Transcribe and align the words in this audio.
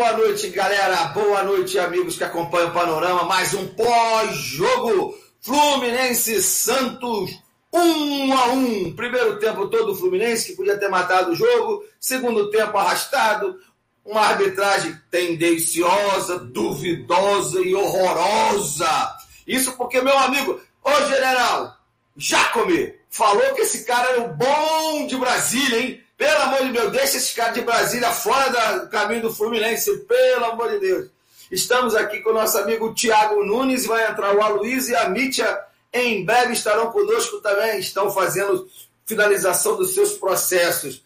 Boa 0.00 0.14
noite, 0.14 0.48
galera. 0.48 1.08
Boa 1.08 1.42
noite, 1.42 1.78
amigos 1.78 2.16
que 2.16 2.24
acompanham 2.24 2.70
o 2.70 2.72
Panorama. 2.72 3.24
Mais 3.24 3.52
um 3.52 3.66
pós-jogo 3.66 5.14
Fluminense 5.42 6.42
Santos 6.42 7.30
1 7.70 8.32
a 8.32 8.46
1. 8.46 8.96
Primeiro 8.96 9.38
tempo 9.38 9.68
todo 9.68 9.92
o 9.92 9.94
Fluminense 9.94 10.46
que 10.46 10.56
podia 10.56 10.78
ter 10.78 10.88
matado 10.88 11.32
o 11.32 11.34
jogo. 11.34 11.84
Segundo 12.00 12.48
tempo 12.48 12.78
arrastado. 12.78 13.60
Uma 14.02 14.22
arbitragem 14.22 14.98
tendenciosa, 15.10 16.38
duvidosa 16.38 17.60
e 17.60 17.74
horrorosa. 17.74 19.18
Isso 19.46 19.76
porque 19.76 20.00
meu 20.00 20.18
amigo, 20.18 20.58
ô 20.82 21.08
general, 21.10 21.76
Jacome, 22.16 22.94
falou 23.10 23.54
que 23.54 23.60
esse 23.60 23.84
cara 23.84 24.12
era 24.12 24.22
o 24.22 24.34
bom 24.34 25.06
de 25.06 25.16
Brasília, 25.18 25.78
hein? 25.78 26.02
Pelo 26.20 26.42
amor 26.42 26.58
de 26.64 26.72
Deus, 26.72 26.92
deixa 26.92 27.16
esse 27.16 27.34
cara 27.34 27.50
de 27.50 27.62
Brasília 27.62 28.10
fora 28.10 28.80
do 28.80 28.90
caminho 28.90 29.22
do 29.22 29.32
Fluminense, 29.32 30.00
pelo 30.00 30.44
amor 30.44 30.68
de 30.68 30.78
Deus. 30.78 31.10
Estamos 31.50 31.94
aqui 31.96 32.20
com 32.20 32.28
o 32.28 32.34
nosso 32.34 32.58
amigo 32.58 32.92
Tiago 32.92 33.42
Nunes, 33.42 33.86
vai 33.86 34.06
entrar 34.06 34.36
o 34.36 34.42
Aloysio 34.42 34.92
e 34.92 34.96
a 34.96 35.08
Mítia 35.08 35.58
em 35.90 36.22
breve 36.22 36.52
estarão 36.52 36.92
conosco 36.92 37.40
também, 37.40 37.78
estão 37.78 38.10
fazendo 38.10 38.68
finalização 39.06 39.78
dos 39.78 39.94
seus 39.94 40.12
processos. 40.12 41.02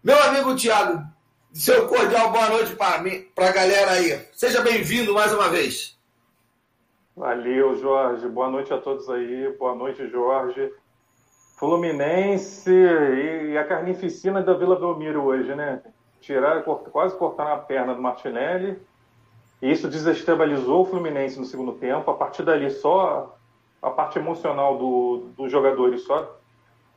Meu 0.00 0.22
amigo 0.22 0.54
Tiago, 0.54 1.02
seu 1.52 1.88
cordial 1.88 2.30
boa 2.30 2.48
noite 2.48 2.76
para 2.76 3.48
a 3.48 3.52
galera 3.52 3.90
aí. 3.90 4.28
Seja 4.32 4.60
bem-vindo 4.60 5.12
mais 5.12 5.32
uma 5.32 5.48
vez. 5.48 5.98
Valeu, 7.16 7.74
Jorge. 7.80 8.28
Boa 8.28 8.48
noite 8.48 8.72
a 8.72 8.78
todos 8.78 9.10
aí. 9.10 9.52
Boa 9.58 9.74
noite, 9.74 10.08
Jorge. 10.08 10.70
Fluminense 11.56 12.70
e 12.70 13.56
a 13.56 13.64
carnificina 13.64 14.42
da 14.42 14.52
Vila 14.52 14.78
Belmiro 14.78 15.22
hoje, 15.22 15.54
né? 15.54 15.82
Tirar, 16.20 16.62
quase 16.62 17.16
cortaram 17.16 17.54
a 17.54 17.58
perna 17.58 17.94
do 17.94 18.02
Martinelli. 18.02 18.78
Isso 19.62 19.88
desestabilizou 19.88 20.82
o 20.82 20.84
Fluminense 20.84 21.38
no 21.38 21.46
segundo 21.46 21.72
tempo. 21.72 22.10
A 22.10 22.14
partir 22.14 22.42
dali, 22.42 22.70
só 22.70 23.34
a 23.80 23.90
parte 23.90 24.18
emocional 24.18 24.76
do, 24.76 25.28
dos 25.34 25.50
jogadores 25.50 26.02
só 26.02 26.38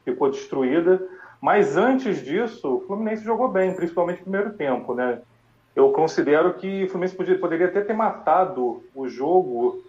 ficou 0.03 0.29
destruída. 0.29 1.01
Mas 1.39 1.77
antes 1.77 2.21
disso, 2.21 2.75
o 2.75 2.81
Fluminense 2.81 3.23
jogou 3.23 3.47
bem, 3.47 3.73
principalmente 3.73 4.19
no 4.19 4.23
primeiro 4.23 4.53
tempo, 4.57 4.93
né? 4.93 5.21
Eu 5.73 5.93
considero 5.93 6.55
que 6.55 6.83
o 6.83 6.89
Fluminense 6.89 7.15
podia, 7.15 7.39
poderia 7.39 7.67
até 7.67 7.79
ter 7.79 7.93
matado 7.93 8.83
o 8.93 9.07
jogo 9.07 9.81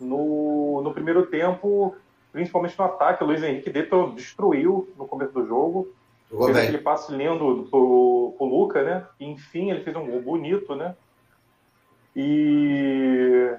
no, 0.00 0.80
no 0.82 0.94
primeiro 0.94 1.26
tempo, 1.26 1.94
principalmente 2.34 2.76
no 2.76 2.84
ataque. 2.84 3.22
O 3.22 3.26
Luiz 3.28 3.40
Henrique 3.42 3.70
destruiu 3.70 4.92
no 4.98 5.06
começo 5.06 5.32
do 5.32 5.46
jogo. 5.46 5.88
Jogou 6.28 6.46
fez 6.46 6.58
bem. 6.58 6.66
aquele 6.66 6.82
passe 6.82 7.14
lindo 7.14 7.68
pro, 7.70 8.34
pro 8.36 8.46
Luca, 8.46 8.82
né? 8.82 9.06
E, 9.20 9.24
enfim, 9.24 9.70
ele 9.70 9.84
fez 9.84 9.94
um 9.94 10.04
gol 10.04 10.20
bonito, 10.20 10.74
né? 10.74 10.96
E 12.16 13.54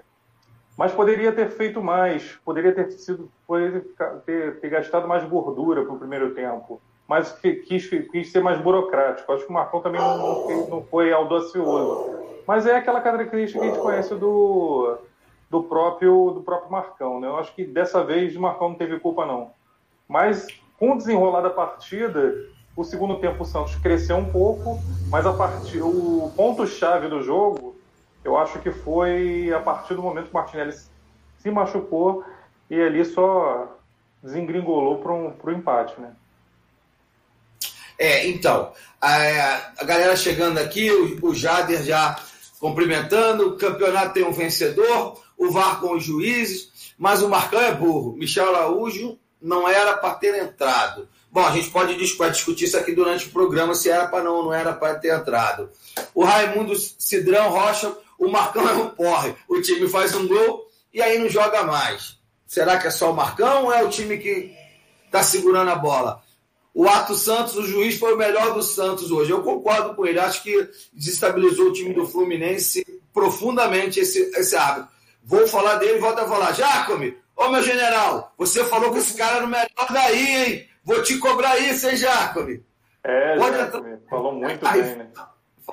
mas 0.78 0.92
poderia 0.92 1.32
ter 1.32 1.50
feito 1.52 1.82
mais, 1.82 2.38
poderia 2.44 2.74
ter 2.74 2.92
sido, 2.92 3.32
poderia 3.48 3.82
ter, 4.26 4.60
ter 4.60 4.70
gastado 4.70 5.08
mais 5.08 5.24
gordura 5.24 5.86
para 5.86 5.94
o 5.94 5.98
primeiro 5.98 6.36
tempo, 6.36 6.82
mas 7.08 7.32
quis, 7.32 7.88
quis 7.88 8.30
ser 8.30 8.44
mais 8.44 8.60
burocrático. 8.60 9.32
Acho 9.32 9.46
que 9.46 9.50
o 9.50 9.54
Marcão 9.54 9.80
também 9.80 10.02
não, 10.02 10.18
não, 10.18 10.68
não 10.68 10.84
foi 10.84 11.14
audacioso. 11.14 12.14
Mas 12.46 12.66
é 12.66 12.76
aquela 12.76 13.00
característica 13.00 13.58
que 13.58 13.66
a 13.66 13.70
gente 13.70 13.82
conhece 13.82 14.16
do, 14.16 14.98
do 15.50 15.64
próprio 15.64 16.32
do 16.32 16.42
próprio 16.42 16.72
Marcão, 16.72 17.20
né? 17.20 17.28
Eu 17.28 17.38
acho 17.38 17.54
que 17.54 17.64
dessa 17.64 18.04
vez 18.04 18.36
o 18.36 18.42
Marcão 18.42 18.70
não 18.70 18.76
teve 18.76 19.00
culpa 19.00 19.26
não. 19.26 19.52
Mas 20.08 20.48
com 20.78 20.94
o 20.94 20.98
desenrolar 20.98 21.42
da 21.42 21.50
partida, 21.50 22.36
o 22.76 22.84
segundo 22.84 23.20
tempo 23.20 23.44
o 23.44 23.46
Santos 23.46 23.76
cresceu 23.76 24.18
um 24.18 24.32
pouco, 24.32 24.80
mas 25.10 25.26
a 25.26 25.34
partir 25.34 25.82
o 25.82 26.32
ponto 26.36 26.68
chave 26.68 27.08
do 27.08 27.22
jogo 27.22 27.76
eu 28.24 28.36
acho 28.38 28.60
que 28.60 28.72
foi 28.72 29.54
a 29.54 29.60
partir 29.60 29.94
do 29.94 30.02
momento 30.02 30.26
que 30.26 30.32
o 30.32 30.34
Martinelli 30.34 30.74
se 31.38 31.52
machucou 31.52 32.26
e 32.70 32.82
ali 32.82 33.06
só 33.06 33.78
desengringolou 34.24 34.98
para 34.98 35.14
um, 35.14 35.32
o 35.42 35.52
empate, 35.52 36.02
né? 36.02 36.12
É, 37.98 38.28
então, 38.28 38.74
a, 39.00 39.72
a 39.78 39.84
galera 39.84 40.16
chegando 40.16 40.58
aqui, 40.58 40.92
o, 40.92 41.28
o 41.28 41.36
Jader 41.36 41.84
já 41.84 42.16
cumprimentando, 42.60 43.48
o 43.48 43.58
campeonato 43.58 44.16
tem 44.16 44.26
um 44.26 44.32
vencedor, 44.32 45.22
o 45.38 45.50
VAR 45.52 45.80
com 45.80 45.96
os 45.96 46.04
juízes, 46.04 46.94
mas 46.98 47.22
o 47.22 47.30
Marcão 47.30 47.60
é 47.62 47.74
burro. 47.74 48.16
Michel 48.16 48.56
Araújo 48.56 49.18
não 49.42 49.68
era 49.68 49.98
para 49.98 50.16
ter 50.16 50.36
entrado. 50.42 51.08
Bom, 51.32 51.46
a 51.46 51.52
gente 51.52 51.70
pode 51.70 51.96
discutir 51.98 52.66
isso 52.66 52.78
aqui 52.78 52.94
durante 52.94 53.28
o 53.28 53.32
programa, 53.32 53.76
se 53.76 53.90
era 53.90 54.08
para 54.08 54.24
não, 54.24 54.44
não 54.44 54.54
era 54.54 54.74
para 54.74 54.96
ter 54.96 55.14
entrado. 55.14 55.70
O 56.14 56.24
Raimundo 56.24 56.76
Cidrão 56.76 57.50
Rocha 57.50 57.96
o 58.18 58.30
Marcão 58.30 58.68
é 58.68 58.74
um 58.74 58.90
porre. 58.90 59.36
O 59.48 59.62
time 59.62 59.88
faz 59.88 60.16
um 60.16 60.28
gol 60.28 60.68
e 60.94 61.02
aí 61.02 61.18
não 61.18 61.30
joga 61.30 61.64
mais. 61.64 62.18
Será 62.48 62.78
que 62.78 62.88
é 62.88 62.92
só 62.92 63.12
o 63.12 63.16
Marcão 63.16 63.66
ou 63.66 63.74
é 63.74 63.84
o 63.84 63.90
time 63.90 64.18
que 64.18 64.54
está 65.06 65.22
segurando 65.24 65.72
a 65.72 65.76
bola? 65.76 66.24
O 66.74 66.88
Ato 66.88 67.16
Santos, 67.16 67.56
o 67.56 67.66
juiz, 67.66 67.98
foi 67.98 68.14
o 68.14 68.18
melhor 68.18 68.54
do 68.54 68.62
Santos 68.62 69.12
hoje. 69.12 69.32
Eu 69.32 69.44
concordo 69.44 69.96
com 69.96 70.06
ele. 70.06 70.20
Acho 70.20 70.44
que 70.44 70.70
desestabilizou 70.94 71.68
o 71.68 71.74
time 71.74 71.94
do 71.94 72.08
Fluminense 72.08 72.86
profundamente 73.14 74.00
esse, 74.00 74.32
esse 74.36 74.56
árbitro. 74.56 74.94
Vou 75.26 75.48
falar 75.48 75.76
dele 75.76 75.98
e 75.98 76.00
volto 76.00 76.20
a 76.20 76.28
falar. 76.28 76.54
Jacome, 76.54 77.18
ô 77.36 77.50
meu 77.50 77.64
general, 77.64 78.32
você 78.38 78.64
falou 78.66 78.92
que 78.92 79.00
esse 79.00 79.18
cara 79.18 79.38
era 79.38 79.46
o 79.46 79.50
melhor 79.50 79.88
daí, 79.92 80.28
hein? 80.28 80.70
Vou 80.84 81.02
te 81.02 81.18
cobrar 81.18 81.58
isso, 81.58 81.90
hein, 81.90 81.98
Jacome? 81.98 82.64
É, 83.04 83.36
Pode 83.36 83.58
Jacome, 83.58 83.98
falou 84.08 84.34
muito 84.34 84.68
aí, 84.68 84.82
bem, 84.84 84.96
né? 84.98 85.08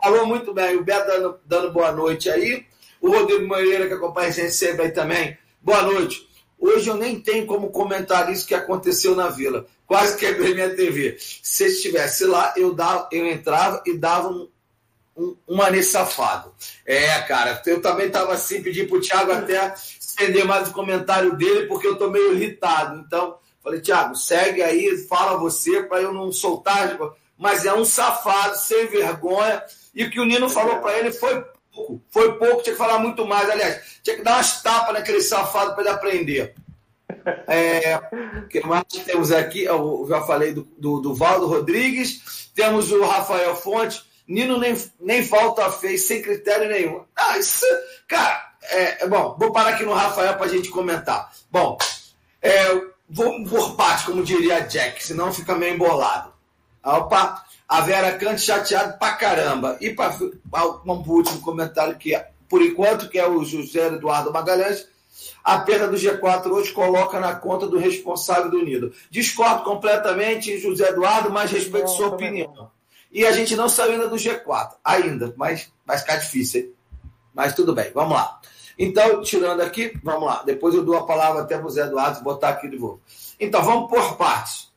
Falou 0.03 0.27
muito 0.27 0.55
bem. 0.55 0.77
O 0.77 0.83
Beto 0.83 1.07
dando, 1.07 1.41
dando 1.45 1.73
boa 1.73 1.93
noite 1.93 2.31
aí. 2.31 2.65
O 3.01 3.11
Rodrigo 3.11 3.47
Moreira, 3.47 3.87
que 3.87 3.95
acompanha 3.95 4.29
a 4.29 4.33
gente 4.33 4.53
sempre 4.53 4.87
aí 4.87 4.91
também. 4.91 5.37
Boa 5.61 5.83
noite. 5.83 6.27
Hoje 6.59 6.89
eu 6.89 6.97
nem 6.97 7.21
tenho 7.21 7.45
como 7.45 7.71
comentar 7.71 8.31
isso 8.33 8.47
que 8.47 8.55
aconteceu 8.55 9.15
na 9.15 9.29
vila. 9.29 9.67
Quase 9.87 10.17
quebrei 10.17 10.55
minha 10.55 10.75
TV. 10.75 11.17
Se 11.19 11.67
estivesse 11.67 12.25
lá, 12.25 12.55
eu, 12.57 12.73
dava, 12.73 13.09
eu 13.13 13.27
entrava 13.27 13.83
e 13.85 13.99
dava 13.99 14.29
um, 14.29 14.49
um, 15.17 15.37
um 15.49 15.57
mané 15.57 15.83
safado. 15.83 16.55
É, 16.87 17.21
cara, 17.23 17.61
eu 17.67 17.81
também 17.81 18.07
estava 18.07 18.33
assim, 18.33 18.63
pedi 18.63 18.85
pro 18.85 19.01
Thiago 19.01 19.33
até 19.33 19.75
estender 20.01 20.45
mais 20.45 20.69
o 20.69 20.73
comentário 20.73 21.37
dele, 21.37 21.67
porque 21.67 21.87
eu 21.87 21.97
tô 21.97 22.11
meio 22.11 22.35
irritado. 22.35 22.99
Então, 23.01 23.37
falei, 23.63 23.81
Thiago, 23.81 24.15
segue 24.15 24.63
aí, 24.63 24.99
fala 25.09 25.39
você, 25.39 25.83
para 25.83 26.03
eu 26.03 26.13
não 26.13 26.33
soltar. 26.33 26.99
Mas 27.37 27.65
é 27.65 27.75
um 27.75 27.85
safado, 27.85 28.57
sem 28.57 28.87
vergonha 28.87 29.63
e 29.95 30.05
o 30.05 30.11
que 30.11 30.21
o 30.21 30.25
Nino 30.25 30.49
falou 30.49 30.79
para 30.79 30.99
ele 30.99 31.13
foi 31.13 31.45
pouco. 31.73 32.03
Foi 32.11 32.39
pouco, 32.39 32.63
tinha 32.63 32.75
que 32.75 32.79
falar 32.79 32.99
muito 32.99 33.27
mais. 33.27 33.49
Aliás, 33.51 34.01
tinha 34.03 34.17
que 34.17 34.23
dar 34.23 34.35
umas 34.35 34.63
tapas 34.63 34.95
naquele 34.95 35.21
safado 35.21 35.75
para 35.75 35.83
ele 35.83 35.91
aprender. 35.91 36.55
É, 37.47 38.01
o 38.45 38.49
que 38.49 38.61
mais 38.67 38.85
temos 39.05 39.31
aqui? 39.31 39.65
Eu 39.65 40.07
já 40.09 40.23
falei 40.23 40.53
do, 40.53 40.63
do, 40.79 41.01
do 41.01 41.15
Valdo 41.15 41.47
Rodrigues, 41.47 42.51
temos 42.55 42.91
o 42.91 43.05
Rafael 43.05 43.55
Fonte. 43.55 44.03
Nino 44.27 44.59
nem, 44.59 44.77
nem 45.01 45.25
falta 45.25 45.71
fez, 45.71 46.03
sem 46.03 46.23
critério 46.23 46.69
nenhum. 46.69 47.05
Ah, 47.17 47.39
isso, 47.39 47.67
cara, 48.09 48.53
é, 48.63 49.05
é 49.05 49.09
bom, 49.09 49.37
vou 49.39 49.53
parar 49.53 49.71
aqui 49.71 49.85
no 49.85 49.93
Rafael 49.93 50.35
para 50.35 50.47
a 50.47 50.49
gente 50.49 50.71
comentar. 50.71 51.33
Bom, 51.51 51.77
é, 52.41 52.81
vou 53.09 53.45
por 53.45 53.77
parte, 53.77 54.07
como 54.07 54.25
diria 54.25 54.61
Jack, 54.61 55.05
senão 55.05 55.33
fica 55.33 55.55
meio 55.55 55.75
embolado. 55.75 56.33
Opa, 56.85 57.45
a 57.69 57.81
Vera 57.81 58.17
Cante 58.19 58.43
chateado 58.43 58.99
pra 58.99 59.13
caramba. 59.13 59.77
E 59.81 59.91
para 59.91 60.15
um 60.85 61.05
último 61.07 61.41
comentário 61.41 61.97
que, 61.97 62.19
por 62.49 62.61
enquanto, 62.61 63.09
que 63.09 63.19
é 63.19 63.27
o 63.27 63.45
José 63.45 63.87
Eduardo 63.87 64.33
Magalhães, 64.33 64.87
a 65.45 65.59
perda 65.61 65.89
do 65.89 65.97
G4 65.97 66.47
hoje 66.47 66.73
coloca 66.73 67.19
na 67.21 67.35
conta 67.35 67.67
do 67.67 67.79
responsável 67.79 68.51
do 68.51 68.59
Unido. 68.59 68.93
Discordo 69.11 69.63
completamente, 69.63 70.59
José 70.59 70.89
Eduardo, 70.89 71.31
mas 71.31 71.51
respeito 71.51 71.89
sua 71.91 72.09
opinião. 72.09 72.71
E 73.13 73.27
a 73.27 73.33
gente 73.33 73.55
não 73.55 73.69
saiu 73.69 73.93
ainda 73.93 74.09
do 74.09 74.17
G4, 74.17 74.77
ainda, 74.83 75.35
mas 75.37 75.71
vai 75.87 75.99
ficar 75.99 76.17
difícil, 76.17 76.63
hein? 76.63 76.73
Mas 77.35 77.55
tudo 77.55 77.75
bem, 77.75 77.91
vamos 77.93 78.15
lá. 78.15 78.41
Então, 78.79 79.23
tirando 79.23 79.61
aqui, 79.61 79.93
vamos 80.03 80.25
lá. 80.25 80.43
Depois 80.45 80.75
eu 80.75 80.85
dou 80.85 80.97
a 80.97 81.07
palavra 81.07 81.43
até 81.43 81.57
para 81.57 81.67
o 81.67 81.71
Zé 81.71 81.83
Eduardo 81.83 82.23
botar 82.23 82.51
aqui 82.51 82.69
de 82.69 82.79
novo. 82.79 83.01
Então, 83.39 83.63
vamos 83.63 83.89
por 83.89 84.17
partes 84.17 84.73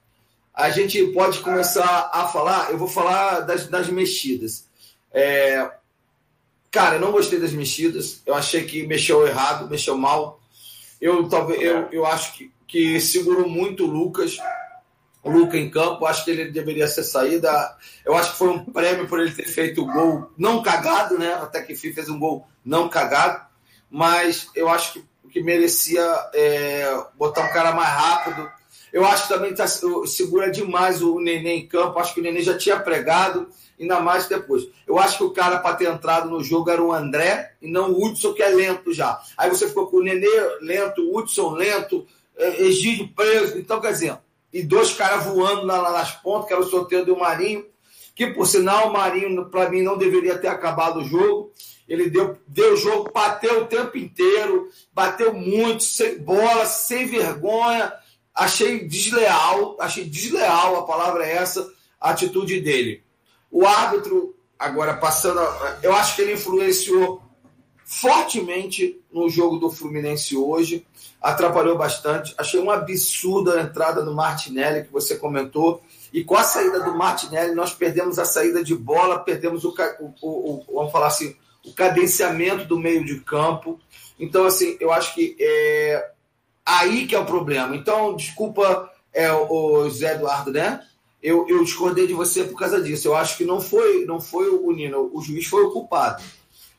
a 0.56 0.70
gente 0.70 1.06
pode 1.08 1.40
começar 1.40 2.10
a 2.14 2.28
falar. 2.30 2.72
Eu 2.72 2.78
vou 2.78 2.88
falar 2.88 3.42
das, 3.42 3.68
das 3.68 3.90
mexidas. 3.90 4.66
É, 5.12 5.70
cara, 6.72 6.96
eu 6.96 7.02
não 7.02 7.12
gostei 7.12 7.38
das 7.38 7.52
mexidas. 7.52 8.22
Eu 8.26 8.34
achei 8.34 8.64
que 8.64 8.88
mexeu 8.88 9.28
errado, 9.28 9.70
mexeu 9.70 9.98
mal. 9.98 10.40
Eu 11.02 11.28
talvez 11.28 11.62
eu, 11.62 11.90
eu 11.92 12.06
acho 12.06 12.38
que, 12.38 12.52
que 12.66 13.02
segurou 13.02 13.50
muito 13.50 13.84
o 13.84 13.92
Lucas. 13.92 14.38
O 15.26 15.32
Lucas 15.32 15.60
em 15.60 15.72
campo, 15.72 16.06
acho 16.06 16.24
que 16.24 16.30
ele 16.30 16.52
deveria 16.52 16.88
ser 16.88 17.04
saída. 17.04 17.76
Eu 18.06 18.14
acho 18.14 18.34
que 18.34 18.38
foi 18.38 18.50
um 18.50 18.64
prêmio 18.64 19.08
por 19.08 19.20
ele 19.20 19.32
ter 19.32 19.48
feito 19.48 19.82
o 19.82 19.92
gol 19.92 20.30
não 20.38 20.62
cagado, 20.62 21.18
né? 21.18 21.34
Até 21.34 21.64
que 21.64 21.76
fez 21.76 22.08
um 22.10 22.20
gol 22.20 22.48
não 22.64 22.88
cagado. 22.88 23.44
Mas 23.90 24.48
eu 24.56 24.70
acho 24.70 24.94
que, 24.94 25.06
que 25.32 25.42
merecia 25.42 26.04
é, 26.32 27.06
botar 27.16 27.42
um 27.42 27.52
cara 27.52 27.72
mais 27.72 27.90
rápido 27.90 28.48
Eu 28.94 29.04
acho 29.04 29.24
que 29.24 29.34
também 29.34 29.52
tá, 29.52 29.66
segura 29.66 30.52
demais 30.52 31.02
o 31.02 31.20
Nenê 31.20 31.56
em 31.56 31.68
campo. 31.68 31.98
Acho 31.98 32.14
que 32.14 32.20
o 32.20 32.24
Nenê 32.24 32.44
já 32.44 32.56
tinha 32.56 32.80
pregado, 32.80 33.50
ainda 33.80 34.00
mais 34.00 34.28
depois. 34.28 34.68
Eu 34.86 35.00
acho 35.00 35.18
que 35.18 35.24
o 35.24 35.32
cara 35.32 35.58
para 35.58 35.76
ter 35.76 35.90
entrado 35.90 36.30
no 36.30 36.44
jogo 36.44 36.70
era 36.70 36.84
o 36.84 36.94
André 36.94 37.54
e 37.60 37.68
não 37.68 37.92
o 37.92 38.06
Hudson, 38.06 38.32
que 38.32 38.44
é 38.44 38.50
lento 38.50 38.94
já. 38.94 39.20
Aí 39.36 39.50
você 39.50 39.68
ficou 39.68 39.88
com 39.88 39.98
o 39.98 40.04
Nenê 40.04 40.30
lento, 40.62 41.02
o 41.02 41.18
Hudson 41.18 41.50
lento, 41.56 42.06
é, 42.38 42.62
Egídio 42.62 43.08
preso. 43.08 43.58
Então, 43.58 43.82
quer 43.82 43.92
dizer, 43.92 44.20
e 44.56 44.64
dois 44.64 44.94
caras 44.94 45.26
voando 45.26 45.66
lá, 45.66 45.92
nas 45.92 46.14
pontas, 46.14 46.48
que 46.48 46.54
era 46.54 46.62
o 46.62 46.70
sorteio 46.70 47.06
do 47.06 47.18
Marinho, 47.18 47.66
que 48.16 48.28
por 48.28 48.48
sinal 48.48 48.88
o 48.88 48.94
Marinho, 48.94 49.50
para 49.50 49.70
mim, 49.70 49.82
não 49.82 49.98
deveria 49.98 50.38
ter 50.38 50.48
acabado 50.48 51.02
o 51.02 51.04
jogo. 51.04 51.52
Ele 51.86 52.10
deu, 52.10 52.38
deu 52.48 52.74
o 52.74 52.78
jogo, 52.78 53.12
bateu 53.14 53.64
o 53.64 53.66
tempo 53.66 53.98
inteiro, 53.98 54.70
bateu 54.94 55.34
muito, 55.34 55.84
sem 55.84 56.20
bola, 56.20 56.66
sem 56.66 57.06
vergonha. 57.06 57.92
Achei 58.34 58.88
desleal, 58.88 59.76
achei 59.78 60.06
desleal, 60.06 60.78
a 60.78 60.84
palavra 60.84 61.28
é 61.28 61.34
essa, 61.34 61.70
a 62.00 62.12
atitude 62.12 62.62
dele. 62.62 63.04
O 63.52 63.68
árbitro, 63.68 64.38
agora 64.58 64.96
passando, 64.96 65.42
eu 65.84 65.94
acho 65.94 66.16
que 66.16 66.22
ele 66.22 66.36
influenciou 66.36 67.22
fortemente 67.84 69.02
no 69.12 69.30
jogo 69.30 69.58
do 69.58 69.70
Fluminense 69.70 70.38
hoje, 70.38 70.88
atrapalhou 71.26 71.76
bastante. 71.76 72.36
Achei 72.38 72.60
um 72.60 72.70
absurdo 72.70 73.52
a 73.52 73.60
entrada 73.60 74.04
do 74.04 74.14
Martinelli, 74.14 74.86
que 74.86 74.94
você 74.94 75.16
comentou. 75.16 75.82
E 76.14 76.24
com 76.24 76.36
a 76.36 76.44
saída 76.44 76.82
do 76.82 76.96
Martinelli, 76.96 77.56
nós 77.56 77.74
perdemos 77.74 78.20
a 78.20 78.26
saída 78.26 78.64
de 78.64 78.76
bola, 78.76 79.18
perdemos 79.18 79.66
o, 79.66 79.74
o, 80.00 80.14
o, 80.22 80.64
o 80.68 80.76
vamos 80.76 80.92
falar 80.92 81.08
assim, 81.08 81.36
o 81.66 81.74
cadenciamento 81.74 82.66
do 82.66 82.78
meio 82.78 83.04
de 83.04 83.20
campo. 83.22 83.80
Então, 84.20 84.46
assim, 84.46 84.78
eu 84.80 84.94
acho 84.94 85.16
que 85.16 85.36
é 85.40 86.12
aí 86.64 87.08
que 87.08 87.16
é 87.16 87.20
o 87.20 87.26
problema. 87.26 87.76
Então, 87.76 88.16
desculpa, 88.16 88.92
é, 89.12 89.32
o 89.32 89.90
Zé 89.90 90.14
Eduardo, 90.14 90.52
né? 90.52 90.80
Eu, 91.24 91.48
eu 91.50 91.64
discordei 91.64 92.06
de 92.06 92.14
você 92.14 92.44
por 92.44 92.60
causa 92.60 92.80
disso. 92.80 93.08
Eu 93.08 93.16
acho 93.16 93.36
que 93.36 93.44
não 93.44 93.60
foi, 93.60 94.06
não 94.06 94.22
foi 94.22 94.48
o 94.48 94.72
Nino, 94.72 95.10
o 95.12 95.20
juiz 95.24 95.48
foi 95.48 95.64
o 95.64 95.72
culpado. 95.72 96.24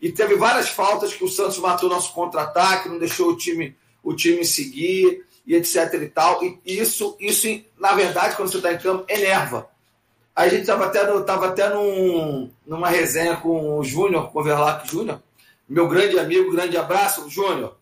E 0.00 0.12
teve 0.12 0.36
várias 0.36 0.68
faltas 0.68 1.12
que 1.14 1.24
o 1.24 1.28
Santos 1.28 1.58
matou 1.58 1.88
nosso 1.88 2.12
contra-ataque, 2.12 2.88
não 2.88 2.98
deixou 2.98 3.30
o 3.30 3.36
time, 3.36 3.76
o 4.06 4.14
time 4.14 4.44
seguir, 4.44 5.26
e 5.44 5.56
etc 5.56 5.92
e 5.94 6.08
tal. 6.08 6.42
E 6.42 6.60
isso, 6.64 7.16
isso 7.18 7.60
na 7.78 7.92
verdade, 7.92 8.36
quando 8.36 8.50
você 8.50 8.58
está 8.58 8.72
em 8.72 8.78
campo, 8.78 9.04
enerva. 9.08 9.68
A 10.34 10.48
gente 10.48 10.62
estava 10.62 10.86
até, 10.86 11.04
tava 11.22 11.48
até 11.48 11.68
num, 11.68 12.50
numa 12.64 12.88
resenha 12.88 13.36
com 13.36 13.78
o 13.78 13.84
Júnior, 13.84 14.30
com 14.30 14.40
o 14.40 14.44
Verlac 14.44 14.88
Júnior, 14.88 15.20
meu 15.68 15.88
grande 15.88 16.18
amigo, 16.18 16.52
grande 16.52 16.76
abraço, 16.76 17.28
Júnior. 17.28 17.76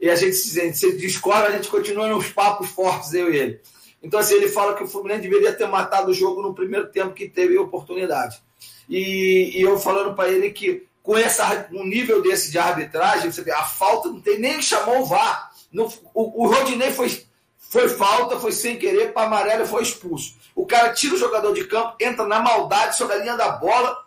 E 0.00 0.08
a 0.08 0.16
gente 0.16 0.34
se 0.34 0.96
discorda, 0.96 1.48
a 1.48 1.52
gente 1.52 1.68
continua 1.68 2.08
nos 2.08 2.28
papos 2.28 2.70
fortes, 2.70 3.12
eu 3.12 3.32
e 3.32 3.36
ele. 3.36 3.60
Então, 4.02 4.20
assim, 4.20 4.34
ele 4.34 4.48
fala 4.48 4.74
que 4.74 4.84
o 4.84 4.86
Fluminense 4.86 5.22
deveria 5.22 5.52
ter 5.52 5.66
matado 5.66 6.10
o 6.10 6.14
jogo 6.14 6.42
no 6.42 6.54
primeiro 6.54 6.86
tempo 6.88 7.14
que 7.14 7.28
teve 7.28 7.58
oportunidade. 7.58 8.40
E, 8.88 9.58
e 9.58 9.62
eu 9.62 9.78
falando 9.78 10.14
para 10.14 10.30
ele 10.30 10.50
que 10.50 10.86
com 11.02 11.16
essa, 11.16 11.68
um 11.72 11.84
nível 11.84 12.22
desse 12.22 12.50
de 12.50 12.58
arbitragem, 12.58 13.32
você 13.32 13.42
vê, 13.42 13.52
a 13.52 13.62
falta 13.62 14.08
não 14.08 14.20
tem 14.20 14.38
nem 14.38 14.62
chamou 14.62 15.02
o 15.02 15.06
VAR. 15.06 15.55
Não, 15.72 15.92
o, 16.14 16.44
o 16.44 16.46
Rodinei 16.46 16.90
foi, 16.90 17.24
foi 17.58 17.88
falta, 17.88 18.38
foi 18.38 18.52
sem 18.52 18.78
querer, 18.78 19.12
para 19.12 19.26
amarelo 19.26 19.66
foi 19.66 19.82
expulso. 19.82 20.34
O 20.54 20.66
cara 20.66 20.92
tira 20.92 21.14
o 21.14 21.18
jogador 21.18 21.52
de 21.52 21.64
campo, 21.64 21.96
entra 22.00 22.26
na 22.26 22.40
maldade 22.40 22.96
sobre 22.96 23.16
a 23.16 23.18
linha 23.18 23.36
da 23.36 23.52
bola 23.52 24.04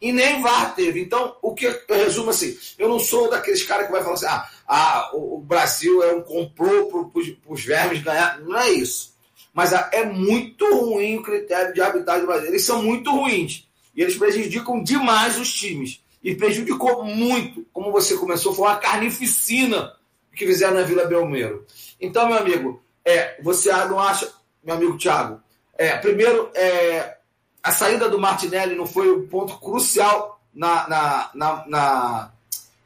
e 0.00 0.10
nem 0.12 0.42
VAR 0.42 0.74
teve. 0.74 1.00
Então, 1.00 1.36
o 1.40 1.54
que 1.54 1.66
eu 1.66 1.96
resumo 1.96 2.30
assim, 2.30 2.58
eu 2.78 2.88
não 2.88 2.98
sou 2.98 3.30
daqueles 3.30 3.62
caras 3.62 3.86
que 3.86 3.92
vai 3.92 4.02
falar 4.02 4.14
assim, 4.14 4.26
ah, 4.26 4.48
ah 4.66 5.10
o, 5.14 5.38
Brasil 5.38 6.02
é 6.02 6.12
um 6.12 6.22
complô 6.22 6.86
para 6.86 7.20
os 7.48 7.64
vermes 7.64 8.02
ganhar. 8.02 8.40
Não 8.40 8.58
é 8.58 8.70
isso. 8.70 9.12
Mas 9.54 9.72
ah, 9.72 9.88
é 9.92 10.04
muito 10.04 10.64
ruim 10.74 11.18
o 11.18 11.22
critério 11.22 11.72
de 11.72 11.80
arbitragem 11.80 12.26
brasileiro. 12.26 12.54
Eles 12.54 12.66
são 12.66 12.82
muito 12.82 13.10
ruins. 13.10 13.68
E 13.94 14.02
eles 14.02 14.16
prejudicam 14.16 14.82
demais 14.82 15.38
os 15.38 15.52
times 15.52 16.00
e 16.22 16.34
prejudicou 16.34 17.04
muito, 17.04 17.66
como 17.72 17.90
você 17.90 18.16
começou, 18.16 18.54
foi 18.54 18.66
uma 18.66 18.76
carnificina 18.76 19.92
que 20.34 20.46
fizeram 20.46 20.74
na 20.74 20.82
Vila 20.82 21.06
Belmiro. 21.06 21.66
Então, 22.00 22.26
meu 22.26 22.38
amigo, 22.38 22.82
é, 23.04 23.40
você 23.42 23.70
não 23.86 23.98
acha, 23.98 24.32
meu 24.62 24.74
amigo 24.74 24.96
Thiago, 24.96 25.40
é, 25.76 25.96
primeiro, 25.98 26.50
é, 26.54 27.16
a 27.62 27.72
saída 27.72 28.08
do 28.08 28.18
Martinelli 28.18 28.74
não 28.74 28.86
foi 28.86 29.10
o 29.10 29.26
ponto 29.28 29.58
crucial 29.58 30.40
na, 30.54 30.88
na, 30.88 31.30
na, 31.34 31.64
na 31.68 32.32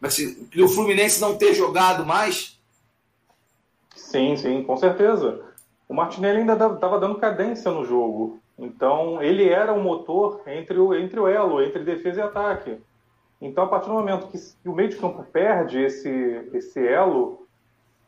é 0.07 0.63
o 0.63 0.69
Fluminense 0.69 1.21
não 1.21 1.37
ter 1.37 1.55
jogado 1.55 2.05
mais? 2.05 2.59
Sim, 3.95 4.37
sim, 4.37 4.63
com 4.63 4.77
certeza. 4.77 5.41
O 5.89 5.95
Martinelli 5.95 6.41
ainda 6.41 6.53
estava 6.53 7.01
dando 7.01 7.17
cadência 7.17 7.71
no 7.71 7.85
jogo. 7.85 8.39
Então, 8.59 9.23
ele 9.23 9.49
era 9.49 9.73
o 9.73 9.83
motor 9.83 10.43
entre 10.47 10.79
o, 10.79 10.95
entre 10.95 11.19
o 11.19 11.29
elo, 11.29 11.63
entre 11.63 11.85
defesa 11.85 12.21
e 12.21 12.23
ataque. 12.23 12.79
Então, 13.41 13.65
a 13.65 13.69
partir 13.69 13.89
do 13.89 13.95
momento 13.95 14.29
que, 14.29 14.39
o 14.69 14.75
meio 14.75 14.89
de 14.89 14.97
campo 14.97 15.23
perde 15.25 15.83
esse, 15.83 16.49
esse 16.55 16.87
elo 16.87 17.47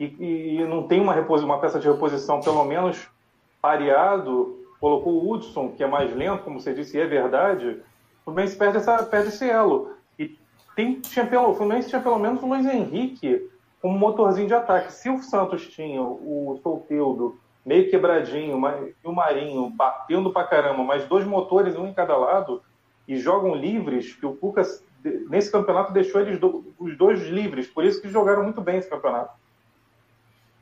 e, 0.00 0.58
e 0.60 0.64
não 0.64 0.86
tem 0.86 1.00
uma, 1.00 1.14
uma 1.20 1.60
peça 1.60 1.78
de 1.78 1.88
reposição, 1.88 2.40
pelo 2.40 2.64
menos 2.64 3.10
pareado, 3.60 4.64
colocou 4.80 5.12
o 5.12 5.30
Hudson, 5.30 5.70
que 5.70 5.82
é 5.82 5.86
mais 5.86 6.14
lento, 6.14 6.44
como 6.44 6.60
você 6.60 6.72
disse, 6.72 6.96
e 6.96 7.00
é 7.00 7.06
verdade, 7.06 7.82
o 8.20 8.24
Fluminense 8.24 8.56
perde, 8.56 8.78
essa, 8.78 9.02
perde 9.02 9.28
esse 9.28 9.48
elo. 9.48 9.92
E 10.18 10.38
tem, 10.74 11.00
tinha 11.00 11.26
pelo, 11.26 11.50
o 11.50 11.54
Fluminense 11.54 11.88
tinha 11.88 12.00
pelo 12.00 12.18
menos 12.18 12.42
o 12.42 12.46
Luiz 12.46 12.64
Henrique 12.66 13.50
como 13.82 13.98
motorzinho 13.98 14.46
de 14.46 14.54
ataque. 14.54 14.92
Se 14.92 15.10
o 15.10 15.22
Santos 15.22 15.66
tinha 15.68 16.02
o 16.02 16.58
Solteudo 16.62 17.38
meio 17.66 17.90
quebradinho, 17.90 18.58
e 19.04 19.06
o 19.06 19.12
Marinho 19.12 19.68
batendo 19.70 20.32
pra 20.32 20.44
caramba, 20.44 20.82
mas 20.82 21.06
dois 21.06 21.26
motores, 21.26 21.76
um 21.76 21.86
em 21.86 21.92
cada 21.92 22.16
lado, 22.16 22.62
e 23.06 23.16
jogam 23.16 23.54
livres, 23.54 24.14
que 24.14 24.24
o 24.24 24.34
Cuca 24.34 24.62
nesse 25.28 25.50
campeonato 25.50 25.92
deixou 25.92 26.20
eles 26.20 26.38
do, 26.38 26.72
os 26.78 26.96
dois 26.96 27.20
livres, 27.22 27.66
por 27.66 27.84
isso 27.84 28.00
que 28.00 28.08
jogaram 28.08 28.42
muito 28.42 28.60
bem 28.60 28.78
esse 28.78 28.88
campeonato. 28.88 29.32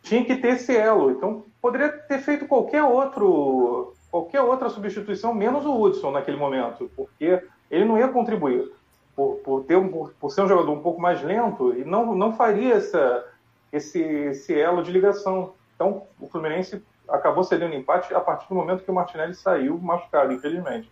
Tinha 0.02 0.24
que 0.24 0.36
ter 0.36 0.54
esse 0.54 0.76
elo, 0.76 1.10
então 1.10 1.44
poderia 1.60 1.88
ter 1.88 2.18
feito 2.20 2.46
qualquer 2.46 2.82
outro 2.82 3.94
qualquer 4.10 4.40
outra 4.40 4.70
substituição 4.70 5.34
menos 5.34 5.66
o 5.66 5.80
Hudson 5.80 6.10
naquele 6.10 6.36
momento, 6.36 6.90
porque 6.94 7.42
ele 7.70 7.84
não 7.84 7.98
ia 7.98 8.08
contribuir 8.08 8.70
por, 9.14 9.36
por 9.36 9.64
ter 9.64 9.80
por, 9.88 10.12
por 10.12 10.30
ser 10.30 10.42
um 10.42 10.48
jogador 10.48 10.72
um 10.72 10.82
pouco 10.82 11.00
mais 11.00 11.22
lento 11.22 11.74
e 11.76 11.84
não 11.84 12.14
não 12.14 12.34
faria 12.34 12.74
essa 12.74 13.24
esse 13.72 14.00
esse 14.00 14.58
elo 14.58 14.82
de 14.82 14.92
ligação. 14.92 15.54
Então 15.74 16.04
o 16.20 16.28
Fluminense 16.28 16.82
acabou 17.08 17.44
cedendo 17.44 17.74
empate 17.74 18.14
a 18.14 18.20
partir 18.20 18.48
do 18.48 18.54
momento 18.54 18.82
que 18.82 18.90
o 18.90 18.94
Martinelli 18.94 19.34
saiu 19.34 19.78
machucado, 19.78 20.32
infelizmente. 20.32 20.90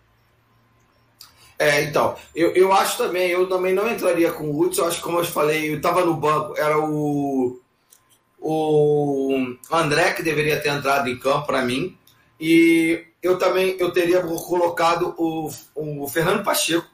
É, 1.57 1.83
então, 1.83 2.15
eu, 2.35 2.51
eu 2.51 2.73
acho 2.73 2.97
também, 2.97 3.29
eu 3.29 3.47
também 3.47 3.73
não 3.73 3.89
entraria 3.89 4.31
com 4.31 4.49
o 4.49 4.59
Hudson, 4.59 4.85
acho 4.85 4.97
que 4.97 5.03
como 5.03 5.19
eu 5.19 5.25
falei, 5.25 5.71
eu 5.71 5.77
estava 5.77 6.03
no 6.03 6.13
banco, 6.13 6.53
era 6.57 6.77
o, 6.77 7.61
o 8.39 9.55
André 9.71 10.13
que 10.13 10.21
deveria 10.21 10.59
ter 10.59 10.69
entrado 10.69 11.09
em 11.09 11.17
campo 11.17 11.47
para 11.47 11.61
mim, 11.61 11.97
e 12.39 13.05
eu 13.23 13.37
também 13.37 13.77
eu 13.79 13.91
teria 13.91 14.21
colocado 14.21 15.15
o, 15.17 15.49
o 15.73 16.07
Fernando 16.09 16.43
Pacheco 16.43 16.87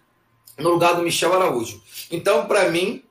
no 0.59 0.69
lugar 0.69 0.95
do 0.95 1.01
Michel 1.01 1.33
Araújo. 1.33 1.81
Então, 2.12 2.45
para 2.45 2.69
mim, 2.69 3.03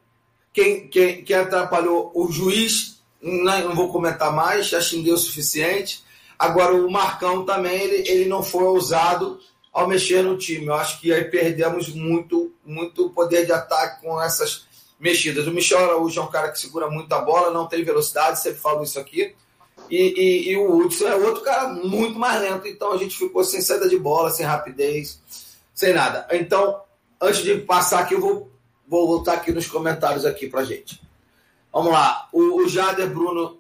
quem, 0.52 0.88
quem, 0.88 1.24
quem 1.24 1.36
atrapalhou 1.36 2.12
o 2.14 2.30
juiz, 2.30 3.02
não, 3.20 3.68
não 3.68 3.74
vou 3.74 3.90
comentar 3.90 4.32
mais, 4.32 4.68
já 4.68 4.80
xinguei 4.80 5.12
o 5.12 5.18
suficiente. 5.18 6.02
Agora, 6.38 6.74
o 6.74 6.90
Marcão 6.90 7.44
também, 7.44 7.78
ele, 7.80 8.08
ele 8.08 8.28
não 8.28 8.42
foi 8.42 8.62
ousado 8.64 9.40
ao 9.72 9.88
mexer 9.88 10.22
no 10.22 10.36
time. 10.36 10.66
Eu 10.66 10.74
acho 10.74 11.00
que 11.00 11.12
aí 11.12 11.24
perdemos 11.24 11.88
muito, 11.88 12.52
muito 12.64 13.10
poder 13.10 13.46
de 13.46 13.52
ataque 13.52 14.02
com 14.02 14.20
essas 14.20 14.66
mexidas. 14.98 15.46
O 15.46 15.50
Michel 15.50 15.78
Araújo 15.78 16.20
é 16.20 16.22
um 16.22 16.30
cara 16.30 16.50
que 16.50 16.60
segura 16.60 16.90
muito 16.90 17.12
a 17.12 17.20
bola, 17.20 17.50
não 17.50 17.66
tem 17.66 17.82
velocidade, 17.82 18.40
sempre 18.40 18.60
falo 18.60 18.82
isso 18.82 18.98
aqui. 18.98 19.34
E, 19.88 19.96
e, 19.96 20.50
e, 20.50 20.56
o 20.56 20.76
Hudson 20.76 21.08
é 21.08 21.16
outro 21.16 21.42
cara 21.42 21.68
muito 21.68 22.18
mais 22.18 22.40
lento, 22.40 22.68
então 22.68 22.92
a 22.92 22.96
gente 22.96 23.16
ficou 23.16 23.42
sem 23.42 23.60
saída 23.60 23.88
de 23.88 23.98
bola, 23.98 24.30
sem 24.30 24.46
rapidez, 24.46 25.20
sem 25.74 25.92
nada. 25.92 26.28
Então, 26.30 26.80
antes 27.20 27.42
de 27.42 27.56
passar 27.56 28.00
aqui, 28.00 28.14
eu 28.14 28.20
vou, 28.20 28.50
vou 28.86 29.08
voltar 29.08 29.34
aqui 29.34 29.50
nos 29.50 29.66
comentários 29.66 30.24
aqui 30.24 30.48
pra 30.48 30.62
gente. 30.62 31.00
Vamos 31.72 31.92
lá. 31.92 32.28
O, 32.32 32.62
o 32.62 32.68
Jader 32.68 33.08
Bruno 33.08 33.58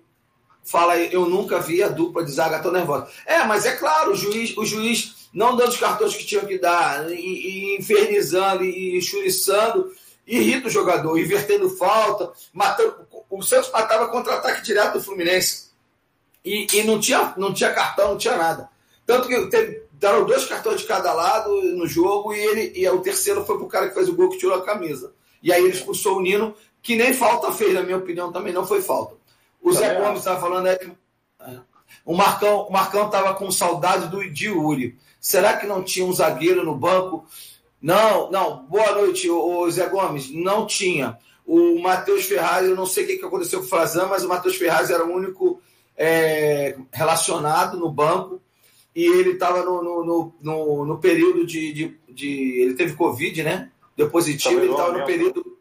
fala 0.62 0.92
aí, 0.92 1.12
eu 1.12 1.26
nunca 1.26 1.58
vi 1.58 1.82
a 1.82 1.88
dupla 1.88 2.24
de 2.24 2.30
zaga 2.30 2.60
tão 2.60 2.70
nervosa. 2.70 3.08
É, 3.26 3.42
mas 3.44 3.64
é 3.64 3.74
claro, 3.74 4.12
o 4.12 4.16
juiz, 4.16 4.56
o 4.56 4.64
juiz 4.64 5.19
não 5.32 5.56
dando 5.56 5.70
os 5.70 5.78
cartões 5.78 6.16
que 6.16 6.24
tinham 6.24 6.44
que 6.44 6.58
dar, 6.58 7.10
e, 7.10 7.14
e 7.14 7.76
infernizando 7.78 8.64
e 8.64 9.00
churiçando, 9.00 9.92
irrita 10.26 10.68
o 10.68 10.70
jogador, 10.70 11.18
invertendo 11.18 11.68
falta, 11.70 12.32
matando. 12.52 13.06
O 13.28 13.42
Santos 13.42 13.70
matava 13.70 14.08
contra-ataque 14.08 14.62
direto 14.62 14.94
do 14.94 15.02
Fluminense. 15.02 15.70
E, 16.44 16.66
e, 16.72 16.82
não, 16.84 16.98
tinha, 16.98 17.34
não 17.36 17.52
tinha 17.52 17.72
cartão, 17.72 18.10
não 18.10 18.18
tinha 18.18 18.36
nada. 18.36 18.68
Tanto 19.06 19.28
que 19.28 19.46
teve, 19.46 19.82
deram 19.92 20.24
dois 20.24 20.46
cartões 20.46 20.80
de 20.80 20.86
cada 20.86 21.12
lado 21.12 21.50
no 21.76 21.86
jogo, 21.86 22.32
e 22.32 22.38
ele 22.38 22.72
e 22.74 22.88
o 22.88 23.00
terceiro 23.00 23.44
foi 23.44 23.58
pro 23.58 23.66
cara 23.66 23.88
que 23.88 23.94
fez 23.94 24.08
o 24.08 24.14
gol 24.14 24.30
que 24.30 24.38
tirou 24.38 24.56
a 24.56 24.64
camisa. 24.64 25.12
E 25.42 25.52
aí 25.52 25.62
ele 25.62 25.72
expulsou 25.72 26.18
o 26.18 26.22
Nino, 26.22 26.54
que 26.82 26.96
nem 26.96 27.12
falta 27.12 27.52
fez, 27.52 27.74
na 27.74 27.82
minha 27.82 27.98
opinião, 27.98 28.32
também 28.32 28.52
não 28.52 28.66
foi 28.66 28.82
falta. 28.82 29.14
O 29.60 29.72
Zé 29.72 29.94
Gomes 29.94 30.20
estava 30.20 30.40
falando 30.40 30.66
aí. 30.66 30.92
É, 31.40 31.58
O 32.04 32.14
Marcão 32.16 32.62
o 32.62 32.72
Marcão 32.72 33.06
estava 33.06 33.34
com 33.34 33.50
saudade 33.50 34.08
do 34.08 34.28
Diuri. 34.30 34.96
Será 35.20 35.56
que 35.56 35.66
não 35.66 35.82
tinha 35.82 36.06
um 36.06 36.12
zagueiro 36.12 36.64
no 36.64 36.74
banco? 36.74 37.26
Não, 37.80 38.30
não. 38.30 38.64
Boa 38.66 38.92
noite, 38.92 39.30
o 39.30 39.70
Zé 39.70 39.88
Gomes. 39.88 40.30
Não 40.30 40.66
tinha. 40.66 41.18
O 41.46 41.80
Matheus 41.80 42.24
Ferraz, 42.24 42.66
eu 42.66 42.76
não 42.76 42.86
sei 42.86 43.04
o 43.04 43.06
que 43.06 43.24
aconteceu 43.24 43.60
com 43.60 43.66
o 43.66 43.68
Frazan, 43.68 44.06
mas 44.06 44.24
o 44.24 44.28
Matheus 44.28 44.56
Ferraz 44.56 44.90
era 44.90 45.04
o 45.04 45.12
único 45.12 45.60
é, 45.96 46.76
relacionado 46.92 47.76
no 47.76 47.90
banco 47.90 48.40
e 48.94 49.04
ele 49.04 49.32
estava 49.32 49.62
no, 49.62 49.82
no, 49.82 50.34
no, 50.40 50.84
no, 50.86 50.98
período 50.98 51.46
de, 51.46 51.72
de, 51.72 51.98
de, 52.08 52.60
Ele 52.60 52.74
teve 52.74 52.94
Covid, 52.94 53.42
né? 53.42 53.70
Deu 53.96 54.10
positivo, 54.10 54.60
ele 54.60 54.70
estava 54.70 54.96
no 54.96 55.04
período 55.04 55.58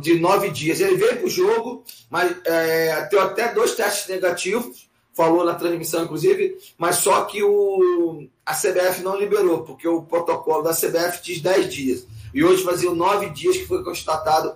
de 0.00 0.18
nove 0.18 0.50
dias. 0.50 0.80
Ele 0.80 0.96
veio 0.96 1.16
para 1.16 1.26
o 1.26 1.30
jogo, 1.30 1.84
mas 2.10 2.34
é, 2.44 3.08
deu 3.10 3.20
até 3.20 3.52
dois 3.52 3.74
testes 3.74 4.08
negativos, 4.08 4.87
falou 5.18 5.44
na 5.44 5.56
transmissão, 5.56 6.04
inclusive, 6.04 6.56
mas 6.78 6.98
só 6.98 7.24
que 7.24 7.42
o, 7.42 8.28
a 8.46 8.54
CBF 8.54 9.02
não 9.02 9.18
liberou, 9.18 9.64
porque 9.64 9.88
o 9.88 10.02
protocolo 10.02 10.62
da 10.62 10.70
CBF 10.70 11.20
diz 11.24 11.40
dez 11.40 11.74
dias. 11.74 12.06
E 12.32 12.44
hoje 12.44 12.62
fazia 12.62 12.88
nove 12.92 13.28
dias 13.30 13.56
que 13.56 13.66
foi 13.66 13.82
constatado 13.82 14.54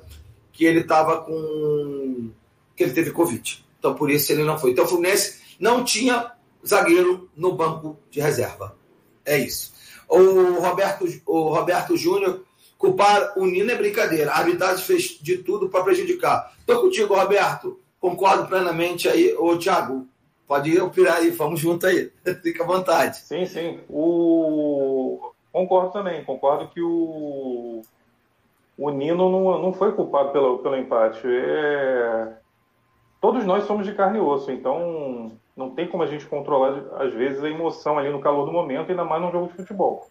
que 0.53 0.65
ele 0.65 0.79
estava 0.79 1.23
com. 1.23 2.31
que 2.77 2.85
ele 2.85 2.93
teve 2.93 3.11
Covid. 3.11 3.65
Então, 3.77 3.93
por 3.95 4.09
isso 4.09 4.31
ele 4.31 4.45
não 4.45 4.57
foi. 4.57 4.71
Então, 4.71 4.85
o 4.85 4.89
Fluminense 4.89 5.41
não 5.59 5.83
tinha 5.83 6.31
zagueiro 6.65 7.29
no 7.37 7.57
banco 7.57 7.99
de 8.09 8.21
reserva. 8.21 8.77
É 9.25 9.37
isso. 9.37 9.73
O 10.09 10.61
Roberto, 10.61 11.05
o 11.27 11.49
Roberto 11.49 11.97
Júnior, 11.97 12.45
culpar 12.79 13.33
o 13.37 13.47
Nino 13.47 13.73
é 13.73 13.75
brincadeira. 13.75 14.31
A 14.31 14.39
arbitragem 14.39 14.85
fez 14.85 15.19
de 15.21 15.39
tudo 15.39 15.69
para 15.69 15.83
prejudicar. 15.83 16.55
Estou 16.61 16.83
contigo, 16.83 17.17
Roberto. 17.17 17.81
Concordo 17.99 18.47
plenamente 18.47 19.09
aí. 19.09 19.35
Ô, 19.37 19.57
Thiago, 19.57 20.07
pode 20.53 20.71
ir 20.71 20.83
opinar 20.83 21.17
aí. 21.17 21.31
Vamos 21.31 21.61
junto 21.61 21.87
aí. 21.87 22.13
Fica 22.43 22.63
à 22.63 22.67
vontade. 22.67 23.17
Sim, 23.17 23.47
sim. 23.47 23.81
O... 23.89 25.33
Concordo 25.51 25.93
também. 25.93 26.23
Concordo 26.25 26.69
que 26.69 26.83
o 26.83 27.81
o 28.77 28.91
Nino 28.91 29.31
não, 29.31 29.63
não 29.63 29.73
foi 29.73 29.93
culpado 29.93 30.31
pelo, 30.31 30.59
pelo 30.59 30.77
empate. 30.77 31.23
É... 31.27 32.33
Todos 33.19 33.45
nós 33.45 33.65
somos 33.65 33.87
de 33.87 33.95
carne 33.95 34.19
e 34.19 34.21
osso, 34.21 34.51
então 34.51 35.33
não 35.57 35.71
tem 35.71 35.87
como 35.87 36.03
a 36.03 36.07
gente 36.07 36.27
controlar, 36.27 36.83
às 36.99 37.15
vezes, 37.15 37.43
a 37.43 37.49
emoção 37.49 37.99
ali 37.99 38.11
no 38.11 38.21
calor 38.21 38.45
do 38.45 38.53
momento, 38.53 38.91
ainda 38.91 39.05
mais 39.05 39.23
num 39.23 39.31
jogo 39.31 39.49
de 39.49 39.55
futebol. 39.55 40.09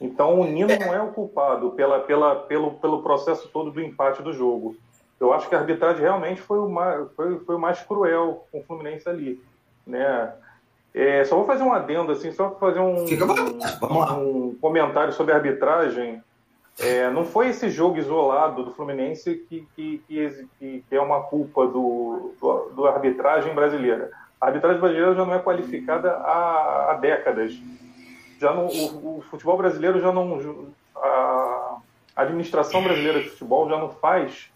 Então 0.00 0.40
o 0.40 0.44
Nino 0.44 0.68
não 0.78 0.94
é 0.94 1.02
o 1.02 1.12
culpado 1.12 1.72
pela, 1.72 2.00
pela, 2.00 2.36
pelo, 2.36 2.72
pelo 2.72 3.02
processo 3.02 3.48
todo 3.48 3.70
do 3.70 3.82
empate 3.82 4.22
do 4.22 4.32
jogo. 4.32 4.76
Eu 5.20 5.32
acho 5.32 5.48
que 5.48 5.54
a 5.54 5.58
arbitragem 5.58 6.00
realmente 6.00 6.40
foi 6.40 6.58
o 6.58 6.68
mais, 6.68 7.10
foi, 7.12 7.38
foi 7.40 7.56
o 7.56 7.58
mais 7.58 7.80
cruel 7.80 8.46
com 8.50 8.60
o 8.60 8.62
Fluminense 8.62 9.08
ali. 9.08 9.40
Né? 9.86 10.32
É, 10.94 11.24
só 11.24 11.36
vou 11.36 11.46
fazer 11.46 11.62
um 11.62 11.72
adendo, 11.72 12.12
assim, 12.12 12.32
só 12.32 12.50
fazer 12.50 12.80
um, 12.80 13.04
um, 13.04 14.48
um 14.48 14.58
comentário 14.60 15.12
sobre 15.12 15.32
a 15.32 15.36
arbitragem. 15.36 16.22
É, 16.78 17.10
não 17.10 17.24
foi 17.24 17.48
esse 17.48 17.68
jogo 17.70 17.98
isolado 17.98 18.64
do 18.64 18.72
Fluminense 18.72 19.44
que, 19.48 19.66
que, 19.74 20.02
que, 20.08 20.84
que 20.88 20.96
é 20.96 21.00
uma 21.00 21.22
culpa 21.22 21.66
do, 21.66 22.34
do, 22.40 22.70
do, 22.74 22.86
arbitragem 22.86 23.54
brasileira. 23.54 24.10
A 24.40 24.46
arbitragem 24.46 24.80
brasileira 24.80 25.14
já 25.14 25.24
não 25.24 25.34
é 25.34 25.38
qualificada 25.38 26.12
há, 26.12 26.90
há 26.90 26.94
décadas. 26.94 27.54
Já 28.40 28.52
não, 28.52 28.66
o, 28.66 29.18
o, 29.18 29.24
futebol 29.30 29.56
brasileiro 29.56 30.00
já 30.00 30.12
não. 30.12 30.40
A 30.94 31.78
administração 32.16 32.82
brasileira 32.82 33.22
de 33.22 33.30
futebol 33.30 33.68
já 33.68 33.78
não 33.78 33.88
faz 33.88 34.50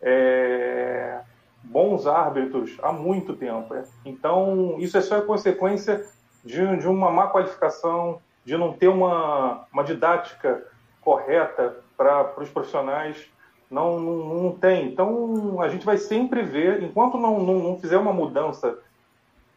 é, 0.00 1.18
bons 1.64 2.06
árbitros 2.06 2.76
há 2.82 2.92
muito 2.92 3.34
tempo. 3.34 3.74
É. 3.74 3.84
Então, 4.04 4.76
isso 4.78 4.96
é 4.96 5.00
só 5.00 5.20
consequência 5.22 6.06
de, 6.44 6.76
de 6.76 6.86
uma 6.86 7.10
má 7.10 7.28
qualificação, 7.28 8.20
de 8.44 8.56
não 8.56 8.72
ter 8.72 8.88
uma, 8.88 9.66
uma 9.72 9.82
didática 9.82 10.62
correta 11.00 11.76
para 11.96 12.40
os 12.40 12.50
profissionais 12.50 13.28
não, 13.70 13.98
não, 13.98 14.42
não, 14.42 14.52
tem. 14.52 14.86
Então, 14.86 15.60
a 15.60 15.68
gente 15.68 15.84
vai 15.84 15.96
sempre 15.96 16.42
ver, 16.42 16.82
enquanto 16.82 17.18
não, 17.18 17.40
não, 17.42 17.58
não 17.58 17.80
fizer 17.80 17.96
uma 17.96 18.12
mudança 18.12 18.78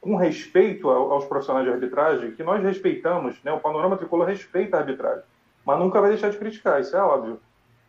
com 0.02 0.16
respeito 0.16 0.90
aos 0.90 1.26
profissionais 1.26 1.66
de 1.66 1.72
arbitragem, 1.72 2.32
que 2.32 2.44
nós 2.44 2.64
respeitamos, 2.64 3.42
né? 3.44 3.52
o 3.52 3.60
panorama 3.60 3.98
tricolor 3.98 4.28
respeita 4.28 4.78
a 4.78 4.80
arbitragem, 4.80 5.24
mas 5.66 5.80
nunca 5.80 6.00
vai 6.00 6.12
deixar 6.12 6.30
de 6.30 6.38
criticar, 6.38 6.80
isso 6.80 6.96
é 6.96 7.02
óbvio. 7.02 7.40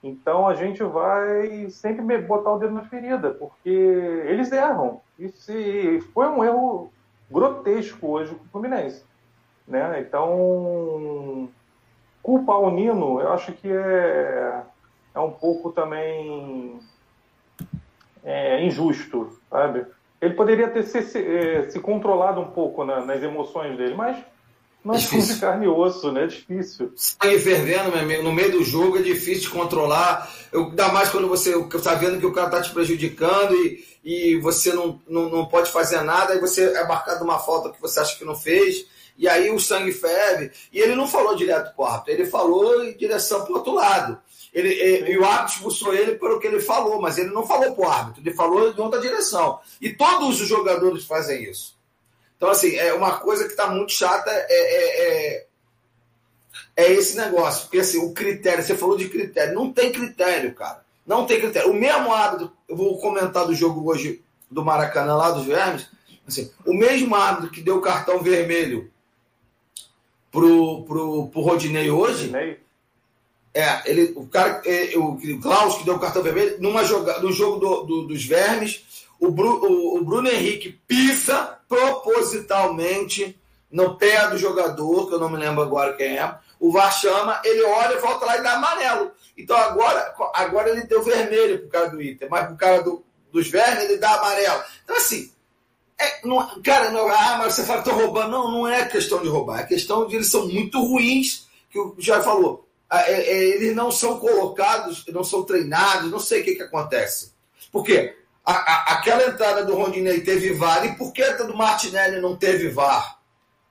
Então 0.02 0.46
a 0.46 0.54
gente 0.54 0.82
vai 0.82 1.68
sempre 1.70 2.18
botar 2.18 2.52
o 2.52 2.58
dedo 2.58 2.74
na 2.74 2.82
ferida, 2.82 3.30
porque 3.30 3.68
eles 3.68 4.52
erram. 4.52 5.00
E 5.18 6.00
foi 6.14 6.28
um 6.28 6.44
erro 6.44 6.92
grotesco 7.30 8.06
hoje 8.06 8.34
com 8.34 8.44
o 8.44 8.48
Fluminense. 8.48 9.04
Né? 9.66 10.00
Então, 10.00 11.48
culpar 12.22 12.60
o 12.60 12.70
Nino, 12.70 13.20
eu 13.20 13.32
acho 13.32 13.52
que 13.52 13.70
é, 13.70 14.62
é 15.14 15.20
um 15.20 15.30
pouco 15.30 15.72
também 15.72 16.80
é, 18.24 18.64
injusto, 18.64 19.38
sabe? 19.50 19.84
Ele 20.20 20.34
poderia 20.34 20.68
ter 20.68 20.82
se, 20.84 21.02
se, 21.02 21.18
é, 21.18 21.68
se 21.68 21.78
controlado 21.80 22.40
um 22.40 22.50
pouco 22.50 22.84
na, 22.84 23.04
nas 23.04 23.22
emoções 23.22 23.76
dele, 23.76 23.94
mas 23.94 24.18
nós 24.84 25.02
somos 25.02 25.26
de 25.26 25.36
carne 25.36 25.66
e 25.66 25.68
osso, 25.68 26.10
né? 26.12 26.24
É 26.24 26.26
difícil. 26.26 26.92
Sangue 26.96 27.38
fervendo, 27.38 27.90
meu 27.90 28.00
amigo, 28.00 28.22
no 28.22 28.32
meio 28.32 28.52
do 28.52 28.64
jogo 28.64 28.98
é 28.98 29.02
difícil 29.02 29.42
de 29.42 29.50
controlar. 29.50 30.30
Eu, 30.52 30.66
ainda 30.66 30.88
mais 30.88 31.08
quando 31.08 31.28
você 31.28 31.56
está 31.56 31.94
vendo 31.94 32.18
que 32.18 32.26
o 32.26 32.32
cara 32.32 32.46
está 32.46 32.62
te 32.62 32.70
prejudicando 32.72 33.54
e, 33.54 33.84
e 34.04 34.36
você 34.36 34.72
não, 34.72 35.00
não, 35.06 35.28
não 35.28 35.46
pode 35.46 35.70
fazer 35.70 36.00
nada, 36.02 36.34
e 36.34 36.40
você 36.40 36.64
é 36.64 36.86
marcado 36.86 37.24
uma 37.24 37.38
falta 37.38 37.70
que 37.70 37.80
você 37.80 38.00
acha 38.00 38.16
que 38.16 38.24
não 38.24 38.34
fez 38.34 38.86
e 39.18 39.28
aí 39.28 39.50
o 39.50 39.58
sangue 39.58 39.92
ferve. 39.92 40.52
E 40.72 40.78
ele 40.78 40.94
não 40.94 41.08
falou 41.08 41.34
direto 41.34 41.74
para 41.74 41.82
o 41.82 41.86
árbitro, 41.86 42.12
ele 42.12 42.26
falou 42.26 42.84
em 42.84 42.96
direção 42.96 43.42
para 43.42 43.52
o 43.52 43.56
outro 43.56 43.74
lado. 43.74 44.18
Ele, 44.54 44.68
e, 44.68 45.10
e, 45.10 45.18
o 45.18 45.24
árbitro 45.24 45.56
expulsou 45.56 45.92
ele 45.92 46.14
pelo 46.14 46.38
que 46.38 46.46
ele 46.46 46.60
falou, 46.60 47.00
mas 47.02 47.18
ele 47.18 47.30
não 47.30 47.46
falou 47.46 47.74
para 47.74 47.84
o 47.84 47.90
árbitro, 47.90 48.22
ele 48.22 48.34
falou 48.34 48.70
em 48.70 48.80
outra 48.80 49.00
direção. 49.00 49.58
E 49.80 49.90
todos 49.90 50.40
os 50.40 50.48
jogadores 50.48 51.04
fazem 51.04 51.42
isso. 51.50 51.76
Então, 52.38 52.48
assim, 52.48 52.76
é 52.76 52.94
uma 52.94 53.18
coisa 53.18 53.44
que 53.44 53.50
está 53.50 53.66
muito 53.68 53.92
chata 53.92 54.30
é, 54.30 54.46
é, 54.48 55.34
é, 55.34 55.46
é, 56.76 56.92
esse 56.92 57.16
negócio. 57.16 57.64
Porque, 57.64 57.80
assim, 57.80 57.98
o 57.98 58.14
critério, 58.14 58.64
você 58.64 58.76
falou 58.76 58.96
de 58.96 59.08
critério, 59.08 59.54
não 59.54 59.70
tem 59.72 59.92
critério, 59.92 60.54
cara. 60.54 60.82
Não 61.04 61.26
tem 61.26 61.40
critério. 61.40 61.70
O 61.70 61.74
mesmo 61.74 62.12
árbitro, 62.12 62.52
eu 62.68 62.76
vou 62.76 62.96
comentar 62.98 63.44
do 63.44 63.54
jogo 63.54 63.90
hoje 63.90 64.22
do 64.50 64.64
Maracanã, 64.64 65.16
lá 65.16 65.32
dos 65.32 65.44
Vermes, 65.44 65.88
assim, 66.26 66.50
o 66.64 66.72
mesmo 66.72 67.14
árbitro 67.14 67.50
que 67.50 67.60
deu 67.60 67.76
o 67.76 67.82
cartão 67.82 68.22
vermelho 68.22 68.90
pro, 70.30 70.84
pro, 70.84 71.28
pro 71.28 71.40
Rodinei 71.40 71.90
hoje. 71.90 72.26
Rodinei? 72.26 72.60
É, 73.52 73.90
ele, 73.90 74.12
o 74.14 74.26
cara, 74.26 74.62
é, 74.64 74.96
o 74.96 75.18
Klaus 75.40 75.78
que 75.78 75.84
deu 75.84 75.96
o 75.96 75.98
cartão 75.98 76.22
vermelho, 76.22 76.56
numa 76.60 76.84
joga, 76.84 77.18
no 77.18 77.32
jogo 77.32 77.58
do, 77.58 77.82
do, 77.82 78.06
dos 78.06 78.24
vermes, 78.24 79.06
o, 79.18 79.30
Bru, 79.30 79.64
o, 79.64 79.98
o, 79.98 80.04
Bruno 80.04 80.28
Henrique 80.28 80.78
pisa 80.86 81.57
propositalmente 81.68 83.38
no 83.70 83.96
pé 83.96 84.28
do 84.28 84.38
jogador, 84.38 85.08
que 85.08 85.14
eu 85.14 85.20
não 85.20 85.28
me 85.28 85.36
lembro 85.36 85.62
agora 85.62 85.92
quem 85.92 86.18
é. 86.18 86.34
O 86.58 86.72
VAR 86.72 86.92
chama, 86.92 87.40
ele 87.44 87.62
olha, 87.62 88.00
volta 88.00 88.26
lá 88.26 88.38
e 88.38 88.42
dá 88.42 88.54
amarelo. 88.54 89.12
Então 89.36 89.56
agora, 89.56 90.14
agora 90.34 90.70
ele 90.70 90.86
deu 90.86 91.02
vermelho 91.02 91.60
pro 91.60 91.68
cara 91.68 91.90
do 91.90 92.02
Inter, 92.02 92.28
mas 92.30 92.46
pro 92.46 92.56
cara 92.56 92.82
do, 92.82 93.04
dos 93.30 93.48
vermes 93.48 93.84
ele 93.84 93.98
dá 93.98 94.14
amarelo. 94.14 94.62
Então 94.82 94.96
assim, 94.96 95.30
é, 96.00 96.26
não, 96.26 96.62
cara, 96.62 96.90
não, 96.90 97.08
ah, 97.08 97.38
mas 97.38 97.54
você 97.54 97.64
fala 97.64 97.82
que 97.82 97.88
estou 97.88 98.04
roubando. 98.04 98.30
Não, 98.30 98.50
não 98.50 98.68
é 98.68 98.86
questão 98.86 99.20
de 99.20 99.28
roubar, 99.28 99.60
é 99.60 99.66
questão 99.66 100.06
de 100.06 100.16
eles 100.16 100.30
são 100.30 100.48
muito 100.48 100.80
ruins, 100.80 101.46
que 101.70 101.78
o 101.78 101.94
já 101.98 102.22
falou. 102.22 102.66
É, 102.90 103.12
é, 103.12 103.44
eles 103.48 103.76
não 103.76 103.90
são 103.90 104.18
colocados, 104.18 105.04
não 105.08 105.22
são 105.22 105.42
treinados, 105.42 106.10
não 106.10 106.18
sei 106.18 106.40
o 106.40 106.44
que, 106.44 106.54
que 106.54 106.62
acontece. 106.62 107.32
Por 107.70 107.84
quê? 107.84 108.16
A, 108.48 108.54
a, 108.54 108.92
aquela 108.94 109.26
entrada 109.26 109.62
do 109.62 109.74
Rondinei 109.74 110.22
teve 110.22 110.54
VAR 110.54 110.82
e 110.86 110.96
por 110.96 111.12
que 111.12 111.22
a 111.22 111.36
do 111.36 111.54
Martinelli 111.54 112.18
não 112.18 112.34
teve 112.34 112.70
VAR? 112.70 113.18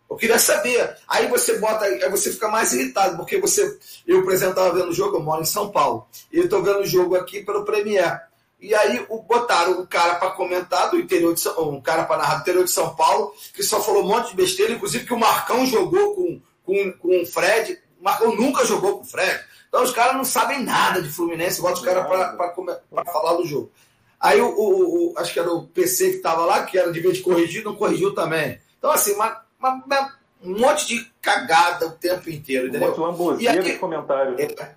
Eu 0.07 0.15
queria 0.15 0.38
saber. 0.38 0.96
Aí 1.07 1.25
você 1.25 1.57
bota, 1.57 1.84
aí 1.86 2.07
você 2.12 2.31
fica 2.31 2.48
mais 2.48 2.74
irritado, 2.74 3.17
porque 3.17 3.39
você. 3.39 3.75
Eu, 4.05 4.22
por 4.22 4.31
exemplo, 4.31 4.51
estava 4.51 4.75
vendo 4.75 4.89
o 4.89 4.93
jogo, 4.93 5.17
eu 5.17 5.24
moro 5.24 5.41
em 5.41 5.46
São 5.46 5.72
Paulo, 5.72 6.07
e 6.31 6.38
eu 6.38 6.43
estou 6.43 6.62
vendo 6.62 6.81
o 6.81 6.86
jogo 6.86 7.15
aqui 7.15 7.41
pelo 7.43 7.65
Premier. 7.65 8.22
E 8.60 8.75
aí 8.75 9.03
botaram 9.27 9.81
um 9.81 9.86
cara 9.88 10.13
para 10.15 10.29
comentar 10.29 10.91
do 10.91 11.00
interior 11.00 11.34
de 11.34 11.39
São 11.39 11.69
um 11.69 11.81
cara 11.81 12.03
para 12.05 12.17
narrar 12.17 12.36
do 12.36 12.41
interior 12.41 12.63
de 12.63 12.69
São 12.69 12.96
Paulo, 12.96 13.34
que 13.55 13.63
só 13.63 13.81
falou 13.81 14.03
um 14.03 14.07
monte 14.07 14.29
de 14.29 14.36
besteira, 14.36 14.74
inclusive 14.74 15.07
que 15.07 15.13
o 15.13 15.19
Marcão 15.19 15.65
jogou 15.65 16.13
com, 16.13 16.39
com, 16.63 16.91
com 17.00 17.24
o 17.24 17.25
Fred. 17.25 17.81
O 18.00 18.03
Marcão 18.03 18.36
nunca 18.36 18.63
jogou 18.63 19.00
com 19.00 19.03
o 19.03 19.07
Fred. 19.07 19.43
Então 19.67 19.81
os 19.81 19.91
caras 19.91 20.15
não 20.15 20.24
sabem 20.24 20.63
nada 20.63 21.01
de 21.01 21.10
Fluminense, 21.10 21.62
bota 21.62 21.79
os 21.79 21.81
caras 21.84 22.05
para 22.07 23.05
falar 23.05 23.34
do 23.34 23.46
jogo. 23.48 23.72
Aí 24.19 24.41
o, 24.41 24.47
o, 24.47 25.12
o, 25.12 25.17
acho 25.17 25.31
que 25.31 25.39
era 25.39 25.51
o 25.51 25.67
PC 25.67 26.09
que 26.09 26.15
estava 26.17 26.43
lá, 26.45 26.63
que 26.63 26.77
era 26.77 26.91
de 26.91 27.00
vez 27.00 27.17
de 27.17 27.24
corrigir, 27.24 27.63
não 27.63 27.75
corrigiu 27.75 28.15
também. 28.15 28.59
Então, 28.77 28.91
assim, 28.91 29.13
uma, 29.13 29.41
uma, 29.59 29.83
uma, 29.86 30.17
um 30.43 30.59
monte 30.59 30.88
de 30.88 31.12
cagada 31.21 31.88
o 31.88 31.91
tempo 31.91 32.29
inteiro, 32.29 32.67
entendeu? 32.67 32.93
Um 32.93 33.12
monte 33.12 33.39
de 33.39 33.71
e 33.71 33.77
comentário. 33.77 34.36
É, 34.39 34.75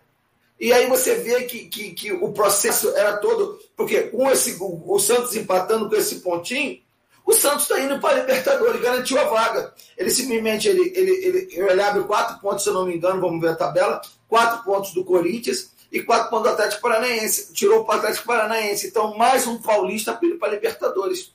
e 0.60 0.72
aí 0.74 0.86
você 0.88 1.14
vê 1.14 1.44
que, 1.44 1.66
que, 1.66 1.92
que 1.92 2.12
o 2.12 2.32
processo 2.32 2.90
era 2.90 3.16
todo. 3.16 3.58
Porque 3.74 4.02
com 4.02 4.30
esse, 4.30 4.56
o, 4.60 4.94
o 4.94 4.98
Santos 4.98 5.34
empatando 5.34 5.88
com 5.88 5.96
esse 5.96 6.16
pontinho, 6.16 6.78
O 7.24 7.32
Santos 7.32 7.62
está 7.62 7.80
indo 7.80 7.98
para 7.98 8.16
a 8.16 8.20
Libertadores, 8.20 8.80
garantiu 8.82 9.18
a 9.18 9.24
vaga. 9.24 9.72
Ele 9.96 10.10
simplesmente 10.10 10.68
ele, 10.68 10.92
ele, 10.94 11.10
ele, 11.24 11.48
ele 11.52 11.82
abre 11.82 12.02
quatro 12.04 12.38
pontos, 12.40 12.62
se 12.62 12.68
eu 12.68 12.74
não 12.74 12.84
me 12.84 12.96
engano, 12.96 13.20
vamos 13.20 13.40
ver 13.40 13.50
a 13.50 13.56
tabela, 13.56 14.02
quatro 14.28 14.64
pontos 14.64 14.92
do 14.92 15.04
Corinthians 15.04 15.70
e 15.92 16.02
quatro 16.02 16.30
pontos 16.30 16.44
do 16.44 16.54
Atlético 16.54 16.82
Paranaense. 16.82 17.52
Tirou 17.52 17.84
o 17.84 17.90
Atlético 17.90 18.26
Paranaense. 18.26 18.86
Então, 18.86 19.16
mais 19.16 19.46
um 19.46 19.58
paulista 19.58 20.18
para 20.38 20.48
Libertadores. 20.48 21.32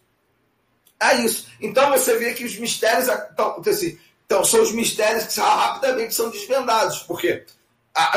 É 0.99 1.15
isso. 1.15 1.47
Então 1.59 1.89
você 1.91 2.17
vê 2.17 2.33
que 2.33 2.45
os 2.45 2.57
mistérios. 2.57 3.07
Então, 3.33 3.61
então 4.25 4.43
são 4.43 4.61
os 4.61 4.71
mistérios 4.71 5.25
que 5.25 5.39
rapidamente 5.39 6.13
são 6.13 6.29
desvendados. 6.29 6.99
Porque 6.99 7.45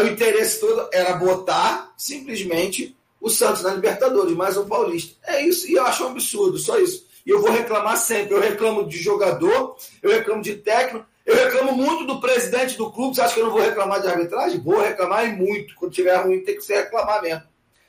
o 0.00 0.06
interesse 0.06 0.60
todo 0.60 0.88
era 0.92 1.14
botar 1.14 1.92
simplesmente 1.96 2.96
o 3.20 3.28
Santos 3.28 3.62
na 3.62 3.74
Libertadores, 3.74 4.34
mais 4.34 4.56
um 4.56 4.66
paulista. 4.66 5.16
É 5.26 5.44
isso. 5.44 5.68
E 5.68 5.74
eu 5.74 5.84
acho 5.84 6.04
um 6.04 6.10
absurdo, 6.10 6.58
só 6.58 6.78
isso. 6.78 7.06
E 7.26 7.30
eu 7.30 7.40
vou 7.40 7.50
reclamar 7.50 7.96
sempre. 7.96 8.34
Eu 8.34 8.40
reclamo 8.40 8.88
de 8.88 8.96
jogador, 8.96 9.76
eu 10.02 10.10
reclamo 10.10 10.40
de 10.40 10.54
técnico, 10.54 11.04
eu 11.28 11.36
reclamo 11.36 11.72
muito 11.72 12.06
do 12.06 12.22
presidente 12.22 12.78
do 12.78 12.90
clube. 12.90 13.14
Você 13.14 13.20
acha 13.20 13.34
que 13.34 13.40
eu 13.40 13.44
não 13.44 13.52
vou 13.52 13.60
reclamar 13.60 14.00
de 14.00 14.08
arbitragem? 14.08 14.60
Vou 14.60 14.80
reclamar 14.80 15.28
e 15.28 15.36
muito. 15.36 15.74
Quando 15.74 15.92
tiver 15.92 16.16
ruim, 16.16 16.42
tem 16.42 16.56
que 16.56 16.62
ser 16.62 16.84
reclamar 16.84 17.20
mesmo. 17.20 17.42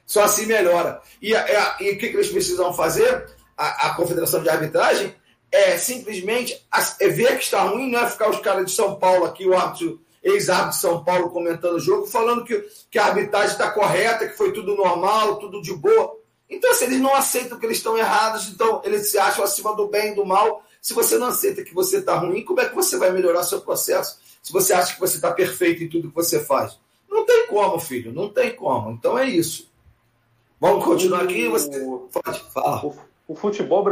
Só 0.05 0.23
assim 0.23 0.45
melhora. 0.45 1.01
E, 1.21 1.31
e 1.31 1.91
o 1.91 1.97
que, 1.97 2.09
que 2.09 2.17
eles 2.17 2.27
precisam 2.27 2.73
fazer? 2.73 3.29
A, 3.55 3.87
a, 3.87 3.95
Confederação 3.95 4.43
de 4.43 4.49
Arbitragem 4.49 5.15
é 5.49 5.77
simplesmente 5.77 6.61
é 6.99 7.07
ver 7.07 7.37
que 7.37 7.45
está 7.45 7.61
ruim, 7.61 7.89
não 7.89 8.01
é 8.01 8.09
ficar 8.09 8.29
os 8.29 8.41
caras 8.41 8.65
de 8.65 8.71
São 8.73 8.95
Paulo 8.95 9.23
aqui, 9.23 9.47
o 9.47 9.55
árbitro, 9.55 10.01
ex-árbitro 10.21 10.71
de 10.71 10.81
São 10.81 11.03
Paulo 11.05 11.29
comentando 11.29 11.75
o 11.75 11.79
jogo, 11.79 12.07
falando 12.07 12.43
que, 12.43 12.61
que 12.91 12.99
a 12.99 13.05
arbitragem 13.05 13.51
está 13.51 13.71
correta, 13.71 14.27
que 14.27 14.35
foi 14.35 14.51
tudo 14.51 14.75
normal, 14.75 15.37
tudo 15.37 15.61
de 15.61 15.73
boa. 15.73 16.19
Então, 16.49 16.73
se 16.73 16.83
eles 16.83 16.99
não 16.99 17.15
aceitam 17.15 17.57
que 17.57 17.65
eles 17.65 17.77
estão 17.77 17.97
errados, 17.97 18.49
então 18.49 18.81
eles 18.83 19.09
se 19.09 19.17
acham 19.17 19.45
acima 19.45 19.73
do 19.75 19.87
bem 19.87 20.11
e 20.11 20.15
do 20.15 20.25
mal, 20.25 20.61
se 20.81 20.93
você 20.93 21.17
não 21.17 21.27
aceita 21.27 21.63
que 21.63 21.73
você 21.73 21.97
está 21.97 22.15
ruim, 22.15 22.43
como 22.43 22.61
é 22.61 22.69
que 22.69 22.75
você 22.75 22.97
vai 22.97 23.11
melhorar 23.11 23.43
seu 23.43 23.61
processo? 23.61 24.19
Se 24.41 24.53
você 24.53 24.73
acha 24.73 24.93
que 24.93 24.99
você 24.99 25.15
está 25.15 25.31
perfeito 25.31 25.83
em 25.83 25.89
tudo 25.89 26.09
que 26.09 26.15
você 26.15 26.39
faz. 26.39 26.79
Não 27.09 27.25
tem 27.25 27.47
como, 27.47 27.79
filho, 27.79 28.13
não 28.13 28.29
tem 28.29 28.55
como. 28.55 28.91
Então 28.91 29.17
é 29.17 29.25
isso. 29.25 29.69
Vamos 30.59 30.85
continuar 30.85 31.23
aqui. 31.23 31.47
Você 31.47 31.69
pode 32.13 32.43
o, 33.27 33.35
futebol, 33.35 33.85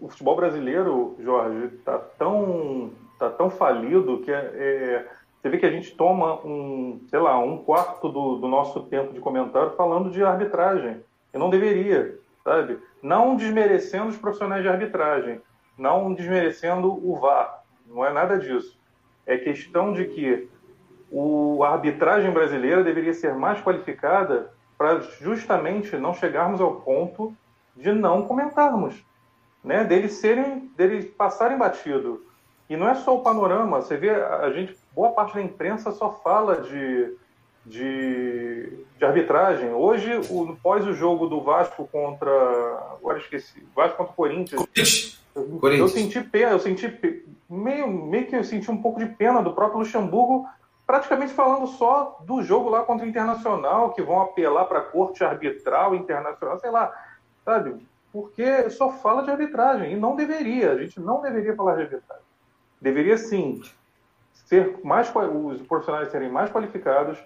o 0.00 0.08
futebol 0.08 0.36
brasileiro, 0.36 1.16
Jorge, 1.20 1.76
está 1.76 1.98
tão, 1.98 2.90
tá 3.18 3.30
tão 3.30 3.48
falido 3.48 4.18
que 4.18 4.30
é, 4.30 4.50
é, 4.54 5.08
você 5.40 5.48
vê 5.48 5.58
que 5.58 5.66
a 5.66 5.70
gente 5.70 5.94
toma 5.94 6.44
um, 6.44 7.00
sei 7.08 7.20
lá, 7.20 7.38
um 7.38 7.58
quarto 7.58 8.08
do, 8.08 8.36
do 8.36 8.48
nosso 8.48 8.80
tempo 8.84 9.12
de 9.12 9.20
comentário 9.20 9.76
falando 9.76 10.10
de 10.10 10.22
arbitragem. 10.24 11.02
E 11.32 11.38
não 11.38 11.50
deveria, 11.50 12.18
sabe? 12.42 12.78
Não 13.02 13.36
desmerecendo 13.36 14.08
os 14.08 14.16
profissionais 14.16 14.62
de 14.62 14.68
arbitragem, 14.68 15.40
não 15.76 16.14
desmerecendo 16.14 16.92
o 16.92 17.16
VAR, 17.18 17.62
não 17.86 18.04
é 18.04 18.12
nada 18.12 18.38
disso. 18.38 18.78
É 19.26 19.36
questão 19.36 19.92
de 19.92 20.04
que 20.06 20.48
o, 21.10 21.62
a 21.64 21.70
arbitragem 21.70 22.30
brasileira 22.30 22.82
deveria 22.82 23.14
ser 23.14 23.34
mais 23.34 23.60
qualificada 23.60 24.52
para 24.76 25.00
justamente 25.00 25.96
não 25.96 26.12
chegarmos 26.12 26.60
ao 26.60 26.80
ponto 26.80 27.34
de 27.76 27.92
não 27.92 28.26
comentarmos, 28.26 29.04
né? 29.62 29.84
Deles 29.84 30.14
serem, 30.14 30.70
deles 30.76 31.06
passarem 31.06 31.58
batido. 31.58 32.24
E 32.68 32.76
não 32.76 32.88
é 32.88 32.94
só 32.94 33.16
o 33.16 33.22
panorama, 33.22 33.80
você 33.80 33.96
vê, 33.96 34.10
a 34.10 34.50
gente, 34.50 34.76
boa 34.94 35.10
parte 35.12 35.34
da 35.34 35.42
imprensa 35.42 35.92
só 35.92 36.10
fala 36.10 36.62
de, 36.62 37.16
de, 37.64 38.84
de 38.98 39.04
arbitragem. 39.04 39.72
Hoje, 39.72 40.20
o, 40.30 40.52
após 40.52 40.86
o 40.86 40.92
jogo 40.92 41.26
do 41.26 41.40
Vasco 41.40 41.88
contra, 41.90 42.30
agora 42.92 43.18
esqueci, 43.18 43.66
Vasco 43.74 43.96
contra 43.96 44.12
o 44.12 44.16
Corinthians, 44.16 45.20
eu 45.34 45.88
senti 45.88 46.20
pena, 46.20 46.52
eu 46.52 46.58
senti 46.58 47.24
meio, 47.48 47.88
meio 47.88 48.26
que 48.26 48.36
eu 48.36 48.44
senti 48.44 48.70
um 48.70 48.80
pouco 48.80 49.00
de 49.00 49.06
pena 49.06 49.42
do 49.42 49.52
próprio 49.52 49.80
Luxemburgo, 49.80 50.46
praticamente 50.86 51.32
falando 51.32 51.66
só 51.66 52.18
do 52.24 52.42
jogo 52.42 52.68
lá 52.68 52.82
contra 52.82 53.06
o 53.06 53.08
Internacional, 53.08 53.92
que 53.92 54.02
vão 54.02 54.20
apelar 54.20 54.66
para 54.66 54.80
a 54.80 54.82
corte 54.82 55.24
arbitral 55.24 55.94
internacional, 55.94 56.58
sei 56.58 56.70
lá, 56.70 56.92
sabe? 57.44 57.76
Porque 58.12 58.70
só 58.70 58.92
fala 58.92 59.22
de 59.22 59.30
arbitragem 59.30 59.92
e 59.92 59.96
não 59.96 60.14
deveria, 60.14 60.72
a 60.72 60.78
gente 60.78 61.00
não 61.00 61.20
deveria 61.20 61.56
falar 61.56 61.76
de 61.76 61.82
arbitragem. 61.82 62.24
Deveria 62.80 63.16
sim 63.16 63.62
ser 64.32 64.78
mais 64.84 65.10
os 65.10 65.62
profissionais 65.62 66.10
serem 66.10 66.30
mais 66.30 66.50
qualificados, 66.50 67.18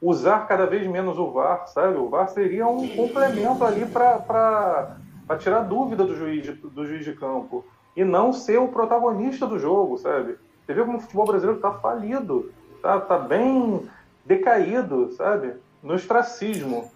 usar 0.00 0.46
cada 0.46 0.66
vez 0.66 0.86
menos 0.86 1.18
o 1.18 1.30
VAR, 1.30 1.66
sabe? 1.66 1.98
O 1.98 2.08
VAR 2.08 2.28
seria 2.28 2.66
um 2.66 2.88
complemento 2.88 3.64
ali 3.64 3.84
para 3.86 4.96
tirar 5.38 5.62
dúvida 5.62 6.04
do 6.04 6.16
juiz, 6.16 6.42
de, 6.42 6.52
do 6.52 6.86
juiz 6.86 7.04
de 7.04 7.14
campo 7.14 7.64
e 7.96 8.04
não 8.04 8.32
ser 8.32 8.58
o 8.58 8.68
protagonista 8.68 9.46
do 9.46 9.58
jogo, 9.58 9.98
sabe? 9.98 10.36
Você 10.64 10.74
vê 10.74 10.84
como 10.84 10.98
o 10.98 11.00
futebol 11.00 11.26
brasileiro 11.26 11.58
está 11.58 11.72
falido, 11.74 12.52
tá, 12.80 13.00
tá 13.00 13.18
bem 13.18 13.88
decaído, 14.24 15.12
sabe? 15.16 15.54
No 15.82 15.94
ostracismo. 15.94 16.90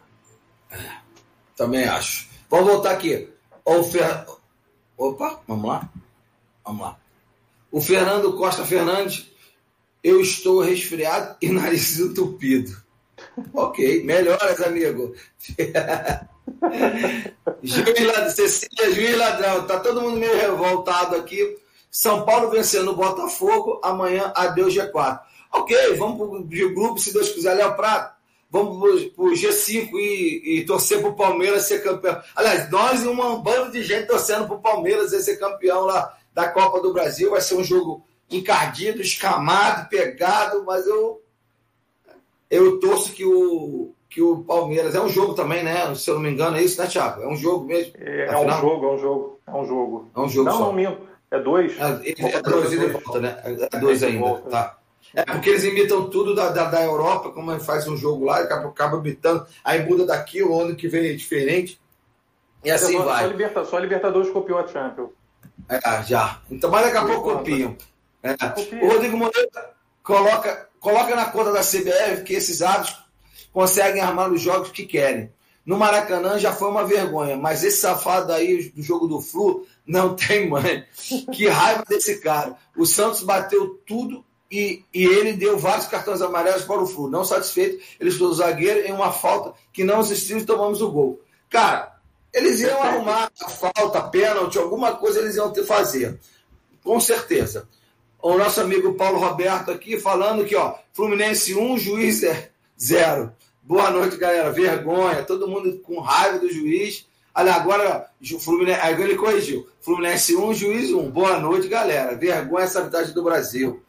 Também 1.57 1.85
acho. 1.85 2.29
Vamos 2.49 2.67
voltar 2.67 2.93
aqui. 2.93 3.33
O 3.65 3.83
Fer... 3.83 4.27
Opa, 4.97 5.41
vamos 5.49 5.69
lá? 5.69 5.89
Vamos 6.65 6.83
lá. 6.83 6.97
O 7.71 7.81
Fernando 7.81 8.37
Costa 8.37 8.65
Fernandes, 8.65 9.33
eu 10.05 10.21
estou 10.21 10.61
resfriado 10.61 11.37
e 11.41 11.49
nariz 11.49 11.99
entupido. 11.99 12.82
Ok, 13.53 14.03
melhoras, 14.05 14.61
amigo. 14.61 15.15
Juiz, 17.63 18.35
Cecília 18.35 18.93
Juiz 18.93 19.17
Ladrão, 19.17 19.67
tá 19.67 19.81
todo 19.81 20.01
mundo 20.01 20.19
meio 20.19 20.37
revoltado 20.37 21.17
aqui. 21.17 21.59
São 21.91 22.25
Paulo 22.25 22.51
vencendo 22.51 22.91
o 22.91 22.97
Botafogo, 22.97 23.81
amanhã 23.83 24.33
adeus 24.35 24.75
G4. 24.75 25.21
Ok, 25.53 25.95
vamos 25.97 26.17
para 26.17 26.27
o 26.27 26.45
grupo, 26.75 26.99
se 26.99 27.13
Deus 27.13 27.29
quiser, 27.31 27.55
Léo 27.55 27.77
Prato. 27.77 28.15
Vamos 28.51 29.05
para 29.15 29.25
o 29.25 29.33
G5 29.33 29.91
e, 29.95 30.59
e 30.59 30.65
torcer 30.67 31.01
para 31.01 31.11
o 31.11 31.17
Palmeiras 31.17 31.65
ser 31.65 31.83
campeão. 31.83 32.21
Aliás, 32.35 32.71
nós 32.71 33.03
e 33.03 33.09
um 33.09 33.43
bando 33.43 33.73
de 33.73 33.83
gente 33.83 34.07
torcendo 34.07 34.47
para 34.47 34.57
o 34.57 34.61
Palmeiras 34.61 35.11
ser 35.11 35.37
campeão 35.37 35.87
lá 35.87 36.15
da 36.35 36.49
Copa 36.49 36.81
do 36.81 36.93
Brasil. 36.93 37.31
Vai 37.31 37.41
ser 37.41 37.55
um 37.55 37.65
jogo 37.65 38.07
encardido, 38.31 39.01
escamado, 39.01 39.89
pegado, 39.89 40.65
mas 40.65 40.87
eu, 40.87 41.23
eu 42.53 42.79
torço 42.79 43.13
que 43.13 43.25
o, 43.25 43.95
que 44.11 44.21
o 44.21 44.45
Palmeiras. 44.45 44.95
É 44.95 45.01
um 45.01 45.09
jogo 45.09 45.33
também, 45.33 45.65
né? 45.65 45.95
Se 45.95 46.11
eu 46.11 46.17
não 46.17 46.23
me 46.23 46.31
engano, 46.31 46.59
é 46.59 46.63
isso, 46.63 46.81
né, 46.81 46.87
Thiago? 46.87 47.23
É 47.23 47.27
um 47.27 47.35
jogo 47.35 47.65
mesmo. 47.65 47.95
É, 47.99 48.27
é 48.27 48.39
um 48.39 48.51
jogo, 48.51 48.87
é 48.87 48.91
um 48.91 48.99
jogo. 48.99 49.41
É 49.47 49.51
um 49.53 49.67
jogo. 49.67 50.11
É 50.15 50.21
um 50.21 50.29
jogo. 50.29 50.51
Não, 50.51 50.59
só. 50.59 50.65
não 50.67 50.73
minto. 50.75 50.99
É 51.31 51.39
dois. 51.39 51.73
É, 51.81 52.37
é 52.37 52.43
dois, 52.43 52.73
ele 52.73 52.89
volta, 52.89 53.21
né? 53.21 53.41
É 53.73 53.79
dois 53.79 54.03
ainda. 54.03 54.21
Volta. 54.21 54.51
Tá. 54.51 54.79
É 55.15 55.25
porque 55.25 55.49
eles 55.49 55.65
imitam 55.65 56.11
tudo 56.11 56.35
da, 56.35 56.51
da, 56.51 56.67
da 56.67 56.83
Europa, 56.83 57.31
como 57.31 57.59
faz 57.61 57.89
um 57.89 57.97
jogo 57.97 58.25
lá, 58.25 58.39
acaba, 58.39 58.69
acaba 58.69 58.97
imitando, 58.99 59.47
aí 59.63 59.85
muda 59.85 60.07
daqui, 60.07 60.43
o 60.43 60.59
ano 60.59 60.77
que 60.77 60.89
vem 60.89 61.11
é 61.11 61.13
diferente. 61.13 61.81
E 62.65 62.71
assim 62.71 62.97
só, 62.97 63.03
vai. 63.03 63.25
Só, 63.25 63.31
liberta, 63.31 63.65
só 63.65 63.77
a 63.77 63.81
Libertadores 63.81 64.31
copiou 64.31 64.59
a 64.59 64.67
Champions. 64.67 65.11
É, 65.69 66.03
já. 66.05 66.41
Então, 66.51 66.71
mas 66.71 66.85
daqui 66.85 66.97
a 66.99 67.07
pouco 67.07 67.33
copiam. 67.33 67.77
É. 68.23 68.35
O 68.85 68.89
Rodrigo 68.89 69.17
Moreira 69.17 69.75
coloca, 70.03 70.69
coloca 70.83 71.15
na 71.15 71.27
conta 71.27 71.53
da 71.53 71.61
CBF 71.61 72.25
que 72.25 72.35
esses 72.35 72.61
atos 72.61 72.99
conseguem 73.53 74.03
armar 74.03 74.31
os 74.31 74.41
jogos 74.43 74.73
que 74.73 74.85
querem. 74.85 75.33
No 75.65 75.79
Maracanã 75.79 76.41
já 76.41 76.53
foi 76.53 76.69
uma 76.69 76.85
vergonha, 76.85 77.37
mas 77.37 77.63
esse 77.63 77.79
safado 77.79 78.33
aí 78.33 78.69
do 78.71 78.83
jogo 78.83 79.07
do 79.07 79.21
Flu 79.21 79.65
não 79.87 80.15
tem 80.17 80.51
mãe. 80.51 80.85
Que 81.33 81.49
raiva 81.49 81.85
desse 81.89 82.19
cara. 82.19 82.57
O 82.77 82.85
Santos 82.85 83.23
bateu 83.23 83.81
tudo 83.87 84.25
e, 84.51 84.85
e 84.93 85.05
ele 85.05 85.35
deu 85.35 85.57
vários 85.57 85.87
cartões 85.87 86.21
amarelos 86.21 86.65
para 86.65 86.83
o 86.83 86.87
Flu. 86.87 87.09
Não 87.09 87.25
satisfeito, 87.25 87.83
ele 88.01 88.11
estou 88.11 88.29
o 88.29 88.35
zagueiro 88.35 88.81
em 88.81 88.93
uma 88.93 89.13
falta 89.13 89.55
que 89.73 89.85
não 89.85 90.01
existiu 90.01 90.39
e 90.39 90.45
tomamos 90.45 90.83
o 90.83 90.91
gol. 90.91 91.21
Cara, 91.49 91.97
eles 92.35 92.59
iam 92.59 92.83
arrumar 92.83 93.31
a 93.41 93.49
falta, 93.49 93.99
a 93.99 94.09
pênalti, 94.09 94.59
alguma 94.59 94.97
coisa 94.97 95.21
eles 95.21 95.37
iam 95.37 95.53
ter 95.53 95.65
fazer. 95.65 96.19
Com 96.83 96.99
certeza. 96.99 97.69
O 98.23 98.39
nosso 98.39 98.61
amigo 98.61 98.95
Paulo 98.95 99.19
Roberto 99.19 99.73
aqui 99.73 99.99
falando 99.99 100.45
que, 100.45 100.55
ó, 100.55 100.77
Fluminense 100.93 101.57
1, 101.57 101.77
juiz 101.77 102.23
é 102.23 102.51
zero. 102.81 103.33
Boa 103.61 103.91
noite, 103.91 104.17
galera. 104.17 104.53
Vergonha. 104.53 105.25
Todo 105.25 105.49
mundo 105.49 105.77
com 105.81 105.99
raiva 105.99 106.39
do 106.39 106.49
juiz. 106.49 107.05
Olha, 107.35 107.53
agora 107.53 108.09
Fluminense. 108.39 108.81
Aí 108.81 109.03
ele 109.03 109.17
corrigiu. 109.17 109.69
Fluminense 109.81 110.37
1, 110.37 110.55
juiz 110.55 110.93
1. 110.93 111.11
Boa 111.11 111.41
noite, 111.41 111.67
galera. 111.67 112.17
Vergonha 112.17 112.65
essa 112.65 112.79
arbitragem 112.79 113.13
do 113.13 113.25
Brasil. 113.25 113.83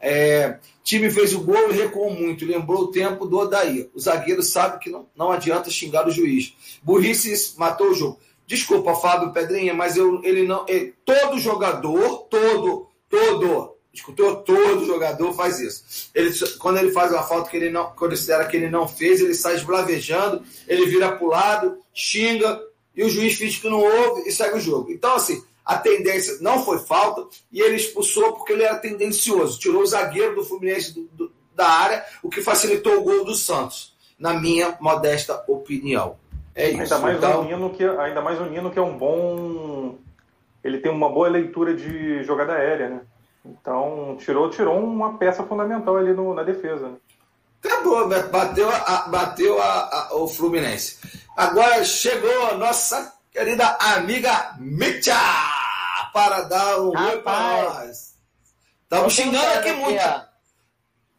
É, 0.00 0.58
time 0.82 1.10
fez 1.10 1.34
o 1.34 1.40
gol 1.40 1.70
e 1.70 1.76
recuou 1.76 2.10
muito. 2.10 2.46
Lembrou 2.46 2.84
o 2.84 2.90
tempo 2.90 3.26
do 3.26 3.36
Odair. 3.36 3.90
O 3.94 4.00
zagueiro 4.00 4.42
sabe 4.42 4.78
que 4.78 4.88
não, 4.88 5.06
não 5.14 5.30
adianta 5.30 5.68
xingar 5.68 6.08
o 6.08 6.10
juiz. 6.10 6.54
Burrice 6.82 7.54
matou 7.58 7.90
o 7.90 7.94
jogo. 7.94 8.18
Desculpa, 8.46 8.94
Fábio 8.94 9.30
Pedrinha, 9.30 9.74
mas 9.74 9.98
eu, 9.98 10.24
ele 10.24 10.46
não. 10.46 10.64
Ele, 10.66 10.94
todo 11.04 11.38
jogador, 11.38 12.20
todo, 12.30 12.87
todo 13.08 13.78
Escutou? 13.98 14.36
Todo 14.36 14.86
jogador 14.86 15.32
faz 15.34 15.58
isso. 15.58 16.10
Ele, 16.14 16.32
quando 16.58 16.78
ele 16.78 16.92
faz 16.92 17.10
uma 17.10 17.22
falta 17.22 17.50
que 17.50 17.56
ele 17.56 17.70
não 17.70 17.90
considera 17.92 18.46
que 18.46 18.56
ele 18.56 18.70
não 18.70 18.86
fez, 18.86 19.20
ele 19.20 19.34
sai 19.34 19.56
esblavejando, 19.56 20.42
ele 20.68 20.86
vira 20.86 21.10
para 21.10 21.26
o 21.26 21.30
lado, 21.30 21.78
xinga, 21.92 22.60
e 22.94 23.02
o 23.02 23.08
juiz 23.08 23.34
finge 23.34 23.60
que 23.60 23.68
não 23.68 23.80
ouve 23.80 24.28
e 24.28 24.32
segue 24.32 24.56
o 24.56 24.60
jogo. 24.60 24.92
Então, 24.92 25.14
assim, 25.14 25.42
a 25.64 25.76
tendência 25.76 26.38
não 26.40 26.64
foi 26.64 26.78
falta 26.78 27.26
e 27.52 27.60
ele 27.60 27.76
expulsou 27.76 28.34
porque 28.34 28.52
ele 28.52 28.62
era 28.62 28.76
tendencioso. 28.76 29.58
Tirou 29.58 29.82
o 29.82 29.86
zagueiro 29.86 30.34
do 30.34 30.44
Fluminense 30.44 30.94
do, 30.94 31.02
do, 31.12 31.32
da 31.54 31.68
área, 31.68 32.04
o 32.22 32.28
que 32.28 32.40
facilitou 32.40 32.98
o 32.98 33.02
gol 33.02 33.24
do 33.24 33.34
Santos, 33.34 33.94
na 34.18 34.34
minha 34.34 34.76
modesta 34.80 35.44
opinião. 35.48 36.16
É 36.54 36.70
isso. 36.70 36.82
Ainda 36.82 36.98
mais, 36.98 37.18
então... 37.18 37.40
o 37.40 37.44
Nino 37.44 37.70
que, 37.70 37.84
ainda 37.84 38.20
mais 38.20 38.40
o 38.40 38.44
Nino 38.44 38.70
que 38.70 38.78
é 38.78 38.82
um 38.82 38.96
bom. 38.96 39.96
Ele 40.62 40.78
tem 40.78 40.90
uma 40.90 41.08
boa 41.08 41.28
leitura 41.28 41.74
de 41.74 42.22
jogada 42.24 42.54
aérea, 42.54 42.88
né? 42.88 43.00
Então 43.44 44.16
tirou, 44.18 44.50
tirou 44.50 44.78
uma 44.78 45.16
peça 45.16 45.42
fundamental 45.44 45.96
ali 45.96 46.12
no, 46.12 46.34
na 46.34 46.42
defesa. 46.42 46.88
Né? 46.88 46.96
Acabou, 47.64 48.08
bateu, 48.08 48.68
a, 48.70 49.08
bateu 49.08 49.60
a, 49.60 50.08
a, 50.10 50.16
o 50.16 50.28
Fluminense. 50.28 50.98
Agora 51.36 51.84
chegou 51.84 52.48
a 52.48 52.54
nossa 52.54 53.14
querida 53.32 53.76
amiga 53.80 54.54
Mitya 54.58 55.14
para 56.12 56.42
dar 56.42 56.80
um 56.80 56.88
oi 56.88 57.18
para 57.22 57.62
nós. 57.64 58.14
Estamos 58.82 59.12
xingando 59.12 59.58
aqui 59.58 59.72
muito. 59.72 60.27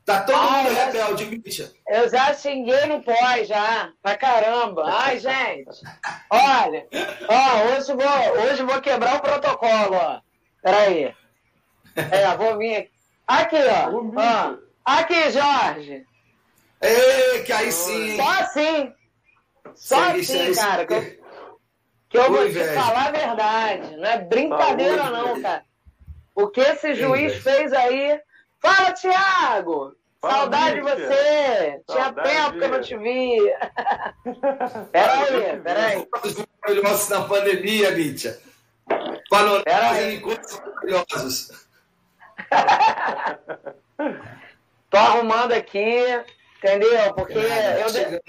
Tá 0.10 0.22
todo 0.22 0.36
Ai, 0.40 0.64
mundo 0.64 0.74
rebelde, 0.74 1.26
Mitya. 1.28 1.72
Eu 1.88 2.10
já 2.10 2.34
xinguei 2.34 2.88
no 2.88 3.00
pós, 3.04 3.48
já. 3.48 3.94
Pra 4.02 4.18
caramba. 4.18 4.84
Ai, 4.88 5.20
gente. 5.20 5.70
Olha, 6.32 6.88
ó, 7.28 7.78
hoje 7.78 7.94
vou, 7.94 8.44
hoje 8.44 8.64
vou 8.64 8.82
quebrar 8.82 9.18
o 9.18 9.20
protocolo, 9.20 9.96
ó. 9.96 10.20
Peraí. 10.64 11.14
É, 11.96 12.36
vou 12.38 12.58
vir 12.58 12.76
aqui. 12.76 12.92
Aqui, 13.28 13.58
ó. 13.58 13.92
ó. 14.20 14.58
Aqui, 14.84 15.30
Jorge. 15.30 16.04
Ei, 16.82 17.44
que 17.44 17.54
aí 17.54 17.72
sim. 17.72 18.16
Só 18.16 18.30
assim. 18.32 18.94
Só 19.76 20.04
assim, 20.10 20.56
cara. 20.56 20.88
Que 20.88 20.94
eu, 20.96 21.20
que 22.10 22.18
eu 22.18 22.32
vou 22.32 22.50
te 22.50 22.64
falar 22.64 23.10
a 23.10 23.12
verdade. 23.12 23.96
Não 23.96 24.10
é 24.10 24.18
brincadeira, 24.18 25.04
não, 25.12 25.40
cara. 25.40 25.64
O 26.34 26.48
que 26.48 26.62
esse 26.62 26.96
juiz 26.96 27.36
fez 27.44 27.72
aí. 27.74 28.20
Fala, 28.62 28.94
Tiago! 28.94 29.96
Saudade 30.22 30.76
de 30.76 30.82
você! 30.82 31.82
Saudade. 31.88 31.88
Tinha 31.88 32.14
tempo 32.14 32.60
que 32.60 32.66
eu 32.66 32.70
não 32.70 32.82
te 32.82 32.98
via. 32.98 33.72
peraí, 34.92 35.60
peraí. 35.62 36.08
Maravilhosos 36.62 37.10
na 37.10 37.22
pandemia, 37.22 37.92
Mítia. 37.92 38.38
Panoramas 39.30 40.00
e 40.00 40.16
encontros 40.16 40.60
maravilhosos. 40.60 41.70
Tô 44.90 44.98
arrumando 44.98 45.54
aqui, 45.54 46.04
entendeu? 46.58 47.14
Porque 47.14 47.38
é, 47.38 47.84
eu, 47.84 47.92
de... 47.92 48.22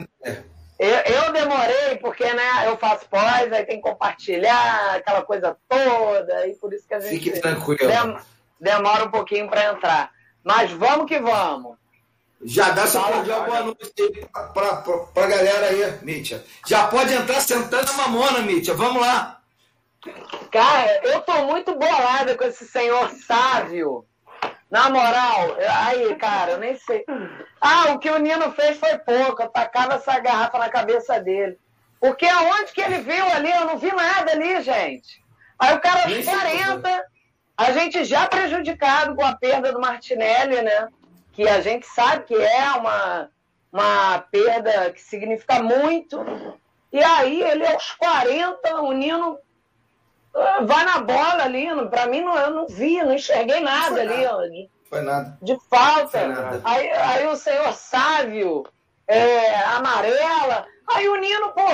eu, 0.79 0.89
eu, 0.89 1.33
demorei, 1.33 1.97
porque 2.01 2.33
né, 2.35 2.67
eu 2.67 2.77
faço 2.77 3.09
pós, 3.09 3.51
aí 3.53 3.65
tem 3.65 3.81
que 3.81 3.89
compartilhar, 3.89 4.97
aquela 4.97 5.23
coisa 5.23 5.57
toda, 5.69 6.47
e 6.47 6.55
por 6.57 6.73
isso 6.73 6.87
que 6.87 6.95
a 6.95 7.01
gente 7.01 7.19
Fique 7.19 7.41
tranquilo. 7.41 7.79
Dem... 7.79 8.17
demora 8.61 9.05
um 9.05 9.11
pouquinho 9.11 9.49
para 9.49 9.73
entrar. 9.73 10.13
Mas 10.45 10.71
vamos 10.73 11.07
que 11.07 11.19
vamos. 11.19 11.77
Já 12.43 12.71
dá 12.71 12.87
cordial 12.87 13.45
boa 13.45 13.63
noite 13.63 13.93
para 14.55 15.25
a 15.25 15.29
galera 15.29 15.67
aí, 15.67 15.99
Mítia. 16.03 16.43
Já 16.67 16.87
pode 16.87 17.13
entrar 17.13 17.41
sentando 17.41 17.91
a 17.91 17.95
mamona, 17.95 18.39
Mítia. 18.41 18.73
Vamos 18.75 19.03
lá. 19.03 19.41
Cara, 20.51 21.01
eu 21.05 21.21
tô 21.21 21.45
muito 21.45 21.75
bolada 21.75 22.35
com 22.37 22.45
esse 22.45 22.67
senhor 22.67 23.11
sábio. 23.11 24.07
Na 24.71 24.89
moral, 24.89 25.57
aí, 25.69 26.15
cara, 26.15 26.53
eu 26.53 26.59
nem 26.59 26.79
sei. 26.79 27.05
Ah, 27.61 27.93
o 27.93 27.99
que 27.99 28.09
o 28.09 28.19
Nino 28.19 28.53
fez 28.53 28.79
foi 28.79 28.97
pouco. 28.99 29.43
Eu 29.43 29.49
tacava 29.49 29.95
essa 29.95 30.19
garrafa 30.19 30.59
na 30.59 30.71
cabeça 30.71 31.21
dele. 31.21 31.59
Porque 32.01 32.25
aonde 32.25 32.73
que 32.73 32.81
ele 32.81 32.99
viu 33.01 33.25
ali? 33.27 33.51
Eu 33.51 33.67
não 33.67 33.79
vi 33.79 33.93
nada 33.95 34.33
ali, 34.33 34.63
gente. 34.63 35.23
Aí 35.59 35.75
o 35.75 35.81
cara 35.81 36.05
aos 36.05 36.25
40, 36.25 37.05
a 37.61 37.73
gente 37.73 38.05
já 38.05 38.27
prejudicado 38.27 39.15
com 39.15 39.23
a 39.23 39.37
perda 39.37 39.71
do 39.71 39.79
Martinelli, 39.79 40.63
né? 40.63 40.89
Que 41.31 41.47
a 41.47 41.61
gente 41.61 41.87
sabe 41.87 42.25
que 42.25 42.35
é 42.35 42.71
uma, 42.73 43.31
uma 43.71 44.19
perda 44.31 44.91
que 44.93 45.01
significa 45.03 45.63
muito. 45.63 46.25
E 46.91 47.05
aí, 47.05 47.43
ele 47.43 47.67
aos 47.67 47.93
40, 47.93 48.81
o 48.81 48.93
Nino 48.93 49.39
vai 50.63 50.85
na 50.87 51.01
bola 51.01 51.45
ali. 51.45 51.67
Para 51.91 52.07
mim, 52.07 52.23
não, 52.23 52.35
eu 52.39 52.51
não 52.51 52.67
vi, 52.67 53.03
não 53.03 53.13
enxerguei 53.13 53.61
nada 53.61 54.01
ali. 54.01 54.25
Nada. 54.25 54.49
De, 54.49 54.71
Foi 54.89 55.03
nada. 55.03 55.39
De 55.43 55.59
falta. 55.69 56.27
Nada. 56.29 56.63
Aí, 56.65 56.91
aí 56.91 57.27
o 57.27 57.37
senhor 57.37 57.75
Sávio, 57.75 58.65
é, 59.07 59.55
amarela. 59.65 60.67
Aí 60.89 61.07
o 61.11 61.17
Nino, 61.17 61.53
pô, 61.53 61.69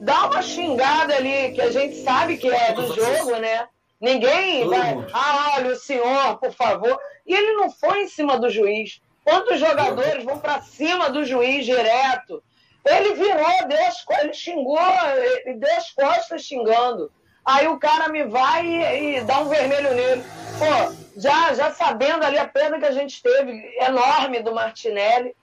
dá 0.00 0.26
uma 0.26 0.42
xingada 0.42 1.14
ali, 1.14 1.52
que 1.52 1.60
a 1.60 1.70
gente 1.70 1.94
sabe 2.02 2.36
que 2.38 2.50
é 2.50 2.72
do 2.72 2.92
jogo, 2.92 3.36
né? 3.36 3.68
Ninguém 4.00 4.68
vai. 4.68 5.06
Ah, 5.12 5.54
olha, 5.56 5.72
o 5.72 5.76
senhor, 5.76 6.38
por 6.38 6.52
favor. 6.52 6.98
E 7.26 7.34
ele 7.34 7.52
não 7.54 7.70
foi 7.70 8.02
em 8.02 8.08
cima 8.08 8.38
do 8.38 8.48
juiz. 8.48 9.00
Quantos 9.24 9.58
jogadores 9.58 10.24
vão 10.24 10.38
para 10.38 10.62
cima 10.62 11.10
do 11.10 11.24
juiz 11.24 11.64
direto? 11.64 12.42
Ele 12.84 13.14
virou, 13.14 13.68
deu 13.68 13.86
as, 13.86 14.04
ele 14.22 14.32
xingou, 14.32 14.80
ele 15.44 15.58
deu 15.58 15.76
as 15.76 15.90
costas 15.90 16.42
xingando. 16.42 17.10
Aí 17.44 17.66
o 17.66 17.78
cara 17.78 18.08
me 18.08 18.24
vai 18.24 18.66
e, 18.66 19.16
e, 19.16 19.20
dá 19.22 19.40
um 19.40 19.48
vermelho 19.48 19.94
nele. 19.94 20.24
Pô, 20.58 21.20
já, 21.20 21.52
já 21.54 21.70
sabendo 21.70 22.24
ali 22.24 22.38
a 22.38 22.48
perda 22.48 22.78
que 22.78 22.86
a 22.86 22.92
gente 22.92 23.22
teve, 23.22 23.74
enorme 23.80 24.42
do 24.42 24.54
Martinelli, 24.54 25.34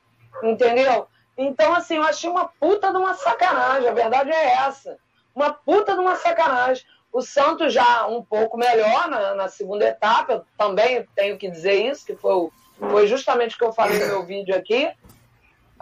entendeu? 0.44 1.08
Então, 1.38 1.74
assim, 1.74 1.98
eu 1.98 2.04
achei 2.04 2.30
uma 2.30 2.48
puta 2.60 2.92
de 2.92 2.98
uma 2.98 3.14
sacanagem. 3.16 3.90
A 3.90 3.94
verdade 3.94 4.32
é 4.32 4.54
essa. 4.54 4.98
Uma 5.34 5.52
puta 5.52 5.94
de 5.94 6.00
uma 6.00 6.16
sacanagem. 6.16 6.86
O 7.16 7.22
Santos 7.22 7.74
já 7.74 8.06
um 8.08 8.22
pouco 8.22 8.58
melhor 8.58 9.08
na, 9.08 9.36
na 9.36 9.48
segunda 9.48 9.88
etapa, 9.88 10.34
eu 10.34 10.46
também 10.58 11.08
tenho 11.16 11.38
que 11.38 11.50
dizer 11.50 11.76
isso, 11.76 12.06
que 12.06 12.14
foi, 12.14 12.50
foi 12.78 13.08
justamente 13.08 13.56
o 13.56 13.58
que 13.58 13.64
eu 13.64 13.72
falei 13.72 13.98
no 14.00 14.08
meu 14.08 14.26
vídeo 14.26 14.54
aqui. 14.54 14.92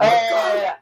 É, 0.00 0.76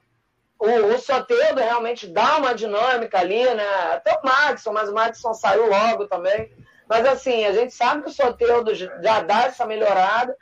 o, 0.58 0.94
o 0.94 0.98
Soteldo 0.98 1.58
realmente 1.58 2.06
dá 2.06 2.36
uma 2.36 2.54
dinâmica 2.54 3.18
ali, 3.18 3.42
né? 3.54 3.64
Até 3.94 4.12
o 4.12 4.22
Maxson, 4.22 4.72
mas 4.72 4.90
o 4.90 4.92
Maxson 4.92 5.32
saiu 5.32 5.70
logo 5.70 6.06
também. 6.06 6.52
Mas 6.86 7.06
assim, 7.06 7.46
a 7.46 7.52
gente 7.54 7.72
sabe 7.72 8.02
que 8.02 8.10
o 8.10 8.12
Soteldo 8.12 8.74
já 8.74 9.22
dá 9.22 9.44
essa 9.44 9.64
melhorada. 9.64 10.36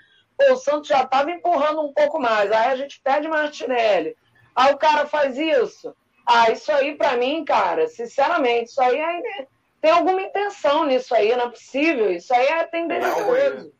O 0.50 0.56
Santos 0.56 0.88
já 0.88 1.04
estava 1.04 1.30
empurrando 1.30 1.82
um 1.82 1.92
pouco 1.92 2.18
mais. 2.18 2.50
Aí 2.50 2.72
a 2.72 2.74
gente 2.74 3.00
pede 3.00 3.28
Martinelli. 3.28 4.16
Aí 4.56 4.74
o 4.74 4.76
cara 4.76 5.06
faz 5.06 5.38
isso. 5.38 5.94
Ah, 6.26 6.50
isso 6.50 6.72
aí 6.72 6.96
para 6.96 7.16
mim, 7.16 7.44
cara, 7.44 7.86
sinceramente, 7.86 8.70
isso 8.70 8.82
aí 8.82 8.98
é, 8.98 9.46
tem 9.80 9.90
alguma 9.90 10.20
intenção 10.20 10.86
nisso 10.86 11.14
aí, 11.14 11.34
não 11.36 11.46
é 11.46 11.50
possível. 11.50 12.10
Isso 12.12 12.32
aí 12.34 12.46
é 12.46 12.64
tendencioso. 12.64 13.72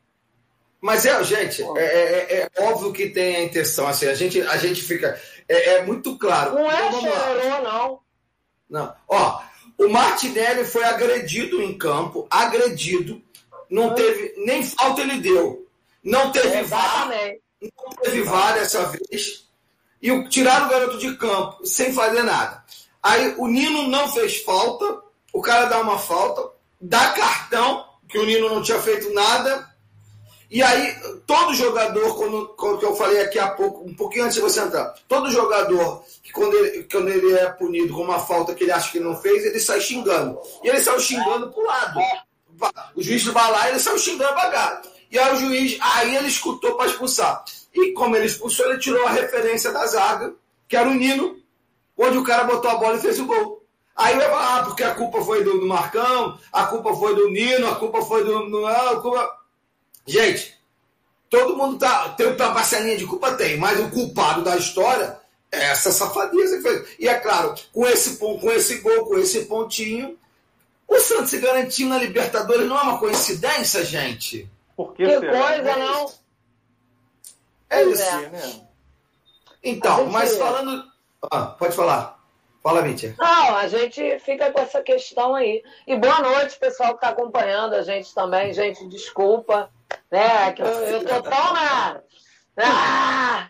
Mas 0.81 1.05
é, 1.05 1.23
gente, 1.23 1.63
é, 1.77 1.83
é, 1.83 2.51
é, 2.57 2.63
óbvio 2.63 2.93
que 2.93 3.11
tem 3.11 3.37
a 3.37 3.45
intenção. 3.45 3.87
Assim, 3.87 4.07
a 4.07 4.15
gente, 4.15 4.41
a 4.41 4.57
gente 4.57 4.83
fica 4.83 5.21
é, 5.47 5.75
é 5.75 5.85
muito 5.85 6.17
claro. 6.17 6.55
Não 6.55 6.71
é 6.71 6.89
então, 6.89 7.01
chororô, 7.01 7.63
não. 7.63 8.01
Não. 8.69 8.95
Ó, 9.07 9.43
o 9.77 9.89
Martinelli 9.89 10.65
foi 10.65 10.85
agredido 10.85 11.61
em 11.61 11.77
campo, 11.77 12.27
agredido. 12.31 13.23
Não 13.69 13.95
teve, 13.95 14.35
nem 14.39 14.63
falta 14.65 15.03
ele 15.03 15.21
deu. 15.21 15.67
Não 16.03 16.33
teve 16.33 16.63
VAR. 16.63 17.09
Não 17.61 17.91
teve 18.03 18.23
VAR 18.23 18.55
dessa 18.55 18.87
vez. 18.87 19.49
E 20.01 20.11
o, 20.11 20.29
tiraram 20.29 20.67
o 20.67 20.71
garoto 20.71 20.99
de 20.99 21.15
campo, 21.17 21.65
sem 21.67 21.93
fazer 21.93 22.23
nada. 22.23 22.65
Aí 23.03 23.35
o 23.37 23.47
Nino 23.47 23.89
não 23.89 24.09
fez 24.09 24.39
falta, 24.43 25.03
o 25.33 25.41
cara 25.41 25.67
dá 25.67 25.81
uma 25.81 25.99
falta, 25.99 26.51
dá 26.81 27.11
cartão, 27.13 27.87
que 28.09 28.19
o 28.19 28.27
Nino 28.27 28.49
não 28.49 28.63
tinha 28.63 28.81
feito 28.81 29.13
nada, 29.13 29.71
e 30.51 30.61
aí, 30.65 30.97
todo 31.29 31.55
jogador, 31.55 32.17
quando, 32.17 32.49
quando 32.57 32.83
eu 32.83 32.97
falei 32.97 33.21
aqui 33.21 33.39
há 33.39 33.51
pouco, 33.51 33.89
um 33.89 33.95
pouquinho 33.95 34.25
antes 34.25 34.35
de 34.35 34.41
você 34.41 34.61
entrar, 34.61 34.93
todo 35.07 35.31
jogador 35.31 36.03
que 36.25 36.33
quando 36.33 36.55
ele, 36.57 36.89
quando 36.91 37.09
ele 37.09 37.33
é 37.35 37.47
punido 37.51 37.95
com 37.95 38.03
uma 38.03 38.19
falta 38.19 38.53
que 38.53 38.65
ele 38.65 38.73
acha 38.73 38.91
que 38.91 38.99
não 38.99 39.17
fez, 39.17 39.45
ele 39.45 39.61
sai 39.61 39.81
xingando. 39.81 40.37
E 40.65 40.69
ele 40.69 40.81
saiu 40.81 40.99
xingando 40.99 41.53
pro 41.53 41.65
lado. 41.65 42.01
O 42.97 43.03
juiz 43.03 43.25
vai 43.27 43.51
lá 43.51 43.69
e 43.69 43.71
ele 43.71 43.79
saiu 43.79 43.97
xingando 43.97 44.31
devagar. 44.31 44.83
E 45.09 45.17
aí 45.17 45.33
o 45.33 45.37
juiz, 45.37 45.79
aí 45.81 46.17
ele 46.17 46.27
escutou 46.27 46.75
para 46.75 46.91
expulsar. 46.91 47.45
E 47.73 47.93
como 47.93 48.17
ele 48.17 48.27
expulsou, 48.27 48.67
ele 48.67 48.81
tirou 48.81 49.07
a 49.07 49.11
referência 49.11 49.71
da 49.71 49.87
zaga, 49.87 50.35
que 50.69 50.77
era 50.77 50.89
o 50.89 50.95
Nino, 50.95 51.37
onde 51.97 52.19
o 52.19 52.25
cara 52.25 52.43
botou 52.43 52.73
a 52.73 52.75
bola 52.75 52.97
e 52.97 53.01
fez 53.01 53.21
o 53.21 53.27
gol. 53.27 53.60
Aí 53.97 54.19
falar, 54.19 54.57
ah, 54.57 54.63
porque 54.63 54.83
a 54.83 54.95
culpa 54.95 55.23
foi 55.23 55.45
do, 55.45 55.61
do 55.61 55.67
Marcão, 55.67 56.39
a 56.53 56.65
culpa 56.67 56.95
foi 56.95 57.15
do 57.15 57.29
Nino, 57.29 57.69
a 57.69 57.77
culpa 57.77 58.03
foi 58.03 58.25
do. 58.25 58.49
Não, 58.49 58.67
a 58.67 59.01
culpa 59.01 59.41
Gente, 60.07 60.59
todo 61.29 61.57
mundo 61.57 61.79
tá, 61.79 62.09
tem 62.11 62.27
uma 62.27 62.37
parcelinha 62.53 62.97
de 62.97 63.07
culpa? 63.07 63.33
Tem, 63.35 63.57
mas 63.57 63.79
o 63.79 63.91
culpado 63.91 64.43
da 64.43 64.57
história 64.57 65.21
é 65.53 65.67
essa 65.67 65.93
safadeza 65.93 66.57
que 66.57 66.63
fez. 66.63 66.97
E 66.99 67.09
é 67.09 67.15
claro, 67.15 67.55
com 67.73 67.87
esse, 67.87 68.17
com 68.17 68.51
esse 68.51 68.79
gol, 68.79 69.07
com 69.07 69.19
esse 69.19 69.45
pontinho, 69.45 70.19
o 70.89 70.99
Santos 70.99 71.31
se 71.31 71.39
garantiu 71.39 71.89
na 71.89 71.99
Libertadores 71.99 72.67
não 72.67 72.77
é 72.77 72.83
uma 72.83 72.99
coincidência, 72.99 73.85
gente? 73.85 74.51
Por 74.77 74.95
que, 74.95 75.05
que 75.07 75.21
coisa, 75.21 75.77
não? 75.77 76.13
É 77.69 77.85
isso. 77.85 78.03
É. 78.03 78.61
Então, 79.63 79.99
gente... 79.99 80.13
mas 80.13 80.37
falando. 80.37 80.91
Ah, 81.31 81.47
pode 81.47 81.77
falar. 81.77 82.20
Fala, 82.63 82.83
Mítia. 82.83 83.15
Não, 83.19 83.57
a 83.57 83.67
gente 83.69 84.19
fica 84.19 84.51
com 84.51 84.61
essa 84.61 84.83
questão 84.83 85.35
aí. 85.35 85.63
E 85.87 85.97
boa 85.97 86.21
noite, 86.21 86.59
pessoal 86.59 86.91
que 86.91 86.97
está 86.97 87.09
acompanhando 87.09 87.75
a 87.75 87.83
gente 87.83 88.15
também. 88.15 88.53
Gente, 88.53 88.87
desculpa, 88.87 89.71
né? 90.11 90.53
Que 90.53 90.63
eu, 90.63 90.67
eu 90.67 91.05
tô 91.05 91.23
tão 91.23 91.53
na. 91.55 92.01
Ah, 92.59 93.49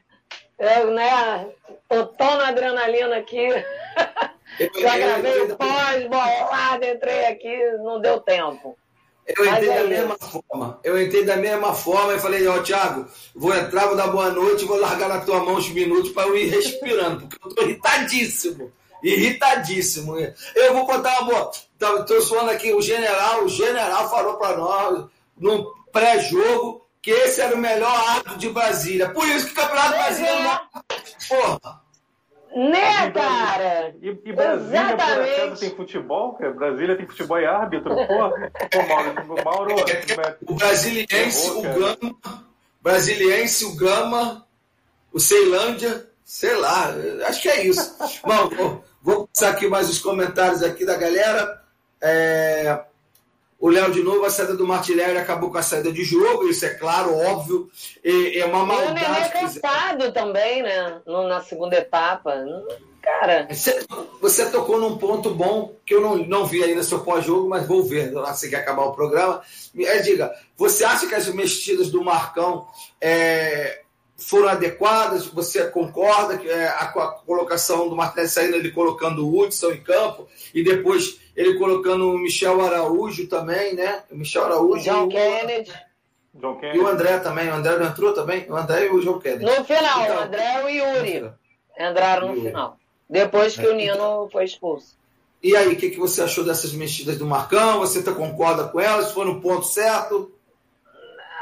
eu, 0.58 0.92
né? 0.92 1.48
Tô 1.88 2.06
tão 2.06 2.36
na 2.36 2.48
adrenalina 2.48 3.16
aqui. 3.16 3.48
Já 4.80 4.98
gravei 4.98 5.42
o 5.42 5.56
pós, 5.56 6.06
bolado, 6.06 6.84
entrei 6.84 7.24
aqui, 7.26 7.72
não 7.78 8.00
deu 8.00 8.20
tempo. 8.20 8.76
Eu 9.26 9.46
entrei 9.46 9.68
da 9.68 9.84
mesma 9.84 10.18
forma. 10.18 10.80
Eu 10.84 11.02
entrei 11.02 11.24
da 11.24 11.36
mesma 11.36 11.72
forma 11.72 12.14
e 12.14 12.18
falei, 12.18 12.46
ó, 12.46 12.56
oh, 12.56 12.62
Thiago, 12.62 13.06
vou 13.34 13.54
entrar, 13.54 13.86
vou 13.86 13.96
dar 13.96 14.08
boa 14.08 14.30
noite, 14.30 14.64
vou 14.64 14.78
largar 14.78 15.08
na 15.08 15.20
tua 15.20 15.40
mão 15.40 15.56
uns 15.56 15.70
minutos 15.70 16.10
para 16.10 16.28
eu 16.28 16.36
ir 16.36 16.46
respirando, 16.46 17.26
porque 17.26 17.48
eu 17.48 17.54
tô 17.54 17.62
irritadíssimo. 17.62 18.72
Irritadíssimo. 19.02 20.16
Eu 20.54 20.74
vou 20.74 20.86
contar 20.86 21.20
uma 21.20 21.32
boa. 21.32 21.50
Estou 22.00 22.20
falando 22.22 22.50
aqui, 22.50 22.72
o 22.72 22.82
general, 22.82 23.44
o 23.44 23.48
general 23.48 24.10
falou 24.10 24.34
para 24.34 24.56
nós, 24.56 25.06
no 25.38 25.74
pré-jogo, 25.92 26.86
que 27.02 27.10
esse 27.10 27.40
era 27.40 27.54
o 27.54 27.58
melhor 27.58 27.92
árbitro 28.08 28.38
de 28.38 28.50
Brasília. 28.50 29.08
Por 29.10 29.26
isso 29.28 29.46
que 29.46 29.52
o 29.52 29.54
Campeonato 29.56 29.90
Brasileiro. 29.90 30.38
É. 30.38 30.60
Porra! 31.28 31.80
Né, 32.54 33.10
cara? 33.12 33.94
E, 34.02 34.08
e 34.08 34.32
Brasília, 34.32 34.80
Exatamente. 34.80 35.14
por 35.14 35.44
acaso, 35.44 35.60
tem 35.60 35.70
futebol? 35.70 36.38
Brasília 36.56 36.96
tem 36.96 37.06
futebol 37.06 37.38
e 37.38 37.46
árbitro? 37.46 37.94
Porra, 37.94 38.50
pô, 38.70 38.82
Mauro, 38.88 39.44
Mauro 39.44 39.74
o 40.46 40.54
brasiliense, 40.54 41.50
o 41.50 41.62
Gama, 41.62 42.16
brasiliense, 42.82 43.64
o 43.64 43.76
Gama, 43.76 44.46
o 45.12 45.20
Ceilândia, 45.20 46.08
sei 46.24 46.56
lá, 46.56 46.92
acho 47.28 47.40
que 47.40 47.48
é 47.48 47.66
isso. 47.66 47.96
Bom, 48.24 48.82
vou, 49.02 49.28
passar 49.28 49.50
aqui 49.50 49.66
mais 49.66 49.88
os 49.88 49.98
comentários 49.98 50.62
aqui 50.62 50.84
da 50.84 50.96
galera. 50.96 51.62
É, 52.00 52.80
o 53.60 53.68
Léo, 53.68 53.92
de 53.92 54.02
novo, 54.02 54.24
a 54.24 54.30
saída 54.30 54.56
do 54.56 54.66
Martinelli 54.66 55.18
acabou 55.18 55.50
com 55.50 55.58
a 55.58 55.62
saída 55.62 55.92
de 55.92 56.02
jogo, 56.02 56.48
isso 56.48 56.64
é 56.64 56.70
claro, 56.70 57.14
óbvio. 57.14 57.70
E, 58.02 58.38
é 58.38 58.46
uma 58.46 58.64
maldade. 58.64 59.00
E 59.00 59.04
o 59.04 59.12
Nenê 59.12 59.28
cansado 59.28 60.12
também, 60.12 60.62
né? 60.62 61.00
No, 61.06 61.28
na 61.28 61.42
segunda 61.42 61.76
etapa. 61.76 62.42
Cara. 63.02 63.46
Você, 63.50 63.86
você, 64.20 64.50
tocou 64.50 64.78
num 64.78 64.96
ponto 64.96 65.34
bom 65.34 65.74
que 65.84 65.94
eu 65.94 66.00
não, 66.00 66.16
não 66.16 66.46
vi 66.46 66.62
ainda 66.62 66.82
seu 66.82 67.00
pós-jogo, 67.00 67.48
mas 67.48 67.66
vou 67.66 67.82
ver 67.82 68.16
assim 68.18 68.48
que 68.48 68.56
acabar 68.56 68.84
o 68.84 68.92
programa. 68.92 69.42
É, 69.78 69.98
diga, 69.98 70.34
você 70.56 70.84
acha 70.84 71.06
que 71.06 71.14
as 71.14 71.28
mexidas 71.28 71.90
do 71.90 72.02
Marcão 72.02 72.66
é, 73.00 73.82
foram 74.20 74.48
adequadas? 74.48 75.26
Você 75.26 75.66
concorda 75.68 76.38
que 76.38 76.48
é, 76.48 76.68
a, 76.68 76.84
a, 76.84 77.08
colocação 77.26 77.88
do 77.88 77.96
Martinelli 77.96 78.28
saindo, 78.28 78.56
ele 78.56 78.70
colocando 78.70 79.26
o 79.26 79.40
Hudson 79.40 79.72
em 79.72 79.82
campo 79.82 80.28
e 80.54 80.62
depois 80.62 81.18
ele 81.34 81.58
colocando 81.58 82.10
o 82.10 82.18
Michel 82.18 82.60
Araújo 82.60 83.26
também, 83.26 83.74
né? 83.74 84.02
O 84.10 84.16
Michel 84.16 84.44
Araújo. 84.44 84.84
John 84.84 85.08
Kennedy. 85.08 85.72
John 86.34 86.56
Kennedy. 86.56 86.78
E 86.78 86.80
o 86.80 86.86
André 86.86 87.18
também. 87.18 87.48
O 87.48 87.54
André 87.54 87.78
não 87.78 87.86
entrou 87.86 88.12
também? 88.12 88.46
O 88.48 88.56
André 88.56 88.86
e 88.86 88.90
o 88.90 89.00
John 89.00 89.18
Kennedy. 89.18 89.44
No 89.44 89.64
final, 89.64 90.02
então, 90.02 90.16
o 90.16 90.20
André 90.20 90.72
e 90.72 90.80
o 90.80 90.96
Yuri 90.96 91.32
entraram 91.78 92.28
no 92.28 92.34
Yuri. 92.34 92.48
final. 92.48 92.76
Depois 93.08 93.56
que 93.56 93.66
é. 93.66 93.68
o 93.68 93.74
Nino 93.74 94.28
foi 94.30 94.44
expulso. 94.44 95.00
E 95.42 95.56
aí, 95.56 95.72
o 95.72 95.76
que, 95.76 95.90
que 95.90 95.98
você 95.98 96.22
achou 96.22 96.44
dessas 96.44 96.72
mexidas 96.72 97.16
do 97.16 97.26
Marcão? 97.26 97.80
Você 97.80 98.02
tá, 98.02 98.12
concorda 98.12 98.64
com 98.64 98.78
elas? 98.78 99.10
Foi 99.12 99.24
no 99.24 99.40
ponto 99.40 99.64
certo? 99.64 100.30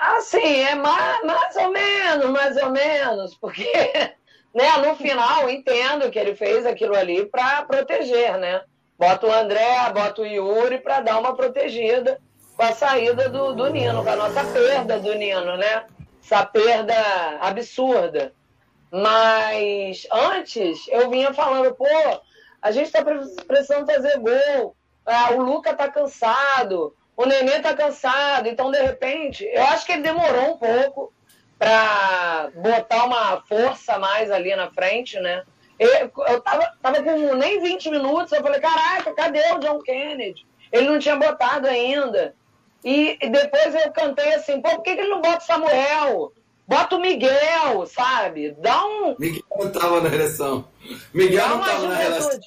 Assim, 0.01 0.63
é 0.63 0.75
mais, 0.75 1.25
mais 1.25 1.57
ou 1.57 1.71
menos, 1.71 2.31
mais 2.31 2.57
ou 2.57 2.71
menos, 2.71 3.35
porque 3.35 3.71
né, 4.55 4.77
no 4.79 4.95
final 4.95 5.51
entendo 5.51 6.11
que 6.11 6.19
ele 6.19 6.37
fez 6.37 6.65
aquilo 6.65 6.97
ali 6.97 7.27
para 7.27 7.63
proteger, 7.65 8.39
né? 8.39 8.63
Bota 8.99 9.27
o 9.27 9.33
André, 9.33 9.93
bota 9.93 10.23
o 10.23 10.27
Yuri 10.27 10.79
para 10.79 11.01
dar 11.01 11.19
uma 11.19 11.37
protegida 11.37 12.21
com 12.57 12.63
a 12.63 12.73
saída 12.73 13.29
do, 13.29 13.55
do 13.55 13.69
Nino, 13.71 14.03
com 14.03 14.11
a 14.11 14.17
nossa 14.17 14.45
perda 14.45 14.99
do 14.99 15.15
Nino, 15.15 15.57
né? 15.57 15.85
Essa 16.23 16.45
perda 16.45 16.95
absurda. 17.41 18.33
Mas 18.91 20.07
antes 20.11 20.87
eu 20.89 21.11
vinha 21.11 21.33
falando, 21.33 21.75
pô, 21.75 21.87
a 22.61 22.71
gente 22.71 22.87
está 22.87 23.05
precisando 23.47 23.87
fazer 23.87 24.19
gol, 24.19 24.75
ah, 25.07 25.33
o 25.33 25.43
Luca 25.43 25.75
tá 25.75 25.89
cansado, 25.89 26.95
o 27.19 27.27
Nenê 27.27 27.59
tá 27.59 27.75
cansado, 27.75 28.49
então 28.49 28.71
de 28.71 28.81
repente, 28.81 29.45
eu 29.45 29.65
acho 29.65 29.85
que 29.85 29.91
ele 29.91 30.03
demorou 30.03 30.53
um 30.53 30.57
pouco 30.57 31.13
para 31.59 32.49
botar 32.55 33.07
uma 33.07 33.41
força 33.41 33.99
mais 33.99 34.31
ali 34.31 34.55
na 34.55 34.71
frente, 34.71 35.19
né? 35.19 35.43
Eu, 35.81 36.13
eu 36.29 36.41
tava, 36.41 36.73
tava 36.81 37.03
com 37.03 37.35
nem 37.35 37.61
20 37.61 37.91
minutos, 37.91 38.31
eu 38.31 38.41
falei, 38.41 38.61
caraca, 38.61 39.13
cadê 39.15 39.41
o 39.53 39.59
John 39.59 39.81
Kennedy? 39.81 40.47
Ele 40.71 40.89
não 40.89 41.01
tinha 41.01 41.17
botado 41.17 41.67
ainda. 41.67 42.37
E, 42.85 43.19
e 43.21 43.29
depois 43.29 43.75
eu 43.75 43.91
cantei 43.91 44.35
assim, 44.35 44.61
pô, 44.61 44.71
por 44.77 44.83
que, 44.85 44.95
que 44.95 45.01
ele 45.01 45.11
não 45.11 45.21
bota 45.21 45.39
o 45.39 45.47
Samuel? 45.47 46.33
Bota 46.69 46.95
o 46.95 47.01
Miguel, 47.01 47.85
sabe? 47.87 48.53
Dá 48.59 48.87
um. 48.87 49.17
Miguel 49.19 49.43
não 49.59 49.73
tava 49.73 50.01
na 50.01 50.09
relação. 50.09 50.69
Miguel 51.13 51.49
não 51.49 51.61
tava 51.65 51.89
na 51.89 51.97
relação. 51.97 52.41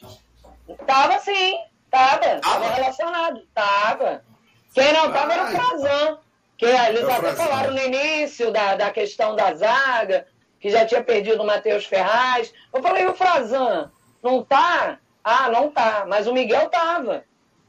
Tava 0.88 1.20
sim, 1.20 1.58
tava. 1.90 2.40
Tava 2.40 2.70
relacionado. 2.70 3.42
Tava. 3.54 4.31
Quem 4.74 4.94
não 4.94 5.12
tava 5.12 5.34
era 5.34 5.44
o 5.44 5.48
Frazan. 5.48 6.18
Que 6.58 6.66
eles 6.68 7.08
é 7.08 7.12
até 7.12 7.34
falaram 7.34 7.74
no 7.74 7.80
início 7.80 8.52
da, 8.52 8.76
da 8.76 8.92
questão 8.92 9.36
da 9.36 9.52
zaga, 9.56 10.28
que 10.60 10.70
já 10.70 10.86
tinha 10.86 11.04
perdido 11.04 11.42
o 11.42 11.46
Matheus 11.46 11.86
Ferraz. 11.86 12.54
Eu 12.72 12.84
falei, 12.84 13.08
o 13.08 13.16
Frazan, 13.16 13.92
não 14.22 14.44
tá? 14.44 15.00
Ah, 15.24 15.50
não 15.50 15.72
tá. 15.72 16.06
Mas 16.08 16.28
o 16.28 16.34
Miguel 16.34 16.70
tava. 16.70 17.24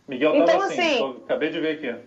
Miguel 0.07 0.35
então, 0.35 0.47
tava 0.47 0.65
assim. 0.67 0.81
assim 0.81 1.23
acabei 1.25 1.49
de 1.49 1.61
ver 1.61 1.77
aqui. 1.77 2.05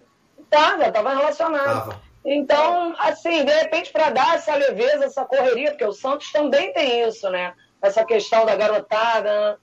Tava, 0.47 0.91
tava 0.91 1.15
relacionado. 1.15 1.89
Tava. 1.89 2.01
Então, 2.23 2.93
assim, 2.99 3.43
de 3.43 3.51
repente, 3.51 3.91
para 3.91 4.11
dar 4.11 4.35
essa 4.35 4.55
leveza, 4.55 5.05
essa 5.05 5.25
correria, 5.25 5.71
porque 5.71 5.85
o 5.85 5.93
Santos 5.93 6.31
também 6.31 6.71
tem 6.71 7.07
isso, 7.07 7.29
né? 7.29 7.53
Essa 7.81 8.05
questão 8.05 8.45
da 8.45 8.55
garotada. 8.55 9.59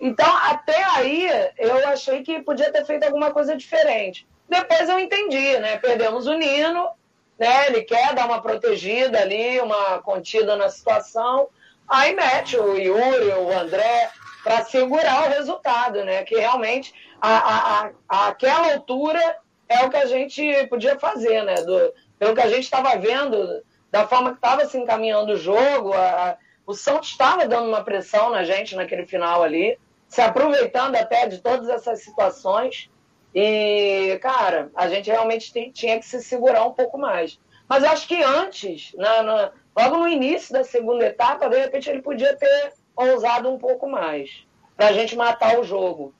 Então, 0.00 0.36
até 0.36 0.82
aí, 0.96 1.28
eu 1.58 1.88
achei 1.88 2.22
que 2.22 2.42
podia 2.42 2.72
ter 2.72 2.84
feito 2.84 3.04
alguma 3.04 3.32
coisa 3.32 3.56
diferente. 3.56 4.26
Depois 4.48 4.88
eu 4.88 4.98
entendi, 4.98 5.58
né? 5.58 5.76
Perdemos 5.78 6.26
o 6.26 6.34
Nino, 6.34 6.90
né? 7.38 7.66
Ele 7.66 7.82
quer 7.82 8.14
dar 8.14 8.26
uma 8.26 8.40
protegida 8.40 9.20
ali, 9.20 9.60
uma 9.60 10.00
contida 10.00 10.56
na 10.56 10.68
situação. 10.68 11.48
Aí 11.88 12.14
mete 12.14 12.56
o 12.56 12.76
Yuri, 12.76 13.28
o 13.28 13.52
André, 13.58 14.10
para 14.42 14.64
segurar 14.64 15.26
o 15.26 15.30
resultado, 15.30 16.04
né? 16.04 16.24
Que 16.24 16.36
realmente, 16.36 16.94
a, 17.20 17.36
a, 17.36 17.90
a, 18.08 18.28
aquela 18.28 18.72
altura 18.74 19.38
é 19.68 19.84
o 19.84 19.90
que 19.90 19.96
a 19.96 20.06
gente 20.06 20.66
podia 20.68 20.98
fazer, 20.98 21.42
né? 21.42 21.56
Do, 21.56 21.92
pelo 22.18 22.34
que 22.34 22.40
a 22.40 22.48
gente 22.48 22.64
estava 22.64 22.96
vendo, 22.96 23.62
da 23.90 24.06
forma 24.06 24.30
que 24.30 24.36
estava 24.36 24.66
se 24.66 24.78
encaminhando 24.78 25.32
o 25.32 25.36
jogo, 25.36 25.92
a, 25.92 26.36
o 26.66 26.74
Santos 26.74 27.10
estava 27.10 27.46
dando 27.46 27.68
uma 27.68 27.84
pressão 27.84 28.30
na 28.30 28.42
gente 28.44 28.74
naquele 28.74 29.06
final 29.06 29.42
ali, 29.42 29.78
se 30.08 30.20
aproveitando 30.20 30.96
até 30.96 31.26
de 31.26 31.38
todas 31.38 31.68
essas 31.68 32.02
situações. 32.02 32.90
E, 33.38 34.18
cara, 34.22 34.70
a 34.74 34.88
gente 34.88 35.10
realmente 35.10 35.52
tinha 35.70 35.98
que 35.98 36.06
se 36.06 36.22
segurar 36.22 36.64
um 36.64 36.72
pouco 36.72 36.96
mais. 36.96 37.38
Mas 37.68 37.84
eu 37.84 37.90
acho 37.90 38.08
que 38.08 38.22
antes, 38.22 38.94
na, 38.94 39.22
na, 39.22 39.52
logo 39.76 39.98
no 39.98 40.08
início 40.08 40.54
da 40.54 40.64
segunda 40.64 41.04
etapa, 41.04 41.46
de 41.50 41.58
repente 41.58 41.90
ele 41.90 42.00
podia 42.00 42.34
ter 42.34 42.72
ousado 42.96 43.50
um 43.50 43.58
pouco 43.58 43.86
mais. 43.86 44.30
Para 44.74 44.86
a 44.88 44.92
gente 44.94 45.14
matar 45.14 45.60
o 45.60 45.64
jogo. 45.64 46.14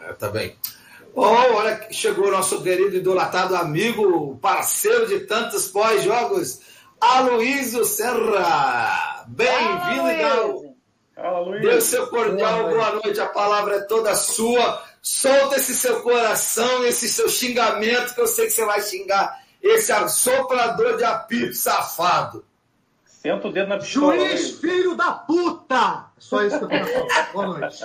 É, 0.00 0.14
tá 0.14 0.30
bem. 0.30 0.56
Bom, 1.14 1.34
olha, 1.54 1.86
chegou 1.90 2.28
o 2.28 2.32
nosso 2.32 2.62
querido 2.62 2.96
idolatrado 2.96 3.54
amigo, 3.54 4.38
parceiro 4.38 5.06
de 5.08 5.20
tantos 5.20 5.68
pós-jogos, 5.68 6.62
Aloysio 6.98 7.84
Serra. 7.84 9.22
Bem-vindo, 9.28 10.18
Gal. 10.18 10.66
Dê 11.60 11.80
seu 11.80 12.06
cordial 12.08 12.70
boa 12.70 12.92
noite, 12.92 13.20
a 13.20 13.26
palavra 13.26 13.76
é 13.76 13.80
toda 13.80 14.14
sua. 14.14 14.82
Solta 15.06 15.54
esse 15.54 15.72
seu 15.72 16.02
coração, 16.02 16.84
esse 16.84 17.08
seu 17.08 17.28
xingamento, 17.28 18.12
que 18.12 18.20
eu 18.20 18.26
sei 18.26 18.46
que 18.46 18.50
você 18.50 18.64
vai 18.64 18.82
xingar 18.82 19.40
esse 19.62 19.92
assoprador 19.92 20.96
de 20.96 21.04
apito 21.04 21.54
safado. 21.54 22.44
Senta 23.04 23.46
o 23.46 23.52
dedo 23.52 23.68
na 23.68 23.78
pistola. 23.78 24.16
Juiz, 24.16 24.32
aí. 24.32 24.52
filho 24.54 24.96
da 24.96 25.12
puta! 25.12 26.06
Só 26.18 26.42
isso 26.42 26.58
que 26.58 26.64
eu 26.64 26.68
falar. 26.68 27.32
Boa 27.32 27.46
noite. 27.46 27.84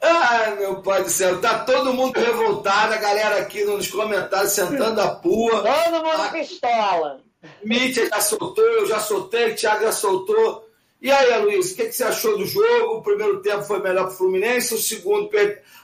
Ai, 0.00 0.54
meu 0.60 0.80
pai 0.82 1.02
do 1.02 1.10
céu, 1.10 1.40
tá 1.40 1.64
todo 1.64 1.92
mundo 1.92 2.16
revoltado, 2.16 2.94
a 2.94 2.98
galera 2.98 3.38
aqui 3.40 3.64
nos 3.64 3.88
comentários 3.88 4.52
sentando 4.52 5.00
a 5.00 5.16
pua. 5.16 5.64
Todo 5.64 6.04
mundo 6.04 6.22
a... 6.22 6.28
pistola. 6.28 7.20
Mítia 7.64 8.08
já 8.08 8.20
soltou, 8.20 8.64
eu 8.64 8.86
já 8.86 9.00
soltei, 9.00 9.50
o 9.50 9.56
Thiago 9.56 9.82
já 9.82 9.92
soltou. 9.92 10.65
E 11.06 11.10
aí, 11.12 11.40
Luiz, 11.40 11.70
o 11.70 11.76
que, 11.76 11.84
que, 11.84 11.92
você 11.92 12.02
achou 12.02 12.36
do 12.36 12.44
jogo? 12.44 12.96
O 12.96 13.00
primeiro 13.00 13.40
tempo 13.40 13.62
foi 13.62 13.80
melhor 13.80 14.06
para 14.06 14.14
o 14.14 14.16
Fluminense, 14.16 14.74
o 14.74 14.76
segundo, 14.76 15.30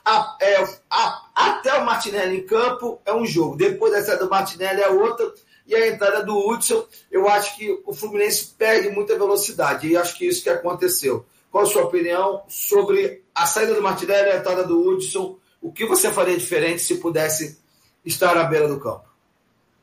a, 0.04 0.36
é, 0.40 0.64
a, 0.90 1.26
até 1.32 1.74
o 1.74 1.86
Martinelli 1.86 2.38
em 2.38 2.44
campo 2.44 3.00
é 3.06 3.14
um 3.14 3.24
jogo. 3.24 3.56
Depois 3.56 3.92
saída 4.04 4.24
do 4.24 4.28
Martinelli 4.28 4.80
é 4.80 4.88
outra. 4.88 5.32
E 5.64 5.76
a 5.76 5.86
entrada 5.86 6.24
do 6.24 6.36
Hudson, 6.36 6.84
eu 7.08 7.28
acho 7.28 7.56
que 7.56 7.70
o 7.86 7.94
Fluminense 7.94 8.52
perde 8.58 8.88
muita 8.88 9.16
velocidade. 9.16 9.86
E 9.86 9.96
acho 9.96 10.18
que 10.18 10.26
isso 10.26 10.42
que 10.42 10.50
aconteceu. 10.50 11.24
Qual 11.52 11.62
a 11.62 11.68
sua 11.68 11.84
opinião 11.84 12.42
sobre 12.48 13.22
a 13.32 13.46
saída 13.46 13.74
do 13.74 13.80
Martinelli 13.80 14.28
e 14.28 14.32
a 14.32 14.38
entrada 14.38 14.64
do 14.64 14.84
Hudson? 14.84 15.38
O 15.60 15.70
que 15.70 15.86
você 15.86 16.10
faria 16.10 16.36
diferente 16.36 16.82
se 16.82 16.96
pudesse 16.96 17.60
estar 18.04 18.36
à 18.36 18.42
beira 18.42 18.66
do 18.66 18.80
campo? 18.80 19.04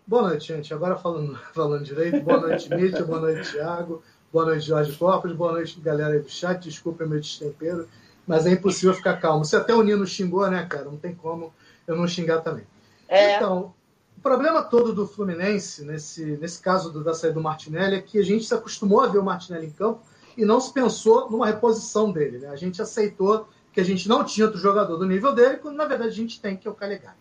Boa 0.06 0.24
noite, 0.24 0.48
gente. 0.48 0.74
Agora 0.74 0.98
falando, 0.98 1.40
falando 1.56 1.86
direito. 1.86 2.20
Boa 2.20 2.42
noite, 2.42 2.70
Mítia. 2.76 3.06
Boa 3.06 3.22
noite, 3.22 3.54
Thiago. 3.54 4.04
Boa 4.32 4.46
noite, 4.46 4.68
Jorge 4.68 4.96
Corpus. 4.96 5.34
Boa 5.34 5.54
noite, 5.54 5.80
galera 5.80 6.20
do 6.20 6.30
chat. 6.30 6.62
Desculpa 6.62 7.04
meu 7.04 7.20
destempero, 7.20 7.88
mas 8.28 8.46
é 8.46 8.52
impossível 8.52 8.94
ficar 8.94 9.18
calmo. 9.18 9.44
Se 9.44 9.56
até 9.56 9.74
o 9.74 9.82
Nino 9.82 10.06
xingou, 10.06 10.48
né, 10.52 10.68
cara? 10.70 10.86
Não 10.86 10.98
tem 10.98 11.16
como 11.16 11.52
eu 11.88 11.96
não 11.96 12.08
xingar 12.08 12.42
também. 12.42 12.64
É. 13.08 13.38
Então, 13.38 13.74
o 14.16 14.22
problema 14.22 14.62
todo 14.62 14.94
do 14.94 15.08
Fluminense, 15.08 15.84
nesse, 15.84 16.24
nesse 16.38 16.62
caso 16.62 16.92
do, 16.92 17.04
da 17.04 17.16
saída 17.16 17.34
do 17.34 17.42
Martinelli, 17.42 17.96
é 17.96 18.02
que 18.02 18.20
a 18.20 18.24
gente 18.24 18.46
se 18.46 18.54
acostumou 18.54 19.02
a 19.02 19.08
ver 19.08 19.18
o 19.18 19.24
Martinelli 19.24 19.66
em 19.66 19.72
campo 19.72 20.02
e 20.38 20.46
não 20.46 20.62
se 20.62 20.72
pensou 20.72 21.28
numa 21.32 21.48
reposição 21.48 22.12
dele. 22.12 22.38
Né? 22.38 22.50
A 22.50 22.56
gente 22.56 22.80
aceitou 22.80 23.50
que 23.74 23.82
a 23.82 23.84
gente 23.84 24.08
não 24.08 24.24
tinha 24.24 24.46
outro 24.46 24.62
jogador 24.62 24.96
do 24.98 25.08
nível 25.08 25.34
dele, 25.34 25.58
quando 25.58 25.76
na 25.76 25.86
verdade 25.86 26.12
a 26.12 26.16
gente 26.16 26.40
tem, 26.40 26.56
que 26.56 26.68
é 26.68 26.72
o 26.72 26.76
Calegari. 26.76 27.18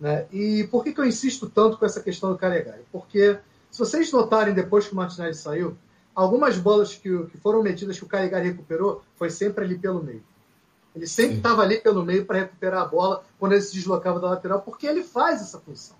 Né? 0.00 0.26
E 0.32 0.66
por 0.70 0.82
que, 0.82 0.94
que 0.94 1.00
eu 1.00 1.04
insisto 1.04 1.50
tanto 1.50 1.76
com 1.76 1.84
essa 1.84 2.00
questão 2.00 2.30
do 2.30 2.38
Calegari? 2.38 2.82
Porque, 2.90 3.38
se 3.70 3.78
vocês 3.78 4.10
notarem 4.10 4.54
depois 4.54 4.86
que 4.86 4.94
o 4.94 4.96
Martinelli 4.96 5.34
saiu, 5.34 5.76
algumas 6.16 6.56
bolas 6.56 6.94
que, 6.94 7.26
que 7.26 7.36
foram 7.36 7.62
metidas 7.62 7.98
que 7.98 8.04
o 8.04 8.08
Calegari 8.08 8.48
recuperou 8.48 9.02
foi 9.16 9.28
sempre 9.28 9.64
ali 9.64 9.78
pelo 9.78 10.02
meio. 10.02 10.24
Ele 10.94 11.06
sempre 11.06 11.36
estava 11.36 11.60
ali 11.60 11.78
pelo 11.78 12.02
meio 12.02 12.24
para 12.24 12.38
recuperar 12.38 12.82
a 12.82 12.86
bola 12.86 13.22
quando 13.38 13.52
ele 13.52 13.60
se 13.60 13.74
deslocava 13.74 14.18
da 14.18 14.30
lateral, 14.30 14.62
porque 14.62 14.86
ele 14.86 15.02
faz 15.02 15.42
essa 15.42 15.60
função. 15.60 15.94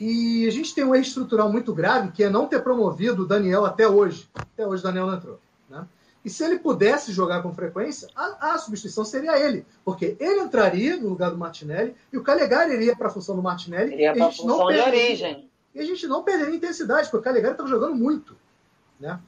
E 0.00 0.48
a 0.48 0.50
gente 0.50 0.74
tem 0.74 0.82
um 0.82 0.94
erro 0.94 1.04
estrutural 1.04 1.52
muito 1.52 1.74
grave, 1.74 2.10
que 2.12 2.24
é 2.24 2.30
não 2.30 2.48
ter 2.48 2.62
promovido 2.62 3.22
o 3.22 3.26
Daniel 3.26 3.66
até 3.66 3.86
hoje. 3.86 4.26
Até 4.34 4.66
hoje 4.66 4.80
o 4.80 4.84
Daniel 4.84 5.06
não 5.06 5.14
entrou. 5.14 5.38
Né? 5.68 5.86
E 6.24 6.30
se 6.30 6.42
ele 6.42 6.58
pudesse 6.58 7.12
jogar 7.12 7.42
com 7.42 7.54
frequência, 7.54 8.08
a, 8.16 8.54
a, 8.54 8.58
substituição 8.58 9.04
seria 9.04 9.38
ele. 9.38 9.66
Porque 9.84 10.16
ele 10.18 10.40
entraria 10.40 10.96
no 10.96 11.10
lugar 11.10 11.30
do 11.30 11.36
Martinelli 11.36 11.94
e 12.10 12.16
o 12.16 12.22
Calegari 12.22 12.72
iria 12.72 12.96
para 12.96 13.08
a 13.08 13.10
função 13.10 13.36
do 13.36 13.42
Martinelli. 13.42 13.92
Iria 13.92 14.14
para 14.14 14.26
a 14.26 14.32
função 14.32 14.66
de 14.68 14.78
origem. 14.78 15.50
E 15.74 15.80
a 15.80 15.84
gente 15.84 16.06
não 16.06 16.22
perderia 16.22 16.54
intensidade, 16.54 17.10
porque 17.10 17.18
o 17.18 17.22
Calegari 17.22 17.52
estava 17.54 17.68
jogando 17.68 17.94
muito. 17.94 18.34
Né? 18.98 19.18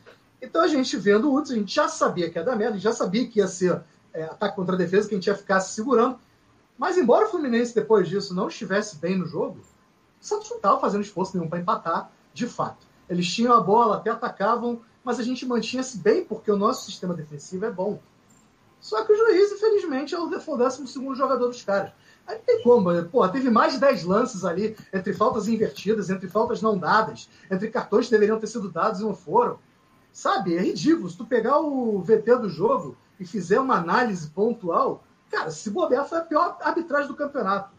Então 0.44 0.62
a 0.62 0.68
gente 0.68 0.96
vendo 0.96 1.30
o 1.30 1.36
Hudson, 1.36 1.54
a 1.54 1.56
gente 1.56 1.74
já 1.74 1.88
sabia 1.88 2.30
que 2.30 2.38
ia 2.38 2.44
dar 2.44 2.56
merda, 2.56 2.72
a 2.72 2.76
gente 2.76 2.84
já 2.84 2.92
sabia 2.92 3.26
que 3.26 3.38
ia 3.38 3.46
ser 3.46 3.82
é, 4.12 4.24
ataque 4.24 4.56
contra 4.56 4.74
a 4.74 4.78
defesa, 4.78 5.08
que 5.08 5.14
a 5.14 5.18
gente 5.18 5.26
ia 5.26 5.36
ficar 5.36 5.60
se 5.60 5.74
segurando. 5.74 6.18
Mas 6.78 6.98
embora 6.98 7.26
o 7.26 7.30
Fluminense, 7.30 7.74
depois 7.74 8.08
disso, 8.08 8.34
não 8.34 8.48
estivesse 8.48 8.96
bem 8.96 9.18
no 9.18 9.26
jogo, 9.26 9.60
o 10.20 10.24
Santos 10.24 10.50
não 10.50 10.56
estava 10.56 10.80
fazendo 10.80 11.02
esforço 11.02 11.36
nenhum 11.36 11.48
para 11.48 11.60
empatar, 11.60 12.10
de 12.32 12.46
fato. 12.46 12.86
Eles 13.08 13.26
tinham 13.32 13.54
a 13.54 13.60
bola, 13.60 13.96
até 13.96 14.10
atacavam, 14.10 14.80
mas 15.02 15.20
a 15.20 15.22
gente 15.22 15.46
mantinha-se 15.46 15.98
bem 15.98 16.24
porque 16.24 16.50
o 16.50 16.56
nosso 16.56 16.86
sistema 16.86 17.14
defensivo 17.14 17.64
é 17.64 17.70
bom. 17.70 18.00
Só 18.80 19.02
que 19.04 19.12
o 19.12 19.16
juiz, 19.16 19.52
infelizmente, 19.52 20.14
é 20.14 20.18
o 20.18 20.26
12 20.26 20.86
segundo 20.86 21.14
jogador 21.14 21.46
dos 21.48 21.62
caras. 21.62 21.92
Aí 22.26 22.36
não 22.36 22.44
tem 22.44 22.62
como, 22.62 22.92
né? 22.92 23.02
Pô, 23.02 23.26
teve 23.28 23.50
mais 23.50 23.74
de 23.74 23.80
10 23.80 24.04
lances 24.04 24.44
ali, 24.44 24.76
entre 24.92 25.12
faltas 25.12 25.48
invertidas, 25.48 26.10
entre 26.10 26.28
faltas 26.28 26.60
não 26.60 26.76
dadas, 26.76 27.28
entre 27.50 27.68
cartões 27.70 28.06
que 28.06 28.10
deveriam 28.10 28.38
ter 28.38 28.46
sido 28.46 28.70
dados 28.70 29.00
e 29.00 29.02
não 29.02 29.14
foram. 29.14 29.58
Sabe? 30.14 30.56
É 30.56 30.60
ridículo. 30.60 31.10
Se 31.10 31.16
tu 31.16 31.26
pegar 31.26 31.58
o 31.58 32.00
VT 32.00 32.36
do 32.36 32.48
jogo 32.48 32.96
e 33.18 33.26
fizer 33.26 33.58
uma 33.58 33.78
análise 33.78 34.30
pontual, 34.30 35.02
cara, 35.28 35.50
se 35.50 35.68
bobear, 35.68 36.08
foi 36.08 36.18
a 36.18 36.22
pior 36.22 36.56
arbitragem 36.60 37.08
do 37.08 37.16
campeonato. 37.16 37.74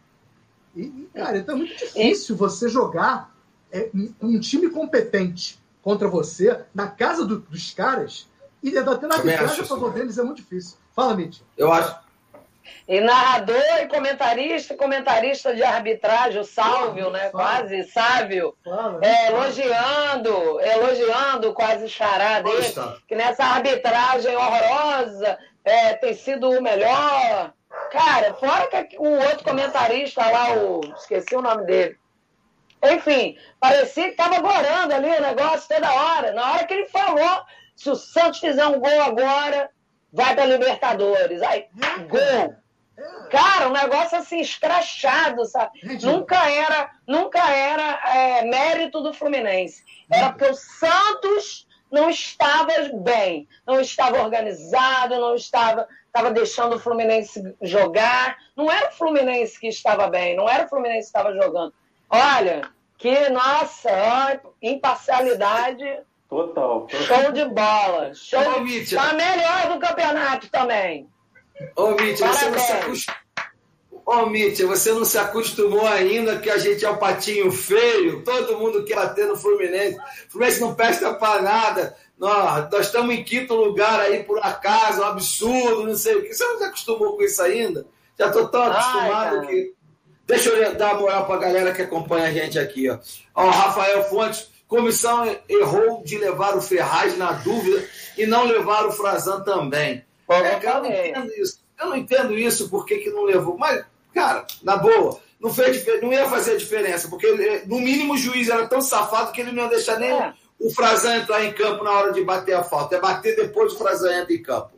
E, 0.76 1.08
cara, 1.16 1.38
então 1.38 1.56
é 1.56 1.58
muito 1.58 1.78
difícil 1.78 2.36
você 2.36 2.68
jogar 2.68 3.34
é, 3.72 3.90
um 4.22 4.38
time 4.38 4.70
competente 4.70 5.64
contra 5.82 6.10
você 6.10 6.66
na 6.74 6.88
casa 6.88 7.26
do, 7.26 7.40
dos 7.40 7.74
caras 7.74 8.28
e 8.62 8.78
ainda 8.78 8.98
tendo 8.98 9.14
arbitragem 9.14 9.62
a 9.62 9.66
favor 9.66 9.94
deles 9.94 10.18
é 10.18 10.24
muito 10.24 10.38
difícil. 10.38 10.76
Fala, 10.94 11.16
Mitch. 11.16 11.40
Eu 11.58 11.72
acho. 11.72 11.98
E 12.88 13.00
narrador 13.00 13.82
e 13.82 13.88
comentarista, 13.88 14.76
comentarista 14.76 15.56
de 15.56 15.64
arbitragem, 15.64 16.40
o 16.40 16.44
Sálvio, 16.44 17.10
né? 17.10 17.30
Fala. 17.30 17.44
Quase 17.44 17.84
Sávio. 17.86 18.56
Fala, 18.64 19.00
é, 19.02 19.28
elogiando, 19.28 20.62
elogiando 20.62 21.54
quase 21.54 21.90
chará 21.90 22.42
dele, 22.42 22.74
que 23.08 23.16
nessa 23.16 23.44
arbitragem 23.44 24.36
horrorosa 24.36 25.38
é, 25.64 25.94
tem 25.94 26.14
sido 26.14 26.50
o 26.50 26.62
melhor. 26.62 27.54
Cara, 27.92 28.34
fora 28.36 28.68
que 28.68 28.98
o 28.98 29.10
outro 29.10 29.44
comentarista 29.44 30.26
lá, 30.26 30.54
o. 30.54 30.82
Esqueci 30.96 31.36
o 31.36 31.42
nome 31.42 31.66
dele. 31.66 31.98
Enfim, 32.84 33.38
parecia 33.60 34.06
que 34.06 34.10
estava 34.12 34.40
gorando 34.40 34.94
ali 34.94 35.10
o 35.10 35.22
negócio 35.22 35.68
toda 35.68 35.92
hora. 35.92 36.34
Na 36.34 36.54
hora 36.54 36.66
que 36.66 36.74
ele 36.74 36.88
falou, 36.88 37.42
se 37.76 37.90
o 37.90 37.96
Santos 37.96 38.40
fizer 38.40 38.66
um 38.68 38.80
gol 38.80 39.02
agora, 39.02 39.70
vai 40.16 40.34
para 40.34 40.46
Libertadores. 40.46 41.42
Aí, 41.42 41.66
gol. 42.10 42.56
Cara, 43.30 43.68
um 43.68 43.74
negócio 43.74 44.18
assim, 44.18 44.40
escrachado, 44.40 45.46
sabe? 45.46 45.72
Nunca 46.02 46.50
era, 46.50 46.90
nunca 47.06 47.52
era 47.52 48.00
é, 48.16 48.46
mérito 48.46 49.02
do 49.02 49.14
Fluminense. 49.14 49.84
Era 50.10 50.30
porque 50.32 50.46
o 50.46 50.56
Santos 50.56 51.68
não 51.92 52.10
estava 52.10 52.72
bem, 52.94 53.48
não 53.68 53.82
estava 53.82 54.22
organizado, 54.22 55.20
não 55.20 55.36
estava 55.36 55.88
estava 56.16 56.32
deixando 56.32 56.78
o 56.78 56.80
Fluminense 56.80 57.56
jogar. 57.62 58.38
Não 58.56 58.72
era 58.72 58.88
o 58.88 58.94
Fluminense 58.94 59.60
que 59.60 59.68
estava 59.68 60.08
bem, 60.08 60.36
não 60.36 60.50
era 60.50 60.66
o 60.66 60.70
Fluminense 60.70 61.12
que 61.12 61.18
estava 61.18 61.36
jogando. 61.36 61.74
Olha, 62.10 62.70
que 62.98 63.30
nossa, 63.30 63.90
ó, 63.92 64.50
imparcialidade. 64.62 66.00
Total, 66.30 66.88
Show 66.90 67.32
de 67.32 67.46
bola. 67.46 68.14
Show 68.14 68.40
Ô, 68.40 68.96
Tá 68.96 69.14
melhor 69.14 69.74
do 69.74 69.80
campeonato 69.80 70.50
também. 70.50 71.08
Ô, 71.76 71.92
Mítia, 71.92 72.28
você 72.28 72.50
não 72.50 72.60
se 72.60 72.72
acostumou. 72.72 73.26
Ô, 74.06 74.26
Mítia, 74.28 74.68
você 74.68 74.92
não 74.92 75.06
se 75.06 75.18
acostumou 75.18 75.88
ainda 75.88 76.38
que 76.38 76.50
a 76.50 76.58
gente 76.58 76.86
é 76.86 76.90
o 76.90 76.94
um 76.94 76.98
patinho 76.98 77.52
feio? 77.52 78.24
Todo 78.24 78.60
mundo 78.60 78.84
quer 78.86 78.96
bater 78.96 79.28
no 79.28 79.38
Fluminense. 79.38 79.98
O 80.28 80.32
Fluminense 80.32 80.62
não 80.62 80.76
presta 80.76 81.14
para 81.14 81.42
nada. 81.42 81.96
Nós, 82.18 82.70
nós 82.72 82.86
estamos 82.86 83.14
em 83.14 83.24
quinto 83.24 83.56
lugar 83.56 84.00
aí 84.00 84.24
por 84.24 84.40
acaso, 84.40 85.02
um 85.02 85.06
absurdo, 85.06 85.88
não 85.88 85.96
sei 85.96 86.16
o 86.16 86.24
que. 86.24 86.34
Você 86.34 86.44
não 86.46 86.58
se 86.58 86.64
acostumou 86.64 87.18
com 87.18 87.24
isso 87.24 87.42
ainda? 87.42 87.86
Já 88.18 88.28
estou 88.28 88.48
tão 88.48 88.64
acostumado 88.64 89.40
Ai, 89.40 89.48
que. 89.48 89.76
Deixa 90.28 90.50
eu 90.50 90.76
dar 90.76 90.96
moral 90.96 91.26
para 91.26 91.36
a 91.36 91.40
galera 91.40 91.72
que 91.72 91.84
acompanha 91.84 92.28
a 92.28 92.32
gente 92.32 92.58
aqui. 92.58 92.90
Ó. 92.90 92.98
ó, 93.36 93.50
Rafael 93.50 94.04
Fontes, 94.06 94.50
comissão 94.76 95.38
errou 95.48 96.04
de 96.04 96.18
levar 96.18 96.56
o 96.56 96.62
Ferraz 96.62 97.18
na 97.18 97.32
dúvida 97.34 97.88
e 98.18 98.26
não 98.26 98.46
levar 98.46 98.86
o 98.86 98.92
Frazan 98.92 99.42
também. 99.42 100.04
É, 100.28 100.56
cara, 100.56 100.78
eu 100.78 100.84
não 100.84 100.92
entendo 100.92 101.34
isso. 101.34 101.60
Eu 101.80 101.86
não 101.88 101.96
entendo 101.96 102.38
isso, 102.38 102.70
por 102.70 102.86
que, 102.86 103.10
não 103.10 103.24
levou. 103.24 103.58
Mas, 103.58 103.86
cara, 104.14 104.46
na 104.64 104.78
boa, 104.78 105.20
não, 105.40 105.54
fez, 105.54 105.86
não 106.02 106.12
ia 106.12 106.28
fazer 106.30 106.58
diferença, 106.58 107.08
porque 107.08 107.64
no 107.66 107.80
mínimo 107.80 108.14
o 108.14 108.18
juiz 108.18 108.50
era 108.50 108.68
tão 108.68 108.82
safado 108.82 109.32
que 109.32 109.42
ele 109.42 109.52
não 109.52 109.64
ia 109.64 109.70
deixar 109.70 110.00
nem. 110.00 110.12
É 110.12 110.34
o 110.60 110.70
Frazan 110.72 111.18
entrar 111.18 111.44
em 111.44 111.54
campo 111.54 111.84
na 111.84 111.92
hora 111.92 112.14
de 112.14 112.24
bater 112.24 112.54
a 112.54 112.64
falta. 112.64 112.96
É 112.96 113.02
bater 113.02 113.36
depois 113.36 113.74
o 113.74 113.78
Frazan 113.78 114.22
entra 114.22 114.34
em 114.34 114.42
campo. 114.42 114.72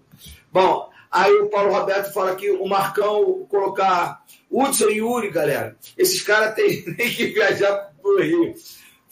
Bom, 0.51 0.89
aí 1.11 1.33
o 1.33 1.49
Paulo 1.49 1.71
Roberto 1.71 2.11
fala 2.11 2.35
que 2.35 2.49
o 2.49 2.67
Marcão 2.67 3.45
colocar 3.49 4.23
Hudson 4.49 4.89
e 4.89 4.97
Yuri, 4.97 5.29
galera. 5.29 5.75
Esses 5.97 6.21
caras 6.21 6.55
têm, 6.55 6.81
têm 6.95 7.09
que 7.09 7.27
viajar 7.27 7.93
pro 8.01 8.19
Rio. 8.19 8.55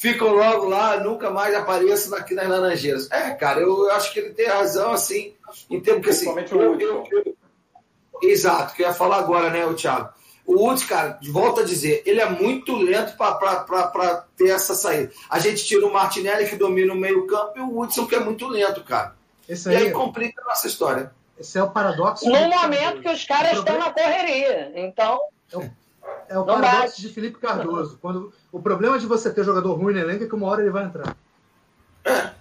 Ficam 0.05 0.35
logo 0.35 0.69
lá, 0.69 0.99
nunca 0.99 1.31
mais 1.31 1.55
apareçam 1.55 2.15
aqui 2.15 2.35
nas 2.35 2.47
Laranjeiras. 2.47 3.09
É, 3.09 3.31
cara, 3.31 3.61
eu 3.61 3.89
acho 3.89 4.13
que 4.13 4.19
ele 4.19 4.35
tem 4.35 4.45
razão, 4.45 4.91
assim, 4.91 5.33
em 5.67 5.81
termos 5.81 6.03
que 6.03 6.11
assim. 6.11 6.29
Eu, 6.51 6.79
eu, 6.79 7.03
eu, 7.09 7.35
exato, 8.21 8.75
que 8.75 8.83
eu 8.83 8.87
ia 8.87 8.93
falar 8.93 9.17
agora, 9.17 9.49
né, 9.49 9.65
o 9.65 9.73
Thiago? 9.73 10.13
O 10.45 10.61
Woods, 10.61 10.85
cara, 10.85 11.17
volta 11.31 11.61
a 11.61 11.65
dizer, 11.65 12.03
ele 12.05 12.21
é 12.21 12.29
muito 12.29 12.75
lento 12.75 13.17
para 13.17 14.27
ter 14.37 14.49
essa 14.49 14.75
saída. 14.75 15.11
A 15.27 15.39
gente 15.39 15.65
tira 15.65 15.87
o 15.87 15.91
Martinelli, 15.91 16.47
que 16.47 16.55
domina 16.55 16.93
o 16.93 16.95
meio-campo, 16.95 17.53
e 17.57 17.61
o 17.61 17.71
Woodson, 17.71 18.05
que 18.05 18.13
é 18.13 18.19
muito 18.19 18.47
lento, 18.47 18.83
cara. 18.83 19.15
Esse 19.49 19.69
aí, 19.69 19.75
e 19.75 19.77
aí 19.87 19.91
complica 19.91 20.39
a 20.43 20.45
nossa 20.45 20.67
história. 20.67 21.11
Esse 21.35 21.57
é 21.57 21.63
o 21.63 21.71
paradoxo. 21.71 22.29
No 22.29 22.47
momento 22.47 23.01
que 23.01 23.09
os 23.09 23.25
caras 23.25 23.57
estão 23.57 23.79
na 23.79 23.91
correria. 23.91 24.71
Então. 24.75 25.19
É 25.51 25.57
o, 25.57 25.71
é 26.29 26.37
o 26.37 26.45
paradoxo 26.45 26.81
bate. 26.81 27.01
de 27.01 27.09
Felipe 27.09 27.39
Cardoso. 27.39 27.97
Quando, 28.01 28.33
o 28.51 28.61
problema 28.61 28.99
de 28.99 29.05
você 29.05 29.31
ter 29.31 29.43
jogador 29.43 29.73
ruim 29.73 29.93
no 29.93 29.99
elenco 29.99 30.23
é 30.23 30.27
que 30.27 30.35
uma 30.35 30.47
hora 30.47 30.61
ele 30.61 30.71
vai 30.71 30.85
entrar. 30.85 31.15
É. 32.03 32.31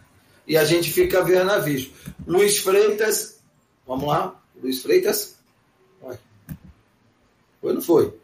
E 0.46 0.56
a 0.56 0.64
gente 0.64 0.92
fica 0.92 1.22
vendo 1.22 1.50
aviso. 1.50 1.90
Luiz 2.26 2.58
Freitas. 2.58 3.40
Vamos 3.86 4.06
lá. 4.06 4.34
Luiz 4.62 4.82
Freitas. 4.82 5.36
Foi 7.60 7.70
ou 7.70 7.74
não 7.74 7.80
foi? 7.80 8.14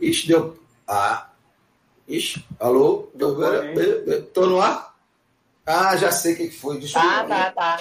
Ixi, 0.00 0.28
deu. 0.28 0.56
Ah. 0.86 1.28
Ixi, 2.06 2.46
alô? 2.60 3.08
Tô 4.32 4.46
no 4.46 4.60
ar? 4.60 4.94
Ah, 5.66 5.96
já 5.96 6.12
sei 6.12 6.34
o 6.34 6.36
que 6.36 6.50
foi. 6.52 6.78
Desculpa. 6.78 7.08
Tá, 7.08 7.24
tá, 7.24 7.50
tá. 7.50 7.80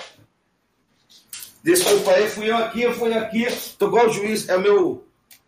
Desculpa 1.64 2.12
aí, 2.12 2.28
fui 2.28 2.50
eu 2.50 2.58
aqui, 2.58 2.82
eu 2.82 2.94
fui 2.94 3.14
aqui. 3.14 3.46
Tô 3.78 3.88
igual 3.88 4.08
o 4.08 4.14
juiz. 4.14 4.50
É 4.50 4.58
meu. 4.58 5.05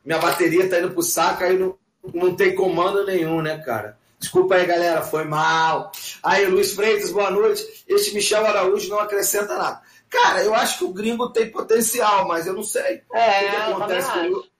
Minha 0.08 0.20
bateria 0.20 0.70
tá 0.70 0.80
indo 0.80 0.91
pro 0.91 1.03
saco, 1.03 1.43
aí 1.43 1.60
não, 1.60 1.78
não 2.14 2.34
tem 2.34 2.55
comando 2.55 3.05
nenhum, 3.05 3.41
né, 3.41 3.58
cara? 3.58 3.97
Desculpa 4.18 4.55
aí, 4.55 4.66
galera, 4.66 5.01
foi 5.01 5.26
mal. 5.26 5.91
Aí, 6.24 6.45
Luiz 6.45 6.74
Freitas, 6.74 7.12
boa 7.12 7.30
noite. 7.30 7.84
Este 7.86 8.14
Michel 8.14 8.45
Araújo 8.45 8.89
não 8.89 9.01
acrescenta 9.01 9.58
nada. 9.58 9.82
Cara, 10.10 10.41
eu 10.45 10.55
acho 10.55 10.78
que 10.78 10.86
o 10.86 10.93
gringo 10.93 11.30
tem 11.34 11.51
potencial, 11.51 12.26
mas 12.26 12.47
eu 12.47 12.53
não 12.53 12.64
sei 12.64 13.01
é, 13.14 13.47
o 13.47 13.49
que, 13.49 13.55
acontece 13.58 14.10
com 14.10 14.20
ele. 14.20 14.51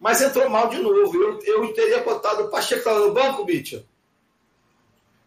Mas 0.00 0.20
entrou 0.20 0.50
mal 0.50 0.68
de 0.68 0.78
novo. 0.78 1.16
Eu, 1.16 1.38
eu 1.40 1.72
teria 1.72 2.02
botado 2.02 2.42
o 2.42 2.48
Pacheco 2.48 2.90
no 2.90 3.14
banco, 3.14 3.44
Mitchell. 3.44 3.84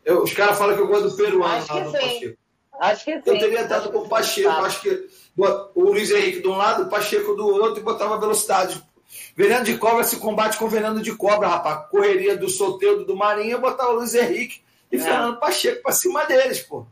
Eu, 0.03 0.23
os 0.23 0.33
caras 0.33 0.57
falam 0.57 0.75
que 0.75 0.81
eu 0.81 0.87
gosto 0.87 1.07
do 1.07 1.15
peruano 1.15 1.55
acho 1.55 1.67
que 1.67 1.85
sim. 1.85 1.91
Pacheco. 1.93 2.37
Acho 2.81 3.05
que 3.05 3.13
sim. 3.13 3.21
Eu 3.25 3.39
teria 3.39 3.63
dado 3.63 3.93
com 3.93 3.99
o 3.99 4.09
Pacheco. 4.09 4.49
Acho 4.49 4.81
que 4.81 5.09
o 5.37 5.83
Luiz 5.83 6.11
Henrique 6.11 6.41
de 6.41 6.49
um 6.49 6.57
lado, 6.57 6.83
o 6.83 6.89
Pacheco 6.89 7.33
do 7.33 7.47
outro 7.47 7.79
e 7.79 7.83
botava 7.83 8.19
velocidade. 8.19 8.90
Veneno 9.35 9.63
de 9.63 9.77
cobra 9.77 10.03
se 10.03 10.17
combate 10.17 10.57
com 10.57 10.67
veneno 10.67 11.01
de 11.01 11.15
cobra, 11.15 11.47
rapaz. 11.47 11.89
Correria 11.89 12.37
do 12.37 12.49
solteiro 12.49 13.05
do 13.05 13.15
Marinho, 13.15 13.59
botava 13.59 13.91
o 13.91 13.95
Luiz 13.95 14.13
Henrique 14.13 14.61
e 14.91 14.97
é. 14.97 14.99
Fernando 14.99 15.39
Pacheco 15.39 15.81
pra 15.83 15.91
cima 15.91 16.25
deles, 16.25 16.61
pô. 16.61 16.85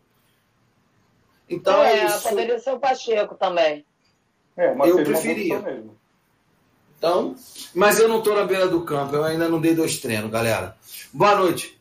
Então 1.49 1.83
é, 1.83 1.99
é 1.99 2.05
isso. 2.05 2.29
poderia 2.29 2.59
ser 2.59 2.71
o 2.71 2.79
Pacheco 2.79 3.35
também. 3.35 3.85
É, 4.55 4.73
eu 4.87 5.03
preferia. 5.03 5.83
Então, 6.97 7.35
mas 7.73 7.97
eu 7.97 8.09
não 8.09 8.19
estou 8.19 8.35
na 8.35 8.43
beira 8.43 8.67
do 8.67 8.83
campo, 8.83 9.15
eu 9.15 9.23
ainda 9.23 9.47
não 9.47 9.61
dei 9.61 9.73
dois 9.73 9.99
treinos, 9.99 10.29
galera. 10.29 10.75
Boa 11.13 11.35
noite. 11.35 11.79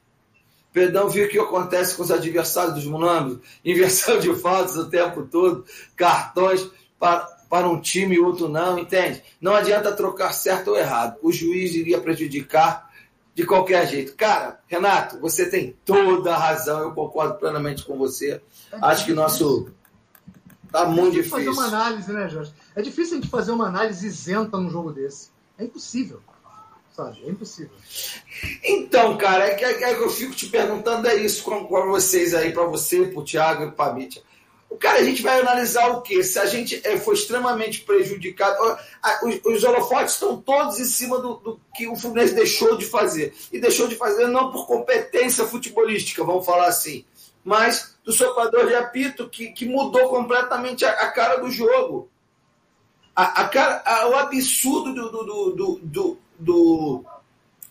Perdão, 0.73 1.09
viu 1.09 1.27
o 1.27 1.29
que 1.29 1.39
acontece 1.39 1.97
com 1.97 2.03
os 2.03 2.11
adversários 2.11 2.75
dos 2.75 2.85
Munambos? 2.85 3.39
Inversão 3.65 4.21
de 4.21 4.33
faltas 4.39 4.77
o 4.77 4.89
tempo 4.89 5.27
todo, 5.27 5.65
cartões 5.97 6.71
para, 6.99 7.27
para 7.49 7.69
um 7.69 7.81
time 7.81 8.17
e 8.17 8.21
outro 8.21 8.49
não, 8.49 8.79
entende? 8.79 9.23
Não 9.41 9.55
adianta 9.55 9.93
trocar 9.93 10.33
certo 10.33 10.69
ou 10.69 10.77
errado. 10.77 11.19
O 11.23 11.33
juiz 11.33 11.75
iria 11.75 12.01
prejudicar 12.01 12.89
de 13.35 13.47
qualquer 13.47 13.87
jeito. 13.87 14.17
Cara, 14.17 14.61
Renato, 14.67 15.19
você 15.21 15.49
tem 15.49 15.77
toda 15.85 16.35
a 16.35 16.39
razão, 16.39 16.81
eu 16.81 16.93
concordo 16.93 17.37
plenamente 17.37 17.85
com 17.85 17.97
você. 17.97 18.43
Acho 18.83 19.05
que 19.07 19.13
nosso. 19.13 19.71
Tá 20.71 20.85
muito 20.85 21.19
é 21.19 21.23
difícil. 21.23 21.31
fazer 21.31 21.49
uma 21.49 21.67
análise, 21.67 22.13
né, 22.13 22.29
Jorge? 22.29 22.53
É 22.75 22.83
difícil 22.83 23.17
a 23.17 23.21
gente 23.21 23.31
fazer 23.31 23.53
uma 23.53 23.69
análise 23.69 24.07
isenta 24.07 24.59
num 24.59 24.69
jogo 24.69 24.93
desse. 24.93 25.31
É 25.57 25.65
impossível. 25.65 26.21
Sabe? 26.95 27.23
É 27.25 27.31
impossível. 27.31 27.71
Então, 28.65 29.17
cara, 29.17 29.47
é 29.47 29.55
que, 29.55 29.65
é 29.65 29.95
que 29.95 30.03
eu 30.03 30.11
fico 30.11 30.35
te 30.35 30.49
perguntando 30.49 31.07
é 31.07 31.15
isso 31.15 31.45
com, 31.45 31.65
com 31.65 31.87
vocês 31.87 32.35
aí, 32.35 32.53
para 32.53 32.65
você, 32.65 33.07
pro 33.07 33.25
Thiago 33.25 33.63
e 33.63 33.71
pra 33.71 33.95
Mítia. 33.95 34.21
O 34.71 34.77
cara, 34.77 34.99
a 34.99 35.05
gente 35.05 35.23
vai 35.23 35.41
analisar 35.41 35.89
o 35.89 36.03
quê? 36.03 36.23
Se 36.23 36.39
a 36.39 36.45
gente 36.45 36.81
é, 36.85 36.99
foi 36.99 37.15
extremamente 37.15 37.81
prejudicado. 37.81 38.57
Os, 39.23 39.41
os 39.45 39.65
holofotes 39.65 40.15
estão 40.15 40.41
todos 40.41 40.79
em 40.79 40.85
cima 40.85 41.19
do, 41.19 41.35
do, 41.37 41.61
que 41.75 41.89
o 41.89 41.97
Fluminense 41.97 42.35
deixou 42.35 42.77
de 42.77 42.85
fazer. 42.85 43.35
E 43.51 43.59
deixou 43.59 43.89
de 43.89 43.97
fazer 43.97 44.27
não 44.27 44.53
por 44.53 44.67
competência 44.67 45.47
futebolística, 45.47 46.23
vamos 46.23 46.45
falar 46.45 46.67
assim, 46.67 47.05
mas 47.43 47.97
do 48.05 48.13
soprador 48.13 48.67
de 48.67 48.75
apito, 48.75 49.29
que, 49.29 49.53
que 49.53 49.65
mudou 49.65 50.09
completamente 50.11 50.85
a, 50.85 50.91
a 50.91 51.11
cara 51.13 51.37
do 51.37 51.51
jogo. 51.51 52.11
A, 53.17 53.43
a 53.43 53.49
cara, 53.49 53.83
a, 53.87 54.09
o 54.09 54.15
absurdo 54.17 54.93
do, 54.93 55.11
do, 55.11 55.25
do, 55.25 55.81
do, 55.83 56.19
do, 56.39 57.05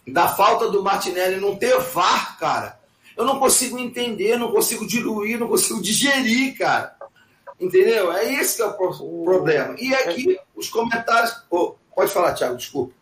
da 0.08 0.30
falta 0.30 0.70
do 0.70 0.82
Martinelli 0.82 1.40
não 1.40 1.56
ter 1.56 1.80
VAR, 1.80 2.40
cara. 2.40 2.77
Eu 3.18 3.26
não 3.26 3.40
consigo 3.40 3.80
entender, 3.80 4.38
não 4.38 4.52
consigo 4.52 4.86
diluir, 4.86 5.40
não 5.40 5.48
consigo 5.48 5.82
digerir, 5.82 6.58
cara. 6.58 6.96
Entendeu? 7.60 8.12
É 8.12 8.32
esse 8.34 8.58
que 8.58 8.62
é 8.62 8.66
o 8.66 9.24
problema. 9.24 9.76
E 9.80 9.94
aqui, 9.96 10.40
os 10.56 10.70
comentários. 10.70 11.44
Oh, 11.50 11.74
pode 11.96 12.12
falar, 12.12 12.34
Thiago, 12.34 12.56
desculpa. 12.56 12.94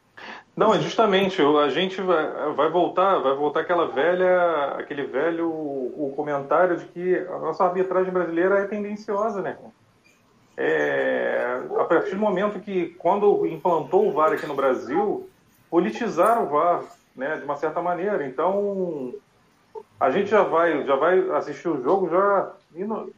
Não, 0.56 0.74
é 0.74 0.80
justamente, 0.80 1.42
a 1.42 1.70
gente 1.70 2.02
vai, 2.02 2.54
vai 2.54 2.70
voltar, 2.70 3.20
vai 3.20 3.36
voltar 3.36 3.60
aquela 3.60 3.88
velha, 3.88 4.76
aquele 4.78 5.04
velho 5.04 5.50
o 5.50 6.14
comentário 6.16 6.78
de 6.78 6.86
que 6.86 7.18
a 7.18 7.38
nossa 7.40 7.66
arbitragem 7.66 8.14
brasileira 8.14 8.60
é 8.60 8.66
tendenciosa, 8.66 9.42
né? 9.42 9.58
É, 10.58 11.60
a 11.78 11.84
partir 11.84 12.12
do 12.12 12.22
momento 12.22 12.62
que, 12.62 12.96
quando 12.98 13.46
implantou 13.46 14.08
o 14.08 14.14
VAR 14.14 14.32
aqui 14.32 14.46
no 14.46 14.56
Brasil, 14.56 15.30
politizaram 15.70 16.46
o 16.46 16.50
VAR, 16.50 16.84
né, 17.14 17.36
de 17.36 17.44
uma 17.44 17.58
certa 17.58 17.82
maneira. 17.82 18.26
Então, 18.26 19.14
a 20.00 20.12
gente 20.12 20.30
já 20.30 20.44
vai, 20.44 20.84
já 20.86 20.96
vai 20.96 21.20
assistir 21.32 21.68
o 21.68 21.82
jogo, 21.82 22.10
já, 22.10 22.52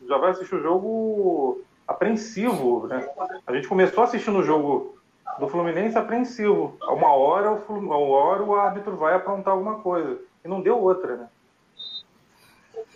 já 0.07 0.17
vai 0.17 0.31
assistir 0.31 0.55
o 0.55 0.61
jogo 0.61 1.61
apreensivo, 1.87 2.87
né? 2.87 3.07
A 3.45 3.53
gente 3.53 3.67
começou 3.67 4.03
assistindo 4.03 4.39
o 4.39 4.43
jogo 4.43 4.97
do 5.39 5.47
Fluminense 5.47 5.97
apreensivo. 5.97 6.77
A 6.81 6.93
uma 6.93 7.13
hora, 7.13 7.51
o, 7.51 7.73
uma 7.73 7.97
hora 7.97 8.43
o 8.43 8.55
árbitro 8.55 8.95
vai 8.97 9.15
aprontar 9.15 9.53
alguma 9.53 9.79
coisa. 9.79 10.17
E 10.43 10.47
não 10.47 10.61
deu 10.61 10.79
outra, 10.79 11.15
né? 11.15 11.27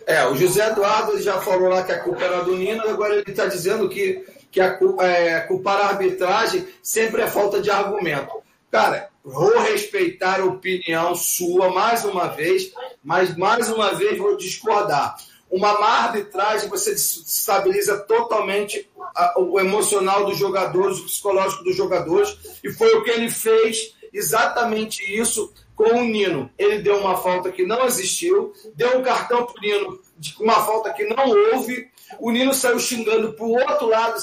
É, 0.06 0.26
o 0.26 0.34
José 0.34 0.68
Eduardo 0.68 1.20
já 1.20 1.40
falou 1.40 1.68
lá 1.68 1.84
que 1.84 1.92
a 1.92 2.02
culpa 2.02 2.24
era 2.24 2.42
do 2.42 2.56
Nino, 2.56 2.88
agora 2.88 3.14
ele 3.14 3.24
está 3.26 3.46
dizendo 3.46 3.88
que, 3.88 4.26
que 4.50 4.60
a, 4.60 4.78
é, 5.00 5.40
culpar 5.40 5.80
a 5.80 5.88
arbitragem 5.88 6.66
sempre 6.82 7.22
é 7.22 7.28
falta 7.28 7.60
de 7.60 7.70
argumento. 7.70 8.42
Cara, 8.70 9.10
vou 9.22 9.60
respeitar 9.60 10.40
a 10.40 10.44
opinião 10.44 11.14
sua 11.14 11.70
mais 11.70 12.04
uma 12.04 12.26
vez, 12.28 12.72
mas 13.02 13.36
mais 13.36 13.70
uma 13.70 13.94
vez 13.94 14.18
vou 14.18 14.36
discordar. 14.36 15.16
Uma 15.50 15.78
má 15.78 16.04
arbitragem, 16.04 16.68
você 16.68 16.92
estabiliza 16.92 17.98
totalmente 17.98 18.88
o 19.36 19.60
emocional 19.60 20.24
dos 20.24 20.38
jogadores, 20.38 20.98
o 20.98 21.04
psicológico 21.04 21.64
dos 21.64 21.76
jogadores, 21.76 22.38
e 22.64 22.72
foi 22.72 22.94
o 22.94 23.02
que 23.02 23.10
ele 23.10 23.30
fez, 23.30 23.94
exatamente 24.12 25.02
isso 25.02 25.52
com 25.76 25.84
o 25.84 26.04
Nino. 26.04 26.50
Ele 26.56 26.78
deu 26.78 26.96
uma 26.96 27.18
falta 27.18 27.52
que 27.52 27.66
não 27.66 27.84
existiu, 27.84 28.54
deu 28.74 28.98
um 28.98 29.02
cartão 29.02 29.44
para 29.44 29.58
o 29.58 29.60
Nino 29.60 30.00
uma 30.38 30.64
falta 30.64 30.92
que 30.92 31.04
não 31.04 31.28
houve, 31.28 31.90
o 32.18 32.30
Nino 32.30 32.54
saiu 32.54 32.78
xingando 32.78 33.32
para 33.32 33.44
o 33.44 33.52
outro 33.52 33.88
lado, 33.88 34.20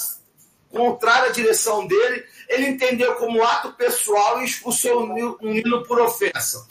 contrário 0.70 1.30
à 1.30 1.34
direção 1.34 1.86
dele, 1.88 2.24
ele 2.48 2.68
entendeu 2.68 3.16
como 3.16 3.44
ato 3.44 3.74
pessoal 3.74 4.42
e 4.42 4.46
expulsou 4.46 5.04
o 5.04 5.38
Nino 5.42 5.84
por 5.84 6.00
ofensa. 6.00 6.66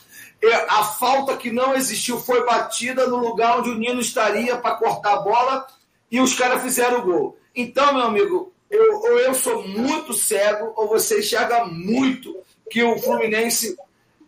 A 0.68 0.84
falta 0.84 1.36
que 1.36 1.50
não 1.50 1.74
existiu 1.74 2.18
foi 2.18 2.44
batida 2.44 3.06
no 3.06 3.16
lugar 3.16 3.58
onde 3.58 3.70
o 3.70 3.74
Nino 3.74 4.00
estaria 4.00 4.56
para 4.56 4.76
cortar 4.76 5.14
a 5.14 5.20
bola 5.20 5.66
e 6.10 6.20
os 6.20 6.34
caras 6.34 6.62
fizeram 6.62 7.00
o 7.00 7.02
gol. 7.02 7.38
Então, 7.54 7.92
meu 7.92 8.04
amigo, 8.04 8.52
eu, 8.70 9.00
ou 9.00 9.18
eu 9.18 9.34
sou 9.34 9.66
muito 9.66 10.12
cego, 10.12 10.72
ou 10.76 10.88
você 10.88 11.18
enxerga 11.20 11.64
muito 11.64 12.36
que 12.70 12.82
o 12.82 12.98
Fluminense 12.98 13.76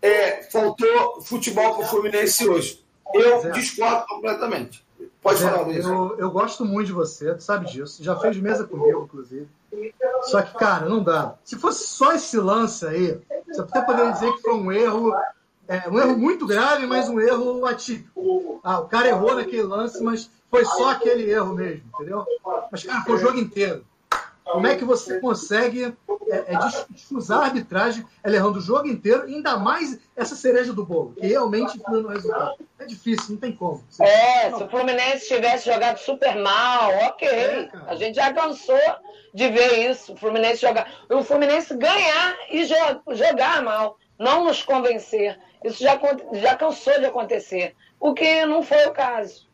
é, 0.03 0.43
faltou 0.51 1.21
futebol 1.23 1.75
para 1.75 1.85
o 1.85 1.89
Fluminense 1.89 2.49
hoje. 2.49 2.83
Eu 3.15 3.51
discordo 3.53 4.07
completamente. 4.07 4.85
Pode 5.23 5.41
falar, 5.41 5.63
Luiz. 5.63 5.85
Eu, 5.85 6.17
eu 6.19 6.31
gosto 6.31 6.65
muito 6.65 6.87
de 6.87 6.93
você, 6.93 7.35
tu 7.35 7.43
sabe 7.43 7.67
disso. 7.67 8.03
Já 8.03 8.17
fez 8.17 8.37
mesa 8.39 8.65
comigo, 8.65 9.05
inclusive. 9.05 9.47
Só 10.23 10.43
que, 10.43 10.55
cara, 10.59 10.89
não 10.89 11.03
dá. 11.03 11.35
Se 11.45 11.57
fosse 11.57 11.87
só 11.87 12.13
esse 12.15 12.39
lance 12.39 12.87
aí, 12.87 13.21
você 13.47 13.61
até 13.61 13.83
poderia 13.83 14.13
dizer 14.13 14.33
que 14.33 14.43
foi 14.43 14.55
um 14.55 14.73
erro, 14.73 15.13
é, 15.71 15.89
um 15.89 16.01
erro 16.01 16.19
muito 16.19 16.45
grave, 16.49 16.85
mas 16.85 17.09
um 17.09 17.21
erro 17.21 17.65
atípico. 17.65 18.59
Ah, 18.65 18.81
o 18.81 18.89
cara 18.89 19.07
errou 19.07 19.37
naquele 19.37 19.63
lance, 19.63 20.03
mas 20.03 20.29
foi 20.51 20.65
só 20.65 20.91
aquele 20.91 21.31
erro 21.31 21.55
mesmo, 21.55 21.85
entendeu? 21.95 22.27
Mas, 22.73 22.83
cara, 22.83 23.05
foi 23.05 23.15
o 23.15 23.19
jogo 23.19 23.39
inteiro. 23.39 23.87
Como 24.45 24.67
é 24.67 24.75
que 24.75 24.85
você 24.85 25.21
consegue 25.21 25.95
é, 26.29 26.37
é, 26.49 26.57
a 26.57 27.37
arbitragem, 27.37 28.05
ela 28.21 28.35
errando 28.35 28.59
o 28.59 28.61
jogo 28.61 28.89
inteiro, 28.89 29.29
e 29.29 29.37
ainda 29.37 29.57
mais 29.59 29.97
essa 30.17 30.35
cereja 30.35 30.73
do 30.73 30.85
bolo, 30.85 31.15
que 31.15 31.25
realmente 31.25 31.79
influi 31.79 32.03
no 32.03 32.09
resultado? 32.09 32.57
É 32.77 32.85
difícil, 32.85 33.35
não 33.35 33.37
tem 33.37 33.53
como. 33.53 33.85
Você... 33.89 34.03
É, 34.03 34.51
se 34.51 34.65
o 34.65 34.69
Fluminense 34.69 35.29
tivesse 35.29 35.73
jogado 35.73 35.99
super 35.99 36.35
mal, 36.35 36.91
ok. 37.07 37.29
É, 37.29 37.71
a 37.87 37.95
gente 37.95 38.17
já 38.17 38.35
cansou 38.35 38.77
de 39.33 39.49
ver 39.51 39.89
isso. 39.89 40.15
O 40.15 40.17
Fluminense 40.17 40.61
jogar. 40.61 40.93
O 41.09 41.23
Fluminense 41.23 41.77
ganhar 41.77 42.37
e 42.51 42.65
jogar 42.65 43.63
mal, 43.63 43.99
não 44.19 44.47
nos 44.47 44.65
convencer. 44.65 45.39
Isso 45.65 45.83
já, 45.83 45.99
já 46.33 46.57
cansou 46.57 46.99
de 46.99 47.07
acontecer. 47.07 47.75
O 47.99 48.15
que 48.15 48.45
não 48.47 48.63
foi 48.63 48.87
o 48.87 48.93
caso. 48.93 49.47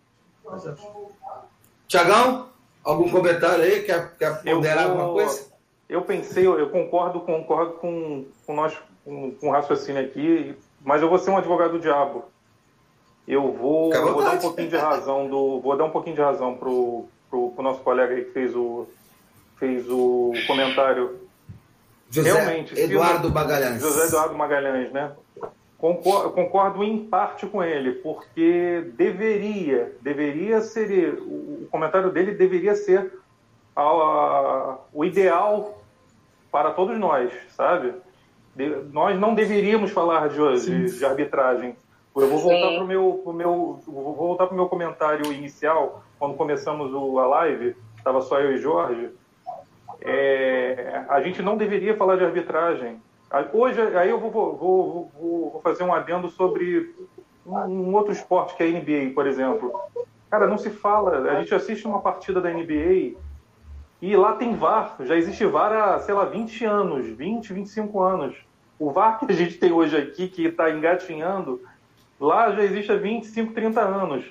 Tiagão, 1.88 2.48
algum 2.84 3.10
comentário 3.10 3.64
aí? 3.64 3.82
Quer, 3.82 4.16
quer 4.16 4.42
ponderar 4.42 4.88
vou... 4.88 5.00
alguma 5.00 5.12
coisa? 5.12 5.46
Eu 5.88 6.02
pensei, 6.02 6.46
eu 6.46 6.68
concordo, 6.70 7.20
concordo 7.20 7.74
com, 7.74 8.26
com 8.44 8.54
nós, 8.54 8.76
com, 9.04 9.32
com 9.32 9.48
o 9.48 9.52
raciocínio 9.52 10.04
aqui, 10.04 10.56
mas 10.84 11.00
eu 11.00 11.08
vou 11.08 11.18
ser 11.18 11.30
um 11.30 11.36
advogado 11.36 11.72
do 11.72 11.78
diabo. 11.78 12.24
Eu 13.26 13.52
vou, 13.52 13.92
vou 13.92 14.22
dar 14.22 14.34
um 14.34 14.38
pouquinho 14.38 14.68
de 14.68 14.76
razão 14.76 15.28
do, 15.28 15.60
vou 15.60 15.76
dar 15.76 15.84
um 15.84 15.90
pouquinho 15.90 16.14
de 16.14 16.22
razão 16.22 16.56
pro, 16.56 17.06
pro, 17.28 17.50
pro 17.50 17.62
nosso 17.62 17.80
colega 17.80 18.14
aí 18.14 18.24
que 18.24 18.32
fez 18.32 18.54
o, 18.54 18.86
fez 19.58 19.88
o 19.88 20.32
comentário. 20.46 21.20
José 22.08 22.32
Realmente, 22.32 22.78
Eduardo 22.78 23.30
Magalhães. 23.30 23.82
José 23.82 24.06
Eduardo 24.06 24.34
Magalhães, 24.36 24.92
né? 24.92 25.12
Concordo, 25.78 26.30
concordo 26.30 26.82
em 26.82 27.04
parte 27.04 27.46
com 27.46 27.62
ele, 27.62 27.92
porque 27.92 28.90
deveria, 28.94 29.94
deveria 30.00 30.60
ser, 30.62 31.18
o 31.20 31.68
comentário 31.70 32.10
dele 32.10 32.32
deveria 32.32 32.74
ser 32.74 33.12
a, 33.74 33.82
a, 33.82 34.78
o 34.90 35.04
ideal 35.04 35.82
para 36.50 36.70
todos 36.70 36.98
nós, 36.98 37.30
sabe? 37.50 37.92
De, 38.54 38.68
nós 38.90 39.20
não 39.20 39.34
deveríamos 39.34 39.90
falar 39.90 40.30
de, 40.30 40.60
de, 40.64 40.98
de, 40.98 41.04
arbitragem, 41.04 41.76
Eu 42.14 42.26
vou 42.26 42.38
voltar 42.38 42.68
para 42.72 42.82
o 42.82 42.86
meu, 42.86 43.20
pro 43.22 43.32
meu, 43.34 43.78
vou 43.86 44.14
voltar 44.14 44.46
pro 44.46 44.56
meu 44.56 44.66
comentário 44.66 45.30
inicial, 45.30 46.02
quando 46.18 46.34
começamos 46.36 46.90
o, 46.94 47.18
a 47.18 47.26
live, 47.26 47.76
estava 47.98 48.22
só 48.22 48.40
eu 48.40 48.54
e 48.54 48.58
Jorge. 48.58 49.10
É, 50.00 51.04
a 51.08 51.20
gente 51.20 51.42
não 51.42 51.56
deveria 51.56 51.94
falar 51.96 52.16
de 52.16 52.24
arbitragem. 52.24 52.98
Hoje, 53.52 53.80
aí 53.96 54.08
eu 54.08 54.20
vou, 54.20 54.30
vou, 54.30 54.56
vou, 54.56 55.12
vou 55.52 55.60
fazer 55.62 55.82
um 55.82 55.92
adendo 55.92 56.28
sobre 56.28 56.94
um 57.46 57.94
outro 57.94 58.12
esporte 58.12 58.56
que 58.56 58.62
é 58.62 58.66
a 58.66 58.70
NBA, 58.70 59.14
por 59.14 59.26
exemplo. 59.26 59.72
Cara, 60.30 60.46
não 60.46 60.58
se 60.58 60.70
fala. 60.70 61.30
A 61.30 61.40
gente 61.40 61.54
assiste 61.54 61.86
uma 61.86 62.00
partida 62.00 62.40
da 62.40 62.50
NBA 62.50 63.14
e 64.00 64.16
lá 64.16 64.34
tem 64.34 64.54
VAR. 64.54 64.96
Já 65.00 65.16
existe 65.16 65.44
VAR 65.46 65.72
há, 65.72 65.98
sei 66.00 66.14
lá, 66.14 66.24
20 66.24 66.64
anos, 66.64 67.06
20, 67.06 67.52
25 67.52 68.00
anos. 68.00 68.36
O 68.78 68.90
VAR 68.90 69.18
que 69.18 69.30
a 69.30 69.34
gente 69.34 69.58
tem 69.58 69.72
hoje 69.72 69.96
aqui, 69.96 70.28
que 70.28 70.46
está 70.46 70.70
engatinhando, 70.70 71.60
lá 72.20 72.50
já 72.52 72.62
existe 72.62 72.92
há 72.92 72.96
25, 72.96 73.52
30 73.52 73.80
anos. 73.80 74.24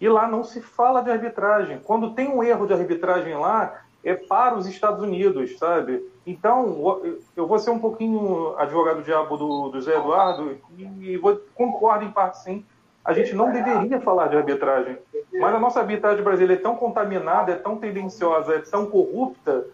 E 0.00 0.08
lá 0.08 0.26
não 0.26 0.42
se 0.42 0.60
fala 0.60 1.02
de 1.02 1.10
arbitragem. 1.10 1.80
Quando 1.82 2.14
tem 2.14 2.28
um 2.28 2.42
erro 2.42 2.66
de 2.66 2.72
arbitragem 2.72 3.34
lá, 3.34 3.82
é 4.02 4.14
para 4.14 4.56
os 4.56 4.66
Estados 4.66 5.02
Unidos, 5.02 5.58
sabe? 5.58 6.02
Então, 6.26 7.00
eu 7.36 7.46
vou 7.46 7.58
ser 7.58 7.70
um 7.70 7.78
pouquinho 7.78 8.54
advogado 8.56 9.02
diabo 9.02 9.36
do, 9.36 9.68
do 9.68 9.80
Zé 9.80 9.96
Eduardo 9.96 10.56
e 11.00 11.16
vou, 11.16 11.40
concordo 11.54 12.04
em 12.04 12.10
parte 12.10 12.38
sim. 12.38 12.64
A 13.04 13.12
gente 13.12 13.34
não 13.34 13.50
deveria 13.50 14.00
falar 14.00 14.28
de 14.28 14.36
arbitragem, 14.36 14.98
mas 15.32 15.54
a 15.54 15.58
nossa 15.58 15.80
arbitragem 15.80 16.22
brasileira 16.22 16.60
é 16.60 16.62
tão 16.62 16.76
contaminada, 16.76 17.52
é 17.52 17.56
tão 17.56 17.76
tendenciosa, 17.76 18.54
é 18.54 18.58
tão 18.58 18.86
corrupta, 18.86 19.66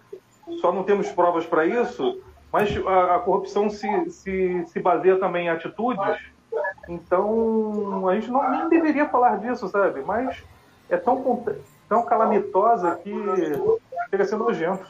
só 0.61 0.73
não 0.73 0.85
temos 0.85 1.11
provas 1.11 1.45
para 1.45 1.67
isso, 1.67 2.21
mas 2.53 2.71
a, 2.87 3.17
a 3.17 3.19
corrupção 3.19 3.69
se, 3.69 4.11
se, 4.11 4.65
se 4.67 4.81
baseia 4.81 5.19
também 5.19 5.47
em 5.47 5.51
atitudes, 5.51 6.19
então 6.89 8.09
a 8.09 8.15
gente 8.15 8.31
não, 8.31 8.49
nem 8.49 8.69
deveria 8.69 9.09
falar 9.09 9.39
disso, 9.39 9.69
sabe? 9.69 10.03
Mas 10.03 10.43
é 10.89 10.97
tão, 10.97 11.45
tão 11.89 12.05
calamitosa 12.05 12.97
que 13.03 13.13
chega 14.11 14.25
a 14.25 14.27
ser 14.27 14.37
nojento. 14.37 14.87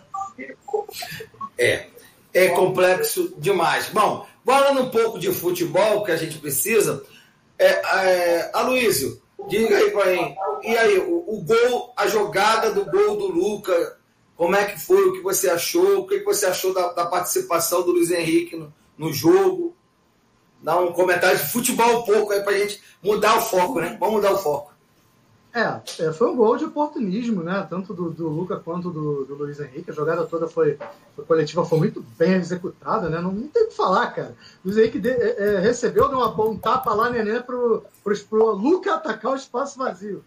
É, 1.58 1.86
é 2.32 2.48
complexo 2.48 3.34
demais. 3.38 3.88
Bom, 3.88 4.26
falando 4.44 4.82
um 4.82 4.90
pouco 4.90 5.18
de 5.18 5.32
futebol, 5.32 6.04
que 6.04 6.12
a 6.12 6.16
gente 6.16 6.38
precisa, 6.38 7.02
é, 7.58 7.68
é, 7.68 8.50
Aloysio, 8.52 9.20
diga 9.48 9.76
aí 9.76 9.90
para 9.90 10.06
mim, 10.06 10.36
e 10.62 10.76
aí, 10.76 10.98
o, 10.98 11.24
o, 11.26 11.42
gol, 11.42 11.92
a 11.96 12.06
jogada 12.06 12.70
do 12.72 12.84
gol 12.84 13.16
do 13.16 13.26
Luca, 13.28 13.98
como 14.36 14.54
é 14.54 14.64
que 14.66 14.78
foi, 14.78 15.08
o 15.08 15.12
que 15.14 15.20
você 15.20 15.48
achou, 15.48 16.00
o 16.00 16.06
que 16.06 16.22
você 16.22 16.46
achou 16.46 16.74
da, 16.74 16.92
da 16.92 17.06
participação 17.06 17.82
do 17.82 17.92
Luiz 17.92 18.10
Henrique 18.10 18.56
no, 18.56 18.72
no 18.98 19.12
jogo? 19.12 19.74
Dá 20.62 20.78
um 20.78 20.92
comentário 20.92 21.38
de 21.38 21.50
futebol 21.50 22.00
um 22.00 22.02
pouco 22.02 22.32
aí 22.32 22.42
para 22.42 22.52
a 22.52 22.58
gente 22.58 22.82
mudar 23.02 23.38
o 23.38 23.42
foco, 23.42 23.80
né? 23.80 23.96
Vamos 24.00 24.16
mudar 24.16 24.32
o 24.32 24.38
foco. 24.38 24.72
É, 25.56 26.04
é, 26.04 26.12
foi 26.12 26.28
um 26.28 26.36
gol 26.36 26.58
de 26.58 26.66
oportunismo, 26.66 27.42
né? 27.42 27.66
Tanto 27.70 27.94
do, 27.94 28.10
do 28.10 28.28
Luca 28.28 28.58
quanto 28.58 28.90
do, 28.90 29.24
do 29.24 29.34
Luiz 29.36 29.58
Henrique. 29.58 29.90
A 29.90 29.94
jogada 29.94 30.26
toda 30.26 30.46
foi, 30.46 30.78
foi 31.14 31.24
coletiva, 31.24 31.64
foi 31.64 31.78
muito 31.78 32.04
bem 32.18 32.34
executada, 32.34 33.08
né? 33.08 33.22
Não, 33.22 33.32
não 33.32 33.48
tem 33.48 33.64
o 33.64 33.68
que 33.68 33.74
falar, 33.74 34.10
cara. 34.10 34.36
O 34.62 34.68
Luiz 34.68 34.76
Henrique 34.76 34.98
de, 34.98 35.08
é, 35.08 35.54
é 35.54 35.58
recebeu, 35.58 36.10
deu 36.10 36.18
uma, 36.18 36.44
um 36.44 36.58
tapa 36.58 36.92
lá, 36.92 37.08
neném, 37.08 37.40
pro, 37.40 37.82
pro, 38.04 38.18
pro 38.26 38.52
Luca 38.52 38.96
atacar 38.96 39.32
o 39.32 39.36
espaço 39.36 39.78
vazio. 39.78 40.22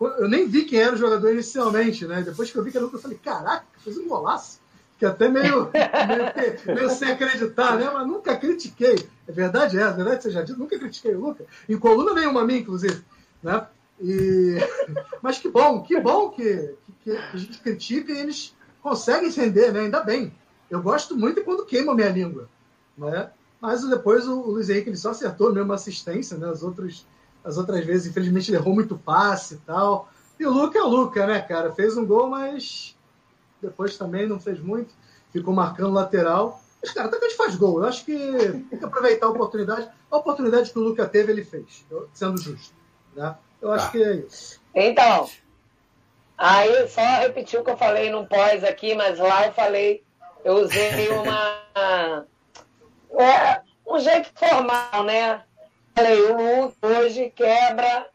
Eu 0.00 0.28
nem 0.28 0.48
vi 0.48 0.64
quem 0.64 0.80
era 0.80 0.96
o 0.96 0.98
jogador 0.98 1.30
inicialmente, 1.30 2.04
né? 2.04 2.22
Depois 2.22 2.50
que 2.50 2.58
eu 2.58 2.64
vi 2.64 2.72
que 2.72 2.76
era 2.76 2.84
o 2.84 2.86
Luca, 2.88 2.98
eu 2.98 3.02
falei, 3.02 3.18
caraca, 3.18 3.64
fez 3.84 3.96
um 3.96 4.08
golaço. 4.08 4.60
Que 4.98 5.06
até 5.06 5.28
meio, 5.28 5.70
meio, 5.70 6.74
meio, 6.74 6.90
sem 6.90 7.08
acreditar, 7.08 7.76
né? 7.76 7.88
Mas 7.88 8.04
nunca 8.04 8.36
critiquei. 8.36 9.08
É 9.28 9.30
verdade, 9.30 9.78
é, 9.78 9.88
verdade 9.92 10.24
seja 10.24 10.42
dito, 10.42 10.58
nunca 10.58 10.76
critiquei 10.76 11.14
o 11.14 11.20
Luca. 11.20 11.44
Em 11.68 11.78
coluna 11.78 12.12
nenhuma 12.14 12.44
minha, 12.44 12.58
inclusive. 12.58 13.00
Né? 13.40 13.64
E... 14.02 14.56
Mas 15.22 15.38
que 15.38 15.48
bom, 15.48 15.82
que 15.82 15.98
bom 16.00 16.30
que, 16.30 16.74
que, 17.02 17.10
a 17.12 17.36
gente 17.36 17.58
critica 17.60 18.12
e 18.12 18.18
eles 18.18 18.54
conseguem 18.82 19.28
entender, 19.28 19.72
né? 19.72 19.80
Ainda 19.80 20.02
bem. 20.02 20.34
Eu 20.68 20.82
gosto 20.82 21.16
muito 21.16 21.44
quando 21.44 21.64
queima 21.64 21.92
a 21.92 21.94
minha 21.94 22.08
língua. 22.08 22.48
Né? 22.98 23.30
Mas 23.60 23.88
depois 23.88 24.26
o, 24.26 24.42
Luiz 24.42 24.68
Henrique 24.68 24.90
ele 24.90 24.96
só 24.96 25.10
acertou 25.10 25.52
mesmo 25.52 25.72
assistência, 25.72 26.36
né? 26.36 26.48
As 26.48 26.62
outras, 26.62 27.06
as 27.44 27.56
outras 27.56 27.84
vezes, 27.84 28.08
infelizmente, 28.08 28.50
ele 28.50 28.58
errou 28.58 28.74
muito 28.74 28.98
passe 28.98 29.54
e 29.54 29.58
tal. 29.58 30.10
E 30.38 30.44
o 30.44 30.50
Luca 30.50 30.78
é 30.78 30.82
o 30.82 30.88
Luca, 30.88 31.26
né, 31.26 31.40
cara? 31.40 31.72
Fez 31.72 31.96
um 31.96 32.04
gol, 32.04 32.28
mas 32.28 32.96
depois 33.60 33.96
também 33.96 34.28
não 34.28 34.40
fez 34.40 34.58
muito. 34.60 34.92
Ficou 35.30 35.54
marcando 35.54 35.92
lateral. 35.92 36.60
Mas, 36.82 36.90
cara, 36.92 37.06
até 37.06 37.18
que 37.18 37.24
a 37.24 37.28
gente 37.28 37.38
faz 37.38 37.54
gol. 37.54 37.78
Eu 37.78 37.84
acho 37.86 38.04
que 38.04 38.16
tem 38.68 38.78
que 38.78 38.84
aproveitar 38.84 39.26
a 39.26 39.30
oportunidade. 39.30 39.88
A 40.10 40.16
oportunidade 40.16 40.72
que 40.72 40.78
o 40.78 40.82
Luca 40.82 41.06
teve, 41.06 41.30
ele 41.30 41.44
fez, 41.44 41.86
sendo 42.12 42.40
justo. 42.40 42.74
Né? 43.14 43.36
Eu 43.62 43.72
acho 43.72 43.86
tá. 43.86 43.92
que 43.92 44.02
é 44.02 44.12
isso. 44.16 44.60
Então, 44.74 45.30
aí 46.36 46.88
só 46.88 47.00
repetir 47.20 47.60
o 47.60 47.64
que 47.64 47.70
eu 47.70 47.76
falei 47.76 48.10
no 48.10 48.26
pós 48.26 48.64
aqui, 48.64 48.94
mas 48.94 49.18
lá 49.18 49.46
eu 49.46 49.52
falei, 49.52 50.02
eu 50.44 50.54
usei 50.54 51.08
uma. 51.14 52.26
É, 53.18 53.60
um 53.86 53.98
jeito 54.00 54.30
formal, 54.34 55.04
né? 55.04 55.42
Falei, 55.94 56.20
o 56.22 56.36
Lu 56.36 56.74
hoje 56.82 57.30
quebra 57.30 58.06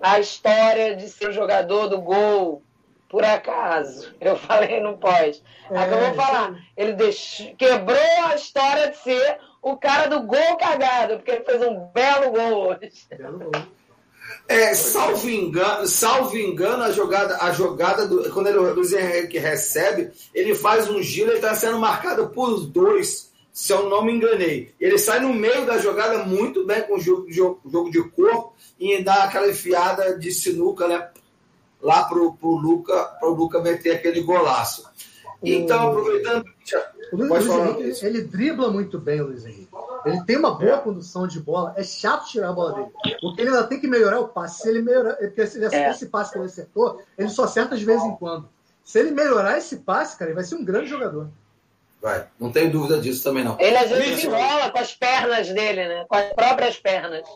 a 0.00 0.20
história 0.20 0.94
de 0.96 1.08
ser 1.08 1.32
jogador 1.32 1.88
do 1.88 2.00
gol, 2.00 2.62
por 3.08 3.24
acaso. 3.24 4.12
Eu 4.20 4.36
falei 4.36 4.80
no 4.80 4.98
pós. 4.98 5.42
É, 5.70 5.78
Aí 5.78 5.90
eu 5.90 5.98
vou 6.00 6.14
falar, 6.14 6.60
ele 6.76 6.92
deixou, 6.92 7.54
quebrou 7.56 7.96
a 8.26 8.34
história 8.34 8.90
de 8.90 8.96
ser 8.98 9.38
o 9.62 9.76
cara 9.76 10.08
do 10.08 10.22
gol 10.24 10.56
cagado, 10.58 11.16
porque 11.16 11.30
ele 11.30 11.44
fez 11.44 11.62
um 11.62 11.86
belo 11.86 12.32
gol 12.32 12.68
hoje. 12.68 13.06
Belo 13.16 13.38
gol. 13.38 13.62
É, 14.46 14.74
salvo 14.74 15.28
engano, 15.28 15.86
salvo 15.86 16.36
engano, 16.36 16.82
a 16.82 16.90
jogada, 16.90 17.38
a 17.40 17.50
jogada 17.52 18.06
do, 18.06 18.30
quando 18.30 18.48
ele, 18.48 18.58
o 18.58 18.74
Luiz 18.74 18.92
Henrique 18.92 19.38
recebe, 19.38 20.10
ele 20.34 20.54
faz 20.54 20.88
um 20.88 21.02
giro, 21.02 21.30
ele 21.30 21.36
está 21.36 21.54
sendo 21.54 21.78
marcado 21.78 22.28
por 22.28 22.60
dois, 22.66 23.32
se 23.52 23.72
eu 23.72 23.88
não 23.88 24.04
me 24.04 24.12
enganei. 24.12 24.74
Ele 24.78 24.98
sai 24.98 25.20
no 25.20 25.32
meio 25.32 25.64
da 25.64 25.78
jogada 25.78 26.24
muito 26.24 26.66
bem 26.66 26.82
com 26.82 26.96
o 26.96 27.00
jogo, 27.00 27.30
jogo, 27.30 27.60
jogo 27.70 27.90
de 27.90 28.02
corpo 28.10 28.54
e 28.78 29.02
dá 29.02 29.24
aquela 29.24 29.48
enfiada 29.48 30.18
de 30.18 30.30
sinuca, 30.30 30.86
né? 30.88 31.08
Lá 31.80 32.04
pro, 32.04 32.34
pro 32.34 32.50
Luca, 32.50 33.04
pro 33.20 33.34
Luca 33.34 33.60
meter 33.60 33.92
aquele 33.92 34.20
golaço. 34.22 34.84
Então, 35.44 35.90
aproveitando. 35.90 36.44
O 37.12 37.16
Luiz, 37.16 37.46
Henrique, 37.46 38.06
ele 38.06 38.22
dribla 38.22 38.70
muito 38.70 38.98
bem, 38.98 39.20
o 39.20 39.26
Luiz 39.26 39.44
Henrique. 39.44 39.68
Ele 40.04 40.22
tem 40.24 40.36
uma 40.36 40.54
boa 40.54 40.74
é. 40.74 40.80
condução 40.80 41.26
de 41.26 41.40
bola. 41.40 41.74
É 41.76 41.82
chato 41.82 42.26
tirar 42.26 42.50
a 42.50 42.52
bola 42.52 42.74
dele. 42.74 43.18
Porque 43.20 43.40
ele 43.40 43.50
ainda 43.50 43.64
tem 43.64 43.80
que 43.80 43.86
melhorar 43.86 44.20
o 44.20 44.28
passe. 44.28 44.62
Se 44.62 44.68
ele 44.68 44.82
melhorar. 44.82 45.14
Porque 45.14 45.46
se 45.46 45.58
ele 45.58 45.74
é. 45.74 45.90
esse 45.90 46.06
passe 46.06 46.32
que 46.32 46.38
ele 46.38 46.46
acertou, 46.46 47.02
ele 47.16 47.28
só 47.28 47.44
acerta 47.44 47.76
de 47.76 47.84
vez 47.84 48.02
em 48.02 48.14
quando. 48.16 48.48
Se 48.82 48.98
ele 48.98 49.12
melhorar 49.12 49.56
esse 49.56 49.76
passe, 49.76 50.16
cara, 50.18 50.30
ele 50.30 50.36
vai 50.36 50.44
ser 50.44 50.56
um 50.56 50.64
grande 50.64 50.88
jogador. 50.90 51.28
Vai, 52.02 52.26
não 52.38 52.52
tenho 52.52 52.70
dúvida 52.70 53.00
disso 53.00 53.24
também, 53.24 53.42
não. 53.42 53.56
Ele 53.58 53.76
às 53.78 53.88
vezes 53.88 54.24
enrola 54.24 54.70
com 54.70 54.78
as 54.78 54.94
pernas 54.94 55.48
dele, 55.48 55.88
né? 55.88 56.04
Com 56.06 56.16
as 56.16 56.32
próprias 56.34 56.78
pernas. 56.78 57.26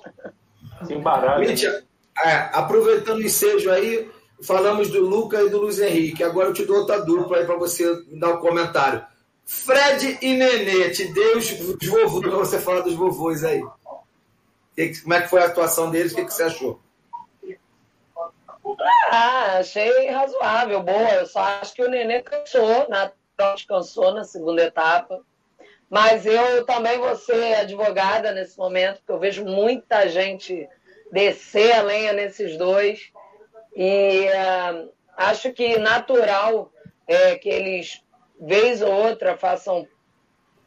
Se 0.84 0.92
embaralha. 0.92 1.48
Mítia, 1.48 1.84
é, 2.22 2.34
aproveitando 2.52 3.16
o 3.16 3.22
ensejo 3.22 3.70
aí, 3.70 4.10
falamos 4.42 4.88
do 4.90 5.00
Luca 5.00 5.42
e 5.42 5.50
do 5.50 5.58
Luiz 5.58 5.78
Henrique. 5.78 6.22
Agora 6.22 6.48
eu 6.48 6.52
te 6.52 6.64
dou 6.64 6.78
outra 6.78 7.00
dupla 7.00 7.38
aí 7.38 7.46
para 7.46 7.56
você 7.56 8.02
dar 8.12 8.34
um 8.34 8.40
comentário. 8.40 9.04
Fred 9.44 10.18
e 10.20 10.34
Nenê, 10.34 10.90
te 10.90 11.10
os 11.36 11.88
vovôs 11.88 12.20
para 12.20 12.36
você 12.36 12.58
falar 12.58 12.80
dos 12.80 12.94
vovôs 12.94 13.42
aí. 13.42 13.62
Como 15.02 15.14
é 15.14 15.22
que 15.22 15.28
foi 15.28 15.42
a 15.42 15.46
atuação 15.46 15.90
deles? 15.90 16.12
O 16.12 16.16
que, 16.16 16.24
que 16.24 16.34
você 16.34 16.44
achou? 16.44 16.80
Ah, 19.10 19.58
achei 19.58 20.08
razoável, 20.08 20.82
boa. 20.82 21.14
Eu 21.14 21.26
só 21.26 21.40
acho 21.40 21.74
que 21.74 21.82
o 21.82 21.88
Nenê 21.88 22.22
cansou, 22.22 22.88
na, 22.88 23.10
descansou 23.54 24.12
na 24.12 24.24
segunda 24.24 24.62
etapa. 24.62 25.20
Mas 25.88 26.26
eu 26.26 26.66
também 26.66 26.98
vou 26.98 27.16
ser 27.16 27.54
advogada 27.54 28.32
nesse 28.32 28.58
momento, 28.58 28.98
porque 28.98 29.12
eu 29.12 29.18
vejo 29.18 29.44
muita 29.44 30.06
gente 30.08 30.68
descer 31.10 31.72
a 31.72 31.82
lenha 31.82 32.12
nesses 32.12 32.58
dois. 32.58 33.10
E 33.80 34.26
uh, 34.26 34.90
acho 35.16 35.52
que 35.52 35.78
natural 35.78 36.72
é 37.06 37.36
que 37.36 37.48
eles 37.48 38.02
vez 38.40 38.82
ou 38.82 38.92
outra 38.92 39.36
façam 39.36 39.86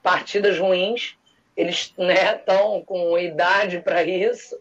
partidas 0.01 0.57
ruins, 0.57 1.17
eles 1.55 1.93
estão 1.97 2.77
né, 2.77 2.83
com 2.85 3.17
idade 3.17 3.81
para 3.81 4.01
isso, 4.03 4.57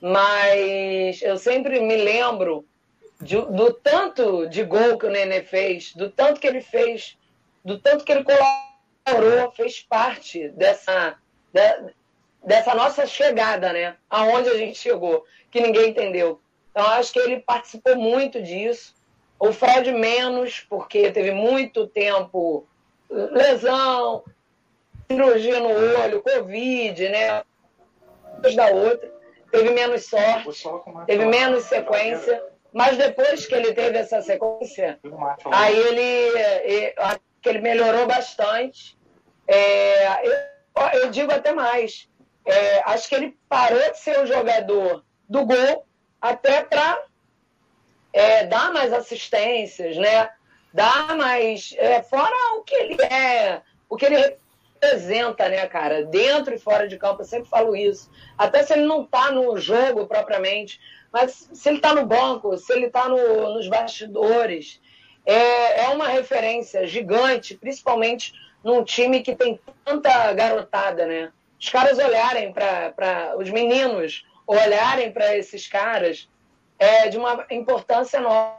mas 0.00 1.20
eu 1.22 1.36
sempre 1.36 1.80
me 1.80 1.96
lembro 1.96 2.64
de, 3.20 3.36
do 3.36 3.72
tanto 3.72 4.48
de 4.48 4.64
gol 4.64 4.98
que 4.98 5.06
o 5.06 5.10
Nenê 5.10 5.42
fez, 5.42 5.92
do 5.94 6.10
tanto 6.10 6.40
que 6.40 6.46
ele 6.46 6.60
fez, 6.60 7.16
do 7.64 7.78
tanto 7.78 8.04
que 8.04 8.12
ele 8.12 8.24
colaborou, 8.24 9.52
fez 9.52 9.80
parte 9.80 10.48
dessa, 10.50 11.16
de, 11.52 11.92
dessa 12.44 12.74
nossa 12.74 13.06
chegada, 13.06 13.72
né? 13.72 13.96
Aonde 14.08 14.48
a 14.48 14.56
gente 14.56 14.78
chegou, 14.78 15.24
que 15.50 15.60
ninguém 15.60 15.90
entendeu. 15.90 16.40
Então, 16.72 16.86
acho 16.92 17.12
que 17.12 17.18
ele 17.18 17.40
participou 17.40 17.94
muito 17.96 18.42
disso. 18.42 18.94
O 19.38 19.52
Fred 19.52 19.92
menos, 19.92 20.60
porque 20.60 21.12
teve 21.12 21.30
muito 21.30 21.86
tempo 21.86 22.66
lesão, 23.10 24.24
cirurgia 25.10 25.60
no 25.60 25.68
olho, 25.68 26.22
Covid, 26.22 27.08
né? 27.08 27.42
Da 28.56 28.66
outra. 28.68 29.12
teve 29.50 29.70
menos 29.70 30.06
sorte, 30.06 30.64
teve 31.06 31.26
menos 31.26 31.64
sequência. 31.64 32.42
Mas 32.72 32.96
depois 32.96 33.44
que 33.46 33.54
ele 33.54 33.74
teve 33.74 33.98
essa 33.98 34.22
sequência, 34.22 34.98
aí 35.52 35.76
ele, 35.76 36.94
que 37.42 37.48
ele 37.48 37.60
melhorou 37.60 38.06
bastante. 38.06 38.96
É, 39.46 40.26
eu, 40.26 41.00
eu, 41.00 41.10
digo 41.10 41.30
até 41.30 41.52
mais. 41.52 42.08
É, 42.46 42.80
acho 42.86 43.08
que 43.08 43.14
ele 43.14 43.36
parou 43.46 43.90
de 43.90 43.98
ser 43.98 44.18
o 44.20 44.26
jogador 44.26 45.04
do 45.28 45.44
gol 45.44 45.86
até 46.22 46.62
para 46.62 47.02
é, 48.12 48.46
dar 48.46 48.72
mais 48.72 48.92
assistências, 48.92 49.96
né? 49.96 50.30
Dar 50.72 51.16
mais. 51.16 51.74
É, 51.76 52.00
fora 52.02 52.32
o 52.56 52.62
que 52.62 52.74
ele 52.74 53.02
é, 53.02 53.60
o 53.88 53.96
que 53.96 54.06
ele 54.06 54.36
representa, 54.80 55.48
né, 55.48 55.66
cara? 55.66 56.04
Dentro 56.04 56.54
e 56.54 56.58
fora 56.58 56.86
de 56.86 56.96
campo, 56.96 57.22
eu 57.22 57.26
sempre 57.26 57.48
falo 57.48 57.74
isso. 57.74 58.08
Até 58.38 58.62
se 58.62 58.72
ele 58.72 58.84
não 58.84 59.02
está 59.02 59.32
no 59.32 59.58
jogo 59.58 60.06
propriamente, 60.06 60.80
mas 61.12 61.48
se 61.52 61.68
ele 61.68 61.78
está 61.78 61.92
no 61.92 62.06
banco, 62.06 62.56
se 62.56 62.72
ele 62.72 62.86
está 62.86 63.08
no, 63.08 63.54
nos 63.54 63.68
bastidores, 63.68 64.80
é, 65.26 65.84
é 65.84 65.88
uma 65.88 66.08
referência 66.08 66.86
gigante, 66.86 67.56
principalmente 67.56 68.32
num 68.62 68.84
time 68.84 69.22
que 69.22 69.34
tem 69.34 69.58
tanta 69.84 70.32
garotada, 70.32 71.04
né? 71.04 71.32
Os 71.60 71.68
caras 71.68 71.98
olharem 71.98 72.52
para 72.52 73.34
os 73.38 73.50
meninos, 73.50 74.24
olharem 74.46 75.12
para 75.12 75.36
esses 75.36 75.66
caras, 75.66 76.28
é 76.78 77.08
de 77.08 77.16
uma 77.16 77.46
importância 77.50 78.18
enorme, 78.18 78.56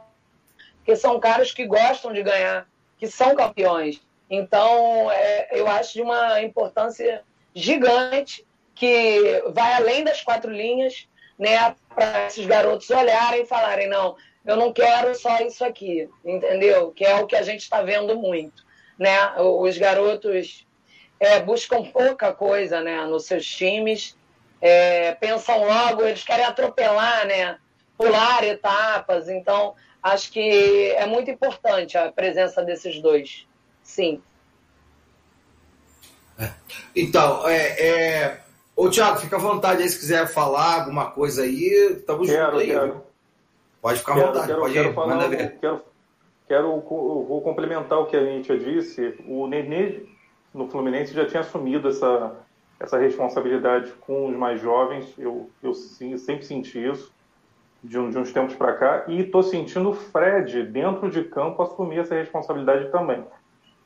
porque 0.76 0.96
são 0.96 1.20
caras 1.20 1.52
que 1.52 1.66
gostam 1.66 2.12
de 2.12 2.22
ganhar, 2.22 2.66
que 2.98 3.06
são 3.06 3.34
campeões. 3.34 4.00
Então, 4.30 5.10
é, 5.10 5.48
eu 5.52 5.68
acho 5.68 5.92
de 5.94 6.02
uma 6.02 6.40
importância 6.42 7.22
gigante 7.54 8.44
que 8.74 9.42
vai 9.52 9.74
além 9.74 10.02
das 10.02 10.22
quatro 10.22 10.50
linhas 10.50 11.06
né, 11.38 11.74
para 11.94 12.26
esses 12.26 12.46
garotos 12.46 12.88
olharem 12.90 13.42
e 13.42 13.46
falarem, 13.46 13.88
não, 13.88 14.16
eu 14.44 14.56
não 14.56 14.72
quero 14.72 15.14
só 15.14 15.38
isso 15.40 15.64
aqui, 15.64 16.08
entendeu? 16.24 16.90
Que 16.90 17.04
é 17.04 17.16
o 17.16 17.26
que 17.26 17.36
a 17.36 17.42
gente 17.42 17.60
está 17.60 17.82
vendo 17.82 18.16
muito, 18.16 18.64
né? 18.98 19.34
Os 19.38 19.78
garotos 19.78 20.66
é, 21.18 21.40
buscam 21.40 21.82
pouca 21.84 22.32
coisa, 22.32 22.80
né, 22.80 23.04
nos 23.06 23.26
seus 23.26 23.46
times, 23.46 24.16
é, 24.64 25.12
pensam 25.12 25.62
logo, 25.62 26.02
eles 26.02 26.24
querem 26.24 26.46
atropelar, 26.46 27.26
né, 27.26 27.58
pular 27.98 28.42
etapas, 28.42 29.28
então 29.28 29.74
acho 30.02 30.32
que 30.32 30.90
é 30.92 31.04
muito 31.04 31.30
importante 31.30 31.98
a 31.98 32.10
presença 32.10 32.62
desses 32.64 32.98
dois, 33.02 33.46
sim. 33.82 34.22
É. 36.38 36.50
Então, 36.96 37.46
é, 37.46 37.66
é, 37.78 38.40
Ô, 38.74 38.88
Thiago, 38.88 39.18
fica 39.18 39.36
à 39.36 39.38
vontade 39.38 39.82
aí 39.82 39.88
se 39.88 39.98
quiser 39.98 40.26
falar 40.26 40.80
alguma 40.80 41.10
coisa 41.10 41.42
aí. 41.42 41.96
Estamos 41.98 42.26
juntos 42.26 42.60
aí. 42.60 42.66
Quero. 42.66 43.04
Pode 43.82 43.98
ficar 43.98 44.12
à 44.12 44.14
quero, 44.14 44.26
vontade, 44.28 44.46
quero, 44.46 44.60
pode 44.60 44.72
quero 44.72 44.88
ir, 44.88 44.94
falar, 44.94 45.06
manda 45.14 45.28
ver. 45.28 45.58
Quero, 45.60 45.82
quero, 46.48 46.80
vou 46.80 47.42
complementar 47.42 47.98
o 47.98 48.06
que 48.06 48.16
a 48.16 48.20
Nietzsche 48.20 48.58
disse. 48.58 49.14
O 49.28 49.46
Nenê 49.46 50.06
no 50.52 50.68
Fluminense 50.68 51.12
já 51.12 51.26
tinha 51.26 51.42
assumido 51.42 51.88
essa, 51.88 52.32
essa 52.78 52.98
responsabilidade 52.98 53.92
com 54.00 54.28
os 54.28 54.36
mais 54.36 54.60
jovens. 54.60 55.12
Eu, 55.18 55.50
eu 55.62 55.74
sempre 55.74 56.44
senti 56.44 56.78
isso 56.78 57.12
de, 57.82 57.98
um, 57.98 58.10
de 58.10 58.18
uns 58.18 58.32
tempos 58.32 58.54
para 58.54 58.74
cá. 58.74 59.04
E 59.08 59.20
estou 59.20 59.42
sentindo 59.42 59.90
o 59.90 59.94
Fred, 59.94 60.64
dentro 60.64 61.10
de 61.10 61.24
campo, 61.24 61.62
assumir 61.62 61.98
essa 61.98 62.14
responsabilidade 62.14 62.90
também. 62.90 63.24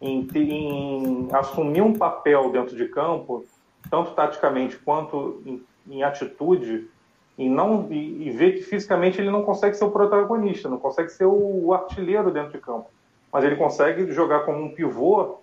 Em, 0.01 0.27
em 0.35 1.29
assumir 1.33 1.83
um 1.83 1.93
papel 1.93 2.51
dentro 2.51 2.77
de 2.77 2.87
campo 2.89 3.45
tanto 3.91 4.13
taticamente 4.13 4.77
quanto 4.77 5.43
em, 5.45 5.63
em 5.89 6.03
atitude, 6.03 6.89
e 7.37 7.49
não 7.49 7.87
e, 7.91 8.29
e, 8.29 8.31
ver 8.31 8.55
que 8.55 8.63
fisicamente 8.63 9.21
ele 9.21 9.31
não 9.31 9.43
consegue 9.43 9.77
ser 9.77 9.85
o 9.85 9.91
protagonista, 9.91 10.69
não 10.69 10.79
consegue 10.79 11.11
ser 11.11 11.25
o, 11.25 11.67
o 11.67 11.73
artilheiro 11.73 12.31
dentro 12.31 12.53
de 12.53 12.59
campo, 12.59 12.91
mas 13.33 13.45
ele 13.45 13.57
consegue 13.57 14.11
jogar 14.11 14.41
como 14.41 14.59
um 14.59 14.75
pivô 14.75 15.39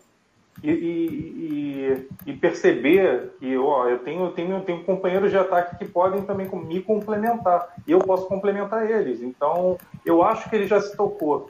e, 0.64 0.72
e, 0.72 2.08
e, 2.26 2.34
perceber 2.34 3.34
que 3.40 3.58
ó, 3.58 3.88
eu 3.88 4.00
tenho, 4.00 4.32
tenho, 4.32 4.62
tenho 4.62 4.84
companheiros 4.84 5.30
de 5.30 5.38
ataque 5.38 5.78
que 5.78 5.86
podem 5.86 6.22
também 6.24 6.48
me 6.48 6.82
complementar 6.82 7.74
e 7.86 7.92
eu 7.92 8.00
posso 8.00 8.26
complementar 8.28 8.90
eles. 8.90 9.22
Então 9.22 9.78
eu 10.06 10.24
acho 10.24 10.50
que 10.50 10.56
ele 10.56 10.66
já 10.66 10.80
se 10.82 10.96
tocou, 10.96 11.50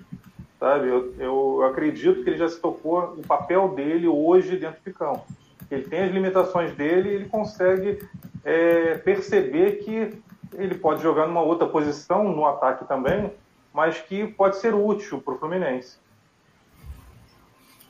sabe? 0.60 0.88
Eu, 0.88 1.14
eu 1.20 1.64
acredito 1.64 2.24
que 2.24 2.30
ele 2.30 2.38
já 2.38 2.50
se 2.50 2.60
tocou 2.60 3.16
o 3.18 3.22
papel 3.26 3.70
dele 3.70 4.08
hoje 4.08 4.58
dentro 4.58 4.82
de 4.84 4.92
campo 4.92 5.26
ele 5.70 5.84
tem 5.84 6.04
as 6.04 6.12
limitações 6.12 6.74
dele 6.74 7.10
e 7.10 7.14
ele 7.14 7.26
consegue 7.26 8.00
é, 8.44 8.96
perceber 8.98 9.84
que 9.84 10.18
ele 10.54 10.76
pode 10.76 11.02
jogar 11.02 11.28
numa 11.28 11.42
outra 11.42 11.68
posição 11.68 12.24
no 12.24 12.46
ataque 12.46 12.86
também, 12.86 13.32
mas 13.74 14.00
que 14.00 14.28
pode 14.28 14.58
ser 14.58 14.74
útil 14.74 15.22
para 15.22 15.34
o 15.34 15.38
Fluminense. 15.38 15.98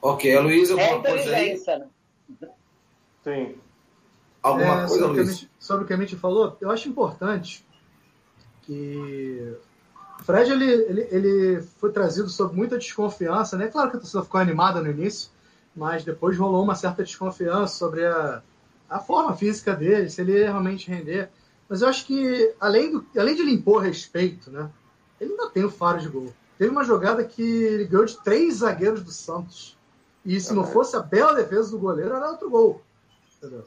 Ok, 0.06 0.38
a 0.38 0.40
Luísa, 0.40 0.74
alguma 0.74 1.08
é 1.08 1.12
coisa 1.12 1.36
aí? 1.36 1.64
Né? 2.40 2.50
Sim. 3.24 3.56
Alguma 4.44 4.84
é, 4.84 4.88
coisa, 4.88 5.08
Luiz? 5.08 5.48
Sobre 5.58 5.84
o 5.84 5.88
que 5.88 5.94
a 5.96 5.98
gente 5.98 6.16
falou, 6.16 6.56
eu 6.62 6.70
acho 6.70 6.88
importante 6.88 7.66
que 8.62 9.58
o 10.20 10.24
Fred 10.24 10.52
ele, 10.52 10.72
ele, 10.72 11.08
ele 11.10 11.62
foi 11.80 11.92
trazido 11.92 12.30
sob 12.30 12.56
muita 12.56 12.78
desconfiança, 12.78 13.58
né? 13.58 13.68
Claro 13.68 13.90
que 13.90 13.98
a 13.98 14.00
torcida 14.00 14.22
ficou 14.22 14.40
animada 14.40 14.80
no 14.80 14.92
início, 14.92 15.32
mas 15.76 16.04
depois 16.04 16.38
rolou 16.38 16.64
uma 16.64 16.76
certa 16.76 17.04
desconfiança 17.04 17.76
sobre 17.76 18.06
a, 18.06 18.44
a 18.88 19.00
forma 19.00 19.36
física 19.36 19.74
dele, 19.74 20.08
se 20.12 20.22
ele 20.22 20.38
ia 20.38 20.52
realmente 20.52 20.88
render. 20.88 21.32
Mas 21.68 21.82
eu 21.82 21.88
acho 21.88 22.06
que, 22.06 22.54
além, 22.60 22.92
do, 22.92 23.04
além 23.18 23.34
de 23.34 23.42
ele 23.42 23.54
impor 23.54 23.82
respeito, 23.82 24.52
né, 24.52 24.70
ele 25.20 25.32
ainda 25.32 25.50
tem 25.50 25.64
o 25.64 25.72
faro 25.72 26.00
de 26.00 26.10
gol. 26.10 26.32
Teve 26.60 26.70
uma 26.70 26.84
jogada 26.84 27.24
que 27.24 27.42
ele 27.42 27.86
ganhou 27.86 28.06
de 28.06 28.24
três 28.24 28.58
zagueiros 28.58 29.02
do 29.02 29.12
Santos. 29.12 29.76
E 30.26 30.40
se 30.40 30.54
não 30.54 30.66
fosse 30.66 30.96
a 30.96 31.02
bela 31.02 31.36
defesa 31.36 31.72
do 31.72 31.80
goleiro, 31.80 32.16
era 32.16 32.32
outro 32.32 32.50
gol. 32.50 32.82
Entendeu? 33.38 33.64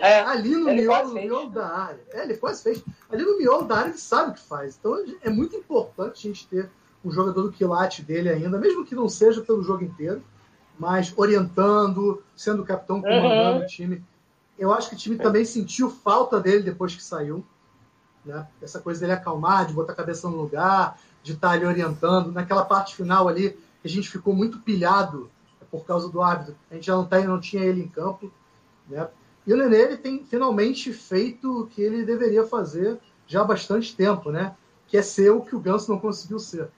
É, 0.00 0.20
ali 0.20 0.54
no 0.56 0.66
miolo, 0.66 1.08
no 1.08 1.14
miolo 1.14 1.50
da 1.50 1.66
área. 1.66 2.00
É, 2.12 2.24
ele 2.24 2.36
quase 2.36 2.62
fez. 2.62 2.82
Ali 3.10 3.24
no 3.24 3.38
miolo 3.38 3.64
da 3.64 3.78
área 3.78 3.90
ele 3.90 3.98
sabe 3.98 4.32
o 4.32 4.34
que 4.34 4.40
faz. 4.40 4.76
Então 4.78 5.02
é 5.22 5.30
muito 5.30 5.56
importante 5.56 6.26
a 6.26 6.30
gente 6.30 6.46
ter 6.48 6.68
um 7.02 7.10
jogador 7.10 7.42
do 7.42 7.52
quilate 7.52 8.02
dele 8.02 8.28
ainda, 8.28 8.58
mesmo 8.58 8.84
que 8.84 8.94
não 8.94 9.08
seja 9.08 9.40
pelo 9.40 9.62
jogo 9.62 9.84
inteiro 9.84 10.22
mas 10.80 11.12
orientando, 11.14 12.22
sendo 12.34 12.64
capitão, 12.64 13.02
comandando 13.02 13.58
uhum. 13.58 13.64
o 13.64 13.66
time. 13.66 14.02
Eu 14.58 14.72
acho 14.72 14.88
que 14.88 14.94
o 14.94 14.98
time 14.98 15.16
também 15.16 15.44
sentiu 15.44 15.90
falta 15.90 16.40
dele 16.40 16.62
depois 16.62 16.94
que 16.94 17.02
saiu. 17.02 17.44
Né? 18.24 18.46
Essa 18.62 18.80
coisa 18.80 18.98
dele 18.98 19.12
acalmar, 19.12 19.66
de 19.66 19.74
botar 19.74 19.92
a 19.92 19.96
cabeça 19.96 20.26
no 20.26 20.38
lugar, 20.38 20.98
de 21.22 21.34
estar 21.34 21.50
ali 21.50 21.66
orientando. 21.66 22.32
Naquela 22.32 22.64
parte 22.64 22.96
final 22.96 23.28
ali, 23.28 23.58
a 23.84 23.88
gente 23.88 24.08
ficou 24.08 24.34
muito 24.34 24.58
pilhado 24.60 25.30
por 25.70 25.84
causa 25.84 26.08
do 26.08 26.20
árbitro. 26.20 26.56
A 26.70 26.74
gente 26.74 26.86
já 26.86 26.96
não, 26.96 27.06
tá, 27.06 27.20
não 27.20 27.40
tinha 27.40 27.62
ele 27.62 27.82
em 27.82 27.88
campo. 27.88 28.32
Né? 28.88 29.08
E 29.46 29.52
o 29.52 29.56
Nenê 29.56 29.82
ele 29.82 29.96
tem 29.96 30.24
finalmente 30.24 30.92
feito 30.92 31.62
o 31.62 31.66
que 31.66 31.80
ele 31.80 32.04
deveria 32.04 32.46
fazer 32.46 32.98
já 33.26 33.42
há 33.42 33.44
bastante 33.44 33.94
tempo, 33.94 34.30
né? 34.30 34.54
que 34.86 34.96
é 34.96 35.02
ser 35.02 35.30
o 35.30 35.40
que 35.40 35.54
o 35.54 35.60
Ganso 35.60 35.90
não 35.90 35.98
conseguiu 35.98 36.38
ser 36.38 36.68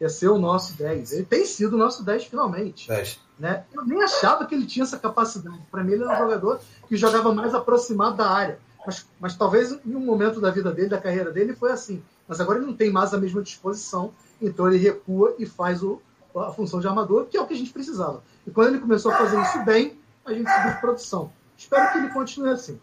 que 0.00 0.04
é 0.06 0.08
ser 0.08 0.28
o 0.28 0.38
nosso 0.38 0.72
10. 0.78 1.12
Ele 1.12 1.24
tem 1.26 1.44
sido 1.44 1.74
o 1.74 1.76
nosso 1.76 2.02
10 2.02 2.24
finalmente. 2.24 2.88
10. 2.88 3.20
Né? 3.38 3.64
Eu 3.70 3.84
nem 3.84 4.02
achava 4.02 4.46
que 4.46 4.54
ele 4.54 4.64
tinha 4.64 4.82
essa 4.82 4.98
capacidade. 4.98 5.60
Para 5.70 5.84
mim, 5.84 5.92
ele 5.92 6.04
era 6.04 6.14
um 6.14 6.18
jogador 6.24 6.58
que 6.88 6.96
jogava 6.96 7.34
mais 7.34 7.54
aproximado 7.54 8.16
da 8.16 8.30
área. 8.30 8.58
Mas, 8.86 9.06
mas 9.20 9.36
talvez 9.36 9.72
em 9.84 9.94
um 9.94 10.00
momento 10.00 10.40
da 10.40 10.50
vida 10.50 10.72
dele, 10.72 10.88
da 10.88 10.98
carreira 10.98 11.30
dele, 11.30 11.54
foi 11.54 11.70
assim. 11.70 12.02
Mas 12.26 12.40
agora 12.40 12.58
ele 12.58 12.66
não 12.66 12.74
tem 12.74 12.90
mais 12.90 13.12
a 13.12 13.18
mesma 13.18 13.42
disposição. 13.42 14.10
Então 14.40 14.66
ele 14.68 14.78
recua 14.78 15.34
e 15.38 15.44
faz 15.44 15.82
o, 15.82 16.00
a 16.36 16.52
função 16.52 16.80
de 16.80 16.86
armador, 16.86 17.26
que 17.26 17.36
é 17.36 17.40
o 17.40 17.46
que 17.46 17.54
a 17.54 17.56
gente 17.56 17.72
precisava. 17.72 18.22
E 18.46 18.50
quando 18.50 18.68
ele 18.68 18.78
começou 18.78 19.12
a 19.12 19.16
fazer 19.16 19.40
isso 19.40 19.64
bem, 19.64 19.98
a 20.24 20.32
gente 20.32 20.50
seguiu 20.50 20.70
de 20.72 20.80
produção. 20.80 21.32
Espero 21.56 21.92
que 21.92 21.98
ele 21.98 22.08
continue 22.08 22.50
assim. 22.50 22.80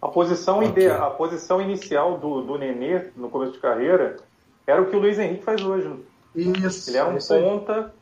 A 0.00 0.08
posição, 0.08 0.62
okay. 0.62 0.88
a 0.88 1.10
posição 1.10 1.60
inicial 1.60 2.18
do, 2.18 2.42
do 2.42 2.58
Nenê 2.58 3.10
no 3.16 3.30
começo 3.30 3.52
de 3.52 3.58
carreira 3.58 4.18
era 4.66 4.82
o 4.82 4.86
que 4.86 4.96
o 4.96 4.98
Luiz 4.98 5.18
Henrique 5.18 5.44
faz 5.44 5.62
hoje. 5.62 5.90
Isso, 6.34 6.90
ele 6.90 6.98
era 6.98 7.08
um 7.08 7.18
ponta. 7.18 7.94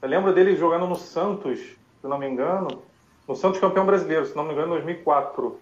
Eu 0.00 0.08
lembro 0.08 0.32
dele 0.32 0.56
jogando 0.56 0.86
no 0.86 0.96
Santos, 0.96 1.58
se 1.58 2.06
não 2.06 2.18
me 2.18 2.26
engano. 2.26 2.82
No 3.28 3.36
Santos 3.36 3.60
campeão 3.60 3.84
brasileiro, 3.84 4.24
se 4.24 4.34
não 4.34 4.44
me 4.44 4.52
engano, 4.52 4.68
em 4.68 4.76
2004. 4.76 5.60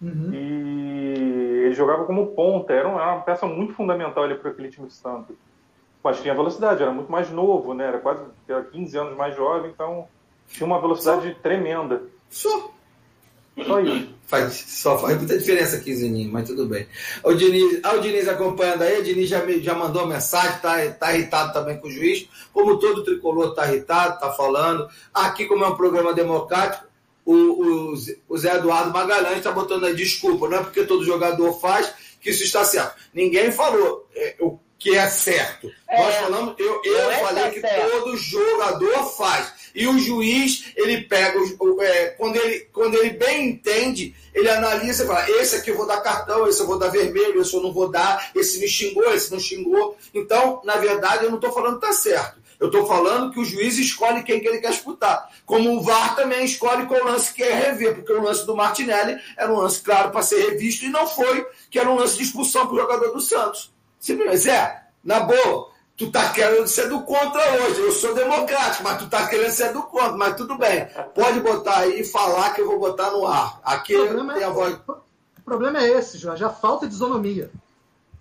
Uhum. 0.00 0.30
E 0.32 1.64
ele 1.64 1.74
jogava 1.74 2.04
como 2.04 2.28
ponta. 2.28 2.72
Era 2.72 2.88
uma 2.88 3.20
peça 3.20 3.46
muito 3.46 3.74
fundamental 3.74 4.28
para 4.36 4.50
aquele 4.50 4.70
time 4.70 4.86
de 4.86 4.92
Santos. 4.92 5.36
Mas 6.02 6.20
tinha 6.20 6.34
velocidade, 6.34 6.82
era 6.82 6.92
muito 6.92 7.12
mais 7.12 7.30
novo, 7.30 7.74
né? 7.74 7.86
Era 7.86 7.98
quase 7.98 8.22
era 8.48 8.62
15 8.64 8.98
anos 8.98 9.16
mais 9.16 9.36
jovem, 9.36 9.70
então 9.70 10.08
tinha 10.48 10.66
uma 10.66 10.80
velocidade 10.80 11.28
Só. 11.28 11.38
tremenda. 11.42 12.02
Só. 12.30 12.70
Só 13.66 13.80
isso. 13.80 14.08
Faz, 14.26 14.54
só 14.68 14.98
faz 14.98 15.18
muita 15.18 15.36
diferença 15.36 15.76
aqui, 15.76 15.94
Zininho, 15.94 16.32
mas 16.32 16.48
tudo 16.48 16.66
bem. 16.66 16.86
O 17.24 17.34
Diniz, 17.34 17.80
ah, 17.82 17.96
o 17.96 18.00
Diniz 18.00 18.28
acompanhando 18.28 18.82
aí, 18.82 19.00
o 19.00 19.02
Diniz 19.02 19.28
já, 19.28 19.44
já 19.58 19.74
mandou 19.74 20.06
mensagem, 20.06 20.60
tá, 20.60 20.88
tá 20.92 21.12
irritado 21.12 21.52
também 21.52 21.76
com 21.78 21.88
o 21.88 21.90
juiz, 21.90 22.28
como 22.52 22.78
todo 22.78 23.04
tricolor 23.04 23.54
tá 23.54 23.66
irritado, 23.66 24.20
tá 24.20 24.32
falando. 24.32 24.88
Aqui, 25.12 25.46
como 25.46 25.64
é 25.64 25.68
um 25.68 25.76
programa 25.76 26.14
democrático, 26.14 26.86
o, 27.24 27.34
o, 27.34 27.94
o 28.28 28.38
Zé 28.38 28.56
Eduardo 28.56 28.92
Magalhães 28.92 29.38
está 29.38 29.50
botando 29.50 29.84
aí 29.84 29.94
desculpa, 29.94 30.48
não 30.48 30.58
é 30.58 30.62
porque 30.62 30.84
todo 30.84 31.04
jogador 31.04 31.52
faz 31.60 31.92
que 32.20 32.30
isso 32.30 32.44
está 32.44 32.64
certo. 32.64 32.94
Ninguém 33.12 33.50
falou 33.50 34.08
é, 34.14 34.36
o 34.40 34.58
que 34.80 34.96
é 34.96 35.08
certo. 35.10 35.70
É, 35.86 36.02
Nós 36.02 36.14
falamos, 36.16 36.54
eu, 36.58 36.80
eu 36.82 37.10
é 37.10 37.18
falei 37.18 37.50
que 37.50 37.60
certo. 37.60 37.90
todo 37.90 38.16
jogador 38.16 39.04
faz. 39.14 39.52
E 39.74 39.86
o 39.86 39.98
juiz, 39.98 40.72
ele 40.74 41.02
pega, 41.02 41.38
é, 41.82 42.06
quando, 42.16 42.36
ele, 42.36 42.60
quando 42.72 42.96
ele 42.96 43.10
bem 43.10 43.50
entende, 43.50 44.16
ele 44.34 44.48
analisa 44.48 45.04
e 45.04 45.06
fala: 45.06 45.30
esse 45.32 45.56
aqui 45.56 45.70
eu 45.70 45.76
vou 45.76 45.86
dar 45.86 46.00
cartão, 46.00 46.48
esse 46.48 46.60
eu 46.60 46.66
vou 46.66 46.78
dar 46.78 46.88
vermelho, 46.88 47.42
esse 47.42 47.54
eu 47.54 47.62
não 47.62 47.72
vou 47.72 47.90
dar, 47.90 48.30
esse 48.34 48.58
me 48.58 48.66
xingou, 48.66 49.14
esse 49.14 49.30
não 49.30 49.38
xingou. 49.38 49.96
Então, 50.14 50.62
na 50.64 50.76
verdade, 50.76 51.24
eu 51.24 51.30
não 51.30 51.36
estou 51.36 51.52
falando 51.52 51.78
que 51.78 51.86
está 51.86 51.92
certo. 51.92 52.40
Eu 52.58 52.66
estou 52.66 52.86
falando 52.86 53.32
que 53.32 53.40
o 53.40 53.44
juiz 53.44 53.78
escolhe 53.78 54.22
quem 54.22 54.40
que 54.40 54.48
ele 54.48 54.58
quer 54.58 54.70
disputar. 54.70 55.30
Como 55.46 55.76
o 55.76 55.82
VAR 55.82 56.14
também 56.14 56.44
escolhe 56.44 56.86
qual 56.86 57.04
lance 57.04 57.32
quer 57.32 57.54
rever, 57.54 57.94
porque 57.94 58.12
o 58.12 58.22
lance 58.22 58.44
do 58.44 58.56
Martinelli 58.56 59.18
era 59.36 59.50
um 59.52 59.58
lance 59.58 59.80
claro 59.80 60.10
para 60.10 60.22
ser 60.22 60.50
revisto 60.50 60.84
e 60.84 60.90
não 60.90 61.06
foi, 61.06 61.46
que 61.70 61.78
era 61.78 61.90
um 61.90 61.96
lance 61.96 62.16
de 62.16 62.24
expulsão 62.24 62.66
para 62.66 62.76
o 62.76 62.80
jogador 62.80 63.12
do 63.12 63.20
Santos. 63.20 63.72
Simplesmente, 64.00 64.50
é, 64.50 64.82
na 65.04 65.20
boa, 65.20 65.70
tu 65.96 66.10
tá 66.10 66.32
querendo 66.32 66.66
ser 66.66 66.88
do 66.88 67.02
contra 67.02 67.42
hoje. 67.62 67.80
Eu 67.80 67.92
sou 67.92 68.14
democrático, 68.14 68.82
mas 68.82 68.98
tu 68.98 69.08
tá 69.08 69.26
querendo 69.28 69.50
ser 69.50 69.72
do 69.74 69.82
contra, 69.82 70.16
mas 70.16 70.34
tudo 70.34 70.56
bem. 70.56 70.88
Pode 71.14 71.40
botar 71.40 71.80
aí 71.80 72.00
e 72.00 72.04
falar 72.04 72.54
que 72.54 72.62
eu 72.62 72.66
vou 72.66 72.80
botar 72.80 73.10
no 73.10 73.26
ar. 73.26 73.60
Aqui 73.62 73.92
tem 73.92 74.44
a 74.44 74.48
é, 74.48 74.50
voz. 74.50 74.78
O 74.88 75.42
problema 75.44 75.78
é 75.78 75.90
esse, 75.90 76.16
Jorge, 76.16 76.42
a 76.42 76.50
falta 76.50 76.88
de 76.88 76.94
isonomia. 76.94 77.50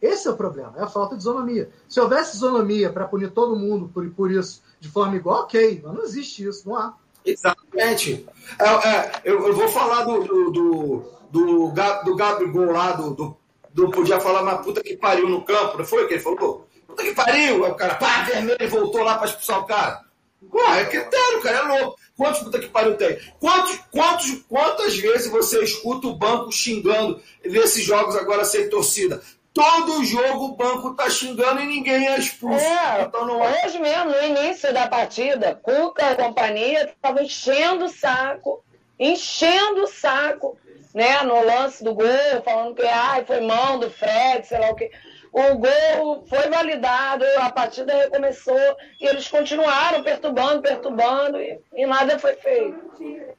Esse 0.01 0.27
é 0.27 0.31
o 0.31 0.35
problema, 0.35 0.73
é 0.77 0.83
a 0.83 0.87
falta 0.87 1.15
de 1.15 1.21
isonomia. 1.21 1.69
Se 1.87 1.99
houvesse 1.99 2.35
isonomia 2.35 2.91
para 2.91 3.07
punir 3.07 3.31
todo 3.31 3.55
mundo 3.55 3.89
por, 3.93 4.09
por 4.11 4.31
isso 4.31 4.61
de 4.79 4.89
forma 4.89 5.15
igual, 5.15 5.43
ok, 5.43 5.81
mas 5.83 5.93
não 5.93 6.03
existe 6.03 6.47
isso, 6.47 6.67
não 6.67 6.75
há. 6.75 6.93
Exatamente. 7.25 8.25
É, 8.57 8.65
é, 8.65 9.21
eu, 9.25 9.45
eu, 9.47 9.53
vou 9.53 9.67
falar 9.67 10.03
do, 10.05 10.23
do, 10.23 10.51
do, 10.51 11.03
do, 11.31 11.71
do 12.05 12.15
Gabigol 12.15 12.71
lá, 12.71 12.93
do, 12.93 13.13
do, 13.13 13.37
do, 13.79 13.91
Podia 13.91 14.19
falar 14.19 14.41
uma 14.41 14.57
puta 14.57 14.81
que 14.81 14.95
pariu 14.95 15.27
no 15.29 15.43
campo, 15.43 15.77
não 15.77 15.85
foi 15.85 16.03
o 16.03 16.07
que 16.07 16.15
ele 16.15 16.23
falou? 16.23 16.67
Puta 16.87 17.03
que 17.03 17.13
pariu! 17.13 17.65
Aí 17.65 17.71
o 17.71 17.75
cara, 17.75 17.95
pá, 17.95 18.23
vermelho, 18.23 18.57
e 18.59 18.67
voltou 18.67 19.03
lá 19.03 19.17
para 19.17 19.27
expulsar 19.27 19.59
o 19.59 19.65
cara. 19.65 20.01
Pô, 20.49 20.61
é 20.61 20.85
critério, 20.85 21.41
cara, 21.41 21.57
é 21.57 21.61
louco. 21.79 21.99
Quantos 22.15 22.41
puta 22.41 22.59
que 22.59 22.67
pariu 22.67 22.97
tem? 22.97 23.17
Quantos, 23.39 23.79
quantos, 23.91 24.43
quantas 24.47 24.97
vezes 24.97 25.31
você 25.31 25.63
escuta 25.63 26.07
o 26.07 26.15
banco 26.15 26.51
xingando 26.51 27.21
nesses 27.45 27.83
jogos 27.83 28.15
agora 28.15 28.43
sem 28.43 28.69
torcida? 28.69 29.21
Todo 29.53 30.03
jogo 30.03 30.45
o 30.45 30.55
banco 30.55 30.93
tá 30.93 31.09
xingando 31.09 31.61
e 31.61 31.65
ninguém 31.65 32.07
é 32.07 32.19
expulso. 32.19 32.63
É, 32.63 33.01
então 33.01 33.25
não 33.25 33.43
é... 33.43 33.65
Hoje 33.65 33.79
mesmo, 33.79 34.11
no 34.11 34.23
início 34.23 34.73
da 34.73 34.87
partida, 34.87 35.59
Cuca 35.61 36.11
e 36.11 36.15
companhia 36.15 36.85
estavam 36.85 37.23
enchendo 37.23 37.85
o 37.85 37.89
saco, 37.89 38.63
enchendo 38.97 39.83
o 39.83 39.87
saco, 39.87 40.57
né? 40.99 41.23
No 41.23 41.45
lance 41.45 41.81
do 41.81 41.93
gol, 41.93 42.41
falando 42.43 42.75
que 42.75 42.85
ai, 42.85 43.23
foi 43.23 43.39
mão 43.39 43.79
do 43.79 43.89
Fred, 43.89 44.45
sei 44.45 44.59
lá 44.59 44.69
o 44.69 44.75
que. 44.75 44.91
O 45.31 45.55
gol 45.55 46.25
foi 46.27 46.49
validado, 46.49 47.23
a 47.37 47.49
partida 47.51 47.93
recomeçou 47.93 48.59
e 48.99 49.05
eles 49.05 49.27
continuaram 49.27 50.03
perturbando, 50.03 50.61
perturbando 50.61 51.39
e, 51.39 51.57
e 51.73 51.85
nada 51.85 52.19
foi 52.19 52.33
feito. 52.33 52.77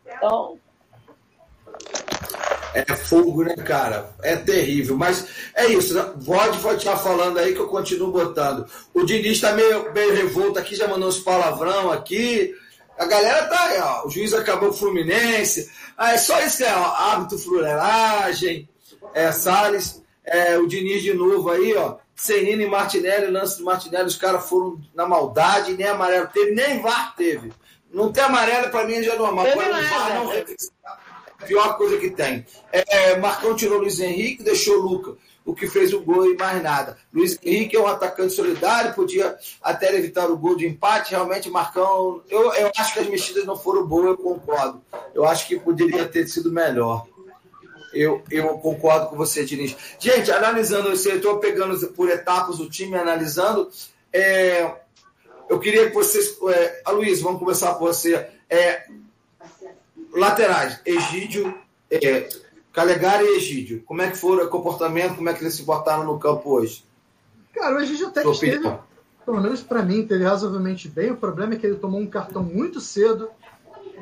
Então. 0.06 0.58
É 2.72 2.94
fogo, 2.94 3.42
né, 3.42 3.56
cara? 3.56 4.10
É 4.22 4.36
terrível. 4.36 4.96
Mas 4.96 5.26
é 5.54 5.66
isso. 5.66 5.92
Né? 5.92 6.14
Pode 6.24 6.58
continuar 6.60 6.96
falando 6.96 7.38
aí 7.38 7.52
que 7.52 7.60
eu 7.60 7.68
continuo 7.68 8.12
botando. 8.12 8.66
O 8.94 9.04
Diniz 9.04 9.40
tá 9.40 9.52
meio, 9.52 9.92
meio 9.92 10.14
revolto 10.14 10.58
aqui, 10.58 10.76
já 10.76 10.86
mandou 10.88 11.08
uns 11.08 11.18
palavrão 11.18 11.90
aqui. 11.90 12.54
A 13.00 13.06
galera 13.06 13.46
tá 13.46 13.64
aí, 13.64 13.80
ó. 13.80 14.06
O 14.06 14.10
juiz 14.10 14.34
acabou 14.34 14.68
o 14.68 14.72
Fluminense. 14.74 15.70
Ah, 15.96 16.12
é 16.12 16.18
só 16.18 16.38
isso, 16.42 16.62
é, 16.62 16.76
ó. 16.76 16.84
Hábito, 16.84 17.38
fluleragem. 17.38 18.68
É, 19.14 19.32
Salles. 19.32 20.02
É, 20.22 20.58
o 20.58 20.66
Diniz 20.66 21.02
de 21.02 21.14
novo 21.14 21.50
aí, 21.50 21.74
ó. 21.74 21.96
Senino 22.14 22.60
e 22.60 22.68
Martinelli, 22.68 23.30
lance 23.30 23.56
do 23.56 23.64
Martinelli, 23.64 24.06
os 24.06 24.16
caras 24.16 24.46
foram 24.46 24.78
na 24.94 25.08
maldade, 25.08 25.72
nem 25.72 25.86
amarelo 25.86 26.28
teve, 26.30 26.50
nem 26.50 26.82
VAR 26.82 27.16
teve. 27.16 27.50
Não 27.90 28.12
tem 28.12 28.22
amarelo, 28.22 28.68
pra 28.68 28.84
mim 28.84 29.02
já 29.02 29.14
é 29.14 29.16
normal. 29.16 29.46
VAR 29.46 30.14
não 30.14 30.30
pior 31.46 31.78
coisa 31.78 31.96
que 31.96 32.10
tem. 32.10 32.44
É, 32.70 33.16
Marcão 33.16 33.56
tirou 33.56 33.78
Luiz 33.78 33.98
Henrique, 33.98 34.42
deixou 34.42 34.76
o 34.76 34.82
Luca, 34.82 35.16
o 35.50 35.54
que 35.54 35.66
fez 35.66 35.92
o 35.92 36.00
gol 36.00 36.32
e 36.32 36.36
mais 36.36 36.62
nada. 36.62 36.96
Luiz 37.12 37.36
Henrique 37.42 37.76
é 37.76 37.80
um 37.80 37.88
atacante 37.88 38.32
solidário, 38.32 38.94
podia 38.94 39.36
até 39.60 39.92
evitar 39.96 40.30
o 40.30 40.38
gol 40.38 40.54
de 40.54 40.64
empate. 40.64 41.10
Realmente, 41.10 41.50
Marcão, 41.50 42.22
eu, 42.30 42.54
eu 42.54 42.70
acho 42.76 42.94
que 42.94 43.00
as 43.00 43.08
mexidas 43.08 43.44
não 43.44 43.56
foram 43.56 43.84
boas, 43.84 44.06
eu 44.06 44.16
concordo. 44.16 44.80
Eu 45.12 45.24
acho 45.24 45.48
que 45.48 45.58
poderia 45.58 46.06
ter 46.06 46.28
sido 46.28 46.52
melhor. 46.52 47.04
Eu, 47.92 48.22
eu 48.30 48.58
concordo 48.58 49.08
com 49.08 49.16
você, 49.16 49.44
Diniz. 49.44 49.76
Gente, 49.98 50.30
analisando 50.30 50.92
isso, 50.92 51.08
eu 51.08 51.16
estou 51.16 51.38
pegando 51.38 51.76
por 51.88 52.08
etapas 52.08 52.60
o 52.60 52.70
time, 52.70 52.96
analisando. 52.96 53.68
É, 54.12 54.72
eu 55.48 55.58
queria 55.58 55.88
que 55.88 55.94
vocês. 55.94 56.38
É, 56.48 56.92
Luiz, 56.92 57.20
vamos 57.20 57.40
começar 57.40 57.74
por 57.74 57.88
você. 57.92 58.24
É, 58.48 58.86
laterais, 60.12 60.80
Egídio, 60.86 61.52
é, 61.90 62.28
Calegari 62.72 63.24
e 63.24 63.36
Egídio. 63.36 63.82
Como 63.84 64.02
é 64.02 64.10
que 64.10 64.16
foram 64.16 64.44
o 64.44 64.48
comportamento, 64.48 65.16
como 65.16 65.28
é 65.28 65.34
que 65.34 65.42
eles 65.42 65.54
se 65.54 65.64
portaram 65.64 66.04
no 66.04 66.18
campo 66.18 66.50
hoje? 66.50 66.84
Cara, 67.54 67.76
o 67.76 67.80
Egídio 67.80 68.08
até 68.08 68.22
esteve, 68.28 68.72
pelo 69.24 69.40
menos 69.40 69.62
para 69.62 69.82
mim, 69.82 70.06
teve 70.06 70.24
razoavelmente 70.24 70.88
bem. 70.88 71.10
O 71.10 71.16
problema 71.16 71.54
é 71.54 71.56
que 71.56 71.66
ele 71.66 71.76
tomou 71.76 72.00
um 72.00 72.06
cartão 72.06 72.42
muito 72.42 72.80
cedo 72.80 73.28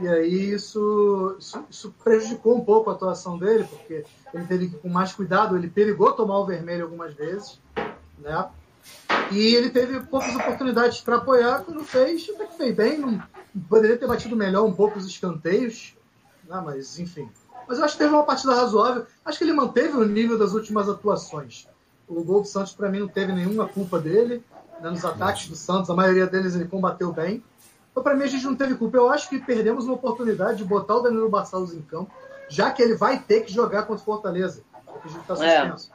e 0.01 0.09
aí 0.09 0.53
isso, 0.53 1.37
isso, 1.41 1.65
isso, 1.69 1.95
prejudicou 2.05 2.57
um 2.57 2.65
pouco 2.65 2.89
a 2.89 2.93
atuação 2.93 3.37
dele, 3.37 3.65
porque 3.65 4.05
ele 4.33 4.45
teve 4.47 4.69
que 4.69 4.77
ir 4.77 4.79
com 4.79 4.89
mais 4.89 5.13
cuidado, 5.13 5.57
ele 5.57 5.69
perigou 5.69 6.13
tomar 6.13 6.39
o 6.39 6.47
vermelho 6.47 6.85
algumas 6.85 7.15
vezes, 7.15 7.61
né? 8.19 8.49
E 9.33 9.55
ele 9.57 9.71
teve 9.71 9.99
poucas 10.01 10.35
oportunidades 10.37 11.01
para 11.01 11.17
apoiar, 11.17 11.65
quando 11.65 11.85
fez, 11.85 12.31
até 12.33 12.47
que 12.47 12.57
fez 12.57 12.75
bem, 12.77 12.99
não, 12.99 13.21
poderia 13.69 13.97
ter 13.97 14.07
batido 14.07 14.37
melhor 14.37 14.65
um 14.65 14.73
pouco 14.73 14.99
os 14.99 15.07
escanteios, 15.07 15.97
né? 16.49 16.63
mas 16.65 16.99
enfim. 16.99 17.29
Mas 17.69 17.79
eu 17.79 17.85
acho 17.85 17.95
que 17.95 17.99
teve 17.99 18.15
uma 18.15 18.25
partida 18.25 18.55
razoável. 18.55 19.07
Acho 19.23 19.37
que 19.37 19.45
ele 19.45 19.53
manteve 19.53 19.95
o 19.95 20.05
nível 20.05 20.39
das 20.39 20.55
últimas 20.55 20.89
atuações. 20.89 21.69
O 22.09 22.25
gol 22.25 22.41
do 22.41 22.49
Santos, 22.49 22.73
para 22.73 22.89
mim, 22.89 23.01
não 23.01 23.09
teve 23.09 23.31
nenhuma 23.31 23.69
culpa 23.69 24.01
dele. 24.01 24.43
Né? 24.81 24.89
Nos 24.89 25.05
ataques 25.05 25.49
do 25.49 25.55
Santos, 25.55 25.91
a 25.91 25.95
maioria 25.95 26.27
deles 26.27 26.55
ele 26.55 26.65
combateu 26.65 27.13
bem. 27.13 27.45
Então, 27.91 28.03
para 28.03 28.15
mim, 28.15 28.25
a 28.25 28.27
gente 28.27 28.45
não 28.47 28.57
teve 28.57 28.75
culpa. 28.75 28.97
Eu 28.97 29.11
acho 29.11 29.29
que 29.29 29.39
perdemos 29.39 29.85
uma 29.85 29.95
oportunidade 29.95 30.59
de 30.59 30.65
botar 30.65 30.97
o 30.97 31.01
Danilo 31.01 31.29
Barcelos 31.29 31.75
em 31.75 31.83
campo, 31.83 32.11
já 32.49 32.71
que 32.71 32.81
ele 32.81 32.95
vai 32.95 33.19
ter 33.19 33.43
que 33.43 33.53
jogar 33.53 33.83
contra 33.83 34.01
o 34.01 34.05
Fortaleza, 34.05 34.63
porque 34.87 35.09
a 35.09 35.11
gente 35.11 35.21
está 35.21 35.37
suspenso. 35.37 35.91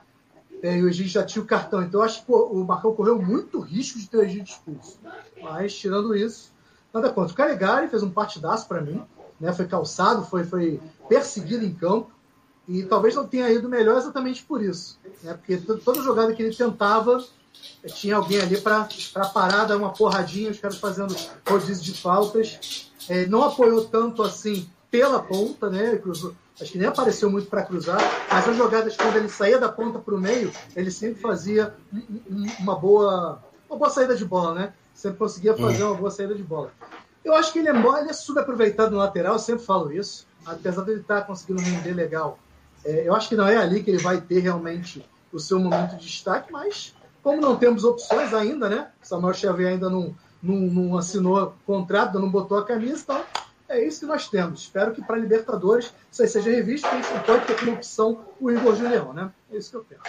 É. 0.62 0.78
E 0.78 0.84
o 0.84 0.88
Egídio 0.88 1.12
já 1.12 1.26
tinha 1.26 1.44
o 1.44 1.46
cartão. 1.48 1.82
Então, 1.82 2.02
eu 2.02 2.06
acho 2.06 2.24
que 2.24 2.32
o 2.32 2.64
Marcão 2.64 2.94
correu 2.94 3.20
muito 3.20 3.60
risco 3.60 3.98
de 3.98 4.08
ter 4.08 4.18
o 4.18 4.22
Egídio 4.22 4.54
expulso. 4.54 5.00
Mas, 5.42 5.76
tirando 5.76 6.16
isso, 6.16 6.54
nada 6.94 7.12
contra. 7.12 7.34
O 7.34 7.36
Calegari 7.36 7.88
fez 7.88 8.04
um 8.04 8.12
partidaço 8.12 8.68
para 8.68 8.80
mim 8.80 9.04
né? 9.44 9.52
Foi 9.52 9.68
calçado, 9.68 10.26
foi, 10.26 10.46
foi 10.46 10.80
perseguido 11.10 11.66
em 11.66 11.74
campo 11.74 12.10
e 12.66 12.84
talvez 12.84 13.14
não 13.14 13.28
tenha 13.28 13.52
ido 13.52 13.68
melhor 13.68 13.98
exatamente 13.98 14.42
por 14.44 14.64
isso, 14.64 14.98
né? 15.22 15.34
Porque 15.34 15.58
toda 15.58 16.02
jogada 16.02 16.34
que 16.34 16.42
ele 16.42 16.56
tentava 16.56 17.22
tinha 17.88 18.16
alguém 18.16 18.40
ali 18.40 18.60
para 18.62 18.88
parar, 19.34 19.66
dar 19.66 19.76
uma 19.76 19.92
porradinha, 19.92 20.50
os 20.50 20.60
caras 20.60 20.78
fazendo 20.78 21.14
rodízio 21.48 21.84
de 21.84 21.94
faltas. 21.94 22.90
É, 23.10 23.26
não 23.26 23.44
apoiou 23.44 23.84
tanto 23.84 24.24
assim 24.24 24.68
pela 24.90 25.22
ponta, 25.22 25.70
né? 25.70 25.98
Cruzou, 25.98 26.34
acho 26.60 26.72
que 26.72 26.78
nem 26.78 26.88
apareceu 26.88 27.30
muito 27.30 27.50
para 27.50 27.64
cruzar, 27.64 28.00
mas 28.32 28.48
as 28.48 28.56
jogadas 28.56 28.96
quando 28.96 29.18
ele 29.18 29.28
saía 29.28 29.60
da 29.60 29.68
ponta 29.68 30.00
para 30.00 30.16
o 30.16 30.20
meio, 30.20 30.54
ele 30.74 30.90
sempre 30.90 31.22
fazia 31.22 31.76
uma 32.60 32.76
boa, 32.76 33.44
uma 33.70 33.78
boa 33.78 33.90
saída 33.90 34.16
de 34.16 34.24
bola, 34.24 34.54
né? 34.54 34.74
Sempre 34.94 35.18
conseguia 35.18 35.54
fazer 35.58 35.84
uma 35.84 35.96
boa 35.96 36.12
saída 36.12 36.34
de 36.34 36.44
bola. 36.44 36.72
Eu 37.24 37.34
acho 37.36 37.54
que 37.54 37.60
ele 37.60 37.70
é, 37.70 37.72
ele 37.72 38.10
é 38.10 38.14
subaproveitado 38.14 38.92
no 38.92 38.98
lateral, 38.98 39.34
eu 39.34 39.40
sempre 39.40 39.66
falo 39.66 39.92
isso, 39.92 40.28
apesar 40.46 40.84
de 40.84 40.92
ele 40.92 41.02
estar 41.02 41.22
tá 41.22 41.28
conseguindo 41.28 41.62
render 41.62 41.94
legal. 41.94 42.38
É, 42.84 43.08
eu 43.08 43.16
acho 43.16 43.30
que 43.30 43.36
não 43.36 43.48
é 43.48 43.58
ali 43.58 43.82
que 43.82 43.90
ele 43.90 44.04
vai 44.04 44.20
ter 44.20 44.40
realmente 44.40 45.08
o 45.32 45.40
seu 45.40 45.60
momento 45.60 45.96
de 45.96 46.06
destaque, 46.06 46.52
mas 46.52 46.94
como 47.22 47.42
não 47.42 47.56
temos 47.56 47.86
opções 47.86 48.34
ainda, 48.34 48.70
né? 48.70 48.92
Samuel 49.02 49.34
Xavier 49.34 49.72
ainda 49.72 49.90
não, 49.90 50.14
não, 50.42 50.56
não 50.56 50.98
assinou 50.98 51.56
contrato, 51.66 52.20
não 52.20 52.30
botou 52.30 52.58
a 52.58 52.66
camisa, 52.66 53.02
então 53.02 53.24
é 53.70 53.84
isso 53.84 54.02
que 54.02 54.06
nós 54.06 54.28
temos. 54.28 54.62
Espero 54.62 54.94
que 54.94 55.02
para 55.02 55.18
Libertadores 55.18 55.94
isso 56.12 56.22
aí 56.22 56.28
seja 56.28 56.52
revisto, 56.52 56.88
porque 56.88 57.02
a 57.02 57.02
gente 57.02 57.14
não 57.16 57.24
pode 57.24 57.46
ter 57.46 57.60
como 57.60 57.74
opção 57.74 58.26
o 58.40 58.52
Igor 58.52 58.76
Julião, 58.76 59.14
né? 59.14 59.32
É 59.52 59.58
isso 59.58 59.72
que 59.72 59.78
eu 59.78 59.86
penso. 59.86 60.02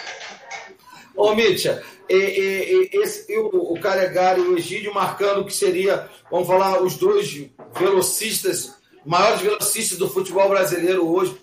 Ô, 1.17 1.35
Mítia, 1.35 1.83
e, 2.09 2.15
e, 2.15 2.91
e, 2.93 3.03
esse, 3.03 3.37
o, 3.39 3.73
o 3.73 3.81
Calegari 3.81 4.41
e 4.41 4.49
o 4.49 4.59
Egídio 4.59 4.93
marcando 4.93 5.45
que 5.45 5.55
seria, 5.55 6.09
vamos 6.31 6.47
falar, 6.47 6.83
os 6.83 6.97
dois 6.97 7.51
velocistas, 7.79 8.77
maiores 9.05 9.41
velocistas 9.41 9.97
do 9.99 10.09
futebol 10.09 10.49
brasileiro 10.49 11.09
hoje, 11.09 11.39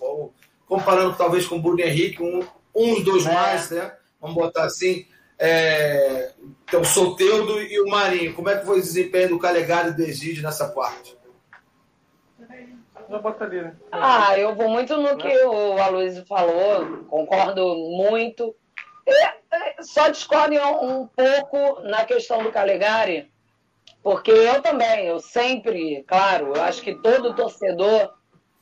comparando 0.66 1.16
talvez 1.16 1.46
com 1.46 1.56
o 1.56 1.62
Bruno 1.62 1.80
Henrique, 1.80 2.22
um, 2.22 2.46
uns 2.74 3.02
dos 3.02 3.26
é. 3.26 3.32
mais, 3.32 3.70
né? 3.70 3.92
Vamos 4.20 4.36
botar 4.36 4.64
assim. 4.64 5.06
É, 5.38 6.32
então, 6.68 6.82
o 6.82 6.84
Soteudo 6.84 7.60
e 7.60 7.80
o 7.80 7.88
Marinho. 7.88 8.34
Como 8.34 8.48
é 8.48 8.58
que 8.58 8.64
foi 8.64 8.78
o 8.78 8.82
desempenho 8.82 9.30
do 9.30 9.38
Calegari 9.38 9.88
e 9.88 9.94
do 9.94 10.02
Egídio 10.02 10.42
nessa 10.42 10.68
parte? 10.68 11.16
Né? 13.08 13.76
Ah, 13.90 14.38
eu 14.38 14.54
vou 14.54 14.68
muito 14.68 14.96
no 14.96 15.16
que 15.16 15.28
o 15.44 15.76
Aloysio 15.78 16.24
falou, 16.24 17.04
concordo 17.08 17.74
muito 17.74 18.54
só 19.82 20.08
discordo 20.08 20.56
um 20.80 21.06
pouco 21.06 21.80
na 21.82 22.04
questão 22.04 22.42
do 22.42 22.52
Calegari, 22.52 23.30
porque 24.02 24.30
eu 24.30 24.60
também, 24.60 25.06
eu 25.06 25.20
sempre, 25.20 26.02
claro, 26.04 26.54
eu 26.54 26.62
acho 26.62 26.82
que 26.82 26.94
todo 26.94 27.34
torcedor 27.34 28.12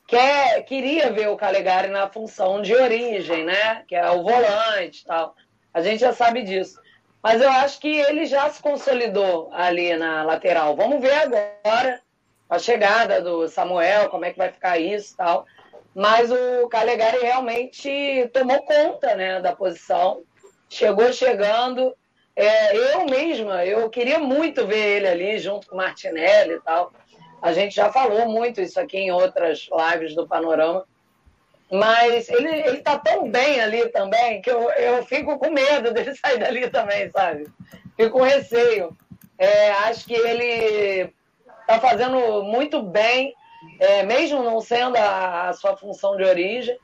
quer, 0.06 0.62
queria 0.64 1.12
ver 1.12 1.28
o 1.28 1.36
Calegari 1.36 1.88
na 1.88 2.08
função 2.08 2.60
de 2.60 2.74
origem, 2.74 3.44
né? 3.44 3.84
Que 3.86 3.94
é 3.94 4.10
o 4.10 4.22
volante 4.22 5.02
e 5.02 5.04
tal. 5.06 5.34
A 5.72 5.80
gente 5.80 6.00
já 6.00 6.12
sabe 6.12 6.42
disso. 6.42 6.80
Mas 7.22 7.40
eu 7.40 7.48
acho 7.48 7.78
que 7.80 7.88
ele 7.88 8.26
já 8.26 8.50
se 8.50 8.60
consolidou 8.60 9.50
ali 9.52 9.96
na 9.96 10.22
lateral. 10.24 10.74
Vamos 10.74 11.00
ver 11.00 11.12
agora 11.12 12.00
a 12.48 12.58
chegada 12.58 13.22
do 13.22 13.46
Samuel, 13.46 14.08
como 14.08 14.24
é 14.24 14.32
que 14.32 14.38
vai 14.38 14.50
ficar 14.50 14.78
isso 14.78 15.14
e 15.14 15.16
tal. 15.16 15.46
Mas 15.94 16.30
o 16.30 16.68
Calegari 16.68 17.18
realmente 17.18 18.28
tomou 18.32 18.62
conta 18.62 19.14
né, 19.14 19.40
da 19.40 19.54
posição, 19.54 20.22
chegou 20.70 21.12
chegando. 21.12 21.94
É, 22.34 22.74
eu 22.74 23.04
mesma, 23.04 23.66
eu 23.66 23.90
queria 23.90 24.18
muito 24.18 24.66
ver 24.66 24.96
ele 24.96 25.08
ali 25.08 25.38
junto 25.38 25.66
com 25.66 25.76
Martinelli 25.76 26.54
e 26.54 26.60
tal. 26.60 26.92
A 27.42 27.52
gente 27.52 27.74
já 27.74 27.92
falou 27.92 28.28
muito 28.28 28.60
isso 28.60 28.80
aqui 28.80 28.98
em 28.98 29.10
outras 29.10 29.68
lives 29.70 30.14
do 30.14 30.26
Panorama. 30.26 30.86
Mas 31.70 32.28
ele, 32.28 32.48
ele 32.48 32.78
tá 32.78 32.98
tão 32.98 33.30
bem 33.30 33.60
ali 33.60 33.88
também 33.90 34.42
que 34.42 34.50
eu, 34.50 34.70
eu 34.70 35.04
fico 35.04 35.38
com 35.38 35.50
medo 35.50 35.92
dele 35.94 36.14
sair 36.16 36.38
dali 36.38 36.68
também, 36.68 37.10
sabe? 37.10 37.46
Fico 37.96 38.18
com 38.18 38.24
receio. 38.24 38.96
É, 39.38 39.70
acho 39.70 40.04
que 40.04 40.14
ele 40.14 41.12
tá 41.66 41.80
fazendo 41.80 42.42
muito 42.42 42.82
bem, 42.82 43.34
é, 43.78 44.02
mesmo 44.02 44.42
não 44.42 44.60
sendo 44.60 44.96
a, 44.96 45.48
a, 45.48 45.52
sua 45.52 45.76
função 45.76 46.16
de 46.16 46.24
origem, 46.24 46.76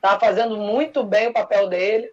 tá 0.00 0.18
fazendo 0.18 0.56
muito 0.56 1.04
bem 1.04 1.28
o 1.28 1.32
papel 1.32 1.68
dele. 1.68 2.10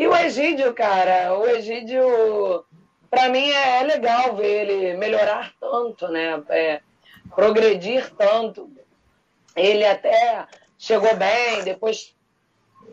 E 0.00 0.06
o 0.08 0.16
Egídio, 0.16 0.72
cara, 0.72 1.36
o 1.38 1.46
Egídio, 1.46 2.64
para 3.10 3.28
mim 3.28 3.50
é, 3.50 3.80
é, 3.80 3.82
legal 3.82 4.34
ver 4.34 4.66
ele 4.66 4.96
melhorar 4.96 5.52
tanto, 5.60 6.08
né? 6.08 6.42
É, 6.48 6.80
progredir 7.34 8.10
tanto. 8.16 8.70
Ele 9.54 9.84
até 9.84 10.46
chegou 10.78 11.14
bem, 11.16 11.62
depois 11.64 12.16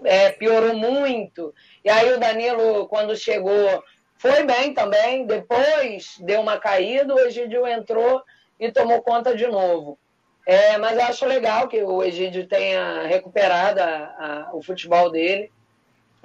é, 0.03 0.31
piorou 0.31 0.73
muito. 0.73 1.55
E 1.81 1.89
aí 1.89 2.11
o 2.11 2.19
Danilo, 2.19 2.89
quando 2.89 3.15
chegou, 3.15 3.81
foi 4.17 4.43
bem 4.43 4.73
também, 4.73 5.25
depois 5.25 6.17
deu 6.19 6.41
uma 6.41 6.59
caída, 6.59 7.15
o 7.15 7.19
Egídio 7.19 7.65
entrou 7.65 8.21
e 8.59 8.69
tomou 8.69 9.01
conta 9.01 9.33
de 9.33 9.47
novo. 9.47 9.97
É, 10.45 10.77
mas 10.77 10.97
eu 10.97 11.05
acho 11.05 11.25
legal 11.25 11.69
que 11.69 11.81
o 11.81 12.03
Egídio 12.03 12.45
tenha 12.49 13.03
recuperado 13.03 13.79
a, 13.79 13.85
a, 13.87 14.49
o 14.51 14.61
futebol 14.61 15.09
dele, 15.09 15.49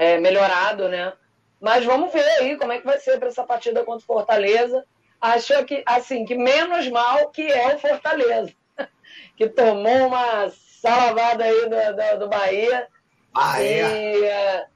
é, 0.03 0.19
melhorado, 0.19 0.89
né? 0.89 1.13
Mas 1.61 1.85
vamos 1.85 2.13
ver 2.13 2.25
aí 2.41 2.57
como 2.57 2.73
é 2.73 2.79
que 2.79 2.85
vai 2.85 2.99
ser 2.99 3.21
para 3.21 3.29
essa 3.29 3.45
partida 3.45 3.85
contra 3.85 4.03
o 4.03 4.07
Fortaleza. 4.07 4.85
Acho 5.21 5.65
que, 5.65 5.85
assim, 5.87 6.25
que 6.25 6.35
menos 6.35 6.89
mal 6.89 7.31
que 7.31 7.43
é 7.43 7.77
o 7.77 7.79
Fortaleza, 7.79 8.53
que 9.37 9.49
tomou 9.49 10.09
uma 10.09 10.51
salavada 10.51 11.45
aí 11.45 11.69
do, 11.69 11.77
do, 11.77 12.19
do 12.19 12.29
Bahia. 12.29 12.89
Bahia. 13.33 13.97
E, 13.97 14.25
é, 14.25 14.67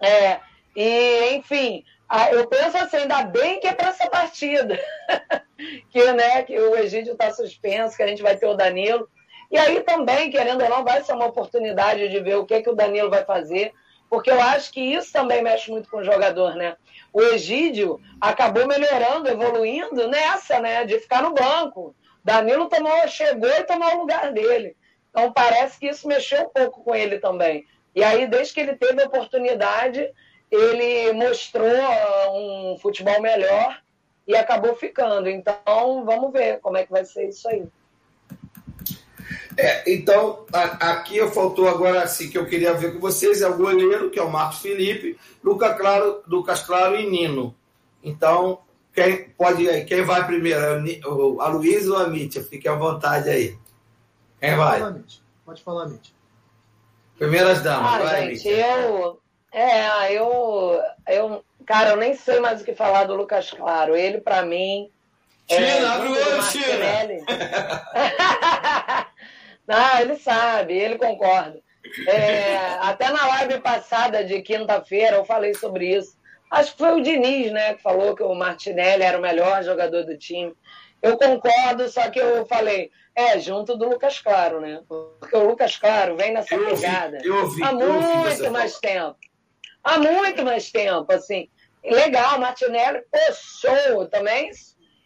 é, 0.00 0.40
e, 0.74 1.36
enfim, 1.36 1.84
eu 2.32 2.48
penso 2.48 2.76
assim, 2.76 2.96
ainda 2.96 3.22
bem 3.22 3.60
que 3.60 3.68
é 3.68 3.72
para 3.72 3.90
essa 3.90 4.10
partida. 4.10 4.80
que, 5.90 6.12
né, 6.12 6.42
que 6.42 6.58
o 6.58 6.76
Egídio 6.76 7.12
está 7.12 7.30
suspenso, 7.30 7.96
que 7.96 8.02
a 8.02 8.06
gente 8.08 8.22
vai 8.22 8.36
ter 8.36 8.46
o 8.46 8.54
Danilo. 8.54 9.08
E 9.48 9.56
aí 9.56 9.80
também, 9.84 10.28
querendo 10.28 10.64
ou 10.64 10.68
não, 10.68 10.82
vai 10.82 11.04
ser 11.04 11.12
uma 11.12 11.26
oportunidade 11.26 12.08
de 12.08 12.18
ver 12.18 12.34
o 12.34 12.44
que, 12.44 12.62
que 12.62 12.70
o 12.70 12.74
Danilo 12.74 13.08
vai 13.08 13.24
fazer, 13.24 13.72
porque 14.08 14.30
eu 14.30 14.40
acho 14.40 14.72
que 14.72 14.80
isso 14.80 15.12
também 15.12 15.42
mexe 15.42 15.70
muito 15.70 15.90
com 15.90 15.98
o 15.98 16.04
jogador, 16.04 16.54
né? 16.54 16.76
O 17.12 17.20
Egídio 17.22 18.00
acabou 18.20 18.66
melhorando, 18.66 19.28
evoluindo 19.28 20.08
nessa, 20.08 20.60
né? 20.60 20.84
De 20.84 20.98
ficar 20.98 21.22
no 21.22 21.34
banco. 21.34 21.94
Danilo 22.24 22.68
tomou, 22.68 23.06
chegou 23.08 23.48
e 23.48 23.64
tomou 23.64 23.94
o 23.94 24.00
lugar 24.00 24.32
dele. 24.32 24.76
Então 25.10 25.32
parece 25.32 25.78
que 25.78 25.88
isso 25.88 26.06
mexeu 26.06 26.42
um 26.42 26.48
pouco 26.48 26.84
com 26.84 26.94
ele 26.94 27.18
também. 27.18 27.66
E 27.94 28.04
aí, 28.04 28.26
desde 28.26 28.52
que 28.52 28.60
ele 28.60 28.76
teve 28.76 29.02
a 29.02 29.06
oportunidade, 29.06 30.12
ele 30.50 31.12
mostrou 31.12 31.66
ah, 31.66 32.30
um 32.32 32.76
futebol 32.78 33.20
melhor 33.22 33.80
e 34.26 34.36
acabou 34.36 34.74
ficando. 34.76 35.28
Então, 35.28 36.04
vamos 36.04 36.32
ver 36.32 36.60
como 36.60 36.76
é 36.76 36.84
que 36.84 36.92
vai 36.92 37.04
ser 37.04 37.28
isso 37.28 37.48
aí. 37.48 37.66
É, 39.58 39.90
então, 39.90 40.44
a, 40.52 40.92
aqui 40.92 41.16
eu 41.16 41.30
faltou 41.30 41.68
agora 41.68 42.02
assim 42.02 42.28
que 42.28 42.36
eu 42.36 42.46
queria 42.46 42.74
ver 42.74 42.92
com 42.92 43.00
vocês 43.00 43.40
é 43.40 43.48
o 43.48 43.56
goleiro, 43.56 44.10
que 44.10 44.18
é 44.18 44.22
o 44.22 44.30
Marcos 44.30 44.58
Felipe, 44.58 45.18
Lucas 45.42 45.76
Claro, 45.78 46.22
Lucas 46.26 46.62
Claro 46.62 46.96
e 46.96 47.08
Nino. 47.08 47.54
Então, 48.02 48.60
quem 48.94 49.30
pode 49.30 49.84
quem 49.84 50.02
vai 50.02 50.26
primeiro? 50.26 51.40
A 51.40 51.48
Luísa 51.48 51.92
ou 51.92 51.98
a 51.98 52.08
Mítia? 52.08 52.42
Fique 52.44 52.68
à 52.68 52.74
vontade 52.74 53.30
aí. 53.30 53.58
Quem 54.40 54.50
Pode 54.50 54.56
vai? 54.56 54.78
Falar, 54.78 55.02
Pode 55.44 55.62
falar, 55.62 55.86
Mitch. 55.86 56.10
Primeiras 57.16 57.62
damas, 57.62 57.94
ah, 57.94 57.98
vai, 57.98 58.34
gente, 58.34 58.48
eu. 58.48 59.18
É, 59.52 60.12
eu, 60.12 60.82
eu. 61.08 61.44
Cara, 61.64 61.90
eu 61.90 61.96
nem 61.96 62.14
sei 62.14 62.40
mais 62.40 62.60
o 62.60 62.64
que 62.64 62.74
falar 62.74 63.04
do 63.04 63.14
Lucas 63.14 63.50
Claro. 63.50 63.96
Ele, 63.96 64.20
para 64.20 64.44
mim. 64.44 64.90
China, 65.48 65.66
é, 65.66 65.86
abre 65.86 66.08
o 66.08 66.12
olho, 66.12 66.42
China! 66.42 66.66
Não, 69.66 70.00
ele 70.00 70.16
sabe, 70.16 70.74
ele 70.74 70.96
concorda. 70.96 71.60
É, 72.08 72.56
até 72.80 73.10
na 73.10 73.26
live 73.26 73.60
passada 73.60 74.24
de 74.24 74.42
quinta-feira 74.42 75.16
eu 75.16 75.24
falei 75.24 75.54
sobre 75.54 75.96
isso. 75.96 76.16
Acho 76.50 76.72
que 76.72 76.78
foi 76.78 76.92
o 76.92 77.02
Diniz, 77.02 77.50
né, 77.50 77.74
que 77.74 77.82
falou 77.82 78.14
que 78.14 78.22
o 78.22 78.34
Martinelli 78.34 79.02
era 79.02 79.18
o 79.18 79.22
melhor 79.22 79.62
jogador 79.62 80.04
do 80.04 80.16
time. 80.16 80.54
Eu 81.02 81.16
concordo, 81.16 81.88
só 81.88 82.08
que 82.10 82.18
eu 82.18 82.46
falei, 82.46 82.90
é, 83.14 83.38
junto 83.38 83.76
do 83.76 83.88
Lucas 83.88 84.20
Claro, 84.20 84.60
né? 84.60 84.82
Porque 84.88 85.36
o 85.36 85.46
Lucas 85.46 85.76
Claro 85.76 86.16
vem 86.16 86.32
nessa 86.32 86.54
eu 86.54 86.66
pegada 86.66 87.18
eu 87.22 87.42
ouvi, 87.42 87.62
há 87.62 87.72
muito 87.72 88.50
mais 88.50 88.78
tempo. 88.78 89.16
Há 89.82 89.98
muito 89.98 90.44
mais 90.44 90.70
tempo, 90.70 91.12
assim. 91.12 91.48
Legal, 91.84 92.40
Martinelli, 92.40 93.02
pô, 93.10 93.18
show, 93.32 94.06
também 94.06 94.50